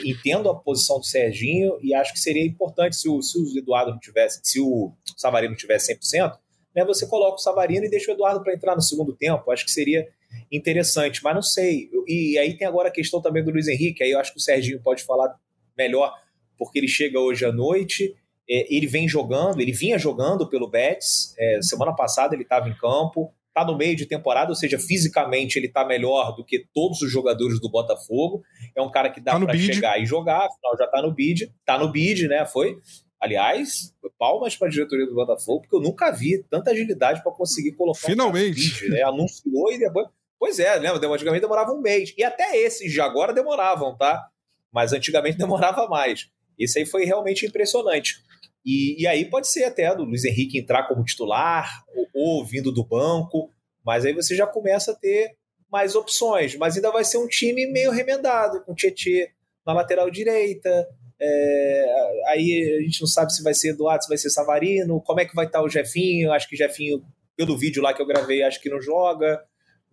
entendo 0.03 0.49
a 0.49 0.55
posição 0.55 0.99
do 0.99 1.05
Serginho 1.05 1.77
e 1.81 1.93
acho 1.93 2.13
que 2.13 2.19
seria 2.19 2.45
importante 2.45 2.95
se 2.95 3.09
o, 3.09 3.21
se 3.21 3.37
o 3.37 3.57
Eduardo 3.57 3.91
não 3.91 3.99
tivesse, 3.99 4.39
se 4.43 4.59
o 4.59 4.91
Savarino 5.17 5.55
tivesse 5.55 5.93
100%, 5.95 6.37
né, 6.75 6.83
você 6.83 7.07
coloca 7.07 7.35
o 7.35 7.39
Savarino 7.39 7.85
e 7.85 7.89
deixa 7.89 8.11
o 8.11 8.15
Eduardo 8.15 8.43
para 8.43 8.53
entrar 8.53 8.75
no 8.75 8.81
segundo 8.81 9.15
tempo. 9.15 9.49
Acho 9.51 9.65
que 9.65 9.71
seria 9.71 10.07
interessante, 10.51 11.23
mas 11.23 11.33
não 11.33 11.41
sei. 11.41 11.89
E 12.07 12.37
aí 12.37 12.57
tem 12.57 12.67
agora 12.67 12.89
a 12.89 12.91
questão 12.91 13.21
também 13.21 13.43
do 13.43 13.51
Luiz 13.51 13.67
Henrique, 13.67 14.03
aí 14.03 14.11
eu 14.11 14.19
acho 14.19 14.33
que 14.33 14.39
o 14.39 14.41
Serginho 14.41 14.81
pode 14.81 15.03
falar 15.03 15.33
melhor, 15.77 16.13
porque 16.57 16.79
ele 16.79 16.87
chega 16.87 17.19
hoje 17.19 17.45
à 17.45 17.51
noite, 17.51 18.15
é, 18.49 18.73
ele 18.73 18.87
vem 18.87 19.07
jogando, 19.07 19.59
ele 19.59 19.71
vinha 19.71 19.97
jogando 19.97 20.47
pelo 20.49 20.69
Betis, 20.69 21.33
é, 21.37 21.61
semana 21.61 21.95
passada 21.95 22.35
ele 22.35 22.43
estava 22.43 22.69
em 22.69 22.75
campo, 22.75 23.33
está 23.55 23.63
no 23.63 23.77
meio 23.77 23.95
de 23.95 24.05
temporada, 24.05 24.49
ou 24.49 24.55
seja, 24.55 24.77
fisicamente 24.77 25.57
ele 25.57 25.67
está 25.67 25.85
melhor 25.85 26.35
do 26.35 26.43
que 26.43 26.67
todos 26.73 27.01
os 27.01 27.09
jogadores 27.09 27.61
do 27.61 27.69
Botafogo. 27.69 28.43
É 28.75 28.81
um 28.81 28.91
cara 28.91 29.09
que 29.09 29.21
dá 29.21 29.39
tá 29.39 29.45
para 29.45 29.57
chegar 29.57 29.97
e 29.97 30.05
jogar, 30.05 30.39
afinal 30.39 30.77
já 30.77 30.83
está 30.83 31.01
no 31.01 31.13
bid, 31.13 31.43
está 31.43 31.77
no 31.77 31.89
bid, 31.89 32.27
né? 32.27 32.45
Foi. 32.45 32.77
Aliás, 33.17 33.93
palmas 34.19 34.57
para 34.57 34.67
a 34.67 34.69
diretoria 34.69 35.05
do 35.05 35.15
Botafogo, 35.15 35.61
porque 35.61 35.75
eu 35.75 35.79
nunca 35.79 36.11
vi 36.11 36.43
tanta 36.49 36.71
agilidade 36.71 37.23
para 37.23 37.31
conseguir 37.31 37.71
colocar 37.71 38.07
Finalmente. 38.07 38.59
Um 38.59 38.79
bid, 38.79 38.89
né? 38.89 39.03
Anunciou 39.03 39.71
e 39.71 39.79
depois. 39.79 40.07
Pois 40.37 40.59
é, 40.59 40.77
né? 40.81 40.91
Antigamente 40.91 41.41
demorava 41.41 41.71
um 41.71 41.79
mês. 41.79 42.13
E 42.17 42.23
até 42.25 42.57
esses 42.57 42.91
de 42.91 42.99
agora 42.99 43.33
demoravam, 43.33 43.95
tá? 43.95 44.27
Mas 44.71 44.91
antigamente 44.91 45.37
demorava 45.39 45.87
mais. 45.87 46.29
Isso 46.59 46.77
aí 46.77 46.85
foi 46.85 47.05
realmente 47.05 47.45
impressionante. 47.45 48.17
E, 48.65 49.03
e, 49.03 49.05
aí 49.05 49.29
pode 49.29 49.47
ser 49.47 49.65
até 49.65 49.93
do 49.95 50.03
Luiz 50.03 50.25
Henrique 50.25 50.57
entrar 50.57 50.87
como 50.87 51.03
titular 51.03 51.85
ou, 51.95 52.07
ou, 52.13 52.45
vindo 52.45 52.71
do 52.71 52.83
banco, 52.83 53.51
mas 53.85 54.03
aí 54.05 54.13
você 54.13 54.35
já 54.35 54.47
começa 54.47 54.91
a 54.91 54.95
ter 54.95 55.35
mais 55.71 55.93
opções. 55.93 56.55
Mas 56.55 56.75
ainda 56.75 56.91
vai 56.91 57.03
ser 57.03 57.19
um 57.19 57.27
time 57.27 57.67
meio 57.67 57.91
remendado, 57.91 58.63
com 58.63 58.71
o 58.71 58.75
Tietê 58.75 59.31
na 59.65 59.73
lateral 59.73 60.09
direita. 60.09 60.87
É, 61.21 62.23
aí 62.27 62.77
a 62.79 62.83
gente 62.83 63.01
não 63.01 63.07
sabe 63.07 63.33
se 63.33 63.43
vai 63.43 63.53
ser 63.53 63.69
Eduardo, 63.69 64.03
se 64.03 64.09
vai 64.09 64.17
ser 64.17 64.31
Savarino, 64.31 65.01
como 65.01 65.19
é 65.19 65.25
que 65.25 65.35
vai 65.35 65.45
estar 65.45 65.61
o 65.61 65.69
Jefinho. 65.69 66.31
Acho 66.31 66.49
que 66.49 66.55
o 66.55 66.57
Jefinho, 66.57 67.05
pelo 67.37 67.57
vídeo 67.57 67.83
lá 67.83 67.93
que 67.93 68.01
eu 68.01 68.07
gravei, 68.07 68.41
acho 68.41 68.59
que 68.59 68.69
não 68.69 68.81
joga. 68.81 69.43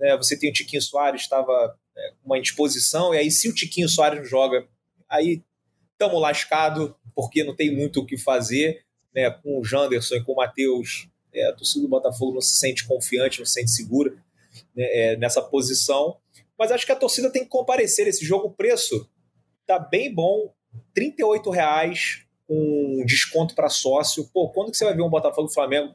É, 0.01 0.17
você 0.17 0.37
tem 0.39 0.49
o 0.49 0.53
Tiquinho 0.53 0.81
Soares, 0.81 1.21
estava 1.21 1.77
é, 1.97 2.11
com 2.11 2.27
uma 2.27 2.39
indisposição, 2.39 3.15
e 3.15 3.19
aí 3.19 3.31
se 3.31 3.49
o 3.49 3.55
Tiquinho 3.55 3.89
Soares 3.89 4.19
não 4.19 4.25
joga, 4.25 4.67
aí 5.09 5.43
estamos 6.03 6.21
lascado 6.21 6.97
porque 7.15 7.45
não 7.45 7.55
tem 7.55 7.75
muito 7.75 8.01
o 8.01 8.07
que 8.07 8.19
fazer, 8.19 8.85
né? 9.15 9.31
Com 9.31 9.61
o 9.61 9.65
Janderson 9.65 10.17
e 10.17 10.25
com 10.25 10.33
o 10.33 10.37
Matheus, 10.37 11.09
é, 11.33 11.49
a 11.49 11.53
torcida 11.53 11.83
do 11.83 11.89
Botafogo 11.89 12.35
não 12.35 12.41
se 12.41 12.57
sente 12.57 12.87
confiante, 12.87 13.39
não 13.39 13.47
se 13.47 13.53
sente 13.53 13.71
segura 13.71 14.13
né, 14.75 14.85
é, 14.85 15.17
nessa 15.17 15.41
posição. 15.41 16.17
Mas 16.59 16.73
acho 16.73 16.85
que 16.85 16.93
a 16.93 16.97
torcida 16.97 17.31
tem 17.31 17.43
que 17.43 17.49
comparecer. 17.49 18.07
Esse 18.07 18.25
jogo, 18.25 18.49
o 18.49 18.53
preço 18.53 19.09
tá 19.67 19.79
bem 19.79 20.13
bom, 20.13 20.53
R$ 20.97 21.15
reais 21.53 22.25
com 22.47 23.05
desconto 23.07 23.55
para 23.55 23.69
sócio. 23.69 24.29
Pô, 24.33 24.51
quando 24.51 24.71
que 24.71 24.77
você 24.77 24.85
vai 24.85 24.95
ver 24.95 25.03
um 25.03 25.11
Botafogo 25.11 25.49
Flamengo 25.49 25.95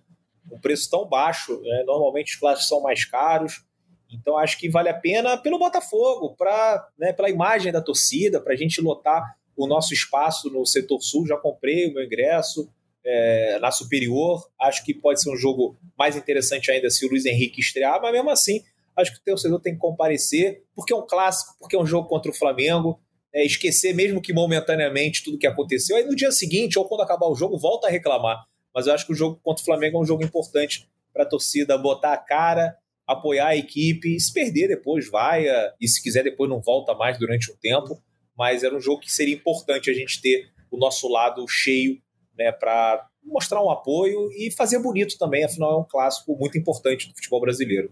um 0.49 0.59
preço 0.59 0.89
tão 0.89 1.05
baixo? 1.05 1.59
Né? 1.61 1.83
Normalmente 1.85 2.33
os 2.33 2.39
clássicos 2.39 2.69
são 2.69 2.81
mais 2.81 3.03
caros. 3.03 3.63
Então 4.09 4.37
acho 4.37 4.57
que 4.57 4.69
vale 4.69 4.87
a 4.87 4.93
pena 4.93 5.37
pelo 5.37 5.59
Botafogo, 5.59 6.33
pra, 6.37 6.87
né, 6.97 7.11
pela 7.11 7.29
imagem 7.29 7.73
da 7.73 7.81
torcida, 7.81 8.39
para 8.39 8.53
a 8.53 8.55
gente 8.55 8.79
lotar 8.79 9.37
o 9.57 9.67
nosso 9.67 9.93
espaço 9.93 10.49
no 10.51 10.65
setor 10.65 11.01
sul, 11.01 11.25
já 11.25 11.35
comprei 11.35 11.87
o 11.87 11.93
meu 11.93 12.03
ingresso 12.03 12.69
é, 13.03 13.57
na 13.59 13.71
superior. 13.71 14.47
Acho 14.61 14.85
que 14.85 14.93
pode 14.93 15.21
ser 15.21 15.31
um 15.31 15.35
jogo 15.35 15.75
mais 15.97 16.15
interessante 16.15 16.69
ainda 16.69 16.89
se 16.91 17.05
o 17.05 17.09
Luiz 17.09 17.25
Henrique 17.25 17.59
estrear, 17.59 17.99
mas 17.99 18.11
mesmo 18.11 18.29
assim, 18.29 18.61
acho 18.95 19.11
que 19.11 19.19
o 19.19 19.23
torcedor 19.23 19.59
tem 19.59 19.73
que 19.73 19.79
comparecer, 19.79 20.63
porque 20.75 20.93
é 20.93 20.95
um 20.95 21.05
clássico, 21.05 21.55
porque 21.59 21.75
é 21.75 21.79
um 21.79 21.85
jogo 21.85 22.07
contra 22.07 22.29
o 22.31 22.33
Flamengo. 22.33 23.01
É, 23.33 23.45
esquecer, 23.45 23.93
mesmo 23.93 24.21
que 24.21 24.31
momentaneamente, 24.31 25.23
tudo 25.23 25.37
que 25.37 25.45
aconteceu. 25.45 25.97
Aí 25.97 26.03
no 26.03 26.15
dia 26.15 26.31
seguinte, 26.31 26.79
ou 26.79 26.85
quando 26.85 27.01
acabar 27.01 27.27
o 27.27 27.35
jogo, 27.35 27.57
volta 27.57 27.87
a 27.87 27.89
reclamar. 27.89 28.45
Mas 28.73 28.87
eu 28.87 28.93
acho 28.93 29.05
que 29.05 29.11
o 29.11 29.15
jogo 29.15 29.39
contra 29.43 29.61
o 29.61 29.65
Flamengo 29.65 29.97
é 29.97 30.01
um 30.01 30.05
jogo 30.05 30.23
importante 30.23 30.87
para 31.13 31.23
a 31.23 31.27
torcida 31.27 31.77
botar 31.77 32.13
a 32.13 32.17
cara, 32.17 32.77
apoiar 33.05 33.47
a 33.47 33.55
equipe, 33.55 34.15
e 34.15 34.19
se 34.19 34.31
perder 34.31 34.69
depois, 34.69 35.09
vai, 35.09 35.45
e 35.79 35.87
se 35.87 36.01
quiser 36.01 36.23
depois 36.23 36.49
não 36.49 36.61
volta 36.61 36.93
mais 36.93 37.19
durante 37.19 37.51
um 37.51 37.55
tempo 37.57 38.01
mas 38.37 38.63
era 38.63 38.75
um 38.75 38.81
jogo 38.81 39.01
que 39.01 39.11
seria 39.11 39.35
importante 39.35 39.89
a 39.89 39.93
gente 39.93 40.21
ter 40.21 40.49
o 40.69 40.77
nosso 40.77 41.07
lado 41.07 41.45
cheio 41.47 42.01
né, 42.37 42.51
para 42.51 43.07
mostrar 43.23 43.61
um 43.63 43.69
apoio 43.69 44.31
e 44.31 44.51
fazer 44.51 44.79
bonito 44.79 45.17
também, 45.17 45.43
afinal 45.43 45.71
é 45.71 45.77
um 45.77 45.83
clássico 45.83 46.37
muito 46.37 46.57
importante 46.57 47.07
do 47.07 47.15
futebol 47.15 47.41
brasileiro. 47.41 47.91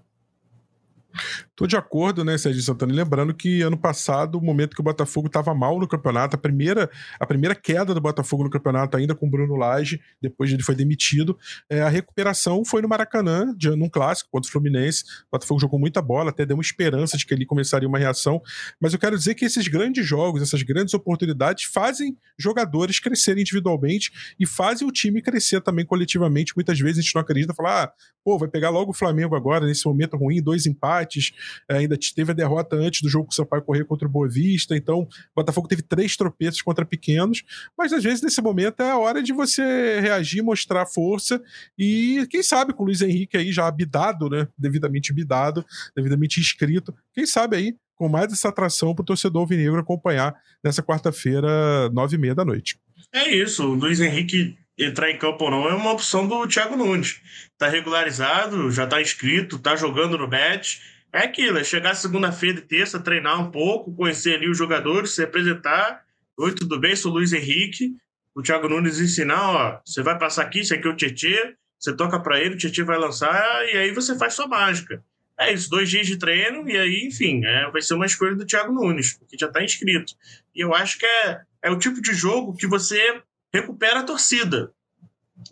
Tô 1.55 1.65
de 1.65 1.77
acordo, 1.77 2.25
né, 2.25 2.37
Sérgio 2.37 2.61
Santana? 2.61 2.93
Lembrando 2.93 3.33
que 3.33 3.61
ano 3.61 3.77
passado, 3.77 4.37
o 4.37 4.41
momento 4.41 4.75
que 4.75 4.81
o 4.81 4.83
Botafogo 4.83 5.27
estava 5.27 5.55
mal 5.55 5.79
no 5.79 5.87
campeonato, 5.87 6.35
a 6.35 6.37
primeira, 6.37 6.89
a 7.17 7.25
primeira 7.25 7.55
queda 7.55 7.93
do 7.93 8.01
Botafogo 8.01 8.43
no 8.43 8.49
campeonato, 8.49 8.97
ainda 8.97 9.15
com 9.15 9.25
o 9.25 9.29
Bruno 9.29 9.55
Lage, 9.55 10.01
depois 10.21 10.51
ele 10.51 10.61
foi 10.61 10.75
demitido, 10.75 11.37
é, 11.69 11.81
a 11.81 11.87
recuperação 11.87 12.65
foi 12.65 12.81
no 12.81 12.89
Maracanã, 12.89 13.53
de, 13.55 13.69
num 13.69 13.87
clássico 13.87 14.29
contra 14.29 14.49
o 14.49 14.51
Fluminense. 14.51 15.05
O 15.27 15.31
Botafogo 15.31 15.61
jogou 15.61 15.79
muita 15.79 16.01
bola, 16.01 16.29
até 16.29 16.45
deu 16.45 16.57
uma 16.57 16.61
esperança 16.61 17.17
de 17.17 17.25
que 17.25 17.33
ele 17.33 17.45
começaria 17.45 17.87
uma 17.87 17.97
reação. 17.97 18.41
Mas 18.77 18.91
eu 18.91 18.99
quero 18.99 19.17
dizer 19.17 19.33
que 19.33 19.45
esses 19.45 19.65
grandes 19.69 20.05
jogos, 20.05 20.41
essas 20.41 20.61
grandes 20.61 20.93
oportunidades, 20.93 21.63
fazem 21.63 22.17
jogadores 22.37 22.99
crescerem 22.99 23.43
individualmente 23.43 24.11
e 24.37 24.45
fazem 24.45 24.85
o 24.85 24.91
time 24.91 25.21
crescer 25.21 25.61
também 25.61 25.85
coletivamente. 25.85 26.51
Muitas 26.53 26.77
vezes 26.77 26.99
a 26.99 27.01
gente 27.01 27.15
não 27.15 27.21
acredita, 27.21 27.53
falar, 27.53 27.83
ah, 27.83 27.93
pô, 28.25 28.37
vai 28.37 28.49
pegar 28.49 28.71
logo 28.71 28.91
o 28.91 28.93
Flamengo 28.93 29.37
agora, 29.37 29.65
nesse 29.65 29.85
momento 29.85 30.17
ruim, 30.17 30.41
dois 30.41 30.65
empates 30.65 31.31
ainda 31.69 31.97
teve 32.15 32.31
a 32.31 32.35
derrota 32.35 32.75
antes 32.75 33.01
do 33.01 33.09
jogo 33.09 33.25
com 33.25 33.31
o 33.31 33.35
Sampaio 33.35 33.63
correr 33.63 33.85
contra 33.85 34.07
o 34.07 34.11
Boa 34.11 34.27
Vista, 34.27 34.75
então 34.75 35.01
o 35.01 35.07
Botafogo 35.35 35.67
teve 35.67 35.81
três 35.81 36.15
tropeços 36.15 36.61
contra 36.61 36.85
pequenos, 36.85 37.43
mas 37.77 37.93
às 37.93 38.03
vezes 38.03 38.21
nesse 38.21 38.41
momento 38.41 38.81
é 38.81 38.91
a 38.91 38.97
hora 38.97 39.21
de 39.21 39.33
você 39.33 39.99
reagir, 39.99 40.41
mostrar 40.41 40.85
força 40.85 41.41
e 41.77 42.27
quem 42.29 42.43
sabe 42.43 42.73
com 42.73 42.83
o 42.83 42.85
Luiz 42.85 43.01
Henrique 43.01 43.37
aí 43.37 43.51
já 43.51 43.69
bidado, 43.69 44.29
né, 44.29 44.47
devidamente 44.57 45.13
bidado, 45.13 45.65
devidamente 45.95 46.39
inscrito, 46.39 46.93
quem 47.13 47.25
sabe 47.25 47.55
aí 47.57 47.75
com 47.95 48.09
mais 48.09 48.31
essa 48.31 48.49
atração 48.49 48.93
para 48.93 49.03
o 49.03 49.05
torcedor 49.05 49.47
vinegro 49.47 49.79
acompanhar 49.79 50.35
nessa 50.63 50.83
quarta-feira, 50.83 51.89
nove 51.91 52.15
e 52.15 52.19
meia 52.19 52.35
da 52.35 52.43
noite. 52.43 52.77
É 53.13 53.33
isso, 53.33 53.63
o 53.63 53.73
Luiz 53.73 53.99
Henrique 53.99 54.57
entrar 54.77 55.09
em 55.09 55.17
campo 55.17 55.45
ou 55.45 55.51
não 55.51 55.69
é 55.69 55.73
uma 55.73 55.91
opção 55.91 56.27
do 56.27 56.45
Thiago 56.47 56.75
Nunes. 56.75 57.21
Está 57.53 57.69
regularizado, 57.69 58.69
já 58.71 58.83
está 58.83 59.01
inscrito, 59.01 59.55
está 59.55 59.75
jogando 59.75 60.17
no 60.17 60.27
match 60.27 60.79
é 61.15 61.25
aquilo, 61.25 61.57
é 61.57 61.63
chegar 61.63 61.95
segunda-feira 61.95 62.59
e 62.59 62.61
terça, 62.61 62.99
treinar 62.99 63.41
um 63.41 63.51
pouco, 63.51 63.93
conhecer 63.95 64.35
ali 64.35 64.49
os 64.49 64.57
jogadores, 64.57 65.11
se 65.11 65.23
apresentar 65.23 66.05
Oi, 66.37 66.53
tudo 66.53 66.77
bem? 66.77 66.93
Sou 66.97 67.13
Luiz 67.13 67.31
Henrique. 67.31 67.95
O 68.35 68.41
Thiago 68.41 68.67
Nunes 68.67 68.99
ensinar, 68.99 69.41
ó, 69.41 69.81
você 69.85 70.03
vai 70.03 70.19
passar 70.19 70.41
aqui, 70.41 70.59
isso 70.59 70.73
aqui 70.73 70.85
é 70.85 70.91
o 70.91 70.95
Tietê, 70.95 71.55
você 71.79 71.95
toca 71.95 72.19
para 72.19 72.41
ele, 72.41 72.55
o 72.55 72.57
Tietê 72.57 72.83
vai 72.83 72.97
lançar 72.97 73.65
e 73.69 73.77
aí 73.77 73.91
você 73.91 74.17
faz 74.17 74.33
sua 74.33 74.45
mágica. 74.45 75.01
É 75.39 75.53
isso, 75.53 75.69
dois 75.69 75.89
dias 75.89 76.05
de 76.05 76.17
treino 76.17 76.69
e 76.69 76.77
aí, 76.77 77.07
enfim, 77.07 77.45
é, 77.45 77.71
vai 77.71 77.81
ser 77.81 77.93
uma 77.93 78.05
escolha 78.05 78.35
do 78.35 78.45
Thiago 78.45 78.73
Nunes, 78.73 79.13
que 79.29 79.37
já 79.39 79.47
está 79.47 79.63
inscrito. 79.63 80.13
E 80.53 80.59
eu 80.59 80.75
acho 80.75 80.99
que 80.99 81.05
é, 81.05 81.41
é 81.63 81.71
o 81.71 81.79
tipo 81.79 82.01
de 82.01 82.13
jogo 82.13 82.57
que 82.57 82.67
você 82.67 83.21
recupera 83.53 84.01
a 84.01 84.03
torcida. 84.03 84.73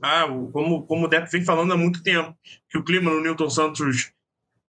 Ah, 0.02 0.26
como, 0.52 0.86
como 0.86 1.06
o 1.06 1.08
Depp 1.08 1.32
vem 1.32 1.46
falando 1.46 1.72
há 1.72 1.78
muito 1.78 2.04
tempo, 2.04 2.38
que 2.68 2.78
o 2.78 2.84
clima 2.84 3.10
no 3.10 3.22
Newton 3.22 3.50
Santos 3.50 4.12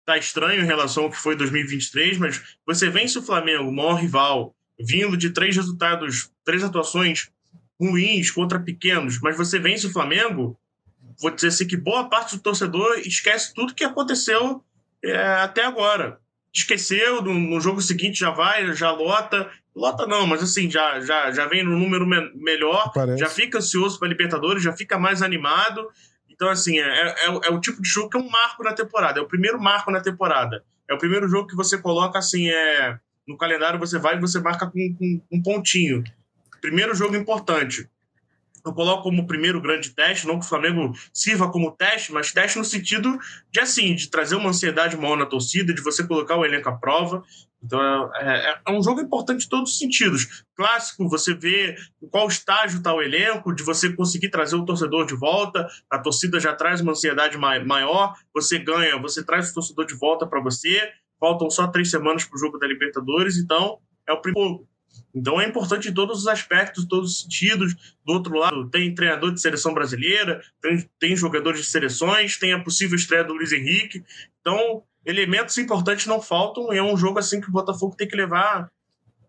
tá 0.06 0.18
estranho 0.18 0.64
em 0.64 0.66
relação 0.66 1.04
ao 1.06 1.10
que 1.10 1.18
foi 1.18 1.36
2023, 1.36 2.18
mas 2.18 2.58
você 2.66 2.90
vence 2.90 3.18
o 3.18 3.24
Flamengo, 3.24 3.70
o 3.70 3.74
maior 3.74 3.96
rival, 3.96 4.56
vindo 4.80 5.16
de 5.16 5.30
três 5.30 5.56
resultados, 5.56 6.32
três 6.44 6.64
atuações 6.64 7.30
ruins 7.80 8.32
contra 8.32 8.60
pequenos, 8.60 9.20
mas 9.22 9.38
você 9.38 9.60
vence 9.60 9.88
o 9.88 9.92
Flamengo, 9.92 10.58
vou 11.20 11.32
dizer 11.32 11.48
assim 11.48 11.68
que 11.68 11.78
boa 11.78 12.10
parte 12.10 12.36
do 12.36 12.42
torcedor 12.42 13.00
esquece 13.00 13.54
tudo 13.54 13.74
que 13.74 13.84
aconteceu 13.84 14.64
é, 15.04 15.18
até 15.18 15.66
agora. 15.66 16.20
Esqueceu, 16.54 17.22
no, 17.22 17.34
no, 17.34 17.60
jogo 17.60 17.82
seguinte 17.82 18.20
já 18.20 18.30
vai, 18.30 18.74
já 18.74 18.92
lota. 18.92 19.50
Lota 19.76 20.06
não, 20.06 20.28
mas 20.28 20.44
assim, 20.44 20.70
já, 20.70 21.00
já, 21.00 21.32
já 21.32 21.48
vem 21.48 21.64
no 21.64 21.78
número 21.78 22.06
me 22.06 22.32
melhor, 22.36 22.92
Parece. 22.94 23.20
já 23.20 23.28
fica 23.28 23.58
ansioso 23.58 23.98
para 23.98 24.08
Libertadores, 24.08 24.62
já 24.62 24.72
fica 24.72 25.00
mais 25.00 25.24
animado. 25.24 25.90
Então, 26.34 26.50
assim, 26.50 26.80
é, 26.80 27.10
é, 27.10 27.26
é, 27.26 27.50
o 27.52 27.60
tipo 27.60 27.82
de 27.82 27.88
jogo 27.88 28.10
que 28.10 28.18
é 28.18 28.20
um 28.20 28.30
marco 28.30 28.64
na 28.64 28.74
temporada, 28.74 29.20
é 29.20 29.24
o 29.24 29.28
primeiro 29.28 29.62
marco 29.62 29.92
na 29.92 30.02
temporada. 30.02 30.64
É 30.90 30.94
o 30.94 30.98
primeiro 30.98 31.28
jogo 31.28 31.48
que 31.48 31.56
você 31.56 31.78
coloca 31.78 32.20
assim, 32.20 32.50
é, 32.50 32.98
no 33.28 33.38
calendário 33.38 33.80
você 33.80 33.98
vai 33.98 34.16
e 34.16 34.20
você 34.20 34.40
marca 34.40 34.66
com, 34.66 34.96
com 34.98 35.22
um 35.32 35.42
pontinho. 35.42 36.04
Primeiro 36.62 36.96
jogo 36.96 37.16
importante 37.16 37.90
eu 38.66 38.74
coloco 38.74 39.04
como 39.04 39.28
primeiro 39.28 39.62
grande 39.62 39.90
teste, 39.90 40.26
não 40.26 40.40
que 40.40 40.46
o 40.46 40.50
Flamengo 40.50 40.94
sirva 41.12 41.52
como 41.52 41.72
teste, 41.72 42.14
mas 42.14 42.32
teste 42.32 42.58
no 42.58 42.64
sentido 42.64 43.20
de 43.52 43.60
assim, 43.60 43.94
de 43.94 44.10
trazer 44.10 44.36
uma 44.36 44.50
ansiedade 44.50 44.96
maior 44.96 45.18
na 45.18 45.26
torcida, 45.26 45.74
de 45.74 45.82
você 45.82 46.06
colocar 46.08 46.38
o 46.38 46.46
elenco 46.46 46.70
à 46.70 46.72
prova. 46.72 47.24
Então 47.64 48.14
é, 48.16 48.52
é, 48.52 48.62
é 48.68 48.72
um 48.72 48.84
jogo 48.84 49.02
importante 49.02 49.46
em 49.46 49.50
todos 49.50 49.72
os 49.72 49.78
sentidos. 49.78 50.44
Clássico, 50.56 51.08
você 51.08 51.34
vê 51.34 51.76
em 52.02 52.08
qual 52.10 52.28
estágio 52.28 52.78
está 52.78 52.94
o 52.94 53.02
elenco, 53.02 53.54
de 53.54 53.64
você 53.64 53.92
conseguir 53.94 54.30
trazer 54.30 54.56
o 54.56 54.66
torcedor 54.66 55.06
de 55.06 55.16
volta, 55.16 55.68
a 55.90 55.98
torcida 55.98 56.40
já 56.40 56.54
traz 56.54 56.82
uma 56.82 56.92
ansiedade 56.92 57.38
maior, 57.38 58.16
você 58.34 58.60
ganha, 58.60 59.00
você 59.00 59.24
traz 59.24 59.52
o 59.52 59.54
torcedor 59.54 59.86
de 59.86 59.96
volta 59.96 60.28
para 60.28 60.42
você. 60.42 60.92
Faltam 61.20 61.50
só 61.50 61.68
três 61.68 61.90
semanas 61.90 62.26
para 62.26 62.36
o 62.36 62.40
jogo 62.40 62.58
da 62.58 62.68
Libertadores, 62.68 63.38
então 63.38 63.80
é 64.08 64.12
o 64.12 64.20
primeiro 64.20 64.68
então 65.16 65.40
é 65.40 65.48
importante 65.48 65.90
em 65.90 65.94
todos 65.94 66.20
os 66.20 66.28
aspectos, 66.28 66.86
todos 66.86 67.12
os 67.12 67.22
sentidos. 67.22 67.74
Do 68.06 68.14
outro 68.14 68.36
lado, 68.36 68.70
tem 68.70 68.94
treinador 68.94 69.32
de 69.32 69.42
seleção 69.42 69.74
brasileira, 69.74 70.42
tem, 70.62 70.90
tem 71.00 71.16
jogadores 71.16 71.62
de 71.62 71.68
seleções, 71.68 72.38
tem 72.38 72.54
a 72.54 72.64
possível 72.64 72.96
estreia 72.96 73.24
do 73.24 73.34
Luiz 73.34 73.52
Henrique. 73.52 74.04
Então, 74.40 74.84
elementos 75.06 75.58
importantes 75.58 76.06
não 76.06 76.22
faltam. 76.22 76.72
É 76.72 76.82
um 76.82 76.98
jogo 76.98 77.20
assim 77.20 77.42
que 77.42 77.50
o 77.50 77.52
Botafogo 77.52 77.96
tem 77.96 78.08
que 78.08 78.16
levar 78.16 78.72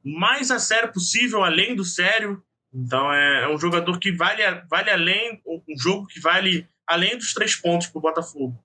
mais 0.04 0.50
a 0.50 0.58
sério 0.58 0.92
possível, 0.92 1.42
além 1.42 1.74
do 1.74 1.84
sério. 1.84 2.42
Então 2.72 3.12
é, 3.12 3.44
é 3.44 3.48
um 3.48 3.58
jogador 3.58 3.98
que 3.98 4.12
vale, 4.12 4.42
vale 4.68 4.90
além, 4.90 5.40
um 5.46 5.78
jogo 5.78 6.06
que 6.06 6.20
vale 6.20 6.68
além 6.86 7.16
dos 7.16 7.32
três 7.32 7.56
pontos 7.56 7.86
para 7.86 7.98
o 7.98 8.02
Botafogo. 8.02 8.58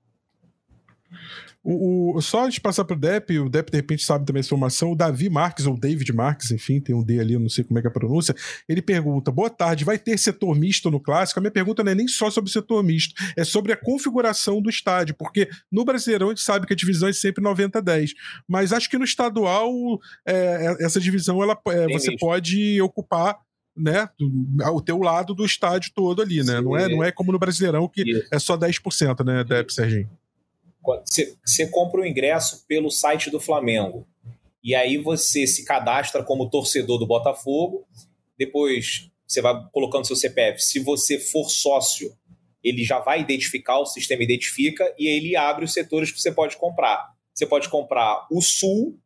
O, 1.61 2.17
o, 2.17 2.21
só 2.21 2.47
de 2.47 2.59
passar 2.61 2.85
pro 2.85 2.95
Depp, 2.95 3.37
o 3.37 3.49
Depp 3.49 3.69
de 3.69 3.77
repente 3.77 4.05
sabe 4.05 4.25
também 4.25 4.39
essa 4.39 4.47
informação, 4.47 4.93
o 4.93 4.95
Davi 4.95 5.29
Marques, 5.29 5.65
ou 5.65 5.77
David 5.77 6.13
Marques, 6.13 6.51
enfim, 6.51 6.79
tem 6.79 6.95
um 6.95 7.03
D 7.03 7.19
ali, 7.19 7.33
eu 7.33 7.39
não 7.39 7.49
sei 7.49 7.65
como 7.65 7.77
é 7.77 7.81
que 7.81 7.87
é 7.87 7.89
a 7.89 7.93
pronúncia, 7.93 8.33
ele 8.67 8.81
pergunta, 8.81 9.29
boa 9.29 9.49
tarde, 9.49 9.83
vai 9.83 9.99
ter 9.99 10.17
setor 10.17 10.55
misto 10.55 10.89
no 10.89 11.01
Clássico? 11.01 11.39
A 11.39 11.41
minha 11.41 11.51
pergunta 11.51 11.83
não 11.83 11.91
é 11.91 11.95
nem 11.95 12.07
só 12.07 12.31
sobre 12.31 12.49
o 12.49 12.53
setor 12.53 12.81
misto, 12.81 13.13
é 13.35 13.43
sobre 13.43 13.73
a 13.73 13.77
configuração 13.77 14.61
do 14.61 14.69
estádio, 14.69 15.15
porque 15.15 15.49
no 15.69 15.83
Brasileirão 15.83 16.27
a 16.27 16.29
gente 16.29 16.41
sabe 16.41 16.65
que 16.65 16.73
a 16.73 16.75
divisão 16.75 17.09
é 17.09 17.13
sempre 17.13 17.43
90-10, 17.43 18.11
mas 18.47 18.71
acho 18.71 18.89
que 18.89 18.97
no 18.97 19.03
estadual 19.03 19.69
é, 20.25 20.77
é 20.79 20.85
essa 20.85 20.99
divisão 20.99 21.43
ela, 21.43 21.59
é, 21.67 21.87
você 21.87 22.11
misto. 22.11 22.19
pode 22.19 22.81
ocupar 22.81 23.37
né, 23.75 24.09
o 24.73 24.81
teu 24.81 24.99
lado 24.99 25.33
do 25.33 25.45
estádio 25.45 25.91
todo 25.93 26.21
ali, 26.21 26.43
né? 26.43 26.59
Não 26.61 26.75
é, 26.75 26.89
não 26.89 27.03
é 27.03 27.11
como 27.11 27.31
no 27.31 27.39
Brasileirão 27.39 27.87
que 27.87 28.01
Isso. 28.01 28.27
é 28.31 28.39
só 28.39 28.57
10%, 28.57 29.25
né, 29.25 29.43
Depp, 29.43 29.73
Serginho? 29.73 30.09
Você 31.05 31.67
compra 31.67 32.01
o 32.01 32.05
ingresso 32.05 32.65
pelo 32.67 32.89
site 32.89 33.29
do 33.29 33.39
Flamengo. 33.39 34.07
E 34.63 34.75
aí 34.75 34.97
você 34.97 35.47
se 35.47 35.63
cadastra 35.63 36.23
como 36.23 36.49
torcedor 36.49 36.97
do 36.97 37.07
Botafogo. 37.07 37.87
Depois 38.37 39.09
você 39.25 39.41
vai 39.41 39.53
colocando 39.71 40.05
seu 40.05 40.15
CPF. 40.15 40.61
Se 40.61 40.79
você 40.79 41.19
for 41.19 41.49
sócio, 41.49 42.11
ele 42.63 42.83
já 42.83 42.99
vai 42.99 43.21
identificar, 43.21 43.79
o 43.79 43.85
sistema 43.85 44.23
identifica 44.23 44.93
e 44.97 45.07
ele 45.07 45.35
abre 45.35 45.65
os 45.65 45.73
setores 45.73 46.11
que 46.11 46.19
você 46.19 46.31
pode 46.31 46.57
comprar. 46.57 47.13
Você 47.33 47.45
pode 47.45 47.69
comprar 47.69 48.27
o 48.31 48.41
Sul 48.41 48.97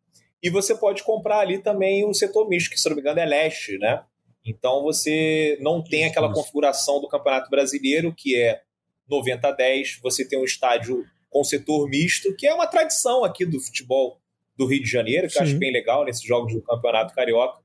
e 0.41 0.49
você 0.49 0.75
pode 0.75 1.03
comprar 1.03 1.39
ali 1.39 1.59
também 1.59 2.05
o 2.05 2.13
setor 2.13 2.49
misto, 2.49 2.69
que 2.69 2.79
se 2.79 2.87
não 2.89 2.95
me 2.95 3.01
engano 3.01 3.19
é 3.19 3.25
leste, 3.25 3.77
né? 3.77 4.03
Então 4.45 4.81
você 4.81 5.57
não 5.61 5.83
tem 5.83 6.05
aquela 6.05 6.33
configuração 6.33 6.99
do 6.99 7.07
Campeonato 7.07 7.49
Brasileiro, 7.49 8.13
que 8.13 8.35
é 8.35 8.61
90 9.09 9.47
a 9.47 9.51
10, 9.51 9.99
você 10.01 10.27
tem 10.27 10.39
um 10.39 10.43
estádio 10.43 11.05
com 11.33 11.43
setor 11.43 11.89
misto, 11.89 12.33
que 12.35 12.45
é 12.45 12.53
uma 12.53 12.67
tradição 12.67 13.25
aqui 13.25 13.43
do 13.43 13.59
futebol 13.59 14.21
do 14.55 14.67
Rio 14.67 14.83
de 14.83 14.89
Janeiro, 14.89 15.27
que 15.27 15.33
Sim. 15.33 15.39
eu 15.39 15.43
acho 15.45 15.57
bem 15.57 15.73
legal 15.73 16.05
nesses 16.05 16.23
jogos 16.23 16.53
do 16.53 16.61
Campeonato 16.61 17.13
Carioca. 17.15 17.59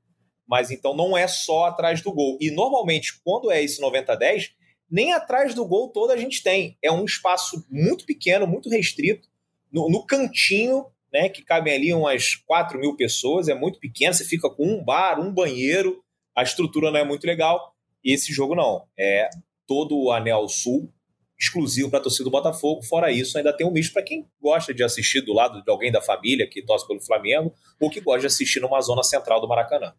Mas 0.47 0.71
então 0.71 0.95
não 0.95 1.15
é 1.15 1.27
só 1.27 1.65
atrás 1.65 2.01
do 2.01 2.11
gol. 2.11 2.35
E 2.41 2.49
normalmente, 2.49 3.21
quando 3.23 3.51
é 3.51 3.63
esse 3.63 3.79
90-10, 3.79 4.49
nem 4.89 5.13
atrás 5.13 5.53
do 5.53 5.63
gol 5.67 5.89
todo 5.89 6.09
a 6.09 6.17
gente 6.17 6.41
tem. 6.41 6.75
É 6.83 6.91
um 6.91 7.05
espaço 7.05 7.63
muito 7.69 8.03
pequeno, 8.05 8.47
muito 8.47 8.67
restrito, 8.69 9.29
no, 9.71 9.87
no 9.87 10.03
cantinho, 10.03 10.87
né? 11.13 11.29
Que 11.29 11.43
cabem 11.43 11.75
ali 11.75 11.93
umas 11.93 12.33
4 12.33 12.79
mil 12.79 12.95
pessoas, 12.97 13.47
é 13.47 13.53
muito 13.53 13.79
pequeno, 13.79 14.15
você 14.15 14.25
fica 14.25 14.49
com 14.49 14.65
um 14.65 14.83
bar, 14.83 15.19
um 15.19 15.31
banheiro, 15.31 16.03
a 16.35 16.41
estrutura 16.41 16.89
não 16.89 16.99
é 16.99 17.03
muito 17.05 17.27
legal. 17.27 17.75
E 18.03 18.11
esse 18.13 18.33
jogo 18.33 18.55
não. 18.55 18.87
É 18.97 19.29
todo 19.67 19.95
o 19.95 20.11
anel 20.11 20.47
sul 20.47 20.91
exclusivo 21.39 21.89
para 21.89 21.99
a 21.99 22.01
torcida 22.03 22.25
do 22.25 22.31
Botafogo. 22.31 22.83
Fora 22.83 23.11
isso, 23.11 23.37
ainda 23.37 23.55
tem 23.55 23.65
um 23.65 23.71
misto 23.71 23.93
para 23.93 24.03
quem 24.03 24.27
gosta 24.41 24.73
de 24.73 24.83
assistir 24.83 25.21
do 25.21 25.33
lado 25.33 25.63
de 25.63 25.71
alguém 25.71 25.91
da 25.91 26.01
família 26.01 26.47
que 26.47 26.61
torce 26.61 26.85
pelo 26.85 26.99
Flamengo 26.99 27.53
ou 27.79 27.89
que 27.89 28.01
gosta 28.01 28.21
de 28.21 28.27
assistir 28.27 28.59
numa 28.59 28.81
zona 28.81 29.03
central 29.03 29.39
do 29.39 29.47
Maracanã. 29.47 29.93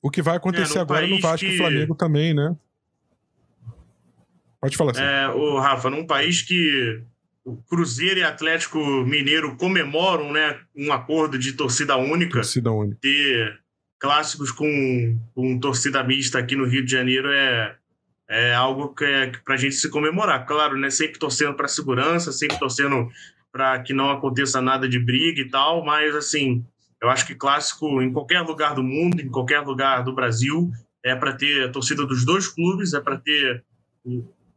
O 0.00 0.10
que 0.10 0.22
vai 0.22 0.36
acontecer 0.36 0.78
é, 0.78 0.80
agora 0.80 1.06
no 1.06 1.20
Vasco 1.20 1.46
que... 1.46 1.54
e 1.54 1.56
Flamengo 1.58 1.94
também, 1.94 2.32
né? 2.32 2.56
Pode 4.60 4.76
falar 4.76 4.92
assim. 4.92 5.02
É, 5.02 5.28
o 5.28 5.58
Rafa, 5.58 5.90
num 5.90 6.06
país 6.06 6.42
que 6.42 7.02
o 7.44 7.56
Cruzeiro 7.56 8.20
e 8.20 8.24
Atlético 8.24 8.78
Mineiro 9.04 9.56
comemoram 9.56 10.32
né, 10.32 10.60
um 10.76 10.92
acordo 10.92 11.36
de 11.36 11.52
torcida 11.54 11.96
única. 11.96 12.34
Torcida 12.34 12.70
única. 12.70 12.98
Ter 13.00 13.60
clássicos 13.98 14.52
com, 14.52 15.18
com 15.34 15.58
torcida 15.58 16.02
mista 16.04 16.38
aqui 16.38 16.54
no 16.54 16.66
Rio 16.66 16.84
de 16.84 16.90
Janeiro 16.92 17.30
é, 17.32 17.76
é 18.28 18.54
algo 18.54 18.94
que 18.94 19.04
é 19.04 19.32
para 19.44 19.54
a 19.54 19.58
gente 19.58 19.74
se 19.74 19.90
comemorar. 19.90 20.46
Claro, 20.46 20.78
né? 20.78 20.90
Sempre 20.90 21.18
torcendo 21.18 21.54
para 21.54 21.68
segurança, 21.68 22.32
sempre 22.32 22.58
torcendo 22.58 23.08
para 23.52 23.82
que 23.82 23.92
não 23.92 24.10
aconteça 24.10 24.62
nada 24.62 24.88
de 24.88 24.98
briga 24.98 25.40
e 25.40 25.48
tal, 25.48 25.84
mas 25.84 26.16
assim, 26.16 26.64
eu 27.02 27.10
acho 27.10 27.26
que 27.26 27.34
clássico 27.34 28.00
em 28.00 28.10
qualquer 28.10 28.40
lugar 28.40 28.74
do 28.74 28.82
mundo, 28.82 29.20
em 29.20 29.28
qualquer 29.28 29.60
lugar 29.60 30.02
do 30.02 30.14
Brasil, 30.14 30.70
é 31.04 31.14
para 31.14 31.34
ter 31.34 31.64
a 31.64 31.68
torcida 31.70 32.06
dos 32.06 32.24
dois 32.24 32.48
clubes, 32.48 32.94
é 32.94 33.00
para 33.00 33.18
ter 33.18 33.62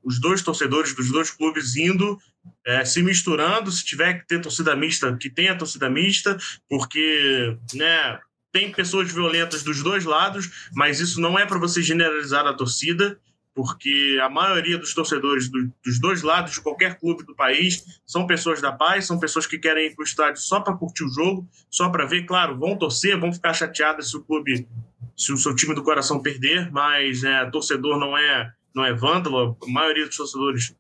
os 0.04 0.22
dois 0.22 0.42
torcedores 0.44 0.96
dos 0.96 1.12
dois 1.12 1.32
clubes 1.32 1.76
indo, 1.76 2.18
é, 2.66 2.86
se 2.86 3.02
misturando. 3.02 3.72
Se 3.72 3.84
tiver 3.84 4.20
que 4.20 4.28
ter 4.28 4.40
torcida 4.40 4.76
mista, 4.76 5.18
que 5.18 5.30
tenha 5.30 5.58
torcida 5.58 5.90
mista, 5.90 6.38
porque 6.70 7.58
né, 7.74 8.20
tem 8.54 8.72
pessoas 8.72 9.12
violentas 9.12 9.64
dos 9.64 9.82
dois 9.82 10.06
lados, 10.06 10.70
mas 10.74 11.00
isso 11.00 11.20
não 11.20 11.38
é 11.38 11.46
para 11.46 11.60
você 11.60 11.82
generalizar 11.82 12.46
a 12.46 12.54
torcida 12.54 13.20
porque 13.56 14.20
a 14.22 14.30
maioria 14.30 14.78
dos 14.78 14.94
torcedores 14.94 15.50
do, 15.50 15.72
dos 15.84 16.00
dois 16.00 16.22
lados 16.22 16.52
de 16.52 16.62
qualquer 16.62 17.00
clube 17.00 17.24
do 17.24 17.34
país 17.34 18.02
são 18.06 18.28
pessoas 18.28 18.62
da 18.62 18.74
paz, 18.74 19.08
são 19.08 19.18
pessoas 19.18 19.48
que 19.48 19.58
querem 19.58 19.88
ir 19.88 19.96
para 19.96 20.04
o 20.04 20.06
estádio 20.06 20.42
só 20.42 20.60
para 20.60 20.76
curtir 20.76 21.06
o 21.06 21.10
jogo, 21.10 21.48
só 21.72 21.90
para 21.90 22.06
ver, 22.06 22.26
claro, 22.26 22.60
vão 22.60 22.78
torcer, 22.78 23.18
vão 23.18 23.32
ficar 23.32 23.54
chateadas 23.54 24.10
se 24.10 24.18
o 24.18 24.22
clube, 24.22 24.68
se 25.16 25.32
o 25.32 25.38
seu 25.38 25.56
time 25.56 25.74
do 25.74 25.84
coração 25.84 26.22
perder, 26.22 26.70
mas 26.70 27.24
é, 27.24 27.50
torcedor 27.50 27.98
não 27.98 28.18
é 28.18 28.52
não 28.76 28.84
é 28.84 28.94
vândalo, 28.94 29.58
a 29.64 29.72
maioria 29.72 30.06
dos 30.06 30.18
torcedores 30.18 30.76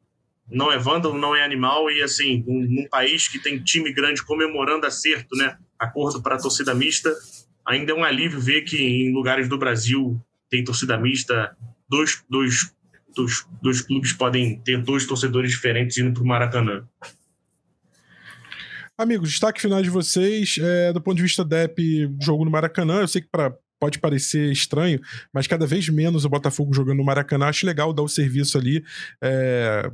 não 0.51 0.69
é 0.69 0.77
vândalo, 0.77 1.17
não 1.17 1.33
é 1.33 1.45
animal 1.45 1.89
e 1.89 2.03
assim, 2.03 2.43
um, 2.45 2.59
num 2.59 2.89
país 2.89 3.29
que 3.29 3.39
tem 3.39 3.63
time 3.63 3.93
grande 3.93 4.21
comemorando 4.21 4.85
acerto, 4.85 5.33
né, 5.37 5.57
acordo 5.79 6.21
para 6.21 6.35
a 6.35 6.37
torcida 6.37 6.75
mista, 6.75 7.15
ainda 7.65 7.93
é 7.93 7.95
um 7.95 8.03
alívio 8.03 8.41
ver 8.41 8.63
que 8.63 8.77
em 8.77 9.13
lugares 9.13 9.47
do 9.47 9.57
Brasil 9.57 10.21
tem 10.49 10.61
torcida 10.61 10.97
mista 10.97 11.55
dois, 11.95 12.23
dois, 12.29 12.73
dois, 13.15 13.47
dois 13.61 13.81
clubes 13.81 14.13
podem 14.13 14.59
ter 14.59 14.81
dois 14.81 15.05
torcedores 15.05 15.51
diferentes 15.51 15.97
indo 15.97 16.13
para 16.13 16.23
o 16.23 16.25
Maracanã. 16.25 16.83
Amigos, 18.97 19.29
destaque 19.29 19.61
final 19.61 19.81
de 19.81 19.89
vocês, 19.89 20.57
é, 20.59 20.93
do 20.93 21.01
ponto 21.01 21.17
de 21.17 21.23
vista 21.23 21.43
DEP, 21.43 22.09
jogo 22.21 22.45
no 22.45 22.51
Maracanã, 22.51 23.01
eu 23.01 23.07
sei 23.07 23.21
que 23.21 23.27
para 23.29 23.53
pode 23.77 23.99
parecer 23.99 24.51
estranho, 24.51 24.99
mas 25.33 25.47
cada 25.47 25.67
vez 25.67 25.87
menos 25.89 26.23
o 26.23 26.29
Botafogo 26.29 26.73
jogando 26.73 26.97
no 26.97 27.03
Maracanã. 27.03 27.47
Acho 27.47 27.65
legal 27.65 27.93
dar 27.93 28.03
o 28.03 28.07
serviço 28.07 28.57
ali. 28.57 28.83
É, 29.21 29.91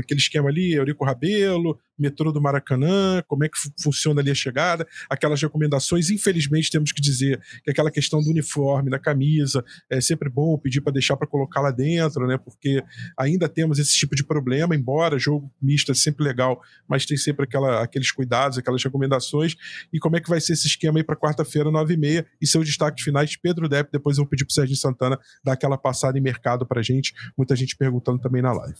aquele 0.00 0.20
esquema 0.20 0.48
ali, 0.48 0.74
Eurico 0.74 1.04
Rabelo, 1.04 1.78
metrô 1.98 2.32
do 2.32 2.40
Maracanã, 2.40 3.22
como 3.26 3.44
é 3.44 3.48
que 3.48 3.56
funciona 3.80 4.20
ali 4.20 4.30
a 4.30 4.34
chegada, 4.34 4.86
aquelas 5.08 5.40
recomendações. 5.40 6.10
Infelizmente, 6.10 6.70
temos 6.70 6.92
que 6.92 7.00
dizer 7.00 7.40
que 7.62 7.70
aquela 7.70 7.90
questão 7.90 8.20
do 8.20 8.30
uniforme, 8.30 8.90
da 8.90 8.98
camisa, 8.98 9.64
é 9.88 10.00
sempre 10.00 10.28
bom 10.28 10.58
pedir 10.58 10.80
para 10.80 10.92
deixar 10.92 11.16
para 11.16 11.26
colocar 11.26 11.60
lá 11.60 11.70
dentro, 11.70 12.26
né? 12.26 12.38
Porque 12.38 12.82
ainda 13.16 13.48
temos 13.48 13.78
esse 13.78 13.96
tipo 13.96 14.14
de 14.14 14.24
problema, 14.24 14.74
embora 14.74 15.18
jogo 15.18 15.52
misto 15.60 15.92
é 15.92 15.94
sempre 15.94 16.24
legal, 16.24 16.60
mas 16.88 17.06
tem 17.06 17.16
sempre 17.16 17.44
aquela, 17.44 17.82
aqueles 17.82 18.10
cuidados, 18.10 18.58
aquelas 18.58 18.82
recomendações. 18.82 19.54
E 19.92 19.98
como 19.98 20.16
é 20.16 20.20
que 20.20 20.28
vai 20.28 20.40
ser 20.40 20.54
esse 20.54 20.66
esquema 20.66 20.98
aí 20.98 21.04
para 21.04 21.16
quarta-feira, 21.16 21.70
9h30? 21.70 22.26
E 22.40 22.46
seus 22.46 22.66
destaques 22.66 23.04
finais, 23.04 23.36
Pedro 23.36 23.68
Depp, 23.68 23.90
depois 23.92 24.16
eu 24.16 24.24
vou 24.24 24.30
pedir 24.30 24.44
para 24.44 24.50
o 24.50 24.54
Sérgio 24.54 24.76
Santana 24.76 25.18
dar 25.44 25.52
aquela 25.52 25.78
passada 25.78 26.18
em 26.18 26.22
mercado 26.22 26.66
para 26.66 26.82
gente. 26.82 27.12
Muita 27.36 27.54
gente 27.54 27.76
perguntando 27.76 28.18
também 28.18 28.42
na 28.42 28.52
live. 28.52 28.78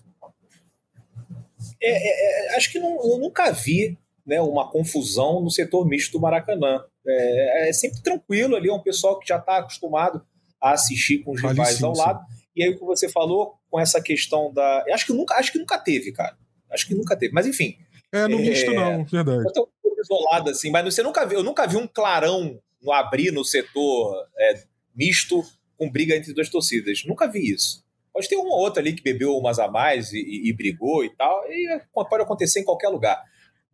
É, 1.81 1.91
é, 1.91 2.53
é, 2.53 2.57
acho 2.57 2.71
que 2.71 2.79
não, 2.79 2.97
eu 3.03 3.19
nunca 3.19 3.51
vi 3.51 3.99
né, 4.27 4.41
uma 4.41 4.71
confusão 4.71 5.41
no 5.41 5.51
setor 5.51 5.87
misto 5.87 6.13
do 6.13 6.21
Maracanã. 6.21 6.85
É, 7.07 7.69
é 7.69 7.73
sempre 7.73 8.03
tranquilo 8.03 8.57
ali, 8.57 8.69
é 8.69 8.73
um 8.73 8.83
pessoal 8.83 9.19
que 9.19 9.29
já 9.29 9.39
está 9.39 9.59
acostumado 9.59 10.25
a 10.61 10.73
assistir 10.73 11.19
com 11.19 11.33
os 11.33 11.43
vale 11.43 11.55
rivais 11.55 11.77
sim, 11.77 11.85
ao 11.85 11.95
lado. 11.95 12.25
Sim. 12.29 12.43
E 12.55 12.63
aí 12.63 12.71
o 12.71 12.79
que 12.79 12.85
você 12.85 13.09
falou 13.09 13.55
com 13.71 13.81
essa 13.81 14.01
questão 14.01 14.53
da. 14.53 14.85
Acho 14.93 15.07
que 15.07 15.13
nunca, 15.13 15.35
acho 15.37 15.51
que 15.51 15.59
nunca 15.59 15.79
teve, 15.79 16.13
cara. 16.13 16.37
Acho 16.71 16.87
que 16.87 16.95
nunca 16.95 17.17
teve. 17.17 17.33
Mas 17.33 17.47
enfim. 17.47 17.77
É, 18.13 18.29
no 18.29 18.39
misto 18.39 18.73
não, 18.73 19.05
verdade. 19.05 19.45
Eu 19.45 19.53
tô 19.53 19.69
isolado 20.03 20.51
assim, 20.51 20.71
mas 20.71 20.85
você 20.85 21.03
nunca 21.03 21.25
viu, 21.25 21.39
eu 21.39 21.45
nunca 21.45 21.67
vi 21.67 21.77
um 21.77 21.87
clarão 21.87 22.61
no 22.83 22.93
abrir 22.93 23.33
no 23.33 23.45
setor 23.45 24.15
é, 24.39 24.63
misto 24.95 25.43
com 25.79 25.91
briga 25.91 26.15
entre 26.15 26.35
duas 26.35 26.49
torcidas. 26.49 27.05
Nunca 27.07 27.27
vi 27.27 27.53
isso. 27.53 27.82
Pode 28.13 28.29
ter 28.29 28.37
um 28.37 28.47
ou 28.47 28.59
outro 28.59 28.81
ali 28.81 28.93
que 28.93 29.03
bebeu 29.03 29.37
umas 29.37 29.59
a 29.59 29.69
mais 29.69 30.13
e, 30.13 30.19
e, 30.19 30.51
e 30.51 30.53
brigou 30.53 31.05
e 31.05 31.11
tal, 31.11 31.45
e 31.51 31.81
pode 31.93 32.23
acontecer 32.23 32.61
em 32.61 32.65
qualquer 32.65 32.89
lugar. 32.89 33.23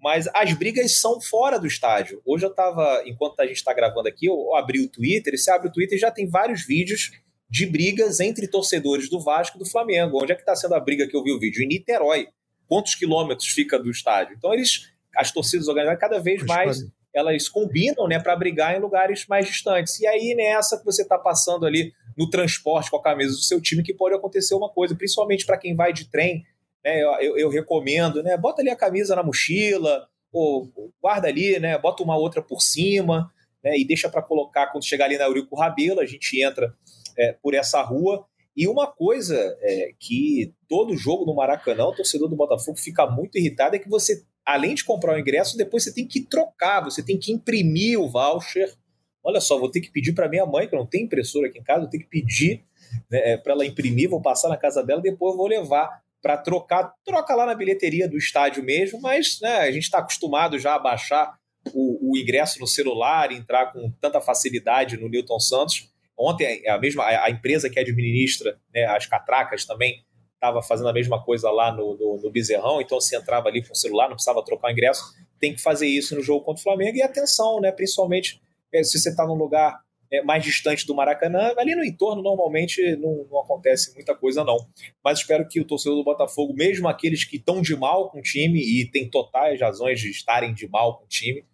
Mas 0.00 0.28
as 0.32 0.52
brigas 0.52 1.00
são 1.00 1.20
fora 1.20 1.58
do 1.58 1.66
estádio. 1.66 2.22
Hoje 2.24 2.46
eu 2.46 2.50
estava, 2.50 3.02
enquanto 3.04 3.40
a 3.40 3.46
gente 3.46 3.56
está 3.56 3.74
gravando 3.74 4.08
aqui, 4.08 4.26
eu 4.26 4.54
abri 4.54 4.80
o 4.80 4.88
Twitter, 4.88 5.34
e 5.34 5.38
você 5.38 5.50
abre 5.50 5.68
o 5.68 5.72
Twitter 5.72 5.98
e 5.98 6.00
já 6.00 6.10
tem 6.10 6.28
vários 6.28 6.64
vídeos 6.64 7.10
de 7.50 7.66
brigas 7.66 8.20
entre 8.20 8.46
torcedores 8.46 9.08
do 9.08 9.20
Vasco 9.20 9.56
e 9.56 9.58
do 9.58 9.66
Flamengo. 9.66 10.22
Onde 10.22 10.32
é 10.32 10.34
que 10.34 10.42
está 10.42 10.54
sendo 10.54 10.74
a 10.74 10.80
briga 10.80 11.08
que 11.08 11.16
eu 11.16 11.22
vi 11.22 11.32
o 11.32 11.40
vídeo? 11.40 11.64
Em 11.64 11.66
Niterói. 11.66 12.28
Quantos 12.68 12.94
quilômetros 12.94 13.48
fica 13.48 13.78
do 13.78 13.90
estádio? 13.90 14.36
Então 14.36 14.52
eles, 14.52 14.92
as 15.16 15.32
torcidas 15.32 15.66
organizadas, 15.66 16.00
cada 16.00 16.20
vez 16.20 16.44
mais 16.44 16.84
elas 17.14 17.48
combinam 17.48 18.06
né, 18.06 18.20
para 18.20 18.36
brigar 18.36 18.76
em 18.76 18.80
lugares 18.80 19.26
mais 19.26 19.46
distantes. 19.46 19.98
E 19.98 20.06
aí, 20.06 20.34
nessa 20.36 20.78
que 20.78 20.84
você 20.84 21.02
está 21.02 21.18
passando 21.18 21.66
ali 21.66 21.92
no 22.18 22.28
transporte 22.28 22.90
com 22.90 22.96
a 22.96 23.02
camisa 23.02 23.30
do 23.30 23.42
seu 23.42 23.60
time 23.60 23.82
que 23.82 23.94
pode 23.94 24.14
acontecer 24.14 24.54
uma 24.56 24.68
coisa, 24.68 24.96
principalmente 24.96 25.46
para 25.46 25.56
quem 25.56 25.76
vai 25.76 25.92
de 25.92 26.10
trem. 26.10 26.44
Né, 26.84 27.00
eu, 27.20 27.38
eu, 27.38 27.48
recomendo, 27.48 28.22
né? 28.22 28.36
Bota 28.36 28.60
ali 28.60 28.70
a 28.70 28.76
camisa 28.76 29.14
na 29.14 29.22
mochila, 29.22 30.08
ou 30.32 30.68
guarda 31.00 31.28
ali, 31.28 31.58
né? 31.60 31.78
Bota 31.78 32.02
uma 32.02 32.16
outra 32.16 32.42
por 32.42 32.60
cima, 32.60 33.32
né? 33.62 33.78
E 33.78 33.86
deixa 33.86 34.08
para 34.08 34.20
colocar 34.20 34.66
quando 34.68 34.84
chegar 34.84 35.04
ali 35.04 35.16
na 35.16 35.24
Eurico 35.24 35.56
Rabelo, 35.56 36.00
a 36.00 36.06
gente 36.06 36.42
entra 36.42 36.74
é, 37.16 37.32
por 37.32 37.54
essa 37.54 37.80
rua. 37.82 38.26
E 38.56 38.66
uma 38.66 38.88
coisa 38.88 39.36
é, 39.60 39.92
que 40.00 40.52
todo 40.68 40.96
jogo 40.96 41.24
no 41.24 41.36
Maracanã, 41.36 41.84
o 41.84 41.94
torcedor 41.94 42.28
do 42.28 42.34
Botafogo 42.34 42.76
fica 42.76 43.06
muito 43.06 43.38
irritado 43.38 43.76
é 43.76 43.78
que 43.78 43.88
você, 43.88 44.24
além 44.44 44.74
de 44.74 44.84
comprar 44.84 45.14
o 45.14 45.18
ingresso, 45.20 45.56
depois 45.56 45.84
você 45.84 45.94
tem 45.94 46.06
que 46.06 46.22
trocar, 46.22 46.82
você 46.82 47.00
tem 47.00 47.16
que 47.16 47.32
imprimir 47.32 48.00
o 48.00 48.08
voucher 48.08 48.74
Olha 49.22 49.40
só, 49.40 49.58
vou 49.58 49.70
ter 49.70 49.80
que 49.80 49.90
pedir 49.90 50.12
para 50.12 50.28
minha 50.28 50.46
mãe, 50.46 50.68
que 50.68 50.76
não 50.76 50.86
tem 50.86 51.04
impressora 51.04 51.48
aqui 51.48 51.58
em 51.58 51.62
casa, 51.62 51.80
vou 51.80 51.90
ter 51.90 51.98
que 51.98 52.06
pedir 52.06 52.64
né, 53.10 53.32
é, 53.32 53.36
para 53.36 53.52
ela 53.52 53.66
imprimir, 53.66 54.08
vou 54.08 54.22
passar 54.22 54.48
na 54.48 54.56
casa 54.56 54.82
dela, 54.82 55.00
depois 55.00 55.36
vou 55.36 55.46
levar 55.46 56.02
para 56.22 56.36
trocar. 56.36 56.92
Troca 57.04 57.34
lá 57.34 57.46
na 57.46 57.54
bilheteria 57.54 58.08
do 58.08 58.16
estádio 58.16 58.62
mesmo, 58.62 59.00
mas 59.00 59.38
né, 59.40 59.58
a 59.58 59.70
gente 59.70 59.84
está 59.84 59.98
acostumado 59.98 60.58
já 60.58 60.74
a 60.74 60.78
baixar 60.78 61.38
o, 61.72 62.12
o, 62.12 62.16
ingresso 62.16 62.60
no 62.60 62.66
celular, 62.66 63.32
entrar 63.32 63.72
com 63.72 63.90
tanta 64.00 64.20
facilidade 64.20 64.96
no 64.96 65.08
Newton 65.08 65.38
Santos. 65.38 65.90
Ontem 66.16 66.66
a 66.68 66.78
mesma 66.78 67.04
a, 67.04 67.30
empresa 67.30 67.70
que 67.70 67.78
administra 67.78 68.58
né, 68.74 68.84
as 68.86 69.06
catracas 69.06 69.64
também 69.64 70.04
estava 70.34 70.62
fazendo 70.62 70.88
a 70.88 70.92
mesma 70.92 71.22
coisa 71.22 71.50
lá 71.50 71.72
no, 71.72 71.96
no, 71.96 72.20
no 72.22 72.30
Bezerrão, 72.30 72.80
então 72.80 73.00
se 73.00 73.16
entrava 73.16 73.48
ali 73.48 73.64
com 73.64 73.72
o 73.72 73.76
celular, 73.76 74.08
não 74.08 74.14
precisava 74.14 74.44
trocar 74.44 74.68
o 74.68 74.70
ingresso, 74.70 75.02
tem 75.38 75.52
que 75.52 75.60
fazer 75.60 75.88
isso 75.88 76.14
no 76.14 76.22
jogo 76.22 76.44
contra 76.44 76.60
o 76.60 76.62
Flamengo 76.62 76.96
e 76.96 77.02
atenção, 77.02 77.60
né, 77.60 77.72
principalmente 77.72 78.40
se 78.82 78.98
você 78.98 79.10
está 79.10 79.26
num 79.26 79.34
lugar 79.34 79.80
é, 80.10 80.22
mais 80.22 80.42
distante 80.42 80.86
do 80.86 80.94
Maracanã, 80.94 81.52
ali 81.56 81.74
no 81.74 81.84
entorno 81.84 82.22
normalmente 82.22 82.96
não, 82.96 83.26
não, 83.30 83.40
acontece 83.40 83.94
muita 83.94 84.14
coisa 84.14 84.42
não. 84.44 84.56
Mas 85.04 85.20
espero 85.20 85.46
que 85.46 85.60
o 85.60 85.64
torcedor 85.64 85.98
do 85.98 86.04
Botafogo, 86.04 86.54
mesmo 86.54 86.88
aqueles 86.88 87.24
que 87.24 87.36
estão 87.36 87.60
de 87.60 87.76
mal 87.76 88.10
com 88.10 88.18
o 88.18 88.22
time 88.22 88.58
e 88.58 88.90
tem 88.90 89.08
totais 89.08 89.60
razões 89.60 90.00
de 90.00 90.10
estarem 90.10 90.54
de 90.54 90.66
mal 90.68 90.98
com 90.98 91.04
o 91.04 91.08
time, 91.08 91.44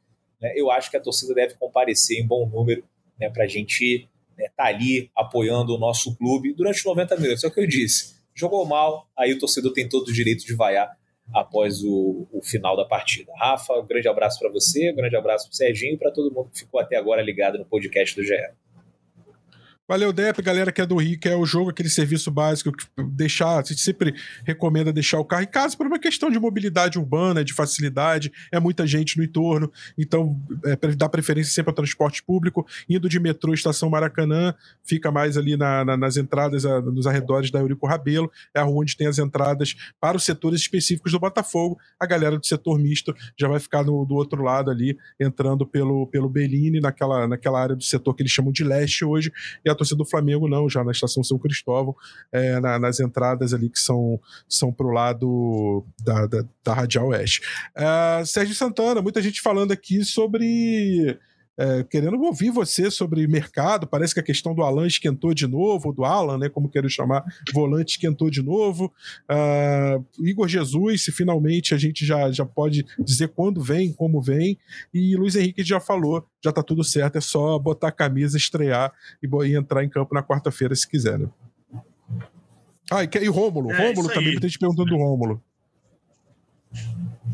né, 0.40 0.52
eu 0.56 0.70
acho 0.70 0.90
que 0.90 0.96
a 0.96 1.00
torcida 1.00 1.34
deve 1.34 1.54
comparecer 1.54 2.18
em 2.18 2.26
bom 2.26 2.48
número 2.48 2.84
né, 3.18 3.28
para 3.28 3.44
a 3.44 3.48
gente 3.48 4.08
estar 4.30 4.42
né, 4.42 4.48
tá 4.56 4.64
ali 4.66 5.10
apoiando 5.16 5.74
o 5.74 5.78
nosso 5.78 6.16
clube 6.16 6.52
durante 6.54 6.84
90 6.84 7.16
minutos. 7.16 7.44
É 7.44 7.48
o 7.48 7.50
que 7.50 7.60
eu 7.60 7.66
disse. 7.66 8.14
Jogou 8.34 8.64
mal, 8.66 9.08
aí 9.16 9.32
o 9.32 9.38
torcedor 9.38 9.72
tem 9.72 9.88
todo 9.88 10.08
o 10.08 10.12
direito 10.12 10.44
de 10.44 10.54
vaiar 10.54 10.96
após 11.32 11.82
o, 11.82 12.26
o 12.32 12.42
final 12.42 12.76
da 12.76 12.84
partida. 12.84 13.32
Rafa, 13.36 13.74
um 13.74 13.86
grande 13.86 14.08
abraço 14.08 14.38
para 14.38 14.50
você, 14.50 14.92
um 14.92 14.96
grande 14.96 15.16
abraço 15.16 15.46
para 15.46 15.52
o 15.52 15.56
Serginho 15.56 15.94
e 15.94 15.98
para 15.98 16.10
todo 16.10 16.32
mundo 16.32 16.50
que 16.50 16.60
ficou 16.60 16.80
até 16.80 16.96
agora 16.96 17.22
ligado 17.22 17.58
no 17.58 17.64
podcast 17.64 18.14
do 18.14 18.24
GE. 18.24 18.34
Valeu, 19.86 20.14
Dep, 20.14 20.40
galera 20.40 20.72
que 20.72 20.80
é 20.80 20.86
do 20.86 20.96
Rio, 20.96 21.18
que 21.18 21.28
é 21.28 21.36
o 21.36 21.44
jogo, 21.44 21.68
aquele 21.68 21.90
serviço 21.90 22.30
básico 22.30 22.72
que 22.72 22.86
deixar, 23.02 23.58
a 23.58 23.62
gente 23.62 23.82
sempre 23.82 24.14
recomenda 24.42 24.90
deixar 24.90 25.18
o 25.18 25.26
carro 25.26 25.42
em 25.42 25.46
casa 25.46 25.76
por 25.76 25.86
uma 25.86 25.98
questão 25.98 26.30
de 26.30 26.40
mobilidade 26.40 26.98
urbana, 26.98 27.44
de 27.44 27.52
facilidade, 27.52 28.32
é 28.50 28.58
muita 28.58 28.86
gente 28.86 29.18
no 29.18 29.22
entorno, 29.22 29.70
então 29.98 30.40
é, 30.64 30.74
dá 30.94 31.06
preferência 31.06 31.52
sempre 31.52 31.68
ao 31.68 31.74
transporte 31.74 32.22
público, 32.22 32.66
indo 32.88 33.10
de 33.10 33.20
metrô 33.20 33.52
estação 33.52 33.90
Maracanã, 33.90 34.54
fica 34.82 35.12
mais 35.12 35.36
ali 35.36 35.54
na, 35.54 35.84
na, 35.84 35.98
nas 35.98 36.16
entradas, 36.16 36.64
a, 36.64 36.80
nos 36.80 37.06
arredores 37.06 37.50
da 37.50 37.58
Eurico 37.58 37.86
Rabelo, 37.86 38.32
é 38.54 38.60
a 38.60 38.62
rua 38.62 38.80
onde 38.80 38.96
tem 38.96 39.06
as 39.06 39.18
entradas 39.18 39.76
para 40.00 40.16
os 40.16 40.24
setores 40.24 40.62
específicos 40.62 41.12
do 41.12 41.20
Botafogo, 41.20 41.78
a 42.00 42.06
galera 42.06 42.38
do 42.38 42.46
setor 42.46 42.78
misto 42.78 43.14
já 43.38 43.48
vai 43.48 43.60
ficar 43.60 43.84
no, 43.84 44.06
do 44.06 44.14
outro 44.14 44.42
lado 44.42 44.70
ali, 44.70 44.96
entrando 45.20 45.66
pelo, 45.66 46.06
pelo 46.06 46.30
Bellini, 46.30 46.80
naquela, 46.80 47.28
naquela 47.28 47.60
área 47.60 47.76
do 47.76 47.84
setor 47.84 48.14
que 48.14 48.22
eles 48.22 48.32
chamam 48.32 48.50
de 48.50 48.64
leste 48.64 49.04
hoje, 49.04 49.30
e 49.62 49.73
a 49.73 49.73
torcida 49.74 49.98
do 49.98 50.04
Flamengo 50.04 50.48
não, 50.48 50.68
já 50.68 50.82
na 50.84 50.92
estação 50.92 51.22
São 51.22 51.38
Cristóvão, 51.38 51.94
é, 52.32 52.60
na, 52.60 52.78
nas 52.78 53.00
entradas 53.00 53.54
ali 53.54 53.68
que 53.68 53.78
são, 53.78 54.20
são 54.48 54.72
pro 54.72 54.90
lado 54.90 55.84
da, 56.02 56.26
da, 56.26 56.44
da 56.64 56.74
Radial 56.74 57.08
Oeste. 57.08 57.42
Uh, 57.76 58.24
Sérgio 58.26 58.54
Santana, 58.54 59.02
muita 59.02 59.22
gente 59.22 59.40
falando 59.40 59.72
aqui 59.72 60.04
sobre 60.04 61.18
é, 61.56 61.84
querendo 61.84 62.20
ouvir 62.22 62.50
você 62.50 62.90
sobre 62.90 63.26
mercado. 63.26 63.86
Parece 63.86 64.14
que 64.14 64.20
a 64.20 64.22
questão 64.22 64.54
do 64.54 64.62
Alan 64.62 64.86
esquentou 64.86 65.32
de 65.32 65.46
novo, 65.46 65.92
do 65.92 66.04
Alan, 66.04 66.38
né, 66.38 66.48
como 66.48 66.68
quero 66.68 66.88
chamar, 66.88 67.24
volante 67.52 67.92
esquentou 67.92 68.30
de 68.30 68.42
novo. 68.42 68.92
Uh, 69.30 70.04
Igor 70.26 70.48
Jesus, 70.48 71.04
se 71.04 71.12
finalmente 71.12 71.74
a 71.74 71.78
gente 71.78 72.04
já, 72.04 72.30
já 72.30 72.44
pode 72.44 72.84
dizer 72.98 73.28
quando 73.28 73.62
vem, 73.62 73.92
como 73.92 74.20
vem. 74.20 74.58
E 74.92 75.16
Luiz 75.16 75.36
Henrique 75.36 75.62
já 75.62 75.80
falou, 75.80 76.26
já 76.42 76.52
tá 76.52 76.62
tudo 76.62 76.82
certo, 76.82 77.16
é 77.16 77.20
só 77.20 77.58
botar 77.58 77.88
a 77.88 77.92
camisa, 77.92 78.36
estrear 78.36 78.92
e, 79.22 79.28
e 79.46 79.56
entrar 79.56 79.84
em 79.84 79.88
campo 79.88 80.14
na 80.14 80.22
quarta-feira 80.22 80.74
se 80.74 80.88
quiser. 80.88 81.18
Né? 81.18 81.28
Ah, 82.90 83.04
e, 83.04 83.08
e 83.22 83.28
Rômulo, 83.28 83.70
é, 83.72 83.88
Rômulo 83.88 84.08
também, 84.08 84.32
muita 84.32 84.48
gente 84.48 84.58
perguntando 84.58 84.90
do 84.90 84.96
Rômulo. 84.96 85.42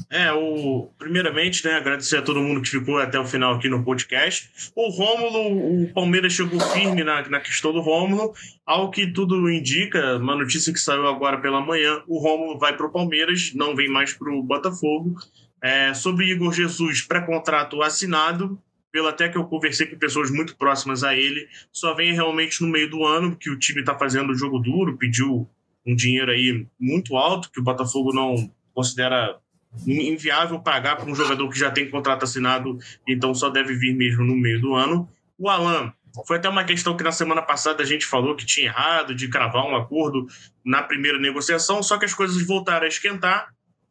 É, 0.08 0.32
o, 0.32 0.90
primeiramente, 0.98 1.64
né, 1.64 1.74
agradecer 1.74 2.16
a 2.16 2.22
todo 2.22 2.40
mundo 2.40 2.62
que 2.62 2.68
ficou 2.68 2.98
até 2.98 3.18
o 3.18 3.24
final 3.24 3.54
aqui 3.54 3.68
no 3.68 3.84
podcast. 3.84 4.50
O 4.74 4.88
Rômulo, 4.88 5.84
o 5.84 5.92
Palmeiras 5.92 6.32
chegou 6.32 6.60
firme 6.60 7.04
na, 7.04 7.28
na 7.28 7.40
questão 7.40 7.72
do 7.72 7.80
Rômulo, 7.80 8.32
ao 8.64 8.90
que 8.90 9.06
tudo 9.06 9.50
indica, 9.50 10.16
uma 10.16 10.36
notícia 10.36 10.72
que 10.72 10.80
saiu 10.80 11.06
agora 11.06 11.40
pela 11.40 11.60
manhã, 11.60 12.02
o 12.06 12.18
Rômulo 12.18 12.58
vai 12.58 12.76
para 12.76 12.86
o 12.86 12.92
Palmeiras, 12.92 13.52
não 13.54 13.74
vem 13.74 13.88
mais 13.88 14.12
para 14.12 14.32
o 14.32 14.42
Botafogo. 14.42 15.14
É, 15.62 15.92
sobre 15.92 16.30
Igor 16.30 16.52
Jesus, 16.52 17.02
pré-contrato 17.02 17.82
assinado, 17.82 18.58
pelo 18.90 19.08
até 19.08 19.28
que 19.28 19.38
eu 19.38 19.44
conversei 19.44 19.86
com 19.86 19.98
pessoas 19.98 20.30
muito 20.30 20.56
próximas 20.56 21.04
a 21.04 21.14
ele, 21.14 21.46
só 21.72 21.94
vem 21.94 22.12
realmente 22.12 22.62
no 22.62 22.68
meio 22.68 22.90
do 22.90 23.04
ano, 23.04 23.36
que 23.36 23.50
o 23.50 23.58
time 23.58 23.80
está 23.80 23.96
fazendo 23.96 24.30
o 24.30 24.34
jogo 24.34 24.58
duro, 24.58 24.96
pediu 24.96 25.48
um 25.86 25.94
dinheiro 25.94 26.30
aí 26.30 26.66
muito 26.78 27.16
alto, 27.16 27.50
que 27.50 27.60
o 27.60 27.62
Botafogo 27.62 28.12
não 28.12 28.50
considera 28.74 29.38
inviável 29.86 30.58
pagar 30.60 30.96
para 30.96 31.10
um 31.10 31.14
jogador 31.14 31.48
que 31.48 31.58
já 31.58 31.70
tem 31.70 31.88
contrato 31.88 32.24
assinado, 32.24 32.78
então 33.06 33.34
só 33.34 33.48
deve 33.48 33.74
vir 33.74 33.94
mesmo 33.94 34.24
no 34.24 34.36
meio 34.36 34.60
do 34.60 34.74
ano. 34.74 35.08
O 35.38 35.48
Alan, 35.48 35.92
foi 36.26 36.38
até 36.38 36.48
uma 36.48 36.64
questão 36.64 36.96
que 36.96 37.04
na 37.04 37.12
semana 37.12 37.42
passada 37.42 37.82
a 37.82 37.86
gente 37.86 38.04
falou 38.04 38.34
que 38.34 38.44
tinha 38.44 38.66
errado 38.66 39.14
de 39.14 39.28
cravar 39.28 39.64
um 39.64 39.76
acordo 39.76 40.26
na 40.64 40.82
primeira 40.82 41.18
negociação, 41.18 41.82
só 41.82 41.98
que 41.98 42.04
as 42.04 42.14
coisas 42.14 42.44
voltaram 42.44 42.84
a 42.84 42.88
esquentar 42.88 43.48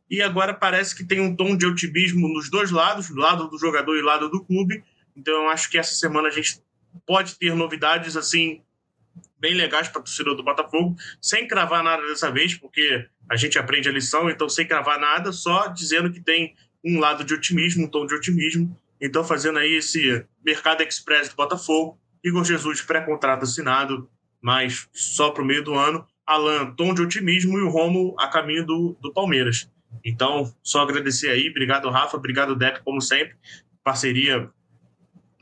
e 0.10 0.22
agora 0.22 0.54
parece 0.54 0.96
que 0.96 1.04
tem 1.04 1.20
um 1.20 1.36
tom 1.36 1.56
de 1.56 1.66
otimismo 1.66 2.28
nos 2.28 2.50
dois 2.50 2.72
lados, 2.72 3.10
do 3.10 3.20
lado 3.20 3.48
do 3.48 3.58
jogador 3.60 3.96
e 3.96 4.02
do 4.02 4.06
lado 4.06 4.30
do 4.30 4.44
clube. 4.44 4.84
Então 5.16 5.34
eu 5.44 5.50
acho 5.50 5.70
que 5.70 5.78
essa 5.78 5.94
semana 5.94 6.28
a 6.28 6.32
gente 6.32 6.60
pode 7.06 7.38
ter 7.38 7.54
novidades 7.56 8.18
assim 8.18 8.62
bem 9.40 9.54
legais 9.54 9.88
para 9.88 10.02
o 10.02 10.04
torcedor 10.04 10.36
do 10.36 10.44
Botafogo, 10.44 10.96
sem 11.22 11.48
cravar 11.48 11.84
nada 11.84 12.06
dessa 12.08 12.32
vez, 12.32 12.56
porque 12.56 13.08
a 13.30 13.36
gente 13.36 13.58
aprende 13.58 13.90
a 13.90 13.92
lição, 13.92 14.30
então 14.30 14.50
sem 14.50 14.68
cravar 14.68 15.00
nada, 15.00 15.32
só 15.32 15.68
dizendo 15.68 16.12
que 16.12 16.20
tem 16.20 16.56
um 16.84 17.00
lado 17.00 17.24
de 17.24 17.34
otimismo, 17.34 17.86
um 17.86 17.88
tom 17.88 18.06
de 18.06 18.16
otimismo. 18.16 18.78
Então, 19.02 19.24
fazendo 19.24 19.60
aí 19.60 19.76
esse 19.76 20.26
mercado 20.44 20.82
express 20.82 21.30
do 21.30 21.36
Botafogo, 21.36 21.98
Igor 22.24 22.44
Jesus 22.44 22.82
pré-contrato 22.82 23.44
assinado, 23.44 24.10
mas 24.42 24.88
só 24.94 25.32
para 25.32 25.44
o 25.44 25.46
meio 25.46 25.64
do 25.64 25.74
ano. 25.74 26.06
Alan, 26.26 26.74
tom 26.76 26.94
de 26.94 27.02
otimismo 27.02 27.58
e 27.58 27.62
o 27.62 27.70
Romo 27.70 28.16
a 28.20 28.28
caminho 28.28 28.66
do, 28.66 28.98
do 29.02 29.12
Palmeiras. 29.12 29.70
Então, 30.04 30.54
só 30.62 30.82
agradecer 30.82 31.30
aí. 31.30 31.50
Obrigado, 31.50 31.90
Rafa. 31.90 32.18
Obrigado, 32.18 32.56
Depp, 32.56 32.82
como 32.84 33.02
sempre. 33.02 33.36
Parceria 33.84 34.50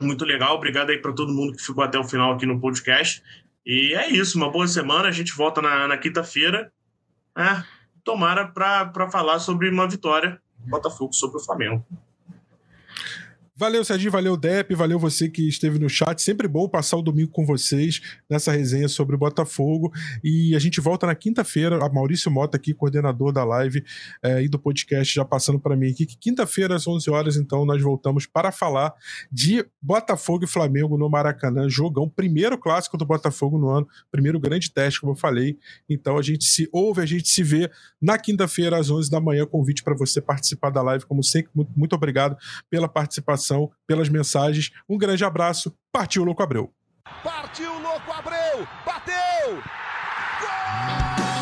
muito 0.00 0.24
legal. 0.24 0.54
Obrigado 0.54 0.90
aí 0.90 0.98
para 0.98 1.12
todo 1.12 1.34
mundo 1.34 1.54
que 1.54 1.62
ficou 1.62 1.84
até 1.84 1.98
o 1.98 2.04
final 2.04 2.32
aqui 2.32 2.46
no 2.46 2.60
podcast. 2.60 3.22
E 3.68 3.92
é 3.92 4.10
isso. 4.10 4.38
Uma 4.38 4.50
boa 4.50 4.66
semana. 4.66 5.08
A 5.08 5.12
gente 5.12 5.36
volta 5.36 5.60
na, 5.60 5.86
na 5.86 5.98
quinta-feira. 5.98 6.72
É, 7.36 7.62
tomara 8.02 8.48
para 8.48 9.10
falar 9.10 9.38
sobre 9.38 9.68
uma 9.68 9.86
vitória 9.86 10.40
do 10.58 10.70
Botafogo 10.70 11.12
sobre 11.12 11.36
o 11.36 11.44
Flamengo. 11.44 11.84
Valeu, 13.58 13.84
Serginho, 13.84 14.12
valeu, 14.12 14.36
Dep, 14.36 14.72
valeu 14.76 15.00
você 15.00 15.28
que 15.28 15.48
esteve 15.48 15.80
no 15.80 15.88
chat. 15.88 16.22
Sempre 16.22 16.46
bom 16.46 16.68
passar 16.68 16.96
o 16.96 17.02
domingo 17.02 17.32
com 17.32 17.44
vocês 17.44 18.00
nessa 18.30 18.52
resenha 18.52 18.86
sobre 18.86 19.16
o 19.16 19.18
Botafogo. 19.18 19.92
E 20.22 20.54
a 20.54 20.60
gente 20.60 20.80
volta 20.80 21.08
na 21.08 21.14
quinta-feira. 21.16 21.84
A 21.84 21.88
Maurício 21.88 22.30
Mota 22.30 22.56
aqui, 22.56 22.72
coordenador 22.72 23.32
da 23.32 23.42
live 23.42 23.82
é, 24.22 24.44
e 24.44 24.48
do 24.48 24.60
podcast, 24.60 25.12
já 25.12 25.24
passando 25.24 25.58
para 25.58 25.74
mim 25.74 25.90
aqui. 25.90 26.06
Quinta-feira, 26.06 26.76
às 26.76 26.86
11 26.86 27.10
horas, 27.10 27.36
então, 27.36 27.66
nós 27.66 27.82
voltamos 27.82 28.26
para 28.26 28.52
falar 28.52 28.94
de 29.28 29.66
Botafogo 29.82 30.44
e 30.44 30.46
Flamengo 30.46 30.96
no 30.96 31.10
Maracanã. 31.10 31.68
Jogão, 31.68 32.08
primeiro 32.08 32.56
clássico 32.56 32.96
do 32.96 33.04
Botafogo 33.04 33.58
no 33.58 33.70
ano, 33.70 33.88
primeiro 34.08 34.38
grande 34.38 34.70
teste, 34.70 35.00
como 35.00 35.14
eu 35.14 35.16
falei. 35.16 35.58
Então 35.90 36.16
a 36.16 36.22
gente 36.22 36.44
se 36.44 36.68
ouve, 36.70 37.02
a 37.02 37.06
gente 37.06 37.28
se 37.28 37.42
vê 37.42 37.68
na 38.00 38.18
quinta-feira, 38.18 38.78
às 38.78 38.88
11 38.88 39.10
da 39.10 39.20
manhã. 39.20 39.44
Convite 39.44 39.82
para 39.82 39.96
você 39.96 40.20
participar 40.20 40.70
da 40.70 40.80
live, 40.80 41.04
como 41.06 41.24
sempre. 41.24 41.50
Muito, 41.52 41.72
muito 41.74 41.96
obrigado 41.96 42.36
pela 42.70 42.86
participação 42.86 43.47
pelas 43.86 44.08
mensagens. 44.08 44.70
Um 44.88 44.98
grande 44.98 45.24
abraço. 45.24 45.74
Partiu, 45.92 46.24
Louco 46.24 46.42
Abreu. 46.42 46.72
Partiu, 47.22 47.72
Louco 47.80 48.12
Abreu. 48.12 48.66
Bateu! 48.84 49.62
Gol! 50.40 51.38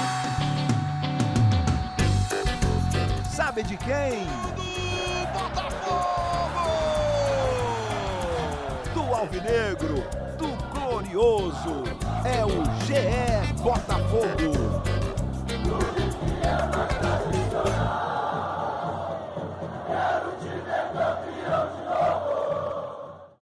Sabe 3.30 3.62
de 3.62 3.76
quem? 3.76 4.24
Do 4.56 4.66
Botafogo! 5.32 6.70
Do 8.94 9.14
Alvinegro, 9.14 10.02
do 10.38 10.48
Glorioso. 10.72 11.84
É 12.24 12.44
o 12.44 12.64
GE 12.84 13.52
Botafogo. 13.62 14.55